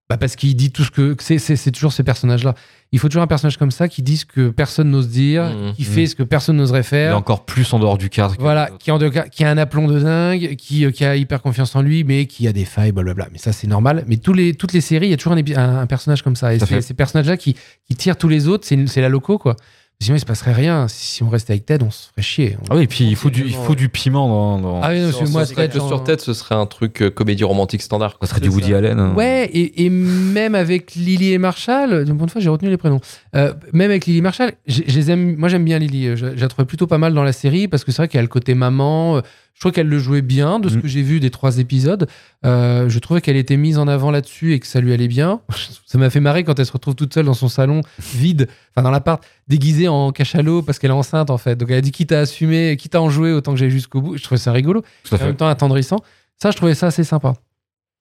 Bah, 0.07 0.17
parce 0.17 0.35
qu'il 0.35 0.55
dit 0.55 0.71
tout 0.71 0.83
ce 0.83 0.91
que. 0.91 1.15
C'est, 1.19 1.39
c'est, 1.39 1.71
toujours 1.71 1.91
ces 1.91 2.03
personnages-là. 2.03 2.53
Il 2.91 2.99
faut 2.99 3.07
toujours 3.09 3.23
un 3.23 3.27
personnage 3.27 3.57
comme 3.57 3.71
ça 3.71 3.87
qui 3.87 4.03
dit 4.03 4.17
ce 4.17 4.25
que 4.25 4.49
personne 4.49 4.91
n'ose 4.91 5.09
dire, 5.09 5.45
Mhm. 5.45 5.73
qui 5.73 5.83
fait 5.83 6.05
ce 6.05 6.15
que 6.15 6.21
personne 6.21 6.57
n'oserait 6.57 6.77
Il 6.79 6.81
est 6.81 6.83
faire. 6.83 7.17
encore 7.17 7.43
plus 7.43 7.73
en 7.73 7.79
dehors 7.79 7.97
du 7.97 8.09
cadre. 8.11 8.35
Voilà, 8.39 8.69
qui, 8.79 8.91
en 8.91 8.99
de- 8.99 9.09
qui 9.09 9.43
a 9.43 9.49
un 9.49 9.57
aplomb 9.57 9.87
de 9.87 9.99
dingue, 9.99 10.55
qui, 10.57 10.85
euh, 10.85 10.91
qui 10.91 11.03
a 11.05 11.15
hyper 11.15 11.41
confiance 11.41 11.75
en 11.75 11.81
lui, 11.81 12.03
mais 12.03 12.27
qui 12.27 12.47
a 12.47 12.53
des 12.53 12.65
failles, 12.65 12.91
blablabla. 12.91 13.29
Mais 13.31 13.39
ça, 13.39 13.51
c'est 13.51 13.65
normal. 13.65 14.03
Mais 14.07 14.17
tous 14.17 14.33
les, 14.33 14.53
toutes 14.53 14.73
les 14.73 14.81
séries, 14.81 15.07
il 15.07 15.09
y 15.09 15.13
a 15.13 15.17
toujours 15.17 15.33
un, 15.33 15.37
un- 15.57 15.79
un 15.79 15.87
personnage 15.87 16.21
comme 16.21 16.35
ça. 16.35 16.53
Et 16.53 16.59
ces 16.59 16.93
personnages-là 16.93 17.35
qui, 17.37 17.55
qui 17.87 17.95
tirent 17.95 18.17
tous 18.17 18.29
les 18.29 18.47
autres, 18.47 18.67
c'est 18.67 19.01
la 19.01 19.09
loco, 19.09 19.39
quoi. 19.39 19.55
Sinon, 20.01 20.17
il 20.17 20.19
se 20.19 20.25
passerait 20.25 20.51
rien. 20.53 20.87
Si 20.89 21.23
on 21.23 21.29
restait 21.29 21.53
avec 21.53 21.65
Ted, 21.65 21.83
on 21.83 21.89
se 21.89 22.07
ferait 22.09 22.21
chier. 22.21 22.57
Ah 22.69 22.75
oui, 22.75 22.83
et 22.83 22.87
puis 22.87 23.05
il 23.05 23.15
faut 23.15 23.29
du, 23.29 23.43
il 23.45 23.53
faut 23.53 23.75
du 23.75 23.87
piment 23.89 24.27
dans. 24.27 24.59
dans- 24.59 24.81
Ah 24.83 24.89
oui, 24.91 24.99
non, 24.99 25.09
Sur- 25.09 25.19
parce 25.19 25.29
que 25.29 25.33
moi, 25.33 25.45
sur- 25.45 25.55
Ted, 25.55 25.79
sur 25.79 26.03
tête, 26.03 26.21
ce 26.21 26.33
serait 26.33 26.53
un 26.55 26.65
truc 26.65 27.01
euh, 27.01 27.09
comédie 27.09 27.43
romantique 27.45 27.81
standard. 27.81 28.17
Ça 28.21 28.27
serait 28.27 28.41
du 28.41 28.49
Woody 28.49 28.73
Allen. 28.73 28.99
hein. 28.99 29.13
Ouais, 29.15 29.49
et, 29.53 29.85
et 29.85 29.89
même 29.89 30.53
avec 30.53 30.95
Lily 30.95 31.31
et 31.33 31.37
Marshall, 31.37 32.05
une 32.07 32.13
bonne 32.13 32.29
fois 32.29 32.41
j'ai 32.41 32.49
retenu 32.49 32.69
les 32.69 32.77
prénoms. 32.77 32.99
Euh, 33.35 33.53
même 33.73 33.89
avec 33.89 34.05
Lily 34.05 34.17
et 34.19 34.21
Marshall, 34.21 34.51
je, 34.67 34.81
je 34.85 34.95
les 34.95 35.11
aime, 35.11 35.37
moi 35.37 35.47
j'aime 35.49 35.63
bien 35.65 35.79
Lily. 35.79 36.17
Je, 36.17 36.35
je 36.35 36.41
la 36.41 36.47
trouvais 36.49 36.65
plutôt 36.65 36.87
pas 36.87 36.97
mal 36.97 37.13
dans 37.13 37.23
la 37.23 37.33
série 37.33 37.67
parce 37.67 37.83
que 37.85 37.91
c'est 37.91 37.97
vrai 38.01 38.07
qu'elle 38.09 38.19
a 38.19 38.23
le 38.23 38.27
côté 38.27 38.53
maman. 38.53 39.21
Je 39.55 39.61
trouve 39.61 39.71
qu'elle 39.71 39.87
le 39.87 39.97
jouait 39.99 40.21
bien 40.21 40.59
de 40.59 40.67
ce 40.69 40.75
Mm. 40.75 40.81
que 40.81 40.87
j'ai 40.89 41.01
vu 41.01 41.19
des 41.21 41.31
trois 41.31 41.59
épisodes. 41.59 42.07
Euh, 42.45 42.89
je 42.89 42.99
trouvais 42.99 43.21
qu'elle 43.21 43.37
était 43.37 43.55
mise 43.57 43.77
en 43.77 43.87
avant 43.87 44.11
là-dessus 44.11 44.53
et 44.53 44.59
que 44.59 44.67
ça 44.67 44.81
lui 44.81 44.91
allait 44.93 45.07
bien. 45.07 45.39
ça 45.85 45.97
m'a 45.97 46.09
fait 46.09 46.19
marrer 46.19 46.43
quand 46.43 46.59
elle 46.59 46.65
se 46.65 46.73
retrouve 46.73 46.93
toute 46.93 47.13
seule 47.13 47.25
dans 47.25 47.33
son 47.33 47.47
salon 47.47 47.81
vide, 48.13 48.47
enfin 48.71 48.83
dans 48.83 48.91
l'appart, 48.91 49.23
déguisée 49.47 49.87
en 49.87 50.11
cachalot 50.11 50.61
parce 50.61 50.77
qu'elle 50.77 50.91
est 50.91 50.93
enceinte 50.93 51.29
en 51.29 51.37
fait. 51.37 51.55
Donc 51.55 51.69
elle 51.71 51.77
a 51.77 51.81
dit 51.81 51.91
quitte 51.91 52.11
à 52.11 52.19
assumer, 52.19 52.75
quitte 52.77 52.95
à 52.95 53.01
en 53.01 53.09
jouer, 53.09 53.31
autant 53.31 53.53
que 53.53 53.57
j'aille 53.57 53.71
jusqu'au 53.71 54.01
bout. 54.01 54.17
Je 54.17 54.23
trouvais 54.23 54.39
ça 54.39 54.51
rigolo 54.51 54.83
à 55.11 55.15
en 55.15 55.19
même 55.25 55.35
temps 55.37 55.47
attendrissant. 55.47 55.97
Ça, 56.41 56.51
je 56.51 56.57
trouvais 56.57 56.75
ça 56.75 56.87
assez 56.87 57.05
sympa. 57.05 57.33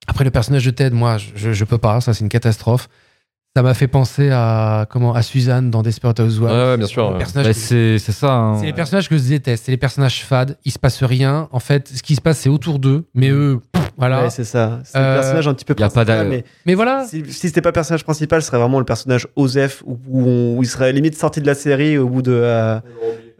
Après, 0.07 0.25
le 0.25 0.31
personnage 0.31 0.65
de 0.65 0.71
Ted, 0.71 0.93
moi, 0.93 1.17
je, 1.17 1.53
je 1.53 1.63
peux 1.63 1.77
pas. 1.77 2.01
Ça, 2.01 2.13
c'est 2.13 2.19
une 2.23 2.29
catastrophe. 2.29 2.89
Ça 3.57 3.63
m'a 3.63 3.73
fait 3.73 3.87
penser 3.87 4.31
à 4.33 4.85
comment 4.89 5.13
à 5.13 5.21
Suzanne 5.21 5.71
dans 5.71 5.81
Desperate 5.81 6.19
Housewives. 6.19 6.49
Ouais, 6.51 6.71
ouais, 6.71 6.77
bien 6.77 6.87
sûr, 6.87 7.09
ouais. 7.13 7.19
Bah, 7.33 7.43
que- 7.43 7.53
c'est 7.53 7.99
c'est 7.99 8.11
ça. 8.11 8.33
hein. 8.33 8.57
c'est 8.59 8.65
les 8.65 8.73
personnages 8.73 9.07
que 9.07 9.17
je 9.17 9.23
déteste. 9.29 9.63
C'est 9.65 9.71
les 9.71 9.77
personnages 9.77 10.25
fades. 10.25 10.57
Il 10.65 10.73
se 10.73 10.77
passe 10.79 11.01
rien. 11.03 11.47
En 11.53 11.59
fait, 11.61 11.87
ce 11.87 12.03
qui 12.03 12.15
se 12.15 12.21
passe, 12.21 12.39
c'est 12.39 12.49
autour 12.49 12.79
d'eux. 12.79 13.05
Mais 13.13 13.29
eux, 13.29 13.61
pff, 13.71 13.91
voilà. 13.97 14.23
Ouais, 14.23 14.29
c'est 14.29 14.43
ça. 14.43 14.81
C'est 14.83 14.97
Euh, 14.97 15.15
le 15.15 15.19
personnage 15.21 15.47
un 15.47 15.53
petit 15.53 15.63
peu 15.63 15.73
y 15.79 15.83
a 15.83 15.87
pas 15.87 16.03
principal, 16.03 16.27
mais 16.27 16.43
mais 16.65 16.73
voilà. 16.73 17.05
si, 17.07 17.23
si 17.31 17.47
c'était 17.47 17.61
pas 17.61 17.69
le 17.69 17.73
personnage 17.73 18.03
principal, 18.03 18.41
ce 18.41 18.47
serait 18.47 18.57
vraiment 18.59 18.79
le 18.79 18.85
personnage 18.85 19.25
Osef, 19.37 19.83
où, 19.85 19.97
où 20.09 20.27
on- 20.27 20.57
où 20.57 20.63
il 20.63 20.67
serait 20.67 20.91
limite 20.91 21.17
sorti 21.17 21.39
de 21.39 21.47
la 21.47 21.55
série 21.55 21.97
au 21.97 22.09
bout 22.09 22.21
de. 22.21 22.33
euh, 22.33 22.79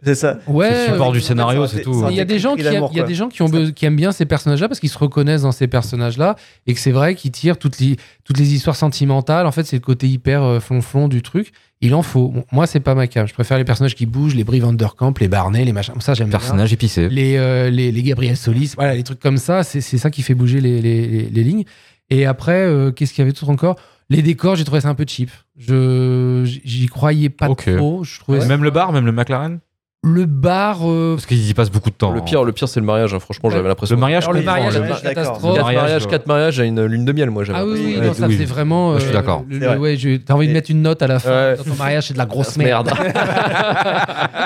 c'est 0.02 0.14
ça. 0.14 0.38
Ouais. 0.46 0.70
C'est 0.72 0.86
le 0.88 0.92
support 0.94 1.12
du 1.12 1.20
scénario, 1.20 1.66
c'est 1.66 1.82
tout. 1.82 2.02
Mais 2.04 2.10
Il 2.12 2.16
y 2.16 2.20
a 2.20 2.24
des 2.24 2.38
gens 2.38 2.54
qui, 2.54 2.62
il 2.62 2.96
y 2.96 3.00
a 3.00 3.02
des 3.04 3.14
gens 3.14 3.28
qui, 3.28 3.42
ont, 3.42 3.48
qui 3.72 3.84
aiment 3.86 3.96
bien 3.96 4.12
ces 4.12 4.24
personnages-là 4.26 4.68
parce 4.68 4.80
qu'ils 4.80 4.90
se 4.90 4.98
reconnaissent 4.98 5.42
dans 5.42 5.52
ces 5.52 5.66
personnages-là 5.68 6.36
et 6.66 6.74
que 6.74 6.80
c'est 6.80 6.92
vrai 6.92 7.14
qu'ils 7.14 7.30
tirent 7.32 7.58
toutes 7.58 7.78
les, 7.78 7.96
toutes 8.24 8.38
les 8.38 8.54
histoires 8.54 8.76
sentimentales. 8.76 9.46
En 9.46 9.52
fait, 9.52 9.64
c'est 9.64 9.76
le 9.76 9.80
côté 9.80 10.08
hyper 10.08 10.42
euh, 10.42 10.60
flonflon 10.60 11.08
du 11.08 11.22
truc. 11.22 11.52
Il 11.82 11.94
en 11.94 12.02
faut. 12.02 12.28
Bon, 12.28 12.44
moi, 12.52 12.66
c'est 12.66 12.80
pas 12.80 12.94
ma 12.94 13.06
cam. 13.06 13.26
Je 13.28 13.34
préfère 13.34 13.58
les 13.58 13.64
personnages 13.64 13.94
qui 13.94 14.06
bougent, 14.06 14.34
les 14.34 14.44
Brie 14.44 14.60
Vanderkamp, 14.60 15.12
les 15.20 15.28
Barney, 15.28 15.64
les 15.64 15.72
machins. 15.72 15.94
Ça, 16.00 16.14
j'aime 16.14 16.28
bien. 16.30 16.38
Personnage 16.38 16.72
épicé. 16.72 17.08
Les, 17.10 17.36
euh, 17.36 17.68
les, 17.70 17.92
les 17.92 18.02
Gabriel 18.02 18.36
Solis, 18.36 18.72
voilà, 18.76 18.94
les 18.94 19.02
trucs 19.02 19.20
comme 19.20 19.36
ça. 19.36 19.62
C'est 19.62 19.80
c'est 19.82 19.98
ça 19.98 20.10
qui 20.10 20.22
fait 20.22 20.34
bouger 20.34 20.60
les, 20.60 20.80
les, 20.80 21.06
les- 21.06 21.28
les 21.30 21.44
lignes. 21.44 21.64
Et 22.08 22.24
après, 22.24 22.52
euh, 22.66 22.92
qu'est-ce 22.92 23.12
qu'il 23.12 23.20
y 23.20 23.24
avait 23.24 23.32
d'autre 23.32 23.50
encore? 23.50 23.76
Les 24.08 24.22
décors, 24.22 24.54
j'ai 24.56 24.64
trouvé 24.64 24.80
ça 24.80 24.88
un 24.88 24.94
peu 24.94 25.04
cheap. 25.06 25.30
Je 25.58 26.42
J'y 26.64 26.86
croyais 26.86 27.28
pas 27.28 27.48
trop. 27.76 28.04
Je 28.04 28.20
trouvais 28.20 28.40
ça- 28.40 28.46
Même 28.46 28.62
le 28.62 28.70
bar, 28.70 28.92
même 28.92 29.04
le 29.04 29.12
McLaren? 29.12 29.58
Le 30.04 30.24
bar. 30.24 30.80
euh, 30.88 31.14
Parce 31.16 31.26
qu'ils 31.26 31.48
y 31.48 31.54
passent 31.54 31.70
beaucoup 31.70 31.90
de 31.90 31.94
temps. 31.96 32.12
Le 32.12 32.20
pire, 32.22 32.44
le 32.44 32.52
pire, 32.52 32.68
c'est 32.68 32.78
le 32.78 32.86
mariage. 32.86 33.12
hein. 33.12 33.18
Franchement, 33.18 33.50
j'avais 33.50 33.66
l'impression. 33.66 33.96
Le 33.96 34.00
mariage, 34.00 34.22
Alors, 34.24 34.34
le 34.34 34.42
mariage, 34.42 34.74
le- 34.74 34.80
d'accord. 34.82 35.02
catastrophe. 35.02 35.58
Mariage, 35.58 35.74
mariages, 35.82 36.06
quatre 36.06 36.26
mariages 36.28 36.60
à 36.60 36.64
une 36.64 36.84
lune 36.84 37.04
de 37.04 37.12
miel, 37.12 37.30
moi. 37.30 37.42
j'avais 37.42 37.58
Ah 37.58 37.66
oui, 37.66 37.96
non, 38.00 38.14
ça 38.14 38.28
oui. 38.28 38.36
c'est 38.38 38.44
vraiment. 38.44 38.90
Moi, 38.90 38.98
je 38.98 39.04
suis 39.06 39.10
euh, 39.10 39.14
d'accord. 39.14 39.44
le- 39.48 39.58
C'est 39.58 39.66
vrai. 39.66 39.76
ouais, 39.78 39.96
je- 39.96 40.16
t'as 40.18 40.34
envie 40.34 40.46
de 40.46 40.52
Et- 40.52 40.54
mettre 40.54 40.70
une 40.70 40.82
note 40.82 41.02
à 41.02 41.08
la 41.08 41.18
fin. 41.18 41.30
Ouais. 41.30 41.56
Dans 41.56 41.64
ton 41.64 41.74
mariage, 41.74 42.06
c'est 42.06 42.12
de 42.14 42.18
la 42.18 42.26
grosse 42.26 42.56
Merde. 42.56 42.90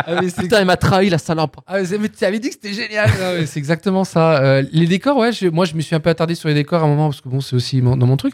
Ah, 0.02 0.04
mais 0.22 0.30
c'est- 0.30 0.42
Putain, 0.42 0.60
il 0.60 0.66
m'a 0.66 0.76
trahi 0.76 1.10
la 1.10 1.18
salope. 1.18 1.56
Ah, 1.66 1.74
mais 1.78 1.84
c'est- 1.84 1.98
mais 1.98 2.08
tu 2.08 2.24
avais 2.24 2.38
dit 2.38 2.48
que 2.48 2.54
c'était 2.54 2.72
génial. 2.72 3.08
Non, 3.08 3.34
mais 3.38 3.46
c'est 3.46 3.58
exactement 3.58 4.04
ça. 4.04 4.40
Euh, 4.42 4.62
les 4.72 4.86
décors, 4.86 5.16
ouais, 5.18 5.32
je- 5.32 5.48
moi 5.48 5.64
je 5.66 5.74
me 5.74 5.80
suis 5.82 5.94
un 5.94 6.00
peu 6.00 6.10
attardé 6.10 6.34
sur 6.34 6.48
les 6.48 6.54
décors 6.54 6.82
à 6.82 6.86
un 6.86 6.88
moment 6.88 7.08
parce 7.08 7.20
que 7.20 7.28
bon, 7.28 7.40
c'est 7.40 7.54
aussi 7.54 7.82
mon- 7.82 7.96
dans 7.96 8.06
mon 8.06 8.16
truc. 8.16 8.32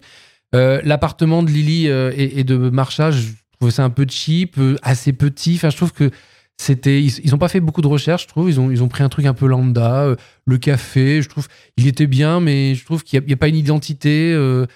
Euh, 0.55 0.81
L'appartement 0.85 1.43
de 1.43 1.51
Lily 1.51 1.89
euh, 1.89 2.12
et, 2.17 2.41
et 2.41 2.45
de 2.45 2.57
Marsha, 2.57 3.11
je 3.11 3.23
trouvais 3.59 3.73
ça 3.73 3.83
un 3.85 3.91
peu 3.91 4.07
cheap, 4.09 4.57
euh, 4.59 4.77
assez 4.83 5.12
petit. 5.12 5.55
Enfin, 5.57 5.71
je 5.71 5.77
trouve 5.77 5.93
que 5.93 6.11
c'était. 6.57 7.03
Ils, 7.03 7.13
ils 7.25 7.35
ont 7.35 7.39
pas 7.39 7.49
fait 7.49 7.61
beaucoup 7.61 7.83
de 7.83 7.87
recherches, 7.87 8.23
je 8.25 8.29
trouve. 8.29 8.49
Ils 8.51 8.59
ont, 8.61 8.71
ils 8.71 8.83
ont 8.83 8.89
pris 8.89 9.03
un 9.05 9.09
truc 9.09 9.27
un 9.27 9.35
peu 9.35 9.47
lambda. 9.47 10.03
euh, 10.05 10.17
le 10.47 10.59
café, 10.59 11.23
je 11.23 11.29
trouve, 11.29 11.49
il 11.77 11.87
était 11.87 12.07
bien, 12.07 12.41
mais 12.41 12.75
je 12.75 12.85
trouve 12.85 13.03
qu'il 13.05 13.19
n'y 13.19 13.25
a, 13.25 13.27
il 13.27 13.31
y 13.31 13.35
a 13.35 13.37
pas 13.37 13.49
une 13.49 13.57
identité. 13.57 14.33
euh, 14.35 14.67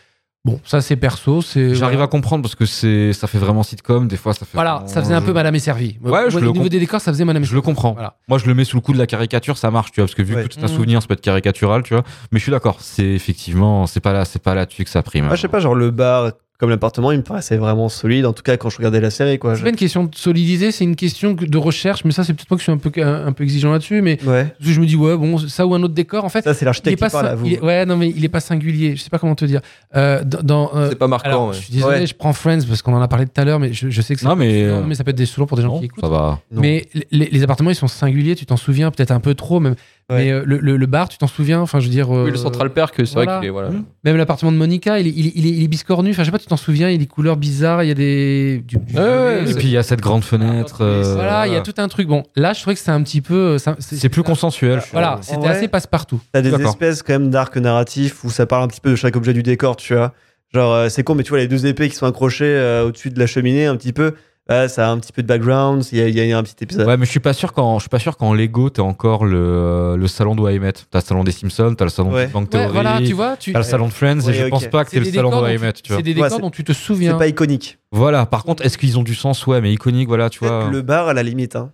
Bon, 0.43 0.59
ça 0.65 0.81
c'est 0.81 0.97
perso. 0.97 1.43
c'est 1.43 1.75
J'arrive 1.75 1.97
voilà. 1.97 2.05
à 2.05 2.07
comprendre 2.09 2.41
parce 2.43 2.55
que 2.55 2.65
c'est 2.65 3.13
ça 3.13 3.27
fait 3.27 3.37
vraiment 3.37 3.63
sitcom. 3.63 4.09
Des 4.09 4.17
fois, 4.17 4.33
ça 4.33 4.47
fait. 4.47 4.55
Voilà, 4.55 4.77
vraiment- 4.77 4.87
ça 4.89 5.03
faisait 5.03 5.13
un 5.13 5.21
peu 5.21 5.35
Madame 5.35 5.55
est 5.55 5.59
servie. 5.59 5.99
Ouais, 6.03 6.31
je 6.31 6.39
Au 6.39 6.41
le 6.41 6.51
niveau 6.51 6.69
des 6.71 6.79
décors, 6.81 6.99
ça 7.03 7.13
faisait 7.13 7.27
Madame 7.27 7.43
est 7.43 7.47
Je 7.47 7.55
le 7.55 7.61
comprends. 7.61 7.93
Voilà. 7.93 8.17
Moi, 8.27 8.39
je 8.39 8.47
le 8.47 8.55
mets 8.55 8.65
sous 8.65 8.77
le 8.77 8.81
coup 8.81 8.95
de 8.95 8.99
la 8.99 9.07
caricature, 9.07 9.59
ça 9.59 9.71
marche, 9.71 9.93
tu 9.93 10.01
vois, 10.01 10.07
parce 10.07 10.15
que 10.15 10.23
vu 10.23 10.35
Ouais. 10.35 10.45
que 10.45 10.49
tout 10.49 10.59
un 10.61 10.63
Mhm. 10.63 10.69
souvenir, 10.69 11.03
ça 11.03 11.09
peut 11.09 11.13
être 11.13 11.21
caricatural, 11.21 11.83
tu 11.83 11.93
vois. 11.93 12.05
Mais 12.33 12.39
je 12.39 12.45
suis 12.45 12.53
d'accord, 12.53 12.79
c'est 12.81 13.05
effectivement, 13.05 13.87
c'est 13.87 14.01
pas 14.01 14.15
là, 14.15 14.25
c'est 14.25 14.43
pas 14.43 14.55
là-dessus 14.55 14.85
que 14.85 14.89
ça 14.91 15.03
prime. 15.03 15.27
Moi, 15.27 15.37
je 15.37 15.43
sais 15.43 15.49
pas, 15.49 15.61
genre 15.61 15.75
le 15.75 15.91
bar 15.91 16.33
comme 16.61 16.71
l'appartement, 16.71 17.11
il 17.11 17.19
me 17.19 17.23
paraissait 17.23 17.57
vraiment 17.57 17.89
solide. 17.89 18.27
En 18.27 18.33
tout 18.35 18.43
cas, 18.43 18.57
quand 18.57 18.69
je 18.71 18.77
regardais 18.77 19.01
la 19.01 19.11
série, 19.11 19.39
quoi. 19.39 19.55
C'est 19.55 19.61
Je- 19.61 19.65
pas 19.65 19.71
une 19.71 19.77
question 19.77 20.05
de 20.05 20.15
solidiser, 20.15 20.71
c'est 20.71 20.85
une 20.85 20.95
question 20.95 21.33
de 21.33 21.59
recherche, 21.59 22.05
mais 22.05 22.13
ça, 22.13 22.23
c'est 22.23 22.35
peut-être 22.35 22.51
moi 22.51 22.57
que 22.57 22.61
je 22.61 22.65
suis 22.65 22.73
un 22.73 22.77
peu, 22.77 22.93
un, 23.03 23.27
un 23.27 23.33
peu 23.33 23.43
exigeant 23.45 23.73
là-dessus, 23.73 24.03
mais 24.03 24.19
Ouais. 24.25 24.45
parce 24.45 24.59
que 24.69 24.73
je 24.73 24.81
me 24.81 24.87
dis, 24.87 24.95
ouais, 24.97 25.17
bon, 25.17 25.39
ça 25.39 25.67
ou 25.67 25.75
un 25.75 25.83
autre 25.83 25.95
décor, 25.95 26.25
en 26.25 26.29
fait. 26.29 26.43
Ça, 26.43 26.53
c'est 26.55 26.65
l'architecte 26.67 27.01
pas 27.01 27.07
qui 27.07 27.13
parle 27.13 27.27
à 27.29 27.35
vous. 27.35 27.47
est- 27.47 27.61
ouais, 27.61 27.87
non, 27.87 27.97
mais 27.97 28.11
il 28.15 28.25
est 28.25 28.29
pas 28.29 28.41
singulier. 28.41 28.95
Je 28.95 29.01
sais 29.03 29.11
pas 29.11 29.19
comment 29.19 29.35
te 29.35 29.45
dire. 29.47 29.61
Euh, 29.97 30.23
dans, 30.23 30.43
dans, 30.43 30.71
euh, 30.77 30.89
C'est 30.91 30.97
pas 30.99 31.09
marquant. 31.09 31.29
alors, 31.31 31.49
ouais. 31.49 31.55
je 31.55 31.61
suis 31.63 31.73
désolé, 31.73 32.01
Ouais. 32.01 32.07
je 32.07 32.15
prends 32.15 32.33
Friends 32.35 32.61
parce 32.69 32.83
qu'on 32.83 32.95
en 32.95 33.01
a 33.01 33.09
parlé 33.09 33.25
tout 33.27 33.41
à 33.41 33.45
l'heure, 33.45 33.59
mais 33.59 33.73
je, 33.73 33.89
je 33.91 34.03
sais 34.03 34.15
que 34.15 34.21
c'est 34.21 34.27
Non, 34.27 34.37
mais, 34.37 34.65
euh, 34.65 34.95
ça 34.95 35.03
peut 35.03 35.11
être 35.11 35.17
désolant 35.17 35.47
pour 35.47 35.57
des 35.57 35.63
gens 35.63 35.69
Non, 35.75 35.79
qui 35.79 35.87
écoutent. 35.87 36.05
ça 36.05 36.09
va. 36.11 36.41
Mais 36.53 36.89
les, 37.11 37.31
les 37.31 37.43
appartements, 37.43 37.71
ils 37.71 37.75
sont 37.77 37.89
singuliers, 37.89 38.37
tu 38.37 38.45
t'en 38.47 38.57
souviens 38.59 38.91
peut-être 38.91 39.11
un 39.13 39.21
peu 39.21 39.35
trop, 39.35 39.61
même. 39.61 39.75
Ouais. 40.11 40.17
Mais 40.25 40.33
euh, 40.33 40.43
le, 40.45 40.59
le- 40.59 40.77
le 40.77 40.87
bar, 40.87 41.09
tu 41.09 41.17
t'en 41.19 41.27
souviens? 41.27 41.61
Enfin, 41.61 41.81
je 41.81 41.87
veux 41.87 41.91
dire. 41.91 42.11
Oui, 42.11 42.17
euh, 42.29 42.31
le 42.31 42.37
Central 42.37 42.71
Perk, 42.71 42.95
c'est 42.99 43.13
voilà. 43.13 43.33
vrai 43.33 43.41
qu'il 43.41 43.49
est. 43.49 43.53
Voilà. 43.53 43.71
Même 44.05 44.17
l'appartement 44.17 44.51
de 44.53 44.57
Monica, 44.57 44.99
il 44.99 45.07
est, 45.07 45.13
il 45.17 45.27
est, 45.29 45.33
il 45.37 45.47
est- 45.47 45.51
il 45.51 45.63
est 45.65 45.69
biscornu. 45.69 46.11
Enfin, 46.11 46.23
je 46.23 46.27
sais 46.27 46.33
pas, 46.33 46.39
tu 46.39 46.47
t'en 46.47 46.57
souviens, 46.57 46.89
il 46.89 46.93
y 46.93 46.95
a 46.97 46.99
des 46.99 47.07
couleurs 47.07 47.37
bizarres, 47.37 47.83
il 47.85 47.89
y 47.89 47.91
a 47.91 47.95
des. 47.95 48.63
du- 48.67 48.77
du- 48.79 48.97
Ouais, 48.97 49.01
ouais, 49.03 49.51
Et 49.51 49.55
puis 49.55 49.69
il 49.69 49.71
y 49.73 49.77
a 49.77 49.83
cette 49.83 50.01
grande 50.01 50.25
fenêtre. 50.25 50.79
euh, 50.83 51.15
Voilà, 51.15 51.47
il 51.47 51.53
y 51.53 51.57
a 51.57 51.61
tout 51.61 51.75
un 51.79 51.89
truc. 51.89 52.09
Bon, 52.09 52.25
là, 52.37 52.53
je 52.53 52.61
trouvais 52.61 52.75
que 52.75 52.81
c'est 52.83 52.91
un 52.91 53.03
petit 53.03 53.21
peu. 53.21 53.57
euh, 53.59 53.73
C'est 53.79 54.09
plus 54.09 54.23
consensuel. 54.23 54.81
je 54.85 54.91
Voilà, 54.93 55.19
c'était 55.23 55.47
assez 55.49 55.69
passe-partout. 55.69 56.21
T'as 56.33 56.43
des 56.43 56.53
espèces 56.55 57.03
quand 57.03 57.13
même 57.13 57.31
d'arcs 57.31 57.57
narratifs 57.57 58.25
où 58.25 58.31
ça 58.31 58.47
parle 58.47 58.65
un 58.65 58.69
petit 58.69 58.81
peu 58.81 58.91
de 58.91 58.97
chaque 58.97 59.17
objet 59.17 59.33
du 59.33 59.43
décor, 59.43 59.77
tu 59.77 59.95
vois. 59.95 60.13
Genre, 60.53 60.73
euh, 60.75 60.89
c'est 60.89 61.05
con, 61.05 61.15
mais 61.15 61.23
tu 61.23 61.29
vois, 61.31 61.39
les 61.39 61.47
deux 61.47 61.67
épées 61.67 61.89
qui 61.89 61.95
sont 61.95 62.07
accrochées 62.07 62.45
euh, 62.45 62.87
au-dessus 62.87 63.11
de 63.11 63.19
la 63.21 63.27
cheminée, 63.29 63.67
un 63.67 63.77
petit 63.77 63.93
peu. 63.93 64.15
Bah, 64.51 64.69
ça 64.69 64.89
a 64.89 64.91
un 64.91 64.99
petit 64.99 65.13
peu 65.13 65.23
de 65.23 65.29
background. 65.29 65.85
Il 65.93 65.99
y 65.99 66.03
a, 66.03 66.09
y 66.27 66.33
a 66.33 66.37
un 66.37 66.43
petit 66.43 66.57
épisode. 66.61 66.85
Ouais, 66.87 66.97
mais 66.97 67.07
je 67.07 67.11
suis 67.11 67.21
pas 67.21 67.33
sûr 67.33 67.53
qu'en, 67.53 67.79
je 67.79 67.85
suis 67.85 67.89
pas 67.89 68.01
sûr 68.01 68.17
qu'en 68.17 68.35
Lego 68.35 68.69
t'as 68.69 68.83
encore 68.83 69.25
le, 69.25 69.95
le 69.97 70.07
salon 70.09 70.35
de 70.35 70.43
Met. 70.59 70.73
T'as 70.91 70.99
le 70.99 71.05
salon 71.05 71.23
des 71.23 71.31
Simpsons, 71.31 71.75
t'as 71.79 71.85
le 71.85 71.91
salon 71.91 72.13
Ouais. 72.13 72.27
de 72.27 72.33
Bang 72.33 72.43
Ouais, 72.43 72.49
Theory, 72.51 72.73
voilà, 72.73 72.99
tu 73.01 73.13
vois, 73.13 73.37
tu. 73.37 73.53
t'as 73.53 73.61
le 73.61 73.65
salon 73.65 73.87
de 73.87 73.93
Friends, 73.93 74.19
Ouais, 74.27 74.33
et 74.33 74.35
je 74.35 74.47
pense 74.47 74.67
pas 74.67 74.85
que 74.85 74.91
c'est 74.91 74.97
c'est 74.97 75.05
le 75.05 75.13
salon 75.13 75.29
décors 75.31 75.43
de 75.47 75.55
dont 75.57 75.61
Met, 75.61 75.73
tu-. 75.75 75.95
C'est 75.95 76.03
des 76.03 76.15
décors 76.15 76.41
dont 76.41 76.51
tu 76.51 76.65
te 76.65 76.73
souviens. 76.73 77.13
C'est 77.13 77.19
pas 77.19 77.29
iconique. 77.29 77.79
Voilà. 77.93 78.27
Par 78.27 78.43
contre, 78.43 78.65
est-ce 78.65 78.77
qu'ils 78.77 78.99
ont 78.99 79.05
du 79.05 79.15
sens? 79.15 79.47
Ouais, 79.47 79.61
mais 79.61 79.73
iconique, 79.73 80.09
voilà, 80.09 80.29
tu 80.31 80.41
vois. 80.41 80.69
Le 80.69 80.83
bar 80.83 81.07
à 81.09 81.15
la 81.15 81.23
limite. 81.23 81.55
Hein. 81.55 81.71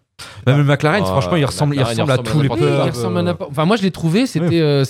Même 0.46 0.58
le 0.58 0.64
McLaren, 0.64 1.02
Ah, 1.04 1.08
franchement, 1.08 1.36
il 1.36 1.44
ressemble, 1.44 1.74
il 1.74 1.82
ressemble 1.82 2.10
à 2.10 2.18
tous 2.18 2.36
les 2.40 2.48
n'importe 2.48 2.60
Oui, 2.62 2.66
pubs. 2.68 2.82
il 2.86 2.90
ressemble 2.90 3.18
à 3.18 3.22
n'importe- 3.22 3.50
Enfin, 3.50 3.64
moi, 3.66 3.76
je 3.76 3.82
l'ai 3.82 3.90
trouvé. 3.90 4.26
C'était. 4.26 4.46
Oui. 4.46 4.60
euh, 4.60 4.84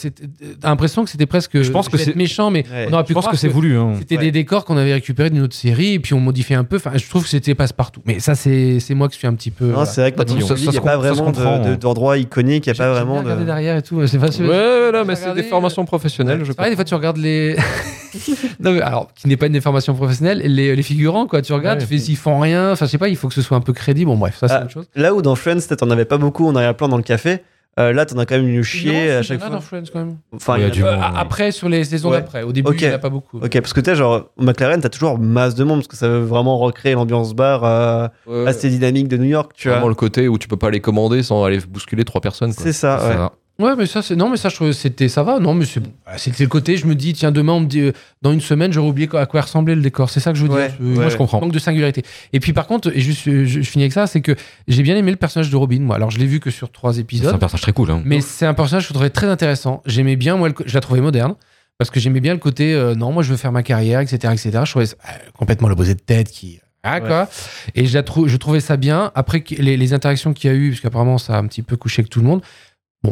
T'as 0.61 0.68
l'impression 0.68 1.03
que 1.05 1.11
c'était 1.11 1.27
presque. 1.27 1.61
Je 1.62 1.70
pense 1.72 1.89
que 1.89 1.97
c'est- 1.97 2.14
méchant, 2.14 2.51
mais 2.51 2.64
Ouais. 2.70 2.87
on 2.89 2.93
aurait 2.93 3.03
pu 3.05 3.09
Je 3.11 3.14
pense 3.14 3.27
que 3.27 3.37
c'est 3.37 3.49
voulu. 3.49 3.77
Hein. 3.77 3.95
C'était 3.99 4.16
Ouais. 4.16 4.22
des 4.24 4.31
décors 4.33 4.64
qu'on 4.64 4.77
avait 4.77 4.93
récupérés 4.93 5.31
d'une 5.31 5.43
autre 5.43 5.57
série 5.57 5.95
et 5.95 5.99
puis 5.99 6.14
on 6.14 6.20
modifiait 6.20 6.55
un 6.57 6.62
peu. 6.64 6.77
Enfin, 6.77 6.93
je 6.95 7.09
trouve 7.09 7.24
que 7.24 7.29
c'était 7.29 7.55
passe-partout. 7.55 8.03
Mais 8.07 8.20
ça, 8.20 8.35
c'est 8.35 8.79
c'est 8.79 8.95
moi 8.95 9.09
qui 9.09 9.16
suis 9.18 9.27
un 9.27 9.35
petit 9.35 9.51
peu. 9.51 9.66
Non, 9.72 9.85
c'est 9.85 10.01
vrai 10.01 10.12
que 10.12 10.16
quand 10.18 10.24
il 10.29 10.37
n'y 10.70 10.77
a 10.77 10.81
pas 10.81 10.97
vraiment 10.97 11.24
comprend, 11.24 11.59
de- 11.59 11.64
de- 11.64 11.68
hein. 11.70 11.77
d'endroit 11.81 12.18
iconique, 12.18 12.66
il 12.66 12.72
n'y 12.72 12.77
a 12.79 12.79
pas 12.85 12.91
vraiment 12.93 13.16
de. 13.16 13.24
regarder 13.24 13.45
derrière 13.47 13.77
et 13.77 13.83
tout. 13.83 14.07
C'est 14.07 14.18
pas 14.18 14.31
sûr. 14.31 14.49
Ouais, 14.49 15.05
mais 15.05 15.16
c'est 15.16 15.35
des 15.35 15.43
formations 15.43 15.85
professionnelles, 15.85 16.45
je 16.45 16.53
des 16.53 16.74
fois 16.77 16.85
tu 16.85 16.95
regardes 16.95 17.16
les. 17.18 17.57
non, 18.61 18.72
mais 18.72 18.81
alors, 18.81 19.09
qui 19.14 19.29
n'est 19.29 19.37
pas 19.37 19.47
une 19.47 19.53
déformation 19.53 19.95
professionnelle, 19.95 20.39
les, 20.45 20.74
les 20.77 20.83
figurants, 20.83 21.27
quoi. 21.27 21.43
Tu 21.43 21.53
regardes, 21.53 21.79
Ouais. 21.81 21.85
tu 21.87 21.93
fais 21.93 21.99
s'ils 21.99 22.16
font 22.16 22.39
rien. 22.39 22.72
Enfin, 22.72 22.87
je 22.87 22.91
sais 22.91 22.99
pas, 22.99 23.09
il 23.09 23.16
faut 23.16 23.29
que 23.29 23.35
ce 23.35 23.43
soit 23.43 23.57
un 23.57 23.61
peu 23.61 23.72
crédible. 23.72 24.07
Bon, 24.11 24.16
bref, 24.16 24.37
ça, 24.39 24.49
c'est 24.49 24.55
Ah, 24.55 24.62
autre 24.62 24.70
chose. 24.70 24.87
Là 24.95 25.14
où 25.17 25.23
dans 25.23 25.35
Friends, 25.35 25.61
on 25.83 25.87
n'avait 25.87 26.05
pas 26.05 26.19
beaucoup 26.19 26.47
en 26.47 26.55
arrière-plan 26.55 26.89
dans 26.89 26.97
le 26.97 27.03
café, 27.03 27.43
euh, 27.79 27.93
là 27.93 28.07
t'en 28.07 28.17
as 28.19 28.25
quand 28.27 28.37
même 28.37 28.49
une 28.49 28.62
chier 28.62 29.11
à 29.11 29.23
chaque 29.23 29.39
Il 29.39 29.41
y 29.41 29.45
en 29.45 29.47
a 29.47 29.49
fois. 29.49 29.57
dans 29.57 29.61
Friends, 29.61 29.83
quand 29.93 29.99
même. 29.99 30.17
Enfin, 30.35 30.55
Ouais, 30.55 30.61
il 30.71 30.79
y 30.79 30.83
a 30.83 30.93
monde. 30.97 31.05
Après, 31.17 31.51
sur 31.53 31.69
les 31.69 31.85
saisons 31.85 32.11
Ouais. 32.11 32.19
d'après. 32.19 32.43
Au 32.43 32.53
début, 32.53 32.71
il 32.75 32.87
n'y 32.87 32.91
en 32.93 32.95
a 32.95 32.99
pas 32.99 33.11
beaucoup. 33.11 33.39
Ok, 33.39 33.51
parce 33.61 33.73
que 33.75 33.81
tu 33.81 33.91
sais, 33.91 33.97
genre, 33.97 34.31
au 34.37 34.43
McLaren, 34.43 34.81
t'as 34.81 34.89
toujours 34.89 35.19
masse 35.19 35.55
de 35.55 35.64
monde, 35.64 35.81
parce 35.81 35.89
que 35.89 35.97
ça 35.97 36.09
veut 36.09 36.21
vraiment 36.21 36.57
recréer 36.59 36.95
l'ambiance 36.95 37.35
bar 37.35 37.64
euh, 37.64 38.09
Ouais. 38.27 38.47
assez 38.49 38.71
dynamique 38.71 39.09
de 39.09 39.17
New 39.19 39.25
York, 39.25 39.53
tu 39.55 39.69
Vraiment 39.69 39.83
vois. 39.83 39.89
le 39.91 39.95
côté 39.95 40.27
où 40.29 40.39
tu 40.39 40.49
peux 40.49 40.57
pas 40.57 40.71
les 40.71 40.81
commander 40.81 41.23
sans 41.23 41.45
aller 41.45 41.59
bousculer 41.69 42.05
trois 42.05 42.21
personnes. 42.23 42.53
C'est 42.53 42.73
ça, 42.73 42.97
ouais. 42.97 43.12
Ça. 43.14 43.23
Ouais, 43.25 43.29
mais 43.59 43.86
ça, 43.86 44.02
c'est 44.02 44.16
non, 44.16 44.28
mais 44.28 44.36
ça, 44.36 44.48
je 44.50 44.72
c'était 44.72 45.09
ça 45.09 45.22
va. 45.22 45.38
Non, 45.38 45.54
mais 45.54 45.64
c'est 45.64 45.80
voilà, 46.04 46.18
c'était 46.18 46.42
le 46.44 46.48
côté. 46.50 46.76
Je 46.76 46.86
me 46.86 46.94
dis, 46.94 47.12
tiens, 47.14 47.32
demain, 47.32 47.54
on 47.54 47.61
me 47.61 47.66
dit, 47.66 47.80
euh, 47.80 47.92
dans 48.20 48.32
une 48.32 48.40
semaine, 48.42 48.72
j'aurais 48.72 48.88
oublié 48.88 49.09
à 49.16 49.24
quoi 49.26 49.40
ressemblait 49.40 49.74
le 49.74 49.80
décor. 49.80 50.11
C'est 50.11 50.20
ça 50.20 50.32
que 50.32 50.38
je 50.38 50.44
veux 50.44 50.50
Ouais, 50.52 50.68
dire. 50.68 50.76
C'est- 50.78 50.84
ouais. 50.84 50.94
Moi, 50.94 51.09
je 51.09 51.16
comprends. 51.16 51.40
Manque 51.40 51.52
de 51.52 51.59
singularité. 51.59 52.02
Et 52.34 52.40
puis, 52.40 52.52
par 52.52 52.66
contre, 52.66 52.90
et 52.94 53.00
juste, 53.00 53.22
je, 53.24 53.44
je 53.46 53.61
finis 53.62 53.84
avec 53.84 53.92
ça, 53.94 54.07
c'est 54.07 54.20
que 54.20 54.36
j'ai 54.68 54.82
bien 54.82 54.96
aimé 54.96 55.11
le 55.11 55.16
personnage 55.16 55.48
de 55.50 55.57
Robin. 55.57 55.80
Moi, 55.80 55.96
alors, 55.96 56.11
je 56.11 56.18
l'ai 56.18 56.26
vu 56.26 56.38
que 56.40 56.50
sur 56.50 56.70
trois 56.70 56.92
C'est 56.94 57.00
épisodes, 57.00 57.34
un 57.34 57.38
personnage 57.38 57.62
très 57.62 57.72
cool. 57.72 57.90
Hein. 57.90 58.02
mais 58.04 58.20
c'est 58.20 58.44
un 58.46 58.54
personnage 58.54 58.84
que 58.84 58.88
je 58.88 58.94
trouvais 58.94 59.11
très 59.11 59.26
intéressant. 59.28 59.82
J'aimais 59.86 60.16
bien, 60.16 60.36
moi, 60.36 60.48
le 60.48 60.54
je 60.64 60.74
la 60.74 60.80
trouvais 60.80 61.00
moderne. 61.00 61.34
Parce 61.78 61.90
que 61.90 62.00
j'aimais 62.00 62.20
bien 62.20 62.32
le 62.32 62.38
côté, 62.40 62.72
euh, 62.72 62.94
non, 62.94 63.12
moi 63.12 63.22
je 63.22 63.30
veux 63.30 63.36
faire 63.36 63.52
ma 63.52 63.62
carrière, 63.62 64.00
etc. 64.00 64.32
etc. 64.32 64.50
Je 64.64 64.70
trouvais 64.70 64.86
euh, 64.86 65.12
complètement 65.38 65.68
l'opposé 65.68 65.94
de 65.94 66.00
Ted 66.00 66.24
qui. 66.30 66.59
Ah, 66.82 66.94
Ouais. 66.94 67.00
quoi. 67.07 67.28
Et 67.74 67.84
je, 67.84 67.92
la 67.92 68.02
trou- 68.02 68.28
je 68.28 68.36
trouvais 68.38 68.61
ça 68.61 68.78
bien. 68.78 69.12
Après, 69.14 69.44
les 69.59 69.92
interactions 69.92 70.32
qu'il 70.32 70.50
y 70.50 70.54
a 70.54 70.57
eu, 70.57 70.70
parce 70.70 70.80
qu'apparemment 70.80 71.18
ça 71.18 71.34
a 71.34 71.38
un 71.38 71.46
petit 71.46 71.61
peu 71.61 71.76
couché 71.76 72.00
avec 72.00 72.09
tout 72.11 72.20
le 72.20 72.26
monde, 72.26 72.40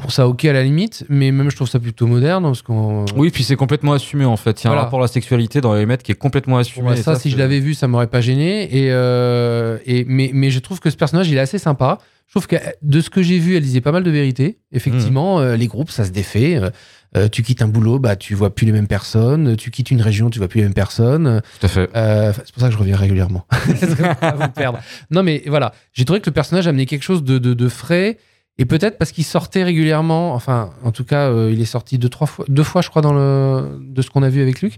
Bon, 0.03 0.09
ça, 0.09 0.27
ok 0.29 0.45
à 0.45 0.53
la 0.53 0.63
limite, 0.63 1.05
mais 1.09 1.31
même 1.31 1.51
je 1.51 1.57
trouve 1.57 1.69
ça 1.69 1.79
plutôt 1.79 2.07
moderne. 2.07 2.43
Parce 2.45 2.63
qu'on. 2.63 3.05
Oui, 3.17 3.31
puis 3.31 3.45
c'est 3.45 3.57
complètement 3.57 3.93
assumé 3.93 4.25
en 4.25 4.37
fait. 4.37 4.63
Il 4.63 4.65
y 4.65 4.67
a 4.67 4.71
Voilà. 4.71 4.83
un 4.83 4.85
rapport 4.85 4.99
à 5.01 5.03
la 5.03 5.09
sexualité 5.09 5.61
dans 5.61 5.75
les 5.75 5.85
qui 5.99 6.13
est 6.13 6.17
complètement 6.17 6.59
assumé. 6.59 6.93
Et 6.93 6.97
ça, 6.97 7.15
si 7.17 7.31
je 7.31 7.37
l'avais 7.39 7.61
vu, 7.61 7.75
ça 7.75 7.87
m'aurait 7.89 8.07
pas 8.09 8.21
gêné. 8.21 8.65
Et, 8.77 8.89
euh, 8.91 9.79
et, 9.87 10.05
mais, 10.09 10.31
mais 10.35 10.51
je 10.51 10.59
trouve 10.59 10.81
que 10.81 10.91
ce 10.91 10.97
personnage, 10.97 11.29
il 11.29 11.37
est 11.37 11.41
assez 11.41 11.59
sympa. 11.59 11.99
Je 12.27 12.33
trouve 12.33 12.47
que 12.47 12.57
de 12.83 13.01
ce 13.01 13.11
que 13.11 13.23
j'ai 13.23 13.39
vu, 13.39 13.57
elle 13.57 13.63
disait 13.63 13.81
pas 13.83 13.93
mal 13.93 14.03
de 14.03 14.11
vérité. 14.11 14.59
Effectivement, 14.73 15.39
euh, 15.41 15.57
les 15.57 15.67
groupes, 15.67 15.91
ça 15.91 16.05
se 16.05 16.11
défait. 16.11 16.57
Euh, 16.57 16.71
euh, 17.17 17.29
tu 17.29 17.43
quittes 17.43 17.63
un 17.63 17.69
boulot, 17.69 18.01
bah, 18.01 18.17
tu 18.17 18.35
vois 18.35 18.53
plus 18.53 18.65
les 18.67 18.73
mêmes 18.73 18.89
personnes. 18.89 19.57
Tu 19.57 19.71
quittes 19.71 19.91
une 19.93 20.03
région, 20.03 20.31
tu 20.31 20.39
vois 20.39 20.49
plus 20.49 20.59
les 20.59 20.65
mêmes 20.65 20.75
personnes. 20.75 21.43
Tout 21.61 21.67
à 21.67 21.69
fait. 21.69 21.89
Euh, 21.95 22.33
c'est 22.35 22.53
pour 22.53 22.61
ça 22.61 22.69
que 22.69 22.73
je 22.73 22.79
reviens 22.79 22.97
régulièrement. 22.97 23.47
Vous 23.69 24.49
perdre. 24.55 24.81
Non, 25.11 25.23
mais 25.23 25.43
voilà, 25.47 25.73
j'ai 25.93 26.05
trouvé 26.05 26.21
que 26.21 26.29
le 26.31 26.35
personnage 26.35 26.67
amenait 26.67 26.87
quelque 26.87 27.03
chose 27.05 27.23
de, 27.23 27.39
de, 27.39 27.55
de 27.55 27.69
frais. 27.69 28.19
Et 28.59 28.65
peut-être 28.67 28.99
parce 28.99 29.11
qu'il 29.13 29.25
sortait 29.25 29.65
régulièrement, 29.65 30.33
enfin, 30.35 30.71
en 30.85 30.93
tout 30.93 31.05
cas, 31.05 31.29
euh, 31.29 31.51
il 31.53 31.61
est 31.61 31.65
sorti 31.65 31.99
deux, 31.99 32.09
trois 32.09 32.27
fois, 32.29 32.45
deux 32.49 32.63
fois, 32.63 32.83
je 32.83 32.89
crois, 32.89 33.03
dans 33.03 33.13
le, 33.13 33.79
de 33.81 34.01
ce 34.03 34.11
qu'on 34.11 34.23
a 34.23 34.29
vu 34.29 34.41
avec 34.43 34.63
Luc. 34.63 34.75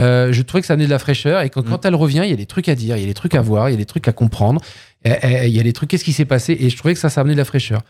Euh, 0.00 0.32
je 0.32 0.42
trouvais 0.42 0.60
que 0.60 0.66
ça 0.66 0.74
amenait 0.74 0.86
de 0.86 0.90
la 0.90 0.98
fraîcheur 1.00 1.40
et 1.42 1.50
quand, 1.50 1.62
quand 1.68 1.84
elle 1.84 1.94
revient, 1.96 2.22
il 2.24 2.30
y 2.30 2.32
a 2.32 2.36
des 2.36 2.46
trucs 2.46 2.68
à 2.68 2.74
dire, 2.74 2.96
il 2.96 3.00
y 3.00 3.04
a 3.04 3.06
des 3.08 3.14
trucs 3.14 3.34
à 3.34 3.40
voir, 3.42 3.68
il 3.68 3.72
y 3.72 3.74
a 3.74 3.78
des 3.78 3.84
trucs 3.84 4.06
à 4.08 4.12
comprendre, 4.12 4.60
et- 5.04 5.10
et- 5.10 5.46
il 5.48 5.54
y 5.54 5.60
a 5.60 5.62
des 5.64 5.72
trucs, 5.72 5.90
qu'est-ce 5.90 6.04
qui 6.04 6.12
s'est 6.12 6.24
passé? 6.24 6.56
Et 6.60 6.70
je 6.70 6.76
trouvais 6.76 6.94
que 6.94 7.00
ça, 7.00 7.10
ça 7.10 7.20
amenait 7.20 7.34
de 7.34 7.38
la 7.38 7.44
fraîcheur. 7.44 7.82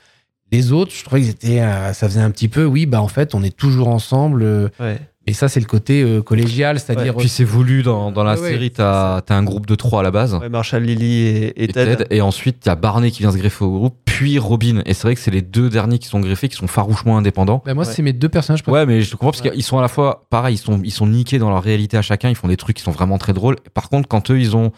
Les 0.51 0.73
autres, 0.73 0.93
je 0.95 1.05
trouvais 1.05 1.21
que 1.21 1.27
c'était, 1.27 1.61
euh, 1.61 1.93
ça 1.93 2.09
faisait 2.09 2.23
un 2.23 2.31
petit 2.31 2.49
peu, 2.49 2.65
oui, 2.65 2.87
bah 2.87 3.03
en 3.03 3.09
fait, 3.09 3.35
on 3.35 3.43
est 3.43 3.55
toujours 3.55 3.89
ensemble. 3.89 4.43
euh, 4.43 4.69
Ouais. 4.81 4.99
Et 5.29 5.33
ça, 5.35 5.49
c'est 5.49 5.61
le 5.61 5.67
côté 5.67 6.03
euh, 6.03 6.23
collégial, 6.23 6.81
c'est-à-dire. 6.81 7.15
Puis 7.15 7.29
c'est 7.29 7.45
voulu 7.45 7.83
dans, 7.83 8.11
dans 8.11 8.25
la 8.25 8.35
Ouais, 8.35 8.41
ouais, 8.41 8.49
série, 8.51 8.71
t'as 8.71 9.19
as 9.19 9.35
un 9.35 9.43
groupe 9.43 9.67
de 9.67 9.75
trois 9.75 10.01
à 10.01 10.03
la 10.03 10.11
base. 10.11 10.35
Ouais, 10.35 10.49
Marshall, 10.49 10.83
Lily 10.83 11.17
et, 11.19 11.47
et 11.49 11.65
Et 11.65 11.69
Ted. 11.69 11.97
Ted. 11.97 12.07
Et 12.11 12.21
ensuite, 12.21 12.67
a 12.67 12.75
Barney 12.75 13.11
qui 13.11 13.21
vient 13.23 13.31
se 13.33 13.37
greffer 13.37 13.65
au 13.65 13.71
groupe, 13.71 13.97
puis 14.07 14.39
Robin. 14.39 14.83
Et 14.87 14.95
c'est 14.95 15.03
vrai 15.03 15.15
que 15.15 15.21
c'est 15.21 15.31
les 15.31 15.43
deux 15.43 15.69
derniers 15.69 15.99
qui 15.99 16.09
sont 16.09 16.21
greffés, 16.21 16.49
qui 16.49 16.57
sont 16.57 16.67
farouchement 16.67 17.19
indépendants. 17.19 17.63
Bah, 17.67 17.75
moi, 17.75 17.85
Ouais. 17.87 17.93
c'est 17.93 18.03
mes 18.03 18.13
deux 18.13 18.29
personnages. 18.29 18.63
Ouais, 18.67 18.87
mais 18.87 19.03
je 19.03 19.11
comprends 19.13 19.31
parce 19.31 19.43
qu'ils 19.43 19.63
sont 19.63 19.79
à 19.79 19.83
la 19.83 19.89
fois, 19.89 20.27
pareil, 20.31 20.55
ils 20.55 20.59
sont, 20.59 20.81
ils 20.83 20.91
sont 20.91 21.07
niqués 21.07 21.39
dans 21.39 21.51
leur 21.51 21.63
réalité 21.63 21.97
à 21.97 22.03
chacun, 22.03 22.29
ils 22.31 22.35
font 22.35 22.49
des 22.49 22.57
trucs 22.57 22.77
qui 22.79 22.83
sont 22.83 22.91
vraiment 22.93 23.19
très 23.19 23.33
drôles. 23.35 23.57
Par 23.75 23.91
contre, 23.91 24.09
quand 24.09 24.31
eux, 24.31 24.41
ils 24.41 24.57
ont 24.57 24.73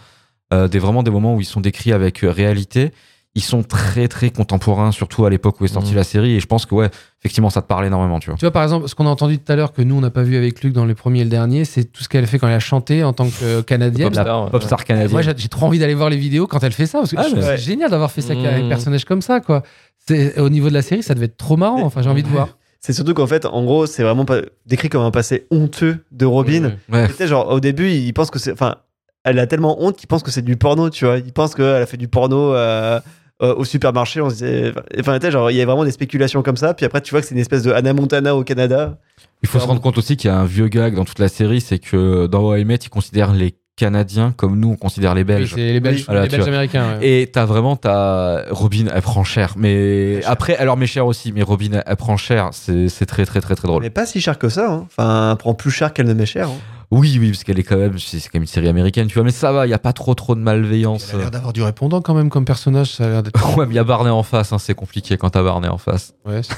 euh, 0.53 0.67
des, 0.67 0.81
vraiment 0.81 1.03
des 1.05 1.11
moments 1.13 1.37
où 1.37 1.41
ils 1.41 1.45
sont 1.45 1.61
décrits 1.61 1.93
avec 1.93 2.25
euh, 2.25 2.31
réalité, 2.31 2.91
ils 3.37 3.43
sont 3.43 3.63
très, 3.63 4.09
très 4.09 4.31
contemporains, 4.31 4.91
surtout 4.91 5.25
à 5.25 5.31
l'époque 5.31 5.61
où 5.61 5.65
est 5.65 5.69
sortie 5.69 5.91
Mhm. 5.93 5.97
la 5.97 6.05
série. 6.05 6.35
Et 6.35 6.41
je 6.41 6.47
pense 6.47 6.67
que, 6.67 6.75
ouais, 6.75 6.91
effectivement, 7.21 7.49
ça 7.49 7.63
te 7.63 7.67
parle 7.69 7.87
énormément, 7.87 8.19
tu 8.19 8.29
vois. 8.31 8.37
Tu 8.37 8.45
vois, 8.45 8.51
par 8.51 8.63
exemple, 8.65 8.89
ce 8.89 8.95
qu'on 8.97 9.07
a 9.07 9.11
entendu 9.11 9.39
tout 9.39 9.53
à 9.53 9.57
l'heure 9.57 9.73
que 9.73 9.83
nous, 9.83 9.95
on 9.95 10.01
n'a 10.01 10.11
pas 10.11 10.23
vu 10.25 10.37
avec 10.37 10.63
Luc 10.65 10.73
dans 10.73 10.85
le 10.85 10.95
premier 10.97 11.21
et 11.21 11.25
le 11.25 11.31
dernier, 11.31 11.65
c'est 11.65 11.85
tout 11.85 12.03
ce 12.03 12.09
qu'elle 12.09 12.27
fait 12.27 12.39
quand 12.41 12.49
elle 12.49 12.55
a 12.55 12.59
chanté 12.59 13.05
en 13.05 13.13
tant 13.13 13.27
que 13.29 13.45
euh, 13.45 13.63
Canadienne. 13.63 14.09
Popstar, 14.09 14.45
ouais. 14.45 14.51
Popstar 14.51 14.85
canadien. 14.85 15.13
Moi, 15.13 15.23
j'ai 15.23 15.49
trop 15.49 15.67
envie 15.67 15.79
d'aller 15.79 15.95
voir 15.95 16.11
les 16.11 16.17
vidéos 16.17 16.49
quand 16.49 16.63
elle 16.65 16.73
fait 16.73 16.87
ça, 16.87 16.99
parce 16.99 17.11
que 17.13 17.17
Ah, 17.19 17.25
c'est 17.31 17.59
génial 17.59 17.91
d'avoir 17.91 18.11
fait 18.11 18.21
ça 18.21 18.33
avec 18.33 18.45
un 18.45 18.65
Mmh. 18.65 18.69
personnage 18.69 19.05
comme 19.05 19.23
ça, 19.23 19.39
quoi. 19.41 19.63
C'est- 20.09 20.39
Au 20.41 20.49
niveau 20.49 20.69
de 20.69 20.75
la 20.75 20.83
série, 20.83 21.03
ça 21.05 21.15
devait 21.15 21.27
être 21.27 21.37
trop 21.37 21.57
marrant. 21.57 21.83
Enfin, 21.83 22.03
j'ai 22.03 22.11
envie 22.11 22.23
de 22.25 22.29
voir. 22.29 22.49
C'est 22.81 22.95
surtout 22.95 23.13
qu'en 23.15 23.27
fait, 23.29 23.45
en 23.47 23.63
gros, 23.65 23.87
c'est 23.87 24.03
vraiment 24.03 24.25
pas 24.25 24.39
décrit 24.67 24.89
comme 24.89 25.03
un 25.03 25.11
passé 25.11 25.47
honteux 25.51 25.99
de 26.11 26.25
Robin. 26.27 26.65
Ouais, 26.65 27.01
Ouais. 27.03 27.09
C'était 27.09 27.29
genre, 27.29 27.49
au 27.51 27.61
début, 27.61 27.91
il 27.91 28.13
pense 28.15 28.31
que 28.31 28.39
c'est. 28.39 28.51
Enfin, 28.53 28.77
elle 29.23 29.39
a 29.39 29.47
tellement 29.47 29.83
honte 29.85 29.97
qu'il 29.99 30.09
pense 30.09 30.23
que 30.23 30.31
c'est 30.31 30.41
du 30.41 30.57
porno, 30.57 30.89
tu 30.89 31.05
vois. 31.05 31.19
Il 31.19 31.33
pense 31.35 31.55
qu'elle 31.55 31.83
a 31.83 31.85
fait 31.87 31.99
du 31.99 32.09
porno 32.09 32.55
euh, 32.55 32.99
euh, 33.43 33.55
au 33.55 33.65
supermarché. 33.65 34.21
On 34.21 34.31
se 34.31 34.35
disait. 34.35 34.73
Enfin, 34.99 35.19
tu 35.19 35.27
sais, 35.27 35.33
genre, 35.33 35.51
il 35.51 35.57
y 35.57 35.63
a 35.63 35.67
vraiment 35.67 35.85
des 35.85 35.91
spéculations 35.91 36.43
comme 36.43 36.57
ça. 36.57 36.75
Puis 36.75 36.87
après, 36.87 37.01
tu 37.01 37.11
vois 37.11 37.21
que 37.21 37.27
c'est 37.27 37.35
une 37.35 37.41
espèce 37.41 37.63
de 37.63 37.73
Hannah 37.73 37.93
Montana 37.93 38.35
au 38.37 38.45
Canada. 38.45 38.99
Il 39.43 39.49
faut 39.49 39.59
se 39.59 39.67
rendre 39.67 39.81
compte 39.81 39.97
aussi 39.99 40.17
qu'il 40.17 40.29
y 40.29 40.33
a 40.33 40.37
un 40.39 40.45
vieux 40.45 40.69
gag 40.69 40.95
dans 40.95 41.05
toute 41.07 41.19
la 41.19 41.29
série, 41.29 41.61
c'est 41.63 41.79
que 41.79 42.27
dans 42.27 42.43
How 42.43 42.57
ils 42.57 42.79
considèrent 42.91 43.33
les 43.33 43.55
Canadiens 43.77 44.35
comme 44.37 44.61
nous, 44.61 44.73
on 44.73 44.77
considère 44.77 45.15
les 45.15 45.23
Oui, 45.23 45.25
Belges. 45.25 45.53
c'est 45.55 45.73
les 45.73 45.81
Belges, 45.81 46.05
Voilà, 46.05 46.25
les 46.25 46.29
Belges 46.29 46.47
américains. 46.47 46.99
ouais. 46.99 47.09
Et 47.23 47.27
t'as 47.29 47.47
vraiment, 47.47 47.77
t'as 47.77 48.45
Robin, 48.51 48.85
elle 48.95 49.01
prend 49.01 49.25
cher. 49.25 49.55
Mais 49.57 50.21
après, 50.27 50.55
elle 50.59 50.67
leur 50.67 50.77
met 50.77 50.87
cher 50.87 51.07
aussi. 51.07 51.33
Mais 51.33 51.41
Robin, 51.43 51.81
elle, 51.87 51.97
prend 51.97 52.19
cher. 52.19 52.51
C'est 52.53 52.89
c'est 52.91 53.07
très, 53.07 53.25
très, 53.25 53.41
très, 53.41 53.55
très 53.55 53.67
drôle. 53.67 53.83
Mais 53.83 53.89
pas 53.89 54.05
si 54.05 54.21
cher 54.21 54.39
que 54.39 54.51
ça. 54.51 54.71
hein. 54.71 54.87
Enfin, 54.87 55.31
elle 55.33 55.39
prend 55.39 55.55
plus 55.55 55.71
cher 55.71 55.95
qu'elle 55.95 56.07
ne 56.09 56.13
met 56.13 56.27
cher. 56.27 56.49
hein. 56.49 56.59
Oui, 56.93 57.19
oui, 57.21 57.31
parce 57.31 57.45
qu'elle 57.45 57.59
est 57.59 57.63
quand 57.63 57.77
même, 57.77 57.99
c'est 58.01 58.19
quand 58.19 58.31
même 58.35 58.43
une 58.43 58.49
série 58.49 58.67
américaine, 58.69 59.07
tu 59.07 59.15
vois. 59.15 59.23
Mais 59.23 59.31
ça 59.31 59.53
va, 59.53 59.65
il 59.67 59.71
y 59.71 59.75
a 59.75 59.79
pas 59.79 59.93
trop, 59.93 60.15
trop 60.15 60.35
de 60.35 60.41
malveillance. 60.41 61.09
Elle 61.11 61.17
a 61.17 61.19
l'air 61.23 61.31
d'avoir 61.31 61.53
du 61.53 61.63
répondant 61.63 62.01
quand 62.01 62.15
même 62.15 62.31
comme 62.31 62.45
personnage. 62.45 62.95
Ça 62.97 63.07
a 63.07 63.09
l'air 63.09 63.23
d'être. 63.23 63.49
Ouais, 63.57 63.67
mais 63.67 63.75
il 63.75 63.77
y 63.77 63.81
a 63.81 63.85
Barney 63.85 64.11
en 64.11 64.25
face. 64.25 64.53
hein, 64.53 64.59
c'est 64.59 64.75
compliqué 64.75 65.17
quand 65.17 65.31
t'as 65.31 65.43
Barney 65.45 65.69
en 65.69 65.79
face. 65.79 66.15
Ouais, 66.25 66.41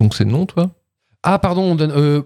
Donc 0.00 0.14
c'est 0.14 0.24
non, 0.24 0.46
toi? 0.46 0.70
Ah, 1.22 1.38
pardon, 1.38 1.62
on 1.62 1.74
donne. 1.74 1.92
euh, 1.92 2.22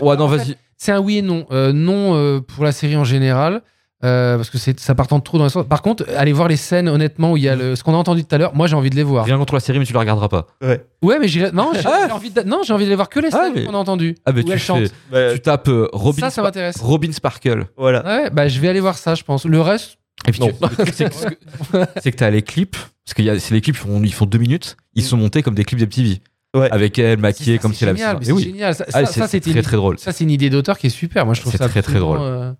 Ouais, 0.00 0.16
non, 0.16 0.26
vas-y. 0.26 0.56
C'est 0.76 0.92
un 0.92 1.00
oui 1.00 1.18
et 1.18 1.22
non. 1.22 1.46
Euh, 1.50 1.72
non 1.72 2.14
euh, 2.16 2.40
pour 2.40 2.64
la 2.64 2.72
série 2.72 2.96
en 2.96 3.04
général. 3.04 3.62
Euh, 4.04 4.36
parce 4.36 4.50
que 4.50 4.58
c'est 4.58 4.78
ça 4.80 4.94
part 4.94 5.06
en 5.12 5.20
trop 5.20 5.38
dans 5.38 5.44
les 5.44 5.50
sens. 5.50 5.64
Par 5.68 5.82
contre, 5.82 6.04
allez 6.16 6.32
voir 6.32 6.48
les 6.48 6.56
scènes 6.56 6.88
honnêtement 6.88 7.32
où 7.32 7.36
il 7.36 7.42
y 7.44 7.48
a 7.48 7.54
le, 7.56 7.76
ce 7.76 7.84
qu'on 7.84 7.94
a 7.94 7.96
entendu 7.96 8.24
tout 8.24 8.34
à 8.34 8.38
l'heure. 8.38 8.54
Moi, 8.54 8.66
j'ai 8.66 8.74
envie 8.76 8.90
de 8.90 8.96
les 8.96 9.02
voir. 9.02 9.24
Rien 9.24 9.38
contre 9.38 9.54
la 9.54 9.60
série, 9.60 9.78
mais 9.78 9.84
tu 9.84 9.92
la 9.92 10.00
regarderas 10.00 10.28
pas. 10.28 10.46
Ouais, 10.60 11.18
mais 11.20 11.28
j'irai- 11.28 11.52
non, 11.52 11.70
j'ai 11.74 11.82
j'ai 11.82 12.12
envie 12.12 12.30
de... 12.30 12.42
non, 12.42 12.62
j'ai 12.64 12.72
envie 12.72 12.84
de 12.84 12.90
les 12.90 12.96
voir 12.96 13.08
que 13.08 13.20
les 13.20 13.28
Ah, 13.32 13.42
scènes 13.44 13.52
mais- 13.54 13.64
qu'on 13.64 13.74
a 13.74 13.78
entendues. 13.78 14.14
Ah, 14.26 14.32
mais 14.32 14.40
où 14.40 14.44
tu 14.44 14.52
elle 14.52 14.58
fais- 14.58 14.64
chante. 14.64 14.82
Bah, 15.10 15.32
Tu 15.34 15.40
tapes 15.40 15.68
euh, 15.68 15.88
Robin, 15.92 16.20
Ça, 16.20 16.26
ça 16.30 16.30
Spa- 16.30 16.42
m'intéresse. 16.42 16.76
Robin 16.80 17.12
Sparkle. 17.12 17.66
voilà. 17.76 18.04
Ouais, 18.04 18.30
bah 18.30 18.48
je 18.48 18.58
vais 18.60 18.68
aller 18.68 18.80
voir 18.80 18.98
ça, 18.98 19.14
je 19.14 19.22
pense. 19.22 19.44
Le 19.44 19.60
reste, 19.60 19.98
Et 20.26 20.32
puis, 20.32 20.40
tu- 20.40 20.46
le 20.48 20.68
truc, 20.68 20.88
c'est 20.94 21.08
que, 21.10 21.84
c'est 22.02 22.10
que 22.12 22.16
t'as 22.16 22.30
les 22.30 22.42
clips, 22.42 22.76
parce 23.04 23.14
que 23.14 23.22
y 23.22 23.30
a- 23.30 23.38
c'est 23.38 23.54
les 23.54 23.60
clips, 23.60 23.76
ils 23.76 23.78
font, 23.78 24.02
ils 24.02 24.12
font 24.14 24.26
deux 24.26 24.38
minutes, 24.38 24.76
ils 24.94 25.02
sont 25.04 25.16
montés 25.16 25.42
comme 25.42 25.54
des 25.54 25.64
clips 25.64 25.78
de 25.80 25.84
MTV. 25.86 26.20
Ouais. 26.54 26.68
Avec 26.70 26.98
elle 26.98 27.18
maquillée 27.18 27.58
comme 27.58 27.72
c'est 27.72 27.78
si 27.78 27.84
elle 27.84 27.90
avait. 27.90 27.98
génial. 28.00 28.16
mais 28.18 28.22
Et 28.22 28.26
C'est 28.26 28.32
oui. 28.32 28.42
génial. 28.42 28.74
Ça, 28.74 28.84
Ah, 28.88 28.92
ça, 28.92 28.98
c'est 29.06 29.20
ça, 29.20 29.26
c'est 29.26 29.38
c'était 29.38 29.50
très 29.52 29.58
une- 29.60 29.64
très 29.64 29.76
drôle. 29.78 29.98
ça, 29.98 30.12
c'est 30.12 30.24
une 30.24 30.30
idée 30.30 30.50
d'auteur 30.50 30.76
qui 30.78 30.88
est 30.88 30.90
super. 30.90 31.24
Moi, 31.24 31.32
je 31.34 31.40
trouve 31.40 31.50
C'est 31.52 31.56
ça 31.58 31.64
très, 31.68 31.80
très 31.80 31.92
absolument, 31.96 32.14
drôle. 32.14 32.26
euh, 32.28 32.52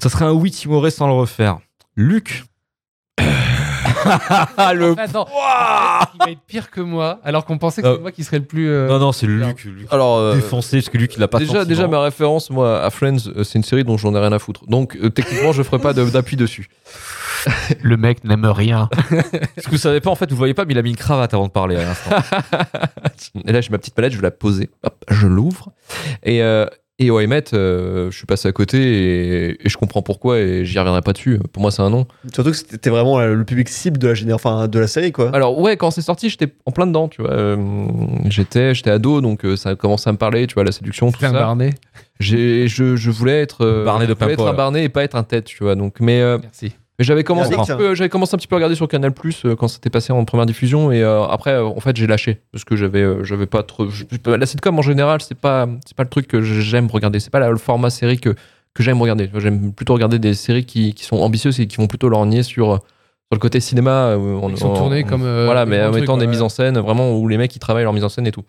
Ça 0.00 0.08
serait 0.08 0.24
un 0.24 0.32
oui 0.32 0.50
timoré 0.50 0.90
sans 0.90 1.06
le 1.06 1.12
refaire. 1.14 1.58
Luc. 1.96 2.44
Ah, 4.56 4.72
le. 4.74 4.94
Attends, 4.98 5.26
il 6.14 6.18
va 6.24 6.30
être 6.30 6.40
pire 6.46 6.70
que 6.70 6.80
moi, 6.80 7.20
alors 7.22 7.44
qu'on 7.44 7.58
pensait 7.58 7.82
que 7.82 7.94
c'est 7.94 8.00
moi 8.00 8.12
qui 8.12 8.24
serait 8.24 8.38
le 8.38 8.44
plus. 8.46 8.68
euh, 8.70 8.88
Non, 8.88 8.98
non, 8.98 9.12
c'est 9.12 9.26
Luc. 9.26 9.64
Luc. 9.64 9.86
Alors, 9.90 10.16
euh, 10.16 10.34
Défoncé, 10.36 10.78
parce 10.78 10.88
que 10.88 10.96
Luc, 10.98 11.14
il 11.16 11.22
a 11.22 11.28
pas 11.28 11.38
de 11.38 11.44
déjà, 11.44 11.64
déjà, 11.64 11.86
ma 11.86 12.00
référence, 12.00 12.48
moi, 12.50 12.82
à 12.82 12.88
Friends, 12.90 13.16
euh, 13.36 13.44
c'est 13.44 13.58
une 13.58 13.64
série 13.64 13.84
dont 13.84 13.98
j'en 13.98 14.14
ai 14.14 14.18
rien 14.18 14.32
à 14.32 14.38
foutre. 14.38 14.64
Donc, 14.66 14.96
euh, 14.96 15.10
techniquement, 15.10 15.52
je 15.52 15.62
ferai 15.62 15.78
pas 15.78 15.92
de- 15.92 16.08
d'appui 16.08 16.36
dessus. 16.36 16.68
Le 17.82 17.96
mec 17.96 18.24
n'aime 18.24 18.46
rien. 18.46 18.88
Parce 19.10 19.66
que 19.66 19.70
vous 19.70 19.76
savez 19.78 20.00
pas, 20.00 20.10
en 20.10 20.14
fait, 20.14 20.30
vous 20.30 20.36
voyez 20.36 20.54
pas, 20.54 20.64
mais 20.64 20.72
il 20.74 20.78
a 20.78 20.82
mis 20.82 20.90
une 20.90 20.96
cravate 20.96 21.32
avant 21.34 21.46
de 21.46 21.52
parler 21.52 21.76
à 21.76 21.82
l'instant. 21.84 22.10
Et 23.46 23.52
là, 23.52 23.60
j'ai 23.60 23.70
ma 23.70 23.78
petite 23.78 23.94
palette, 23.94 24.12
je 24.12 24.16
vais 24.18 24.22
la 24.22 24.30
poser. 24.30 24.70
Hop, 24.82 25.04
je 25.08 25.26
l'ouvre. 25.26 25.72
Et, 26.22 26.42
euh, 26.42 26.66
et 27.00 27.10
au 27.10 27.18
Met, 27.26 27.44
euh, 27.54 28.10
je 28.10 28.16
suis 28.16 28.26
passé 28.26 28.46
à 28.46 28.52
côté 28.52 28.78
et, 28.78 29.66
et 29.66 29.68
je 29.68 29.76
comprends 29.76 30.02
pourquoi 30.02 30.38
et 30.38 30.64
j'y 30.64 30.78
reviendrai 30.78 31.00
pas 31.02 31.12
dessus. 31.12 31.38
Pour 31.52 31.62
moi, 31.62 31.70
c'est 31.70 31.82
un 31.82 31.90
non. 31.90 32.06
Surtout 32.32 32.50
que 32.50 32.56
c'était 32.56 32.90
vraiment 32.90 33.18
le 33.20 33.44
public 33.44 33.68
cible 33.68 33.98
de 33.98 34.08
la, 34.08 34.14
géné- 34.14 34.32
enfin, 34.34 34.68
de 34.68 34.78
la 34.78 34.86
série, 34.86 35.10
quoi. 35.10 35.30
Alors, 35.34 35.58
ouais, 35.58 35.76
quand 35.76 35.90
c'est 35.90 36.02
sorti, 36.02 36.28
j'étais 36.30 36.52
en 36.66 36.70
plein 36.72 36.86
dedans, 36.86 37.08
tu 37.08 37.22
vois. 37.22 37.32
Euh, 37.32 37.56
j'étais, 38.28 38.74
j'étais 38.74 38.90
ado, 38.90 39.20
donc 39.20 39.44
euh, 39.44 39.56
ça 39.56 39.70
a 39.70 39.74
commencé 39.74 40.08
à 40.08 40.12
me 40.12 40.18
parler, 40.18 40.46
tu 40.46 40.54
vois, 40.54 40.64
la 40.64 40.72
séduction, 40.72 41.10
tout 41.10 41.18
C'est 41.20 41.26
un 41.26 41.32
ça. 41.32 41.38
Barney. 41.40 41.70
J'ai, 42.20 42.68
je, 42.68 42.96
je 42.96 43.10
voulais 43.10 43.40
être 43.40 43.64
euh, 43.64 43.84
Barney 43.84 44.06
de 44.06 44.12
je 44.12 44.18
voulais 44.18 44.34
être 44.34 44.46
un 44.46 44.52
Barney 44.52 44.84
et 44.84 44.88
pas 44.90 45.02
être 45.04 45.16
un 45.16 45.22
tête, 45.22 45.46
tu 45.46 45.64
vois. 45.64 45.74
Donc, 45.74 46.00
mais 46.00 46.20
euh, 46.20 46.38
Merci. 46.42 46.72
Mais 47.00 47.04
j'avais 47.04 47.24
commencé, 47.24 47.48
un 47.54 47.56
Verdict, 47.56 47.72
petit 47.76 47.82
peu, 47.82 47.94
j'avais 47.94 48.10
commencé 48.10 48.34
un 48.34 48.38
petit 48.38 48.46
peu 48.46 48.56
à 48.56 48.58
regarder 48.58 48.74
sur 48.76 48.86
Canal 48.86 49.12
Plus 49.12 49.46
quand 49.58 49.68
c'était 49.68 49.88
passé 49.88 50.12
en 50.12 50.22
première 50.26 50.44
diffusion 50.44 50.92
et 50.92 51.02
euh, 51.02 51.24
après 51.24 51.52
euh, 51.54 51.64
en 51.64 51.80
fait 51.80 51.96
j'ai 51.96 52.06
lâché 52.06 52.42
parce 52.52 52.64
que 52.64 52.76
j'avais 52.76 53.00
euh, 53.00 53.24
j'avais 53.24 53.46
pas 53.46 53.62
trop 53.62 53.88
je- 53.88 54.04
la 54.30 54.44
sitcom 54.44 54.78
en 54.78 54.82
général 54.82 55.22
c'est 55.22 55.34
pas 55.34 55.66
c'est 55.86 55.96
pas 55.96 56.02
le 56.02 56.10
truc 56.10 56.28
que 56.28 56.42
j'aime 56.42 56.88
regarder 56.88 57.18
c'est 57.18 57.30
pas 57.30 57.48
le 57.48 57.56
format 57.56 57.88
série 57.88 58.18
que 58.18 58.34
que 58.74 58.82
j'aime 58.82 59.00
regarder 59.00 59.30
j'aime 59.38 59.72
plutôt 59.72 59.94
regarder 59.94 60.18
des 60.18 60.34
séries 60.34 60.66
qui, 60.66 60.92
qui 60.92 61.04
sont 61.04 61.16
ambitieuses 61.16 61.58
et 61.58 61.66
qui 61.66 61.78
vont 61.78 61.86
plutôt 61.86 62.10
lorgner 62.10 62.42
sur 62.42 62.66
sur 62.74 62.80
le 63.32 63.38
côté 63.38 63.60
cinéma 63.60 64.08
euh, 64.10 64.36
en- 64.36 64.50
Ils 64.50 64.58
sont 64.58 64.74
tournés 64.74 65.04
comme. 65.04 65.22
euh, 65.24 65.46
voilà 65.46 65.64
mais 65.64 65.82
en 65.82 65.92
mettant 65.92 66.18
des 66.18 66.26
ouais. 66.26 66.30
mises 66.30 66.42
en 66.42 66.50
scène 66.50 66.78
vraiment 66.80 67.16
où 67.16 67.26
les 67.28 67.38
mecs 67.38 67.56
ils 67.56 67.60
travaillent 67.60 67.84
leur 67.84 67.94
mise 67.94 68.04
en 68.04 68.10
scène 68.10 68.26
et 68.26 68.32
tout 68.32 68.44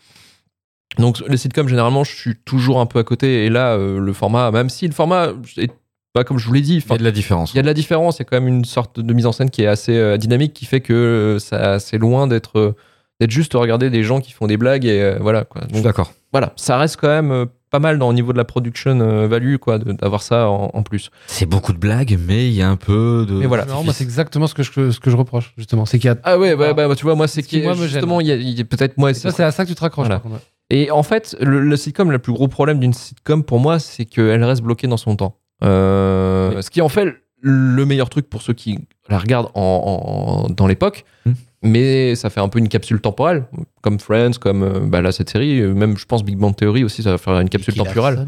donc 0.98 1.24
les 1.26 1.38
sitcoms 1.38 1.70
généralement 1.70 2.04
je 2.04 2.14
suis 2.14 2.36
toujours 2.36 2.82
un 2.82 2.86
peu 2.86 3.00
à 3.00 3.06
côté 3.06 3.46
et 3.46 3.50
là 3.50 3.76
euh, 3.76 3.98
le 3.98 4.12
format 4.14 4.52
même 4.52 4.70
si 4.70 4.86
le 4.88 4.94
format 4.94 5.30
est 5.58 5.72
pas 6.14 6.24
comme 6.24 6.38
je 6.38 6.46
vous 6.48 6.54
l'ai 6.54 6.62
dit 6.62 6.78
Il 6.86 6.90
y 6.92 6.94
a 6.94 6.98
de 6.98 7.04
la 7.04 7.12
différence. 7.12 7.54
il 7.54 7.58
y 7.58 7.60
a 7.60 7.62
de 7.62 7.68
la 7.68 7.74
différence, 7.74 8.18
il 8.18 8.20
y 8.20 8.24
a 8.24 8.26
quand 8.26 8.38
même 8.38 8.48
une 8.48 8.66
sorte 8.66 9.00
de 9.00 9.14
mise 9.14 9.26
en 9.26 9.32
scène 9.32 9.50
qui 9.50 9.64
est 9.64 9.68
assez 9.68 9.96
euh, 9.96 10.18
dynamique, 10.18 10.54
qui 10.54 10.66
fait 10.66 10.82
que 10.82 10.94
euh, 10.94 11.40
ça 11.40 11.80
c'est 11.80 11.98
loin 11.98 12.28
d'être 12.28 12.58
euh, 12.60 12.76
d'être 13.20 13.32
juste 13.32 13.54
regarder 13.54 13.90
des 13.90 14.04
gens 14.04 14.20
qui 14.20 14.32
font 14.32 14.48
des 14.48 14.58
blagues 14.58 14.86
et 14.86 15.02
euh, 15.02 15.18
voilà 15.22 15.44
quoi. 15.46 15.62
Je 15.70 15.76
suis 15.76 15.84
d'accord. 15.84 16.12
voilà, 16.32 16.54
ça 16.56 16.78
reste 16.78 16.98
quand 17.00 17.08
même 17.08 17.32
euh, 17.32 17.46
pas 17.70 17.80
mal 17.80 17.98
dans 18.00 18.10
au 18.10 18.14
niveau 18.14 18.34
de 18.34 18.38
la 18.38 18.44
production 18.44 19.00
euh, 19.00 19.28
value 19.28 19.56
quoi, 19.56 19.78
de- 19.78 19.94
d'avoir 19.94 20.24
ça 20.24 20.50
en, 20.50 20.72
en 20.74 20.84
plus. 20.84 21.10
C'est 21.28 21.46
beaucoup 21.46 21.72
de 21.72 21.78
blagues, 21.78 22.18
mais 22.28 22.48
il 22.48 22.54
y 22.54 22.62
a 22.62 22.70
un 22.70 22.76
peu 22.76 23.26
de. 23.30 23.36
Mais 23.36 23.46
voilà. 23.46 23.64
Non, 23.66 23.84
moi, 23.84 23.94
c'est 23.94 24.04
exactement 24.04 24.48
ce 24.48 24.54
que 24.56 24.64
je, 24.64 24.92
ce 24.92 25.00
que 25.00 25.10
je 25.10 25.16
reproche, 25.16 25.54
justement. 25.58 25.86
C'est 25.86 25.98
qu'il 26.00 26.10
y 26.10 26.12
a. 26.12 26.18
Ah 26.24 26.38
ouais, 26.38 26.50
bah, 26.58 26.74
Voilà. 26.74 26.88
bah, 26.90 26.96
tu 26.96 27.04
vois, 27.04 27.16
moi 27.16 27.30
c'est 27.30 27.42
Ce 27.44 27.48
qui, 27.48 27.62
moi, 27.62 27.74
justement 27.76 28.20
il 28.20 28.28
y 28.28 28.32
a, 28.32 28.36
il 28.36 28.50
y 28.58 28.60
a 28.62 28.66
peut-être 28.66 28.98
moi 28.98 29.14
ça, 29.14 29.32
c'est 29.32 29.44
à 29.44 29.52
ça 29.52 29.64
que 29.64 29.70
tu 29.70 29.76
te 29.76 29.82
raccroches. 29.82 30.08
Voilà. 30.08 30.20
par 30.20 30.24
contre, 30.32 30.36
ouais. 30.36 30.78
Et 30.78 30.90
en 30.92 31.04
fait, 31.04 31.38
le, 31.40 31.62
le 31.62 31.76
sitcom, 31.78 32.12
le 32.12 32.20
plus 32.20 32.34
gros 32.34 32.48
problème 32.50 32.80
d'une 32.80 32.94
sitcom 32.94 33.44
pour 33.44 33.60
moi, 33.60 33.78
c'est 33.80 34.04
qu'elle 34.06 34.44
reste 34.44 34.64
bloquée 34.64 34.88
dans 34.88 34.98
son 34.98 35.16
temps. 35.16 35.38
Euh, 35.64 36.62
Ce 36.62 36.70
qui 36.70 36.82
en 36.82 36.90
fait 36.90 37.16
le 37.44 37.86
meilleur 37.86 38.10
truc 38.10 38.30
pour 38.30 38.42
ceux 38.42 38.54
qui 38.54 38.80
la 39.10 39.18
regardent 39.18 39.50
en, 39.56 40.46
en- 40.48 40.50
dans 40.54 40.68
l'époque. 40.68 41.06
Hmm. 41.26 41.32
Mais 41.64 42.16
ça 42.16 42.32
fait 42.32 42.40
un 42.40 42.50
peu 42.50 42.58
une 42.58 42.70
capsule 42.70 43.00
temporelle, 43.02 43.44
comme 43.82 44.00
Friends, 44.00 44.32
comme 44.42 44.64
euh, 44.64 44.80
bah 44.82 45.02
là 45.02 45.12
cette 45.12 45.30
série, 45.30 45.60
euh, 45.60 45.74
même 45.76 45.96
je 45.96 46.06
pense 46.06 46.24
Big 46.24 46.36
Bang 46.36 46.56
Theory 46.56 46.84
aussi, 46.84 47.04
ça 47.04 47.12
va 47.12 47.20
faire 47.20 47.40
une 47.40 47.50
capsule 47.50 47.76
temporelle. 47.76 48.28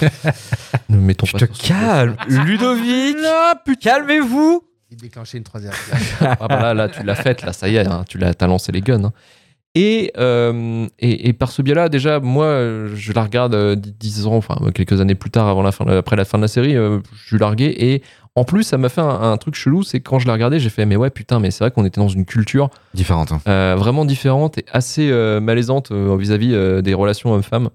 Ne 0.88 0.96
mettons 0.98 1.26
Tu 1.26 1.32
pas 1.32 1.38
te 1.46 1.66
calmes, 1.66 2.16
Ludovic 2.28 3.16
Calmez-vous 3.80 4.64
Il 4.90 4.96
déclenchait 4.96 5.38
une 5.38 5.44
troisième. 5.44 5.72
Ah 6.20 6.36
bah 6.48 6.60
là, 6.60 6.74
là, 6.74 6.88
tu 6.88 7.02
l'as 7.04 7.14
faite, 7.14 7.42
là, 7.42 7.52
ça 7.52 7.68
y 7.68 7.76
est, 7.76 7.86
hein, 7.86 8.04
tu 8.08 8.18
l'as, 8.18 8.34
t'as 8.34 8.46
lancé 8.48 8.72
les 8.72 8.80
guns. 8.80 9.04
hein. 9.04 9.12
Et, 9.76 10.12
euh, 10.18 10.86
et, 11.00 11.28
et 11.28 11.32
par 11.32 11.50
ce 11.50 11.60
biais-là, 11.60 11.88
déjà, 11.88 12.20
moi, 12.20 12.44
euh, 12.46 12.90
je 12.94 13.12
la 13.12 13.22
regarde 13.24 13.54
euh, 13.54 13.74
dix- 13.74 14.26
ans, 14.26 14.36
enfin 14.36 14.56
quelques 14.72 15.00
années 15.00 15.16
plus 15.16 15.30
tard, 15.30 15.48
avant 15.48 15.62
la 15.62 15.72
fin, 15.72 15.84
après 15.88 16.14
la 16.14 16.24
fin 16.24 16.38
de 16.38 16.42
la 16.42 16.48
série, 16.48 16.76
euh, 16.76 17.00
je 17.20 17.26
suis 17.26 17.38
largué. 17.38 17.74
Et 17.92 18.02
en 18.36 18.44
plus, 18.44 18.62
ça 18.62 18.78
m'a 18.78 18.88
fait 18.88 19.00
un, 19.00 19.08
un 19.32 19.36
truc 19.36 19.56
chelou, 19.56 19.82
c'est 19.82 19.98
que 19.98 20.08
quand 20.08 20.20
je 20.20 20.28
la 20.28 20.32
regardais, 20.34 20.60
j'ai 20.60 20.70
fait, 20.70 20.86
mais 20.86 20.94
ouais, 20.94 21.10
putain, 21.10 21.40
mais 21.40 21.50
c'est 21.50 21.64
vrai 21.64 21.72
qu'on 21.72 21.84
était 21.84 22.00
dans 22.00 22.08
une 22.08 22.24
culture 22.24 22.70
Différente. 22.94 23.32
hein. 23.32 23.40
euh, 23.48 23.74
vraiment 23.76 24.04
différente 24.04 24.58
et 24.58 24.64
assez 24.72 25.10
euh, 25.10 25.40
malaisante 25.40 25.90
euh, 25.90 26.16
vis-à-vis 26.16 26.54
euh, 26.54 26.80
des 26.80 26.94
relations 26.94 27.32
hommes-femmes. 27.32 27.70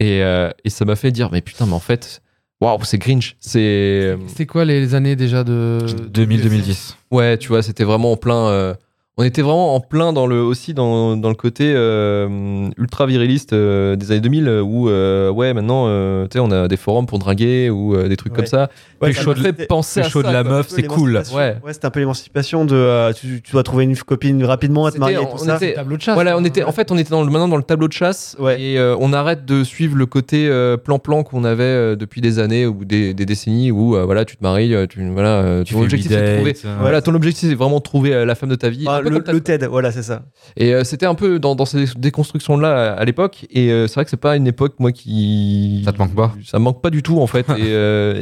Et, 0.00 0.22
euh, 0.24 0.50
et 0.64 0.70
ça 0.70 0.84
m'a 0.84 0.96
fait 0.96 1.12
dire, 1.12 1.28
mais 1.32 1.42
putain, 1.42 1.64
mais 1.66 1.72
en 1.74 1.80
fait, 1.80 2.22
waouh, 2.60 2.82
c'est 2.82 2.98
Grinch. 2.98 3.36
C'est. 3.38 4.16
C'était 4.26 4.46
quoi 4.46 4.64
les, 4.64 4.80
les 4.80 4.94
années 4.96 5.14
déjà 5.14 5.44
de 5.44 5.78
2000-2010. 6.12 6.94
Ouais, 7.12 7.38
tu 7.38 7.48
vois, 7.48 7.62
c'était 7.62 7.84
vraiment 7.84 8.10
en 8.12 8.16
plein. 8.16 8.48
euh, 8.48 8.74
on 9.18 9.22
était 9.22 9.40
vraiment 9.40 9.74
en 9.74 9.80
plein 9.80 10.12
dans 10.12 10.26
le, 10.26 10.42
aussi 10.42 10.74
dans, 10.74 11.16
dans 11.16 11.30
le 11.30 11.34
côté 11.34 11.72
euh, 11.74 12.68
ultra 12.76 13.06
viriliste 13.06 13.54
euh, 13.54 13.96
des 13.96 14.10
années 14.12 14.20
2000 14.20 14.46
euh, 14.46 14.60
où, 14.60 14.90
euh, 14.90 15.30
ouais, 15.30 15.54
maintenant, 15.54 15.84
euh, 15.88 16.24
tu 16.24 16.34
sais, 16.34 16.38
on 16.38 16.50
a 16.50 16.68
des 16.68 16.76
forums 16.76 17.06
pour 17.06 17.18
draguer 17.18 17.70
ou 17.70 17.94
euh, 17.94 18.08
des 18.08 18.16
trucs 18.18 18.32
Ouais. 18.32 18.36
comme 18.36 18.46
ça. 18.46 18.68
Ouais, 19.02 19.12
ça 19.12 19.22
penser 19.68 20.00
le 20.00 20.06
à 20.06 20.10
ça, 20.10 20.22
de 20.22 20.32
la 20.32 20.42
quoi. 20.42 20.52
meuf, 20.52 20.68
c'est 20.68 20.82
cool. 20.84 21.22
Ouais. 21.34 21.56
Ouais, 21.62 21.72
c'était 21.72 21.86
un 21.86 21.90
peu 21.90 22.00
l'émancipation 22.00 22.64
de 22.64 22.74
euh, 22.74 23.12
tu, 23.12 23.42
tu 23.42 23.52
dois 23.52 23.62
trouver 23.62 23.84
une 23.84 23.96
copine 23.96 24.42
rapidement, 24.44 24.86
à 24.86 24.90
te 24.92 24.98
marier 24.98 25.16
et 25.16 25.18
on 25.18 25.26
tout 25.36 25.44
ça. 25.44 25.56
était- 25.56 25.74
tableau 25.74 25.96
de 25.96 26.02
chasse. 26.02 26.14
Voilà, 26.14 26.36
on 26.38 26.44
était, 26.44 26.62
en 26.62 26.72
fait, 26.72 26.90
on 26.90 26.96
était 26.98 27.10
dans 27.10 27.22
le, 27.22 27.30
maintenant 27.30 27.48
dans 27.48 27.56
le 27.56 27.62
tableau 27.62 27.88
de 27.88 27.92
chasse 27.92 28.36
Ouais. 28.38 28.60
et 28.60 28.78
euh, 28.78 28.96
on 29.00 29.12
arrête 29.12 29.44
de 29.44 29.64
suivre 29.64 29.96
le 29.96 30.06
côté 30.06 30.48
euh, 30.48 30.76
plan-plan 30.76 31.22
qu'on 31.24 31.44
avait 31.44 31.96
depuis 31.96 32.20
des 32.20 32.38
années 32.38 32.66
ou 32.66 32.84
des, 32.84 33.12
des 33.14 33.26
décennies 33.26 33.70
où 33.70 33.96
voilà, 34.04 34.24
tu 34.24 34.36
te 34.36 34.42
maries, 34.42 34.74
tu, 34.88 35.06
voilà, 35.10 35.62
Tu 35.64 35.74
ton 35.74 35.82
objectif 35.82 36.10
c'est 36.10 36.20
de 36.20 36.36
trouver. 36.36 36.56
Voilà, 36.80 37.02
ton 37.02 37.14
objectif 37.14 37.48
c'est 37.48 37.54
vraiment 37.54 37.78
de 37.78 37.82
trouver 37.82 38.24
la 38.24 38.34
femme 38.34 38.48
de 38.50 38.54
ta 38.54 38.68
vie. 38.70 38.86
Peu 39.02 39.32
le, 39.32 39.40
TED, 39.40 39.64
voilà, 39.64 39.92
c'est 39.92 40.02
ça. 40.02 40.22
Et 40.56 40.72
c'était 40.84 41.06
un 41.06 41.14
peu 41.14 41.38
dans, 41.38 41.54
dans 41.54 41.64
ces 41.64 41.84
déconstructions-là 41.96 42.92
à 42.94 43.04
l'époque. 43.04 43.46
Et 43.50 43.68
c'est 43.86 43.94
vrai 43.94 44.04
que 44.04 44.10
c'est 44.10 44.16
pas 44.16 44.36
une 44.36 44.46
époque, 44.46 44.74
moi, 44.78 44.92
qui. 44.92 45.82
Ça 45.84 45.92
te 45.92 45.98
manque 45.98 46.14
pas 46.14 46.34
Ça 46.44 46.58
me 46.58 46.64
manque 46.64 46.80
pas 46.82 46.90
du 46.90 47.02
tout, 47.02 47.20
en 47.20 47.26
fait. 47.26 47.46
et 47.58 47.66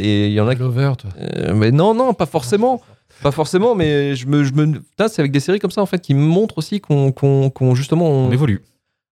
et 0.04 0.26
il 0.28 0.32
y 0.32 0.40
en 0.40 0.48
a 0.48 0.54
qui. 0.54 0.62
Toi. 0.96 1.10
Euh, 1.20 1.54
mais 1.54 1.70
non, 1.70 1.94
non, 1.94 2.14
pas 2.14 2.26
forcément. 2.26 2.80
Pas 3.22 3.30
forcément, 3.30 3.74
mais 3.74 4.16
je 4.16 4.26
me. 4.26 4.44
Je 4.44 4.52
me... 4.52 4.80
Putain, 4.80 5.08
c'est 5.08 5.20
avec 5.20 5.32
des 5.32 5.40
séries 5.40 5.58
comme 5.58 5.70
ça, 5.70 5.82
en 5.82 5.86
fait, 5.86 6.00
qui 6.00 6.14
montrent 6.14 6.58
aussi 6.58 6.80
qu'on, 6.80 7.12
qu'on, 7.12 7.50
qu'on, 7.50 7.74
justement. 7.74 8.08
On 8.08 8.32
évolue. 8.32 8.62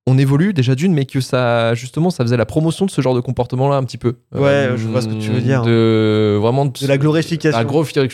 On 0.07 0.16
évolue 0.18 0.53
déjà 0.55 0.74
d'une, 0.74 0.92
mais 0.94 1.05
que 1.05 1.20
ça, 1.20 1.74
justement, 1.74 2.11
ça 2.11 2.24
faisait 2.24 2.36
la 2.36 2.46
promotion 2.46 2.86
de 2.86 2.90
ce 2.90 3.01
genre 3.01 3.14
de 3.14 3.20
comportement-là 3.20 3.76
un 3.76 3.84
petit 3.84 3.98
peu. 3.98 4.16
Ouais, 4.34 4.70
je 4.76 4.86
vois 4.88 5.03
ce 5.03 5.09
que 5.09 5.14
tu 5.14 5.30
veux 5.30 5.40
dire. 5.40 5.62
De 5.62 6.36
vraiment 6.40 6.64
de, 6.66 6.72
De 6.80 6.86
la 6.86 6.98
glorification. 6.98 7.57
la, 7.59 7.64
glorifi- 7.64 8.09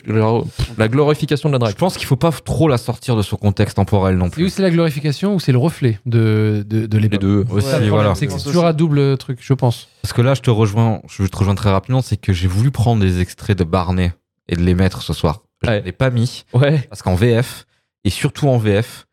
la 0.79 0.89
glorification 0.89 1.49
de 1.49 1.55
la 1.55 1.59
Je 1.59 1.61
drague. 1.61 1.75
pense 1.77 1.97
qu'il 1.97 2.07
faut 2.07 2.17
pas 2.17 2.33
trop 2.33 2.69
la 2.69 2.77
sortir 2.77 3.17
de 3.17 3.23
son 3.23 3.37
contexte 3.37 3.77
temporel 3.77 4.17
non 4.17 4.27
Et 4.27 4.29
où 4.29 4.31
plus. 4.33 4.51
c'est 4.51 4.63
la 4.63 4.71
glorification 4.71 5.35
ou 5.35 5.41
c'est 5.41 5.53
le 5.53 5.59
reflet 5.59 5.99
de, 6.07 6.65
de, 6.69 6.87
de 6.87 6.99
Les 6.99 7.09
deux. 7.09 7.45
Aussi, 7.51 7.89
voilà. 7.89 8.15
C'est 8.15 8.27
que 8.27 8.33
c'est 8.33 8.43
toujours 8.45 8.67
un 8.67 8.73
double 8.73 9.17
truc, 9.17 9.39
je 9.41 9.55
pense. 9.55 9.89
Parce 10.03 10.13
que 10.13 10.23
là, 10.23 10.35
je 10.35 10.41
te 10.43 10.51
rejoins, 10.51 11.01
je 11.09 11.25
te 11.25 11.37
rejoins 11.37 11.55
très 11.55 11.71
rapidement, 11.71 12.03
c'est 12.03 12.17
que 12.17 12.33
j'ai 12.33 12.49
voulu 12.49 12.71
prendre 12.71 13.01
des 13.01 13.21
extraits 13.21 13.57
de 13.57 13.65
Barney 13.65 14.13
et 14.49 14.57
de 14.57 14.63
les 14.63 14.75
mettre 14.75 15.03
ce 15.03 15.13
soir. 15.13 15.43
Je 15.63 15.71
Ouais. 15.71 15.81
ne 15.81 15.85
l'ai 15.87 15.93
pas 15.93 16.11
mis 16.11 16.45
Ouais, 16.53 16.79
parce 16.91 17.03
qu'en 17.03 17.15
VF 17.15 17.65
et 18.05 18.11
surtout 18.11 18.49
en 18.49 18.59
VF, 18.59 19.06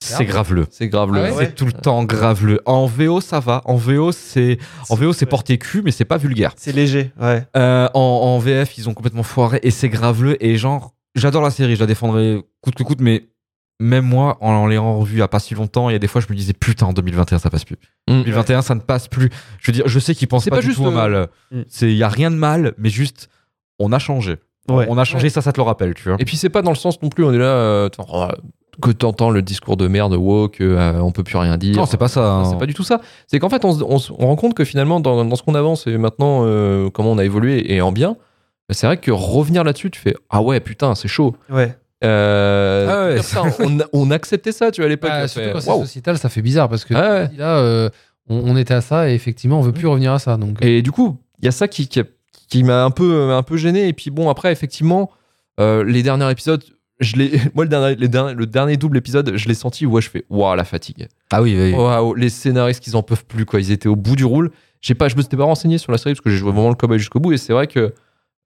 c'est 0.00 0.24
graveleux. 0.24 0.66
c'est 0.70 0.88
grave 0.88 1.12
le. 1.12 1.20
Ah 1.20 1.32
ouais 1.32 1.46
C'est 1.46 1.54
tout 1.54 1.66
le 1.66 1.72
temps 1.72 2.04
graveleux. 2.04 2.60
En 2.66 2.86
VO, 2.86 3.20
ça 3.20 3.40
va. 3.40 3.62
En 3.64 3.76
VO, 3.76 4.12
c'est 4.12 4.58
en 4.88 4.94
VO, 4.94 5.12
c'est 5.12 5.26
porté 5.26 5.58
cul, 5.58 5.82
mais 5.82 5.90
c'est 5.90 6.04
pas 6.04 6.18
vulgaire. 6.18 6.52
C'est 6.56 6.72
léger, 6.72 7.12
ouais. 7.20 7.44
Euh, 7.56 7.88
en, 7.94 8.00
en 8.00 8.38
VF, 8.38 8.76
ils 8.78 8.88
ont 8.88 8.94
complètement 8.94 9.22
foiré 9.22 9.58
et 9.62 9.70
c'est 9.70 9.88
graveleux. 9.88 10.42
Et 10.44 10.56
genre, 10.58 10.94
j'adore 11.14 11.42
la 11.42 11.50
série, 11.50 11.74
je 11.74 11.80
la 11.80 11.86
défendrai 11.86 12.42
coûte 12.60 12.74
que 12.74 12.82
coûte, 12.82 13.00
mais 13.00 13.26
même 13.80 14.06
moi, 14.06 14.38
en, 14.40 14.66
l'ayant 14.66 14.98
revue 14.98 15.16
il 15.16 15.18
y 15.18 15.22
a 15.22 15.28
pas 15.28 15.40
si 15.40 15.54
longtemps, 15.54 15.90
il 15.90 15.92
y 15.92 15.96
a 15.96 15.98
des 15.98 16.06
fois, 16.06 16.20
je 16.20 16.26
me 16.30 16.36
disais 16.36 16.52
putain, 16.52 16.86
en 16.86 16.92
2021, 16.92 17.38
ça 17.38 17.50
passe 17.50 17.64
plus. 17.64 17.76
Mm. 18.08 18.22
2021, 18.22 18.62
ça 18.62 18.74
ne 18.74 18.80
passe 18.80 19.08
plus. 19.08 19.30
Je 19.60 19.70
veux 19.70 19.74
dire, 19.74 19.88
je 19.88 19.98
sais 19.98 20.14
qu'ils 20.14 20.28
pensent 20.28 20.44
C'est 20.44 20.50
pas, 20.50 20.56
pas 20.56 20.62
du 20.62 20.68
juste, 20.68 20.78
tout 20.78 20.84
au 20.84 20.88
euh, 20.88 20.92
mal. 20.92 21.28
Mm. 21.50 21.62
C'est, 21.68 21.90
il 21.90 21.96
y 21.96 22.02
a 22.02 22.08
rien 22.08 22.30
de 22.30 22.36
mal, 22.36 22.74
mais 22.78 22.88
juste, 22.88 23.28
on 23.78 23.92
a 23.92 23.98
changé. 23.98 24.36
Ouais. 24.68 24.86
On 24.88 24.98
a 24.98 25.04
changé, 25.04 25.28
ça, 25.30 25.40
ça 25.42 25.52
te 25.52 25.58
le 25.60 25.64
rappelle, 25.64 25.94
tu 25.94 26.08
vois. 26.08 26.16
Et 26.18 26.24
puis 26.24 26.36
c'est 26.36 26.48
pas 26.50 26.62
dans 26.62 26.70
le 26.70 26.76
sens 26.76 27.00
non 27.02 27.08
plus, 27.08 27.24
on 27.24 27.32
est 27.32 27.38
là, 27.38 27.44
euh, 27.44 27.88
oh, 28.08 28.26
que 28.82 28.90
t'entends 28.90 29.30
le 29.30 29.40
discours 29.42 29.76
de 29.76 29.88
merde 29.88 30.14
woke, 30.14 30.60
euh, 30.60 30.98
on 31.00 31.10
peut 31.12 31.22
plus 31.24 31.36
rien 31.38 31.56
dire. 31.56 31.76
Non, 31.76 31.86
c'est 31.86 31.96
pas 31.96 32.08
ça. 32.08 32.20
Non, 32.20 32.26
hein. 32.26 32.44
C'est 32.50 32.58
pas 32.58 32.66
du 32.66 32.74
tout 32.74 32.82
ça. 32.82 33.00
C'est 33.26 33.38
qu'en 33.38 33.48
fait, 33.48 33.64
on, 33.64 33.98
se- 33.98 34.12
on 34.12 34.26
rend 34.26 34.36
compte 34.36 34.54
que 34.54 34.64
finalement, 34.64 35.00
dans, 35.00 35.24
dans 35.24 35.36
ce 35.36 35.42
qu'on 35.42 35.54
avance 35.54 35.86
et 35.86 35.96
maintenant, 35.96 36.40
euh, 36.44 36.90
comment 36.90 37.12
on 37.12 37.18
a 37.18 37.24
évolué 37.24 37.72
et 37.74 37.80
en 37.80 37.90
bien, 37.92 38.16
bah, 38.68 38.74
c'est 38.74 38.86
vrai 38.86 38.96
que 38.98 39.10
revenir 39.10 39.64
là-dessus, 39.64 39.90
tu 39.90 40.00
fais 40.00 40.14
Ah 40.30 40.42
ouais, 40.42 40.60
putain, 40.60 40.94
c'est 40.94 41.08
chaud. 41.08 41.34
Ouais. 41.50 41.74
Euh, 42.04 43.18
Ah 43.24 43.42
ouais, 43.42 43.50
on, 43.60 43.78
on 43.92 44.10
acceptait 44.10 44.52
ça, 44.52 44.70
tu 44.70 44.80
vois, 44.80 44.86
à 44.86 44.88
l'époque. 44.88 45.10
On 45.14 45.26
surtout 45.26 45.46
fait, 45.46 45.52
quand 45.52 45.60
c'est 45.60 45.70
sociétal, 45.80 46.18
ça 46.18 46.28
fait 46.28 46.42
bizarre 46.42 46.68
parce 46.68 46.84
que 46.84 46.94
Ah 46.94 47.22
ouais. 47.22 47.30
là, 47.38 47.56
euh, 47.58 47.88
on, 48.28 48.50
on 48.52 48.56
était 48.56 48.74
à 48.74 48.80
ça 48.82 49.08
et 49.10 49.14
effectivement, 49.14 49.58
on 49.58 49.62
veut 49.62 49.72
plus 49.72 49.86
revenir 49.86 50.12
à 50.12 50.18
ça. 50.18 50.36
Donc, 50.36 50.58
Et 50.60 50.82
du 50.82 50.92
coup, 50.92 51.16
il 51.40 51.44
y 51.46 51.48
a 51.48 51.52
ça 51.52 51.68
qui, 51.68 51.88
qui, 51.88 52.00
qui 52.48 52.62
m'a 52.64 52.84
un 52.84 52.90
peu, 52.90 53.30
un 53.32 53.42
peu 53.42 53.56
gêné. 53.56 53.88
Et 53.88 53.92
puis 53.92 54.10
bon, 54.10 54.28
après, 54.30 54.52
effectivement, 54.52 55.10
euh, 55.60 55.84
les 55.84 56.02
derniers 56.02 56.30
épisodes, 56.30 56.62
je 57.00 57.16
l'ai, 57.16 57.40
moi, 57.54 57.64
le 57.64 57.68
dernier, 57.70 57.94
les 57.96 58.08
derniers- 58.08 58.34
le 58.34 58.46
dernier 58.46 58.76
double 58.76 58.96
épisode, 58.98 59.36
je 59.36 59.48
l'ai 59.48 59.54
senti 59.54 59.86
où 59.86 59.92
ouais, 59.92 60.02
je 60.02 60.10
fais 60.10 60.24
Waouh, 60.30 60.54
la 60.56 60.64
fatigue. 60.64 61.08
Ah 61.30 61.42
oui, 61.42 61.56
oui. 61.58 61.72
Waouh, 61.74 62.14
les 62.14 62.28
scénaristes, 62.30 62.80
qu'ils 62.82 62.96
en 62.96 63.02
peuvent 63.02 63.24
plus, 63.26 63.44
quoi. 63.44 63.60
Ils 63.60 63.70
étaient 63.72 63.88
au 63.88 63.96
bout 63.96 64.16
du 64.16 64.24
roule. 64.24 64.50
J'ai 64.80 64.94
pas, 64.94 65.08
je 65.08 65.16
me 65.16 65.22
suis 65.22 65.36
pas 65.36 65.44
renseigné 65.44 65.78
sur 65.78 65.90
la 65.92 65.98
série 65.98 66.14
parce 66.14 66.22
que 66.22 66.30
j'ai 66.30 66.36
joué 66.36 66.52
vraiment 66.52 66.68
le 66.68 66.74
cowboy 66.76 66.98
jusqu'au 66.98 67.18
bout. 67.20 67.32
Et 67.32 67.38
c'est 67.38 67.52
vrai 67.52 67.66
que, 67.66 67.92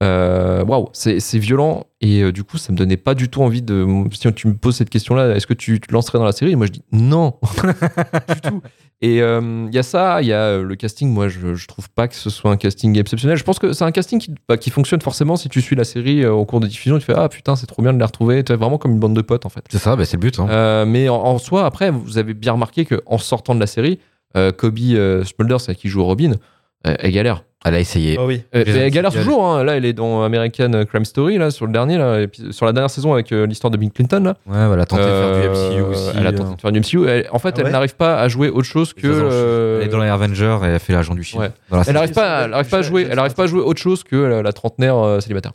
waouh, 0.02 0.88
c'est 0.92 1.20
c'est 1.20 1.38
violent. 1.38 1.84
Et 2.00 2.22
euh, 2.22 2.32
du 2.32 2.44
coup, 2.44 2.56
ça 2.56 2.72
me 2.72 2.78
donnait 2.78 2.96
pas 2.96 3.14
du 3.14 3.28
tout 3.28 3.42
envie 3.42 3.62
de. 3.62 3.86
Si 4.12 4.32
tu 4.32 4.48
me 4.48 4.54
poses 4.54 4.76
cette 4.76 4.90
question-là, 4.90 5.34
est-ce 5.36 5.46
que 5.46 5.54
tu 5.54 5.80
te 5.80 5.92
lancerais 5.92 6.18
dans 6.18 6.24
la 6.24 6.32
série? 6.32 6.52
Et 6.52 6.56
moi, 6.56 6.66
je 6.66 6.72
dis 6.72 6.82
non, 6.92 7.34
du 8.34 8.40
tout. 8.40 8.62
Et 9.02 9.22
euh, 9.22 9.66
il 9.68 9.74
y 9.74 9.78
a 9.78 9.82
ça, 9.82 10.20
il 10.20 10.28
y 10.28 10.32
a 10.32 10.40
euh, 10.42 10.62
le 10.62 10.74
casting. 10.76 11.10
Moi, 11.10 11.28
je, 11.28 11.54
je 11.54 11.66
trouve 11.66 11.88
pas 11.90 12.06
que 12.08 12.14
ce 12.14 12.28
soit 12.30 12.50
un 12.50 12.56
casting 12.56 12.98
exceptionnel. 12.98 13.36
Je 13.36 13.44
pense 13.44 13.58
que 13.58 13.72
c'est 13.72 13.84
un 13.84 13.92
casting 13.92 14.18
qui, 14.18 14.34
bah, 14.48 14.56
qui 14.58 14.70
fonctionne 14.70 15.00
forcément 15.00 15.36
si 15.36 15.48
tu 15.48 15.60
suis 15.62 15.74
la 15.76 15.84
série 15.84 16.22
euh, 16.22 16.32
au 16.32 16.44
cours 16.44 16.60
de 16.60 16.66
diffusion. 16.66 16.98
Tu 16.98 17.04
fais 17.04 17.14
ah 17.16 17.28
putain, 17.28 17.56
c'est 17.56 17.66
trop 17.66 17.82
bien 17.82 17.92
de 17.94 17.98
les 17.98 18.04
retrouver. 18.04 18.44
Tu 18.44 18.52
es 18.52 18.56
vraiment 18.56 18.78
comme 18.78 18.92
une 18.92 19.00
bande 19.00 19.14
de 19.14 19.22
potes 19.22 19.46
en 19.46 19.50
fait. 19.50 19.64
C'est 19.70 19.78
ça, 19.78 19.96
bah, 19.96 20.04
c'est 20.04 20.16
le 20.16 20.20
but. 20.20 20.38
hein. 20.38 20.48
Euh, 20.50 20.84
mais 20.86 21.08
en, 21.08 21.16
en 21.16 21.38
soi, 21.38 21.64
après, 21.64 21.90
vous 21.90 22.18
avez 22.18 22.34
bien 22.34 22.52
remarqué 22.52 22.84
qu'en 22.86 23.18
sortant 23.18 23.54
de 23.54 23.60
la 23.60 23.66
série, 23.66 23.98
euh, 24.36 24.52
Kobe 24.52 24.78
euh, 24.92 25.24
Smulders, 25.24 25.74
qui 25.76 25.88
joue 25.88 26.04
Robin, 26.04 26.32
euh, 26.32 26.36
elle 26.84 27.12
galère. 27.12 27.44
Elle 27.62 27.74
a 27.74 27.80
essayé. 27.80 28.16
Oh 28.18 28.24
oui. 28.26 28.42
Euh, 28.54 28.64
elle 28.66 28.90
galère 28.90 29.12
toujours. 29.12 29.44
hein. 29.44 29.62
Là, 29.64 29.76
elle 29.76 29.84
est 29.84 29.92
dans 29.92 30.22
American 30.22 30.70
Crime 30.88 31.04
Story, 31.04 31.36
là, 31.36 31.50
sur 31.50 31.66
le 31.66 31.72
dernier, 31.72 31.98
là, 31.98 32.24
sur 32.52 32.64
la 32.64 32.72
dernière 32.72 32.88
saison 32.88 33.12
avec 33.12 33.32
euh, 33.32 33.44
l'histoire 33.46 33.70
de 33.70 33.76
Bill 33.76 33.90
Clinton. 33.90 34.22
Là. 34.24 34.36
Ouais, 34.46 34.72
elle 34.74 34.80
a 34.80 34.86
tenté 34.86 35.02
de 35.02 35.06
faire 35.08 35.32
du 35.34 35.46
Euh, 35.46 35.50
MCU 35.74 35.82
aussi. 35.82 36.10
Elle 36.18 36.26
a 36.26 36.32
tenté 36.32 36.54
de 36.56 36.60
faire 36.62 36.72
du 36.72 36.80
MCU. 36.80 37.06
Elle- 37.06 37.28
en 37.30 37.38
fait, 37.38 37.56
Ah 37.58 37.62
elle 37.66 37.72
n'arrive 37.72 37.94
pas 37.96 38.18
à 38.18 38.28
jouer 38.28 38.48
autre 38.48 38.66
chose 38.66 38.94
que. 38.94 39.06
Elle 39.06 39.12
est 39.12 39.20
dans- 39.20 39.28
euh, 39.30 39.78
Elle 39.82 39.88
est 39.88 39.90
dans 39.90 39.98
les 40.02 40.08
Avengers 40.08 40.58
et 40.62 40.66
elle 40.68 40.78
fait 40.80 40.94
l'agent 40.94 41.14
du 41.14 41.22
film. 41.22 41.42
Ouais. 41.42 41.50
Dans 41.68 41.76
la 41.76 41.82
elle 41.86 41.92
n'arrive 41.92 42.12
pas, 42.14 42.44
elle 42.46 42.54
arrive 42.54 42.68
pas 42.70 42.78
à 42.78 42.82
jouer. 42.82 43.06
Elle 43.10 43.18
arrive 43.18 43.34
pas 43.34 43.42
à 43.44 43.46
jouer 43.46 43.60
autre 43.60 43.80
chose 43.80 44.04
que 44.04 44.16
la, 44.16 44.40
la 44.42 44.52
trentenaire 44.54 44.96
euh, 44.96 45.20
célibataire. 45.20 45.52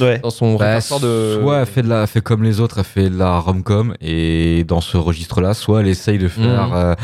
Ouais. 0.00 0.18
Dans 0.20 0.30
son 0.30 0.56
Bah, 0.56 0.66
répertoire 0.74 1.00
de. 1.00 1.38
Soit 1.40 1.58
elle 1.60 1.66
fait, 1.66 1.82
de 1.82 1.88
la, 1.88 2.02
elle 2.02 2.06
fait 2.08 2.20
comme 2.20 2.42
les 2.42 2.60
autres, 2.60 2.78
elle 2.78 2.84
fait 2.84 3.08
de 3.10 3.16
la 3.18 3.38
rom-com 3.38 3.94
et 4.00 4.64
dans 4.64 4.80
ce 4.80 4.96
registre-là, 4.96 5.54
soit 5.54 5.80
elle 5.80 5.88
essaye 5.88 6.18
de 6.18 6.28
faire 6.28 6.68
Mhm. 6.68 6.94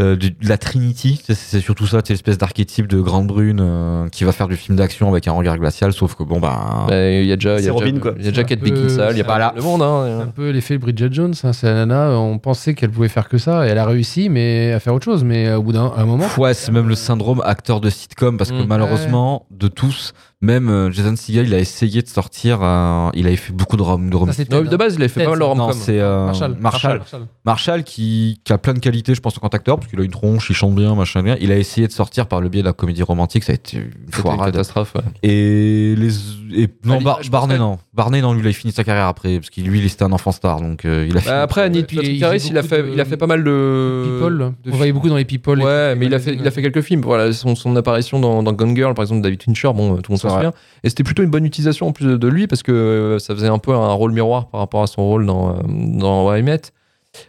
Euh, 0.00 0.16
de 0.16 0.30
la 0.42 0.58
Trinity. 0.58 1.22
C'est- 1.28 1.60
surtout 1.60 1.86
ça, 1.86 2.00
c'est 2.04 2.12
l'espèce 2.14 2.36
d'archétype 2.38 2.88
de 2.88 3.00
grande 3.00 3.28
brune 3.28 3.60
euh, 3.62 4.08
qui 4.08 4.24
va 4.24 4.32
faire 4.32 4.48
du 4.48 4.56
film 4.56 4.76
d'action 4.76 5.08
avec 5.08 5.28
un 5.28 5.32
regard 5.32 5.56
glacial, 5.58 5.92
sauf 5.92 6.14
que 6.16 6.24
bon, 6.24 6.40
bah. 6.40 6.86
Bah, 6.88 7.10
Il 7.10 7.26
y 7.26 7.32
a 7.32 7.36
déjà, 7.36 7.54
il 7.56 7.60
y 7.60 7.64
C'est 7.64 7.68
a 7.70 7.72
Robin, 7.72 7.86
déjà, 7.90 8.00
quoi. 8.00 8.12
il 8.18 8.24
y 8.24 8.28
a 8.28 8.30
déjà 8.30 8.34
C'est 8.34 8.40
un 8.40 8.44
Kate 8.44 8.58
peu- 8.60 8.70
Beckinsale, 8.70 9.12
il 9.14 9.18
y 9.18 9.20
a 9.20 9.24
pas 9.24 9.36
un- 9.48 9.52
le 9.54 9.62
monde. 9.62 9.80
c'est 9.80 9.84
un 10.12 10.20
Hein. 10.22 10.32
peu 10.34 10.50
l'effet 10.50 10.78
Bridget 10.78 11.08
Jones. 11.12 11.34
hein, 11.44 11.52
c'est 11.52 11.66
la 11.66 11.74
nana, 11.86 12.10
on 12.18 12.38
pensait 12.38 12.74
qu'elle 12.74 12.90
pouvait 12.90 13.08
faire 13.08 13.28
que 13.28 13.38
ça 13.38 13.66
et 13.66 13.70
elle 13.70 13.78
a 13.78 13.86
réussi 13.86 14.28
mais 14.28 14.72
à 14.72 14.80
faire 14.80 14.94
autre 14.94 15.04
chose. 15.04 15.22
Mais 15.22 15.52
au 15.54 15.62
bout 15.62 15.72
d'un 15.72 15.92
un 15.96 16.04
moment, 16.06 16.26
Ouais, 16.38 16.54
c'est 16.54 16.72
même 16.72 16.88
le 16.88 16.96
syndrome 16.96 17.40
acteur 17.44 17.80
de 17.80 17.88
sitcom 17.90 18.36
parce 18.36 18.50
que 18.50 18.56
Mhm. 18.62 18.66
malheureusement, 18.66 19.46
de 19.52 19.68
tous, 19.68 20.12
même 20.44 20.68
euh, 20.68 20.90
Jason 20.92 21.16
Segel, 21.16 21.46
il 21.48 21.54
a 21.54 21.58
essayé 21.58 22.02
de 22.02 22.08
sortir, 22.08 22.58
euh, 22.62 23.08
il 23.14 23.26
avait 23.26 23.36
fait 23.36 23.52
beaucoup 23.52 23.76
de 23.76 23.82
rom 23.82 24.08
de 24.10 24.16
rom- 24.16 24.30
ça 24.32 24.42
Non, 24.50 24.62
de 24.62 24.76
base, 24.76 24.94
il 24.96 25.02
a 25.02 25.08
fait 25.08 25.20
Ted, 25.20 25.24
pas 25.24 25.30
mal 25.30 25.38
Non, 25.40 25.48
rom-com. 25.48 25.72
c'est 25.72 25.98
euh, 26.00 26.26
Marshall. 26.26 26.56
Marshall. 26.60 27.00
Marshall 27.44 27.82
qui, 27.84 28.40
qui 28.44 28.52
a 28.52 28.58
plein 28.58 28.74
de 28.74 28.78
qualités, 28.78 29.14
je 29.14 29.20
pense, 29.20 29.36
en 29.36 29.40
tant 29.40 29.48
qu'acteur, 29.48 29.76
parce 29.78 29.88
qu'il 29.90 29.98
a 30.00 30.04
une 30.04 30.10
tronche, 30.10 30.48
il 30.50 30.54
chante 30.54 30.74
bien, 30.74 30.94
machin 30.94 31.22
bien. 31.22 31.36
Il 31.40 31.50
a 31.50 31.56
essayé 31.58 31.86
de 31.88 31.92
sortir 31.92 32.26
par 32.26 32.40
le 32.40 32.48
biais 32.48 32.62
de 32.62 32.66
la 32.68 32.72
comédie 32.72 33.02
romantique, 33.02 33.44
ça 33.44 33.52
a 33.52 33.54
été 33.56 33.78
une 33.78 33.84
une 33.84 34.38
catastrophe. 34.44 34.94
ouais. 34.94 35.02
Et 35.22 35.94
les 35.96 36.14
et 36.56 36.68
non 36.84 37.00
Bar- 37.00 37.20
Barney 37.30 37.58
non 37.58 37.78
Barney 37.94 38.20
non 38.22 38.32
lui 38.32 38.40
il 38.42 38.46
a 38.48 38.52
fini 38.52 38.72
sa 38.72 38.84
carrière 38.84 39.06
après 39.06 39.38
parce 39.38 39.50
qu'il 39.50 39.64
lui 39.66 39.80
il 39.80 39.86
était 39.86 40.04
un 40.04 40.12
enfant 40.12 40.30
star 40.30 40.60
donc 40.60 40.84
euh, 40.84 41.04
il 41.08 41.16
a 41.16 41.20
fini. 41.20 41.32
Bah, 41.32 41.42
après, 41.42 41.68
Neil 41.68 41.82
Patrick 41.82 42.16
il 42.16 42.24
a 42.58 42.62
fait, 42.62 42.82
de- 42.82 42.90
il 42.92 43.00
a 43.00 43.04
fait 43.04 43.16
pas 43.16 43.26
mal 43.26 43.42
de. 43.42 44.04
People. 44.18 44.52
de 44.64 44.70
on 44.70 44.76
voyait 44.76 44.92
beaucoup 44.92 45.08
dans 45.08 45.16
les 45.16 45.24
People. 45.24 45.60
Ouais, 45.60 45.94
mais 45.96 46.06
il 46.06 46.14
a 46.14 46.18
fait, 46.18 46.34
il 46.34 46.46
a 46.46 46.50
fait 46.50 46.62
quelques 46.62 46.82
films. 46.82 47.00
Voilà, 47.02 47.32
son, 47.32 47.54
son 47.56 47.74
apparition 47.76 48.20
dans, 48.20 48.42
dans 48.42 48.52
Gone 48.52 48.76
Girl, 48.76 48.94
par 48.94 49.02
exemple, 49.04 49.22
David 49.22 49.42
Fincher, 49.42 49.70
bon, 49.74 49.96
tout 49.96 50.12
le 50.12 50.14
monde 50.14 50.20
Et 50.82 50.88
c'était 50.88 51.04
plutôt 51.04 51.22
une 51.22 51.30
bonne 51.30 51.44
utilisation 51.46 51.86
en 51.88 51.92
plus 51.92 52.06
de, 52.18 52.28
lui 52.28 52.46
parce 52.46 52.62
que 52.62 52.72
euh, 52.72 53.18
ça 53.18 53.34
faisait 53.34 53.48
un 53.48 53.58
peu 53.58 53.72
un 53.72 53.92
rôle 53.92 54.12
miroir 54.12 54.48
par 54.48 54.60
rapport 54.60 54.82
à 54.82 54.86
son 54.86 55.04
rôle 55.04 55.26
dans, 55.26 55.50
euh, 55.50 55.62
dans 55.66 56.34
I 56.34 56.42
Met. 56.42 56.60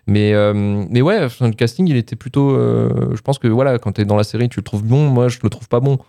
Mais, 0.08 0.34
euh, 0.34 0.53
mais 0.89 1.01
ouais, 1.01 1.28
le 1.41 1.51
casting, 1.51 1.88
il 1.88 1.97
était 1.97 2.16
plutôt. 2.16 2.51
euh, 2.51 3.12
je 3.14 3.22
pense 3.22 3.39
que 3.39 3.47
voilà, 3.47 3.78
quand 3.80 3.93
t'es 3.93 4.06
dans 4.06 4.16
la 4.16 4.24
série, 4.24 4.49
tu 4.49 4.60
le 4.60 4.64
trouves 4.64 4.84
bon. 4.84 5.08
Moi, 5.10 5.28
je 5.28 5.39
le 5.43 5.49
trouve 5.49 5.68
pas 5.68 5.80
bon. 5.80 5.99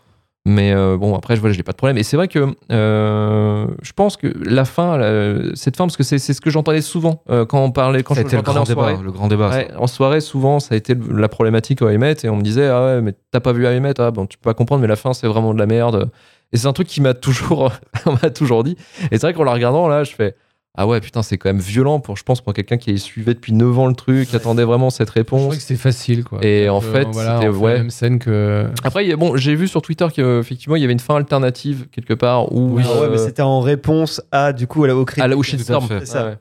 Mais 0.48 0.72
euh, 0.72 0.96
bon, 0.96 1.16
après, 1.16 1.34
je 1.34 1.40
vois, 1.40 1.50
j'ai 1.50 1.64
pas 1.64 1.72
de 1.72 1.76
problème. 1.76 1.98
Et 1.98 2.04
c'est 2.04 2.16
vrai 2.16 2.28
que 2.28 2.46
je 2.70 3.92
pense 3.94 4.16
que 4.16 4.28
la 4.44 4.64
fin, 4.64 4.96
la- 4.96 5.54
cette 5.54 5.76
fin, 5.76 5.84
parce 5.86 5.96
que 5.96 6.04
c'est 6.04 6.18
c'est 6.18 6.34
ce 6.34 6.40
que 6.40 6.50
j'entendais 6.50 6.82
souvent 6.82 7.22
quand 7.48 7.64
on 7.64 7.72
parlait, 7.72 8.04
quand 8.04 8.14
Ça 8.14 8.22
je 8.22 8.36
le 8.36 8.42
grand 8.42 8.56
en 8.56 8.64
soirée. 8.64 8.92
débat. 8.92 9.02
Le 9.04 9.10
grand 9.12 9.26
débat. 9.26 9.50
ça. 9.50 9.58
Ouais, 9.58 9.68
en 9.76 9.88
soirée, 9.88 10.20
souvent, 10.20 10.60
ça 10.60 10.74
a 10.74 10.78
été 10.78 10.94
la 11.12 11.28
problématique 11.28 11.82
Met 11.82 12.16
et 12.22 12.28
on 12.28 12.36
me 12.36 12.42
disait 12.42 12.68
Ah 12.68 12.84
ouais, 12.84 13.00
mais 13.02 13.12
t'as 13.32 13.40
pas 13.40 13.52
vu 13.52 13.62
Met 13.80 14.00
Ah 14.00 14.12
bon, 14.12 14.26
tu 14.26 14.38
peux 14.38 14.48
pas 14.48 14.54
comprendre, 14.54 14.82
mais 14.82 14.88
la 14.88 14.96
fin, 14.96 15.12
c'est 15.14 15.26
vraiment 15.26 15.52
de 15.52 15.58
la 15.58 15.66
merde. 15.66 16.10
Et 16.52 16.56
c'est 16.58 16.66
un 16.66 16.72
truc 16.72 16.86
qui 16.88 17.00
m'a 17.00 17.14
toujours, 17.14 17.72
on 18.06 18.12
m'a 18.22 18.30
toujours 18.30 18.64
dit. 18.64 18.76
Et 19.10 19.18
c'est 19.18 19.22
vrai 19.22 19.34
qu'en 19.34 19.44
la 19.44 19.52
regardant, 19.52 19.88
là, 19.88 20.04
je 20.04 20.12
fais 20.12 20.36
Ah 20.78 20.86
ouais, 20.86 21.00
putain, 21.00 21.22
c'est 21.22 21.38
quand 21.38 21.48
même 21.48 21.58
violent 21.58 22.00
pour, 22.00 22.16
je 22.18 22.22
pense, 22.22 22.40
pour 22.42 22.52
quelqu'un 22.52 22.76
qui 22.76 22.98
suivait 22.98 23.32
depuis 23.34 23.52
9 23.54 23.78
ans 23.78 23.86
le 23.86 23.94
truc, 23.94 24.28
qui 24.28 24.36
attendait 24.36 24.62
vraiment 24.64 24.90
cette 24.90 25.08
Je 25.08 25.20
trouvais 25.22 25.40
réponse. 25.42 25.56
que 25.56 25.60
c'était 25.62 25.80
facile, 25.80 26.22
quoi. 26.22 26.38
Et 26.44 26.68
en 26.68 26.78
Euh, 26.78 26.80
fait, 26.80 27.08
voilà, 27.12 27.36
c'était- 27.40 27.48
ouais. 27.48 27.72
la 27.72 27.78
même 27.78 27.90
scène 27.90 28.18
que. 28.18 28.66
Après, 28.84 29.04
il 29.04 29.08
y 29.08 29.12
a- 29.12 29.16
bon, 29.16 29.36
j'ai 29.36 29.54
vu 29.54 29.68
sur 29.68 29.80
Twitter 29.80 30.06
qu'effectivement, 30.14 30.76
il 30.76 30.82
y 30.82 30.84
avait 30.84 30.92
une 30.92 31.00
fin 31.00 31.16
alternative 31.16 31.86
quelque 31.90 32.12
part 32.14 32.52
où. 32.52 32.78
Ah 32.78 33.00
ouais, 33.00 33.08
mais 33.10 33.18
euh, 33.18 33.24
c'était 33.24 33.40
en 33.42 33.60
réponse 33.60 34.20
à, 34.32 34.52
du 34.52 34.66
coup, 34.66 34.84
à 34.84 34.88
la- 34.88 34.96
au 34.96 35.04
cri. 35.06 35.20
à 35.22 35.26
la 35.28 35.42
shitstorm. 35.42 35.88
fait. 35.88 36.00
C'est 36.00 36.06
ça. 36.06 36.24
Ouais, 36.24 36.30
ouais. 36.32 36.36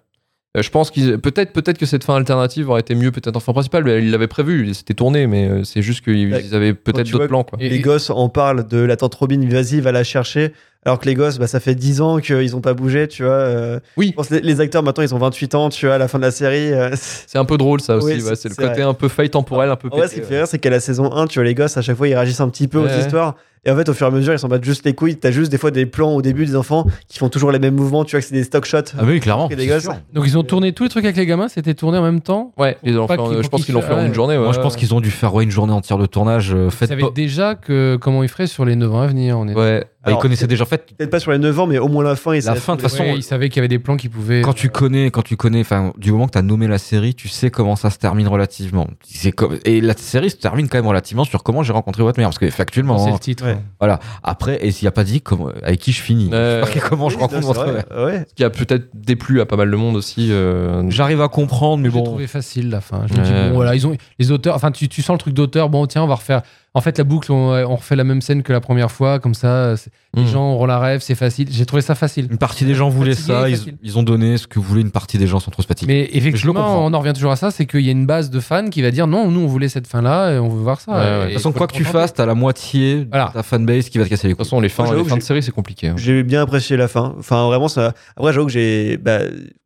Euh, 0.55 0.61
Je 0.61 0.69
pense 0.69 0.91
qu'ils 0.91 1.17
peut-être 1.19 1.51
peut-être 1.53 1.77
que 1.77 1.85
cette 1.85 2.03
fin 2.03 2.15
alternative 2.15 2.69
aurait 2.69 2.81
été 2.81 2.95
mieux 2.95 3.11
peut-être 3.11 3.35
en 3.35 3.39
fin 3.39 3.53
principale. 3.53 3.83
mais 3.83 3.99
Ils 4.03 4.11
l'avaient 4.11 4.27
prévu, 4.27 4.73
c'était 4.73 4.93
tourné, 4.93 5.27
mais 5.27 5.47
euh, 5.49 5.63
c'est 5.63 5.81
juste 5.81 6.03
qu'ils 6.03 6.31
Ouais. 6.33 6.53
avaient 6.53 6.73
peut-être 6.73 7.09
d'autres 7.11 7.27
plans 7.27 7.43
quoi. 7.43 7.57
Et- 7.61 7.69
les 7.69 7.79
gosses 7.79 8.09
en 8.09 8.29
parlent 8.29 8.67
de 8.67 8.77
la 8.77 8.95
tante 8.95 9.15
Robin, 9.15 9.39
vas-y, 9.49 9.81
va 9.81 9.91
la 9.91 10.03
chercher. 10.03 10.53
Alors 10.87 10.99
que 10.99 11.05
les 11.07 11.15
gosses, 11.15 11.39
bah, 11.39 11.47
ça 11.47 11.59
fait 11.59 11.73
10 11.73 11.99
ans 11.99 12.19
qu'ils 12.19 12.55
ont 12.55 12.61
pas 12.61 12.75
bougé, 12.75 13.07
tu 13.07 13.23
vois. 13.23 13.31
euh, 13.31 13.79
Oui. 13.97 14.09
je 14.09 14.13
pense 14.13 14.27
que 14.27 14.35
les, 14.35 14.41
les 14.41 14.61
acteurs, 14.61 14.83
maintenant, 14.83 15.03
ils 15.03 15.15
ont 15.15 15.17
28 15.17 15.55
ans, 15.55 15.69
tu 15.69 15.87
vois, 15.87 15.95
à 15.95 15.97
la 15.97 16.07
fin 16.07 16.19
de 16.19 16.23
la 16.23 16.29
série. 16.29 16.71
euh, 16.71 16.91
C'est 16.93 17.39
un 17.39 17.45
peu 17.45 17.57
drôle 17.57 17.81
ça 17.81 17.95
aussi. 17.97 18.05
Oui, 18.05 18.13
ouais, 18.13 18.19
c'est- 18.21 18.35
c'est 18.35 18.49
le 18.49 18.55
côté 18.55 18.67
vrai. 18.81 18.81
un 18.83 18.93
peu 18.93 19.07
faille 19.07 19.31
temporelle, 19.31 19.71
un 19.71 19.77
peu. 19.77 19.87
En 19.91 19.97
vrai, 19.97 20.07
ce 20.07 20.13
pété, 20.13 20.21
qui 20.21 20.27
fait 20.27 20.37
rire, 20.37 20.47
c'est 20.47 20.59
qu'à 20.59 20.69
la 20.69 20.79
saison 20.79 21.11
1, 21.11 21.25
tu 21.25 21.39
vois, 21.39 21.43
les 21.43 21.55
gosses, 21.55 21.75
à 21.77 21.81
chaque 21.81 21.97
fois, 21.97 22.07
ils 22.07 22.13
réagissent 22.13 22.39
un 22.41 22.49
petit 22.49 22.67
peu 22.67 22.77
aux 22.77 22.87
histoires. 22.87 23.35
Et 23.65 23.71
en 23.71 23.75
fait, 23.75 23.89
au 23.89 23.93
fur 23.93 24.05
et 24.07 24.09
à 24.09 24.11
mesure, 24.11 24.33
ils 24.33 24.39
s'en 24.39 24.47
battent 24.47 24.63
juste 24.63 24.85
les 24.85 24.93
couilles. 24.93 25.15
T'as 25.17 25.31
juste 25.31 25.51
des 25.51 25.57
fois 25.57 25.71
des 25.71 25.85
plans 25.85 26.13
au 26.13 26.21
début 26.21 26.45
des 26.45 26.55
enfants 26.55 26.85
qui 27.07 27.17
font 27.17 27.29
toujours 27.29 27.51
les 27.51 27.59
mêmes 27.59 27.75
mouvements, 27.75 28.05
tu 28.05 28.11
vois, 28.15 28.21
que 28.21 28.27
c'est 28.27 28.35
des 28.35 28.43
stock 28.43 28.65
shots. 28.65 28.77
Ah 28.97 29.03
oui, 29.05 29.19
clairement. 29.19 29.47
Des 29.47 29.65
gosses. 29.67 29.87
Donc 30.13 30.25
ils 30.27 30.37
ont 30.37 30.43
tourné 30.43 30.71
tous 30.73 30.83
les 30.83 30.89
trucs 30.89 31.03
avec 31.05 31.17
les 31.17 31.25
gamins, 31.25 31.47
c'était 31.47 31.73
tourné 31.73 31.97
en 31.97 32.03
même 32.03 32.21
temps? 32.21 32.53
Ouais, 32.57 32.77
ils 32.83 32.97
ont 32.99 33.07
fait- 33.07 33.17
je 33.41 33.47
pense 33.47 33.65
qu'ils 33.65 33.73
l'ont 33.73 33.81
fait 33.81 33.93
en 33.93 34.05
une 34.05 34.13
journée. 34.13 34.37
Moi, 34.37 34.51
je 34.53 34.59
pense 34.59 34.75
qu'ils 34.75 34.93
ont 34.93 35.01
dû 35.01 35.11
faire 35.11 35.33
ouais, 35.33 35.43
une 35.43 35.51
journée 35.51 35.73
entière 35.73 35.97
de 35.97 36.05
tournage. 36.05 36.53
euh, 36.53 36.69
Ils 36.81 36.87
savaient 36.87 37.03
déjà 37.13 37.55
que, 37.55 37.97
comment 37.99 38.21
ils 38.23 38.29
feraient 38.29 38.47
sur 38.47 38.65
les 38.65 38.75
9 38.75 38.93
ans 38.93 39.01
à 39.01 39.07
venir. 39.07 39.37
On 39.39 39.47
est... 39.47 39.55
Ouais. 39.55 39.83
Ah, 40.07 40.11
ils 40.11 40.17
connaissaient 40.17 40.45
déjà. 40.45 40.63
En 40.65 40.67
fait, 40.67 40.93
Peut-être 40.95 41.09
pas 41.09 41.19
sur 41.19 41.31
les 41.31 41.39
9 41.39 41.59
ans, 41.59 41.65
mais 41.65 41.79
au 41.79 41.87
moins 41.87 42.03
la 42.03 42.15
fin. 42.15 42.33
Ils 42.33 42.37
La 42.37 42.41
savaient 42.43 42.59
fin, 42.59 42.75
de 42.75 42.81
toute 42.81 42.91
façon, 42.91 43.01
Ouais, 43.03 43.15
ils 43.15 43.23
savaient 43.23 43.49
qu'il 43.49 43.55
y 43.57 43.61
avait 43.61 43.67
des 43.67 43.79
plans 43.79 43.97
qui 43.97 44.07
pouvaient. 44.07 44.41
quand 44.43 44.53
tu 44.53 44.69
connais, 44.69 45.09
quand 45.09 45.23
tu 45.23 45.35
connais, 45.35 45.61
enfin, 45.61 45.93
du 45.97 46.11
moment 46.11 46.27
que 46.27 46.33
tu 46.33 46.37
as 46.37 46.43
nommé 46.43 46.67
la 46.67 46.77
série, 46.77 47.15
tu 47.15 47.27
sais 47.27 47.49
comment 47.49 47.75
ça 47.75 47.89
se 47.89 47.97
termine 47.97 48.27
relativement. 48.27 48.85
C'est 49.03 49.31
comme 49.31 49.57
et 49.65 49.81
la 49.81 49.95
série 49.97 50.29
se 50.29 50.35
termine 50.35 50.67
quand 50.69 50.77
même 50.77 50.85
relativement 50.85 51.23
sur 51.23 51.41
comment 51.41 51.63
j'ai 51.63 51.73
rencontré 51.73 52.03
votre 52.03 52.19
mère, 52.19 52.27
parce 52.27 52.37
que 52.37 52.47
factuellement, 52.51 52.99
c'est 52.99 53.09
hein, 53.09 53.13
le 53.13 53.19
titre. 53.19 53.45
Ouais. 53.55 53.61
voilà. 53.79 53.99
Après, 54.23 54.65
et 54.65 54.71
s'il 54.71 54.85
n'y 54.85 54.89
a 54.89 54.91
pas 54.91 55.03
dit 55.03 55.21
comment, 55.21 55.49
avec 55.63 55.79
qui 55.79 55.91
je 55.91 56.01
finis, 56.01 56.29
Ouais. 56.29 56.61
Je 56.65 56.71
sais 56.71 56.79
pas 56.79 56.87
comment 56.89 57.09
je 57.09 57.17
rencontre 57.17 57.65
mère. 57.65 57.83
Ouais. 57.97 58.25
Ce 58.29 58.33
qui 58.33 58.43
a 58.43 58.49
peut-être 58.49 58.89
déplu 58.93 59.41
à 59.41 59.45
pas 59.45 59.55
mal 59.57 59.69
de 59.71 59.75
monde 59.75 59.95
aussi. 59.95 60.31
euh, 60.31 60.83
J'arrive 60.89 61.21
à 61.21 61.27
comprendre, 61.27 61.81
mais 61.83 61.89
J'ai 61.89 61.95
bon. 61.97 62.03
trouvé 62.03 62.27
facile 62.27 62.69
la 62.69 62.81
fin. 62.81 63.05
Je 63.07 63.13
me 63.13 63.23
dis, 63.23 63.31
bon, 63.31 63.53
voilà, 63.55 63.75
ils 63.75 63.85
ont 63.87 63.95
les 64.19 64.31
auteurs. 64.31 64.55
Enfin, 64.55 64.71
tu, 64.71 64.87
tu 64.89 65.01
sens 65.01 65.13
le 65.15 65.19
truc 65.19 65.33
d'auteur. 65.33 65.69
Bon, 65.69 65.85
tiens, 65.87 66.03
on 66.03 66.07
va 66.07 66.15
refaire. 66.15 66.41
En 66.75 66.81
fait, 66.81 66.97
la 66.97 67.03
boucle, 67.05 67.31
on, 67.31 67.51
on 67.53 67.75
refait 67.77 67.95
la 67.95 68.03
même 68.03 68.21
scène 68.21 68.43
que 68.43 68.51
la 68.53 68.59
première 68.61 68.91
fois, 68.91 69.17
comme 69.19 69.33
ça, 69.33 69.73
les 70.13 70.23
Mm. 70.23 70.27
gens 70.27 70.51
auront 70.53 70.65
la 70.65 70.77
rêve, 70.77 70.99
c'est 71.01 71.15
facile. 71.15 71.47
J'ai 71.49 71.65
trouvé 71.65 71.81
ça 71.81 71.95
facile. 71.95 72.27
Une 72.29 72.37
partie 72.37 72.63
des 72.65 72.73
gens 72.75 72.89
voulaient 72.89 73.15
ça, 73.15 73.47
ils, 73.49 73.97
ont 73.97 74.03
donné 74.03 74.37
ce 74.37 74.45
que 74.47 74.59
voulait 74.59 74.81
une 74.81 74.91
partie 74.91 75.17
des 75.17 75.25
gens 75.27 75.39
sans 75.39 75.51
trop 75.51 75.61
se 75.61 75.67
fatiguer. 75.67 75.91
Mais 75.93 76.09
effectivement, 76.17 76.85
on 76.85 76.93
en 76.93 76.99
revient 76.99 77.13
toujours 77.13 77.31
à 77.31 77.35
ça, 77.37 77.49
c'est 77.49 77.65
qu'il 77.65 77.81
y 77.81 77.87
a 77.89 77.91
une 77.91 78.05
base 78.05 78.29
de 78.29 78.39
fans 78.39 78.69
qui 78.69 78.81
va 78.81 78.91
dire 78.91 79.07
non, 79.07 79.31
nous 79.31 79.39
on 79.41 79.47
voulait 79.47 79.69
cette 79.69 79.87
fin-là 79.87 80.33
et 80.33 80.39
on 80.39 80.49
veut 80.49 80.61
voir 80.61 80.79
ça. 80.81 80.91
Ouais, 80.91 80.97
ouais. 80.97 81.03
Et 81.05 81.19
De 81.19 81.23
toute 81.25 81.33
façon, 81.37 81.51
quoi 81.53 81.67
que 81.67 81.73
tu 81.73 81.83
fasses, 81.85 82.13
t'as 82.13 82.25
la 82.25 82.35
moitié 82.35 83.07
Voilà. 83.09 83.27
de 83.29 83.33
ta 83.33 83.43
fanbase 83.43 83.89
qui 83.89 83.97
va 83.97 84.03
te 84.05 84.09
casser 84.09 84.27
les 84.27 84.33
De 84.33 84.37
toute 84.37 84.43
couilles. 84.43 84.45
façon, 84.49 84.59
les 84.61 84.69
fins, 84.69 84.83
Moi, 84.83 84.91
j'avoue 84.91 84.99
les 84.99 85.05
que 85.05 85.09
fins 85.11 85.17
de 85.17 85.21
série, 85.23 85.41
c'est 85.43 85.51
compliqué. 85.51 85.87
hein. 85.89 85.95
J'ai 85.97 86.23
bien 86.23 86.41
apprécié 86.41 86.75
la 86.77 86.87
fin. 86.89 87.15
Enfin, 87.17 87.45
vraiment, 87.47 87.67
ça. 87.69 87.93
Après, 88.17 88.33
j'avoue 88.33 88.47
que 88.47 88.51
j'ai. 88.51 88.97
Bah, 88.97 89.19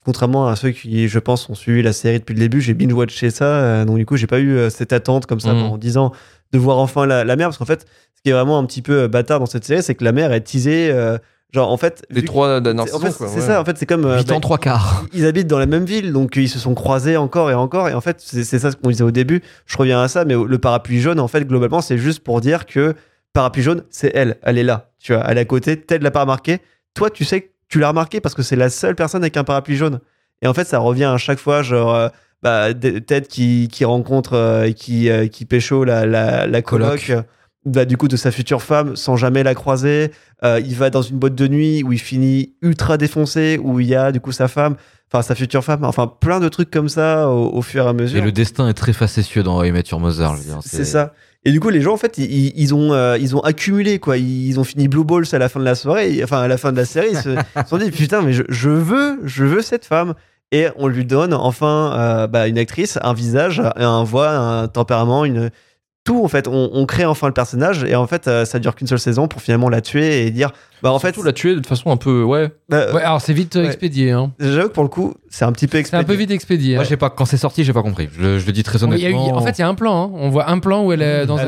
contrairement 0.05 0.47
à 0.47 0.55
ceux 0.55 0.71
qui, 0.71 1.07
je 1.07 1.19
pense, 1.19 1.49
ont 1.49 1.55
suivi 1.55 1.81
la 1.81 1.93
série 1.93 2.19
depuis 2.19 2.33
le 2.33 2.39
début, 2.39 2.61
j'ai 2.61 2.73
binge-watché 2.73 3.29
ça. 3.29 3.45
euh, 3.45 3.85
donc, 3.85 3.97
du 3.97 4.05
coup, 4.05 4.15
j'ai 4.17 4.27
pas 4.27 4.39
eu 4.39 4.51
euh, 4.57 4.69
cette 4.69 4.93
attente 4.93 5.25
comme 5.25 5.39
ça 5.39 5.53
Mhm. 5.53 5.61
pendant 5.61 5.77
10 5.77 5.97
ans 5.97 6.11
de 6.51 6.59
voir 6.59 6.77
enfin 6.77 7.05
la, 7.05 7.23
la 7.23 7.35
mère. 7.35 7.47
Parce 7.47 7.57
qu'en 7.57 7.65
fait, 7.65 7.85
ce 8.15 8.21
qui 8.23 8.29
est 8.29 8.33
vraiment 8.33 8.57
un 8.59 8.65
petit 8.65 8.81
peu 8.81 9.03
euh, 9.03 9.07
bâtard 9.07 9.39
dans 9.39 9.45
cette 9.45 9.65
série, 9.65 9.83
c'est 9.83 9.95
que 9.95 10.03
la 10.03 10.11
mère 10.11 10.31
est 10.33 10.41
teasée. 10.41 10.89
euh, 10.91 11.17
genre, 11.53 11.71
en 11.71 11.77
fait. 11.77 12.05
Les 12.09 12.23
trois 12.23 12.59
que- 12.59 12.63
dernières 12.63 12.87
c'est- 12.87 12.93
en 12.95 12.99
fait, 12.99 13.05
saisons, 13.07 13.17
quoi, 13.17 13.27
c'est 13.27 13.39
ouais. 13.41 13.47
ça. 13.47 13.61
En 13.61 13.65
fait, 13.65 13.77
c'est 13.77 13.85
comme. 13.85 14.05
euh, 14.05 14.17
8 14.17 14.27
bah, 14.27 14.35
ans, 14.35 14.39
3 14.39 14.57
quarts. 14.57 15.05
ils 15.13 15.25
habitent 15.25 15.47
dans 15.47 15.59
la 15.59 15.65
même 15.65 15.85
ville, 15.85 16.11
donc 16.13 16.35
ils 16.35 16.49
se 16.49 16.59
sont 16.59 16.73
croisés 16.75 17.17
encore 17.17 17.49
et 17.51 17.53
encore. 17.55 17.89
Et 17.89 17.93
en 17.93 18.01
fait, 18.01 18.17
c'est 18.19 18.43
c'est 18.43 18.59
ça 18.59 18.71
ce 18.71 18.75
qu'on 18.75 18.89
disait 18.89 19.03
au 19.03 19.11
début. 19.11 19.41
Je 19.65 19.77
reviens 19.77 20.01
à 20.01 20.07
ça, 20.07 20.25
mais 20.25 20.35
le 20.35 20.57
parapluie 20.57 20.99
jaune, 21.01 21.19
en 21.19 21.27
fait, 21.27 21.43
globalement, 21.45 21.81
c'est 21.81 21.97
juste 21.97 22.23
pour 22.23 22.41
dire 22.41 22.65
que 22.65 22.93
parapluie 23.33 23.63
jaune, 23.63 23.83
c'est 23.89 24.11
elle. 24.15 24.37
Elle 24.43 24.57
est 24.57 24.63
là. 24.63 24.89
Tu 24.99 25.13
vois, 25.13 25.23
elle 25.27 25.37
est 25.37 25.41
à 25.41 25.45
côté. 25.45 25.79
Ted 25.79 26.03
l'a 26.03 26.11
pas 26.11 26.21
remarqué. 26.21 26.59
Toi, 26.93 27.09
tu 27.09 27.23
sais 27.25 27.41
que 27.41 27.49
tu 27.67 27.79
l'as 27.79 27.89
remarqué 27.89 28.19
parce 28.19 28.33
que 28.35 28.41
c'est 28.41 28.55
la 28.55 28.69
seule 28.69 28.95
personne 28.95 29.21
avec 29.23 29.37
un 29.37 29.43
parapluie 29.43 29.75
jaune. 29.77 29.99
Et 30.41 30.47
en 30.47 30.53
fait, 30.53 30.65
ça 30.65 30.79
revient 30.79 31.05
à 31.05 31.17
chaque 31.17 31.39
fois, 31.39 31.61
genre. 31.61 32.09
Bah, 32.43 32.73
Ted 32.73 33.27
qui, 33.27 33.67
qui 33.71 33.85
rencontre 33.85 34.33
euh, 34.33 34.63
et 34.65 34.73
qui, 34.73 35.09
euh, 35.09 35.27
qui 35.27 35.45
pécho 35.45 35.83
la, 35.83 36.05
la, 36.05 36.47
la 36.47 36.61
coloc, 36.61 37.05
Coloc. 37.07 37.25
bah, 37.65 37.85
du 37.85 37.97
coup 37.97 38.07
de 38.07 38.15
sa 38.15 38.31
future 38.31 38.61
femme 38.61 38.95
sans 38.95 39.15
jamais 39.17 39.43
la 39.43 39.55
croiser. 39.55 40.11
Euh, 40.43 40.61
il 40.65 40.75
va 40.75 40.89
dans 40.89 41.01
une 41.01 41.17
boîte 41.19 41.35
de 41.35 41.47
nuit 41.47 41.83
où 41.83 41.91
il 41.91 41.99
finit 41.99 42.53
ultra 42.61 42.97
défoncé, 42.97 43.59
où 43.61 43.79
il 43.79 43.87
y 43.87 43.95
a 43.95 44.11
du 44.13 44.21
coup 44.21 44.31
sa 44.31 44.47
femme, 44.47 44.75
enfin 45.11 45.21
sa 45.21 45.35
future 45.35 45.63
femme, 45.63 45.83
enfin 45.83 46.07
plein 46.07 46.39
de 46.39 46.47
trucs 46.47 46.71
comme 46.71 46.87
ça 46.89 47.27
au, 47.29 47.49
au 47.57 47.61
fur 47.61 47.85
et 47.85 47.89
à 47.89 47.93
mesure. 47.93 48.19
Et 48.19 48.21
le 48.21 48.31
destin 48.31 48.69
est 48.69 48.73
très 48.73 48.93
facétieux 48.93 49.43
dans 49.43 49.57
How 49.59 49.63
veux 49.63 50.43
dire, 50.45 50.59
C'est 50.61 50.85
ça. 50.85 51.13
Et 51.45 51.51
du 51.53 51.61
coup, 51.61 51.69
les 51.69 51.79
gens, 51.79 51.93
en 51.93 51.97
fait, 51.97 52.17
ils, 52.17 52.51
ils- 52.57 52.73
ont, 52.73 52.91
euh, 52.91 53.17
ils 53.17 53.33
ont 53.33 53.39
accumulé, 53.39 53.97
quoi. 53.99 54.17
Ils 54.17 54.59
ont 54.59 54.65
fini 54.65 54.89
Blue 54.89 55.05
Balls 55.05 55.23
à 55.31 55.37
la 55.37 55.47
fin 55.47 55.61
de 55.61 55.63
la 55.65 55.73
soirée, 55.73 56.19
enfin, 56.21 56.41
à 56.41 56.49
la 56.49 56.57
fin 56.57 56.73
de 56.73 56.77
la 56.77 56.83
série. 56.83 57.11
Ils 57.11 57.17
se 57.17 57.29
ils 57.55 57.63
se 57.63 57.69
sont 57.69 57.77
dit, 57.77 57.91
putain, 57.91 58.21
mais 58.21 58.33
je, 58.33 58.43
je 58.49 58.69
veux, 58.69 59.19
je 59.23 59.45
veux 59.45 59.61
cette 59.61 59.85
femme. 59.85 60.15
Et 60.51 60.67
on 60.77 60.87
lui 60.87 61.05
donne 61.05 61.33
enfin 61.33 61.93
euh, 61.95 62.27
bah, 62.27 62.47
une 62.47 62.57
actrice, 62.57 62.97
un 63.03 63.13
visage, 63.13 63.61
un 63.75 64.03
voix, 64.03 64.29
un 64.31 64.67
tempérament, 64.67 65.23
une 65.25 65.51
tout 66.05 66.23
en 66.23 66.27
fait. 66.27 66.47
On, 66.47 66.71
on 66.73 66.85
crée 66.87 67.05
enfin 67.05 67.27
le 67.27 67.33
personnage 67.33 67.83
et 67.83 67.93
en 67.95 68.07
fait, 68.07 68.27
euh, 68.27 68.45
ça 68.45 68.57
dure 68.57 68.73
qu'une 68.73 68.87
seule 68.87 68.97
saison 68.99 69.27
pour 69.27 69.41
finalement 69.43 69.69
la 69.69 69.81
tuer 69.81 70.25
et 70.25 70.31
dire, 70.31 70.51
bah 70.81 70.91
en 70.91 70.97
fait, 70.97 71.09
Surtout 71.09 71.23
la 71.23 71.33
tuer 71.33 71.55
de 71.55 71.63
façon 71.67 71.91
un 71.91 71.97
peu. 71.97 72.23
Ouais. 72.23 72.49
bah, 72.67 72.91
Ouais, 72.93 73.01
alors 73.03 73.21
c'est 73.21 73.33
vite 73.33 73.57
euh, 73.57 73.61
Ouais. 73.61 73.67
expédié. 73.67 74.09
Hein. 74.11 74.31
j'avoue 74.39 74.69
que 74.69 74.73
pour 74.73 74.81
le 74.83 74.89
coup, 74.89 75.13
c'est 75.29 75.45
un 75.45 75.51
petit 75.51 75.67
peu 75.67 75.77
C'est 75.83 75.93
un 75.93 75.99
peu 75.99 76.13
expédié. 76.13 76.17
vite 76.17 76.31
expédié. 76.31 76.75
Moi, 76.75 76.83
hein. 76.83 76.87
j'ai 76.89 76.97
pas, 76.97 77.11
quand 77.11 77.25
c'est 77.25 77.37
sorti, 77.37 77.63
j'ai 77.63 77.73
pas 77.73 77.83
compris. 77.83 78.09
Je, 78.17 78.39
je 78.39 78.45
le 78.47 78.51
dis 78.51 78.63
très 78.63 78.79
Il 78.79 79.03
y 79.03 79.05
a 79.05 79.09
eu- 79.11 79.13
honnêtement. 79.13 79.37
en 79.37 79.41
fait, 79.41 79.55
il 79.59 79.61
y 79.61 79.63
a 79.63 79.67
un 79.67 79.75
plan. 79.75 80.05
hein. 80.07 80.11
On 80.15 80.29
voit 80.29 80.49
un 80.49 80.57
plan 80.57 80.83
où 80.83 80.91
elle 80.91 81.03
est 81.03 81.27
dans 81.27 81.37
À 81.37 81.43
un 81.43 81.45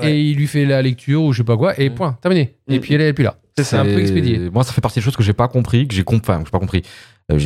ouais. 0.00 0.10
et 0.10 0.20
il 0.22 0.36
lui 0.36 0.48
fait 0.48 0.64
la 0.64 0.82
lecture 0.82 1.22
ou 1.22 1.32
je 1.32 1.38
sais 1.38 1.44
pas 1.44 1.56
quoi 1.56 1.78
et 1.78 1.88
point, 1.90 2.16
terminé. 2.20 2.56
Et 2.68 2.78
Mm. 2.78 2.80
puis 2.80 2.94
elle 2.94 3.00
est 3.02 3.12
plus 3.12 3.22
là. 3.24 3.36
C'est 3.62 3.76
un 3.76 3.84
peu 3.84 3.98
expédié. 3.98 4.50
Moi, 4.52 4.64
ça 4.64 4.72
fait 4.72 4.80
partie 4.80 4.98
des 4.98 5.04
choses 5.04 5.16
que 5.16 5.22
j'ai 5.22 5.32
pas 5.32 5.48
compris, 5.48 5.86
que 5.86 5.94
j'ai 5.94 6.02
compris. 6.04 6.32
Enfin, 6.32 6.42
pas 6.50 6.58
compris. 6.58 6.82
Euh, 7.32 7.38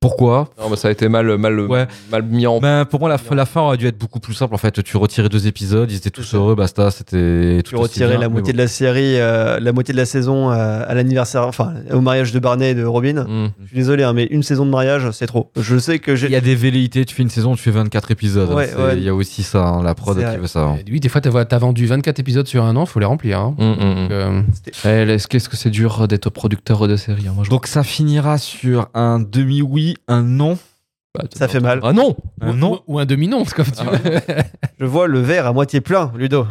Pourquoi? 0.00 0.50
Non, 0.60 0.68
mais 0.68 0.76
ça 0.76 0.88
a 0.88 0.90
été 0.90 1.08
mal, 1.08 1.38
mal, 1.38 1.58
Ouais. 1.60 1.86
mal 2.12 2.22
mis 2.24 2.46
en. 2.46 2.60
ben, 2.60 2.84
pour 2.84 3.00
moi, 3.00 3.08
la, 3.08 3.16
fin- 3.16 3.34
la 3.34 3.46
fin 3.46 3.62
aurait 3.62 3.78
dû 3.78 3.86
être 3.86 3.96
beaucoup 3.96 4.20
plus 4.20 4.34
simple. 4.34 4.54
En 4.54 4.58
fait, 4.58 4.82
tu 4.82 4.98
retirais 4.98 5.30
deux 5.30 5.46
épisodes, 5.46 5.90
ils 5.90 5.96
étaient 5.96 6.10
tous 6.10 6.34
heureux, 6.34 6.54
basta, 6.54 6.90
c'était 6.90 7.62
tout 7.64 7.70
Tu 7.70 7.74
aussi 7.76 7.84
retirais 7.84 8.10
bien, 8.10 8.18
la 8.18 8.28
moitié 8.28 8.52
bon. 8.52 8.58
de 8.58 8.62
la 8.62 8.68
série, 8.68 9.18
euh, 9.18 9.58
la 9.60 9.72
moitié 9.72 9.92
de 9.94 9.98
la 9.98 10.04
saison 10.04 10.50
euh, 10.50 10.84
à 10.86 10.92
l'anniversaire, 10.92 11.46
enfin 11.46 11.72
au 11.90 12.02
mariage 12.02 12.32
de 12.32 12.38
Barney 12.38 12.72
et 12.72 12.74
de 12.74 12.84
Robin. 12.84 13.24
Hmm. 13.26 13.48
Je 13.62 13.66
suis 13.68 13.76
désolé, 13.76 14.02
hein, 14.02 14.12
mais 14.12 14.24
une 14.24 14.42
saison 14.42 14.66
de 14.66 14.70
mariage, 14.70 15.10
c'est 15.12 15.26
trop. 15.26 15.50
Je 15.56 15.78
sais 15.78 16.00
que 16.00 16.16
j'ai. 16.16 16.26
Il 16.26 16.32
y 16.34 16.36
a 16.36 16.42
des 16.42 16.54
velléités, 16.54 17.06
tu 17.06 17.14
fais 17.14 17.22
une 17.22 17.30
saison, 17.30 17.54
tu 17.56 17.62
fais 17.62 17.70
24 17.70 18.10
épisodes. 18.10 18.50
hein, 18.50 18.54
Ouais, 18.56 18.66
c'est- 18.66 18.76
ouais. 18.76 18.96
Il 18.98 19.04
y 19.04 19.08
a 19.08 19.14
aussi 19.14 19.42
ça, 19.42 19.64
hein, 19.66 19.82
la 19.82 19.94
prod 19.94 20.18
qui 20.18 20.36
veut 20.36 20.46
ça. 20.48 20.64
hein. 20.64 20.76
Oui, 20.90 21.00
des 21.00 21.08
fois, 21.08 21.22
t'as 21.22 21.30
as 21.30 21.58
vendu 21.58 21.86
24 21.86 22.18
épisodes 22.20 22.46
sur 22.46 22.62
un 22.62 22.76
an, 22.76 22.84
faut 22.84 23.00
les 23.00 23.06
remplir. 23.06 23.38
hein. 23.38 23.54
Hmm. 23.56 23.70
Donc, 24.02 24.10
euh, 24.10 24.42
Eh, 24.84 25.14
Est-ce 25.14 25.43
qu'est-ce 25.44 25.50
que 25.50 25.56
c'est 25.56 25.70
dur 25.70 26.08
d'être 26.08 26.30
producteur 26.30 26.88
de 26.88 26.96
série 26.96 27.28
hein, 27.28 27.32
moi, 27.34 27.44
je... 27.44 27.50
Donc, 27.50 27.66
ça 27.66 27.82
finira 27.82 28.38
sur 28.38 28.88
un 28.94 29.20
demi-oui, 29.20 29.94
un 30.08 30.22
non. 30.22 30.58
Bah, 31.14 31.24
Ça 31.36 31.46
fait 31.48 31.60
mal. 31.60 31.80
Ah 31.82 31.92
non 31.92 32.16
Un 32.40 32.50
ou- 32.50 32.54
non. 32.54 32.82
Ou, 32.86 32.98
un 32.98 33.04
demi-non, 33.04 33.44
c'est 33.44 33.54
comme 33.54 33.66
tu 33.66 33.72
Ah 33.80 33.90
veux. 33.90 34.20
Je 34.80 34.84
vois 34.84 35.06
le 35.06 35.20
verre 35.20 35.46
à 35.46 35.52
moitié 35.52 35.80
plein, 35.80 36.10
Ludo. 36.16 36.46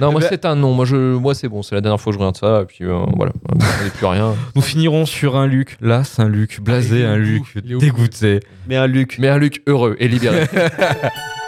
Non, 0.00 0.10
moi 0.10 0.20
bah- 0.20 0.26
c'est 0.28 0.44
un 0.44 0.56
non. 0.56 0.72
Moi, 0.72 0.84
je... 0.86 1.14
moi 1.14 1.34
c'est 1.36 1.48
bon. 1.48 1.62
C'est 1.62 1.76
la 1.76 1.80
dernière 1.80 2.00
fois 2.00 2.12
que 2.12 2.14
je 2.14 2.18
regarde 2.18 2.36
ça. 2.36 2.62
Et 2.62 2.64
puis 2.64 2.84
euh, 2.84 3.04
voilà. 3.16 3.30
A 3.60 3.90
plus 3.96 4.06
rien. 4.06 4.34
Nous 4.56 4.62
finirons 4.62 5.06
sur 5.06 5.36
un 5.36 5.46
Luc. 5.46 5.76
Là, 5.80 6.02
c'est 6.02 6.20
un 6.22 6.28
Luc 6.28 6.60
blasé, 6.60 7.04
un 7.04 7.16
Luc 7.16 7.56
dégoûté. 7.64 8.40
Mais 8.66 8.74
un 8.76 8.88
Luc. 8.88 9.16
Mais 9.20 9.28
un 9.28 9.38
Luc 9.38 9.62
heureux 9.68 9.94
et 10.00 10.08
libéré. 10.08 10.46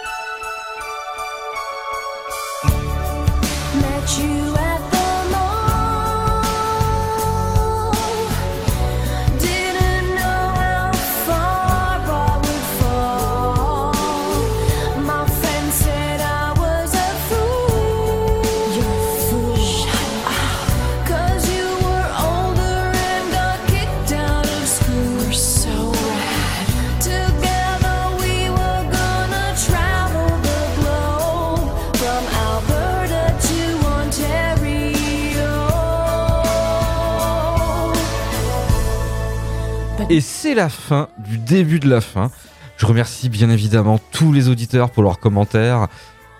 Et 40.08 40.20
c'est 40.20 40.54
la 40.54 40.68
fin 40.68 41.08
du 41.18 41.38
début 41.38 41.80
de 41.80 41.88
la 41.88 42.00
fin. 42.00 42.30
Je 42.76 42.86
remercie 42.86 43.28
bien 43.28 43.50
évidemment 43.50 43.98
tous 44.12 44.32
les 44.32 44.48
auditeurs 44.48 44.90
pour 44.90 45.02
leurs 45.02 45.18
commentaires. 45.18 45.88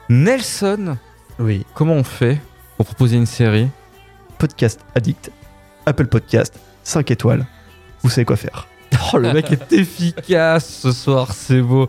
Nelson, 0.08 0.96
Oui. 1.38 1.64
comment 1.74 1.94
on 1.94 2.04
fait 2.04 2.40
pour 2.76 2.86
proposer 2.86 3.16
une 3.16 3.26
série? 3.26 3.68
Podcast 4.38 4.80
Addict, 4.94 5.30
Apple 5.86 6.06
Podcast, 6.06 6.54
5 6.84 7.10
étoiles. 7.10 7.46
Vous 8.02 8.10
savez 8.10 8.24
quoi 8.24 8.36
faire. 8.36 8.68
Oh, 9.12 9.18
le 9.18 9.32
mec 9.32 9.52
est 9.52 9.72
efficace 9.72 10.80
ce 10.82 10.90
soir, 10.90 11.32
c'est 11.32 11.60
beau. 11.60 11.86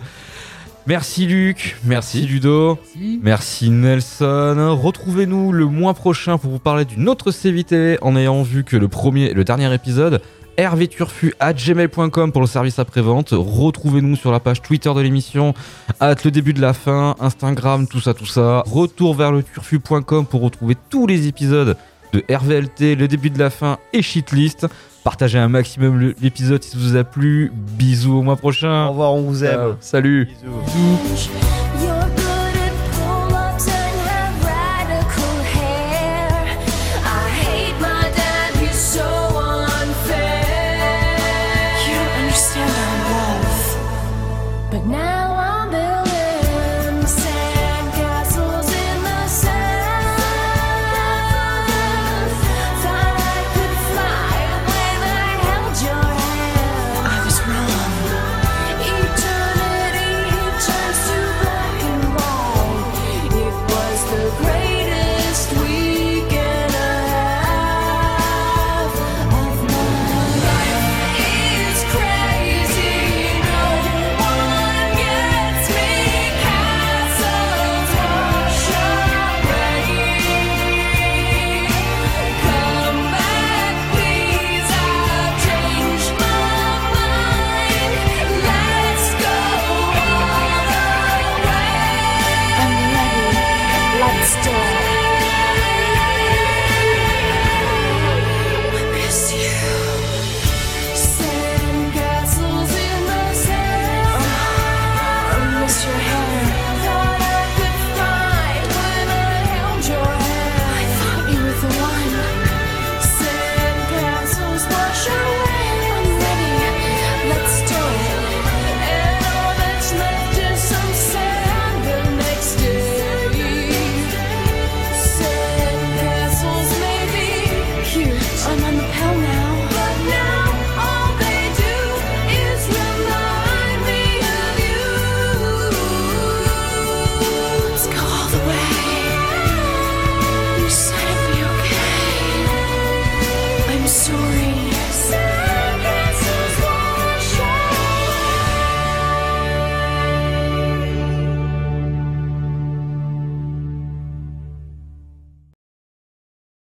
Merci 0.86 1.26
Luc, 1.26 1.78
merci 1.84 2.26
Ludo, 2.28 2.78
Si. 2.94 3.20
merci 3.24 3.70
Nelson. 3.72 4.78
Retrouvez-nous 4.80 5.52
le 5.52 5.66
mois 5.66 5.94
prochain 5.94 6.38
pour 6.38 6.52
vous 6.52 6.60
parler 6.60 6.86
d'une 6.86 7.10
autre 7.10 7.32
TV 7.32 7.98
en 8.02 8.16
ayant 8.16 8.44
vu 8.44 8.64
que 8.64 8.78
le 8.78 8.88
premier 8.88 9.26
et 9.28 9.34
le 9.34 9.44
dernier 9.44 9.74
épisode. 9.74 10.22
Hervéturfu 10.58 11.34
at 11.40 11.54
gmail.com 11.54 12.32
pour 12.32 12.42
le 12.42 12.48
service 12.48 12.80
après-vente. 12.80 13.30
Retrouvez-nous 13.32 14.16
sur 14.16 14.32
la 14.32 14.40
page 14.40 14.62
Twitter 14.62 14.94
de 14.94 15.02
l'émission, 15.02 15.54
at 16.00 16.16
le 16.26 16.32
début 16.32 16.54
de 16.54 16.62
la 16.62 16.74
fin, 16.74 17.16
Instagram, 17.20 17.88
tout 17.88 18.02
ça, 18.02 18.14
tout 18.14 18.26
ça. 18.26 18.64
Retour 18.66 19.16
vers 19.16 19.32
le 19.32 19.44
turfu.com 19.44 20.26
pour 20.26 20.42
retrouver 20.42 20.76
tous 20.90 21.08
les 21.08 21.28
épisodes 21.28 21.78
de 22.14 22.24
RVLT, 22.30 22.96
le 22.96 23.08
début 23.08 23.30
de 23.30 23.40
la 23.40 23.50
fin 23.50 23.78
et 23.94 24.02
Shitlist. 24.02 24.68
Partagez 25.04 25.40
un 25.40 25.48
maximum 25.48 26.14
l'épisode 26.22 26.64
si 26.64 26.72
ça 26.72 26.78
vous 26.78 26.96
a 26.98 27.04
plu. 27.04 27.52
Bisous 27.54 28.18
au 28.18 28.22
mois 28.24 28.36
prochain. 28.36 28.88
Au 28.88 28.90
revoir, 28.90 29.14
on 29.14 29.22
vous 29.22 29.44
aime. 29.44 29.78
Salut 29.80 30.26
Bisous. 30.26 30.92
Bisous. 31.06 31.67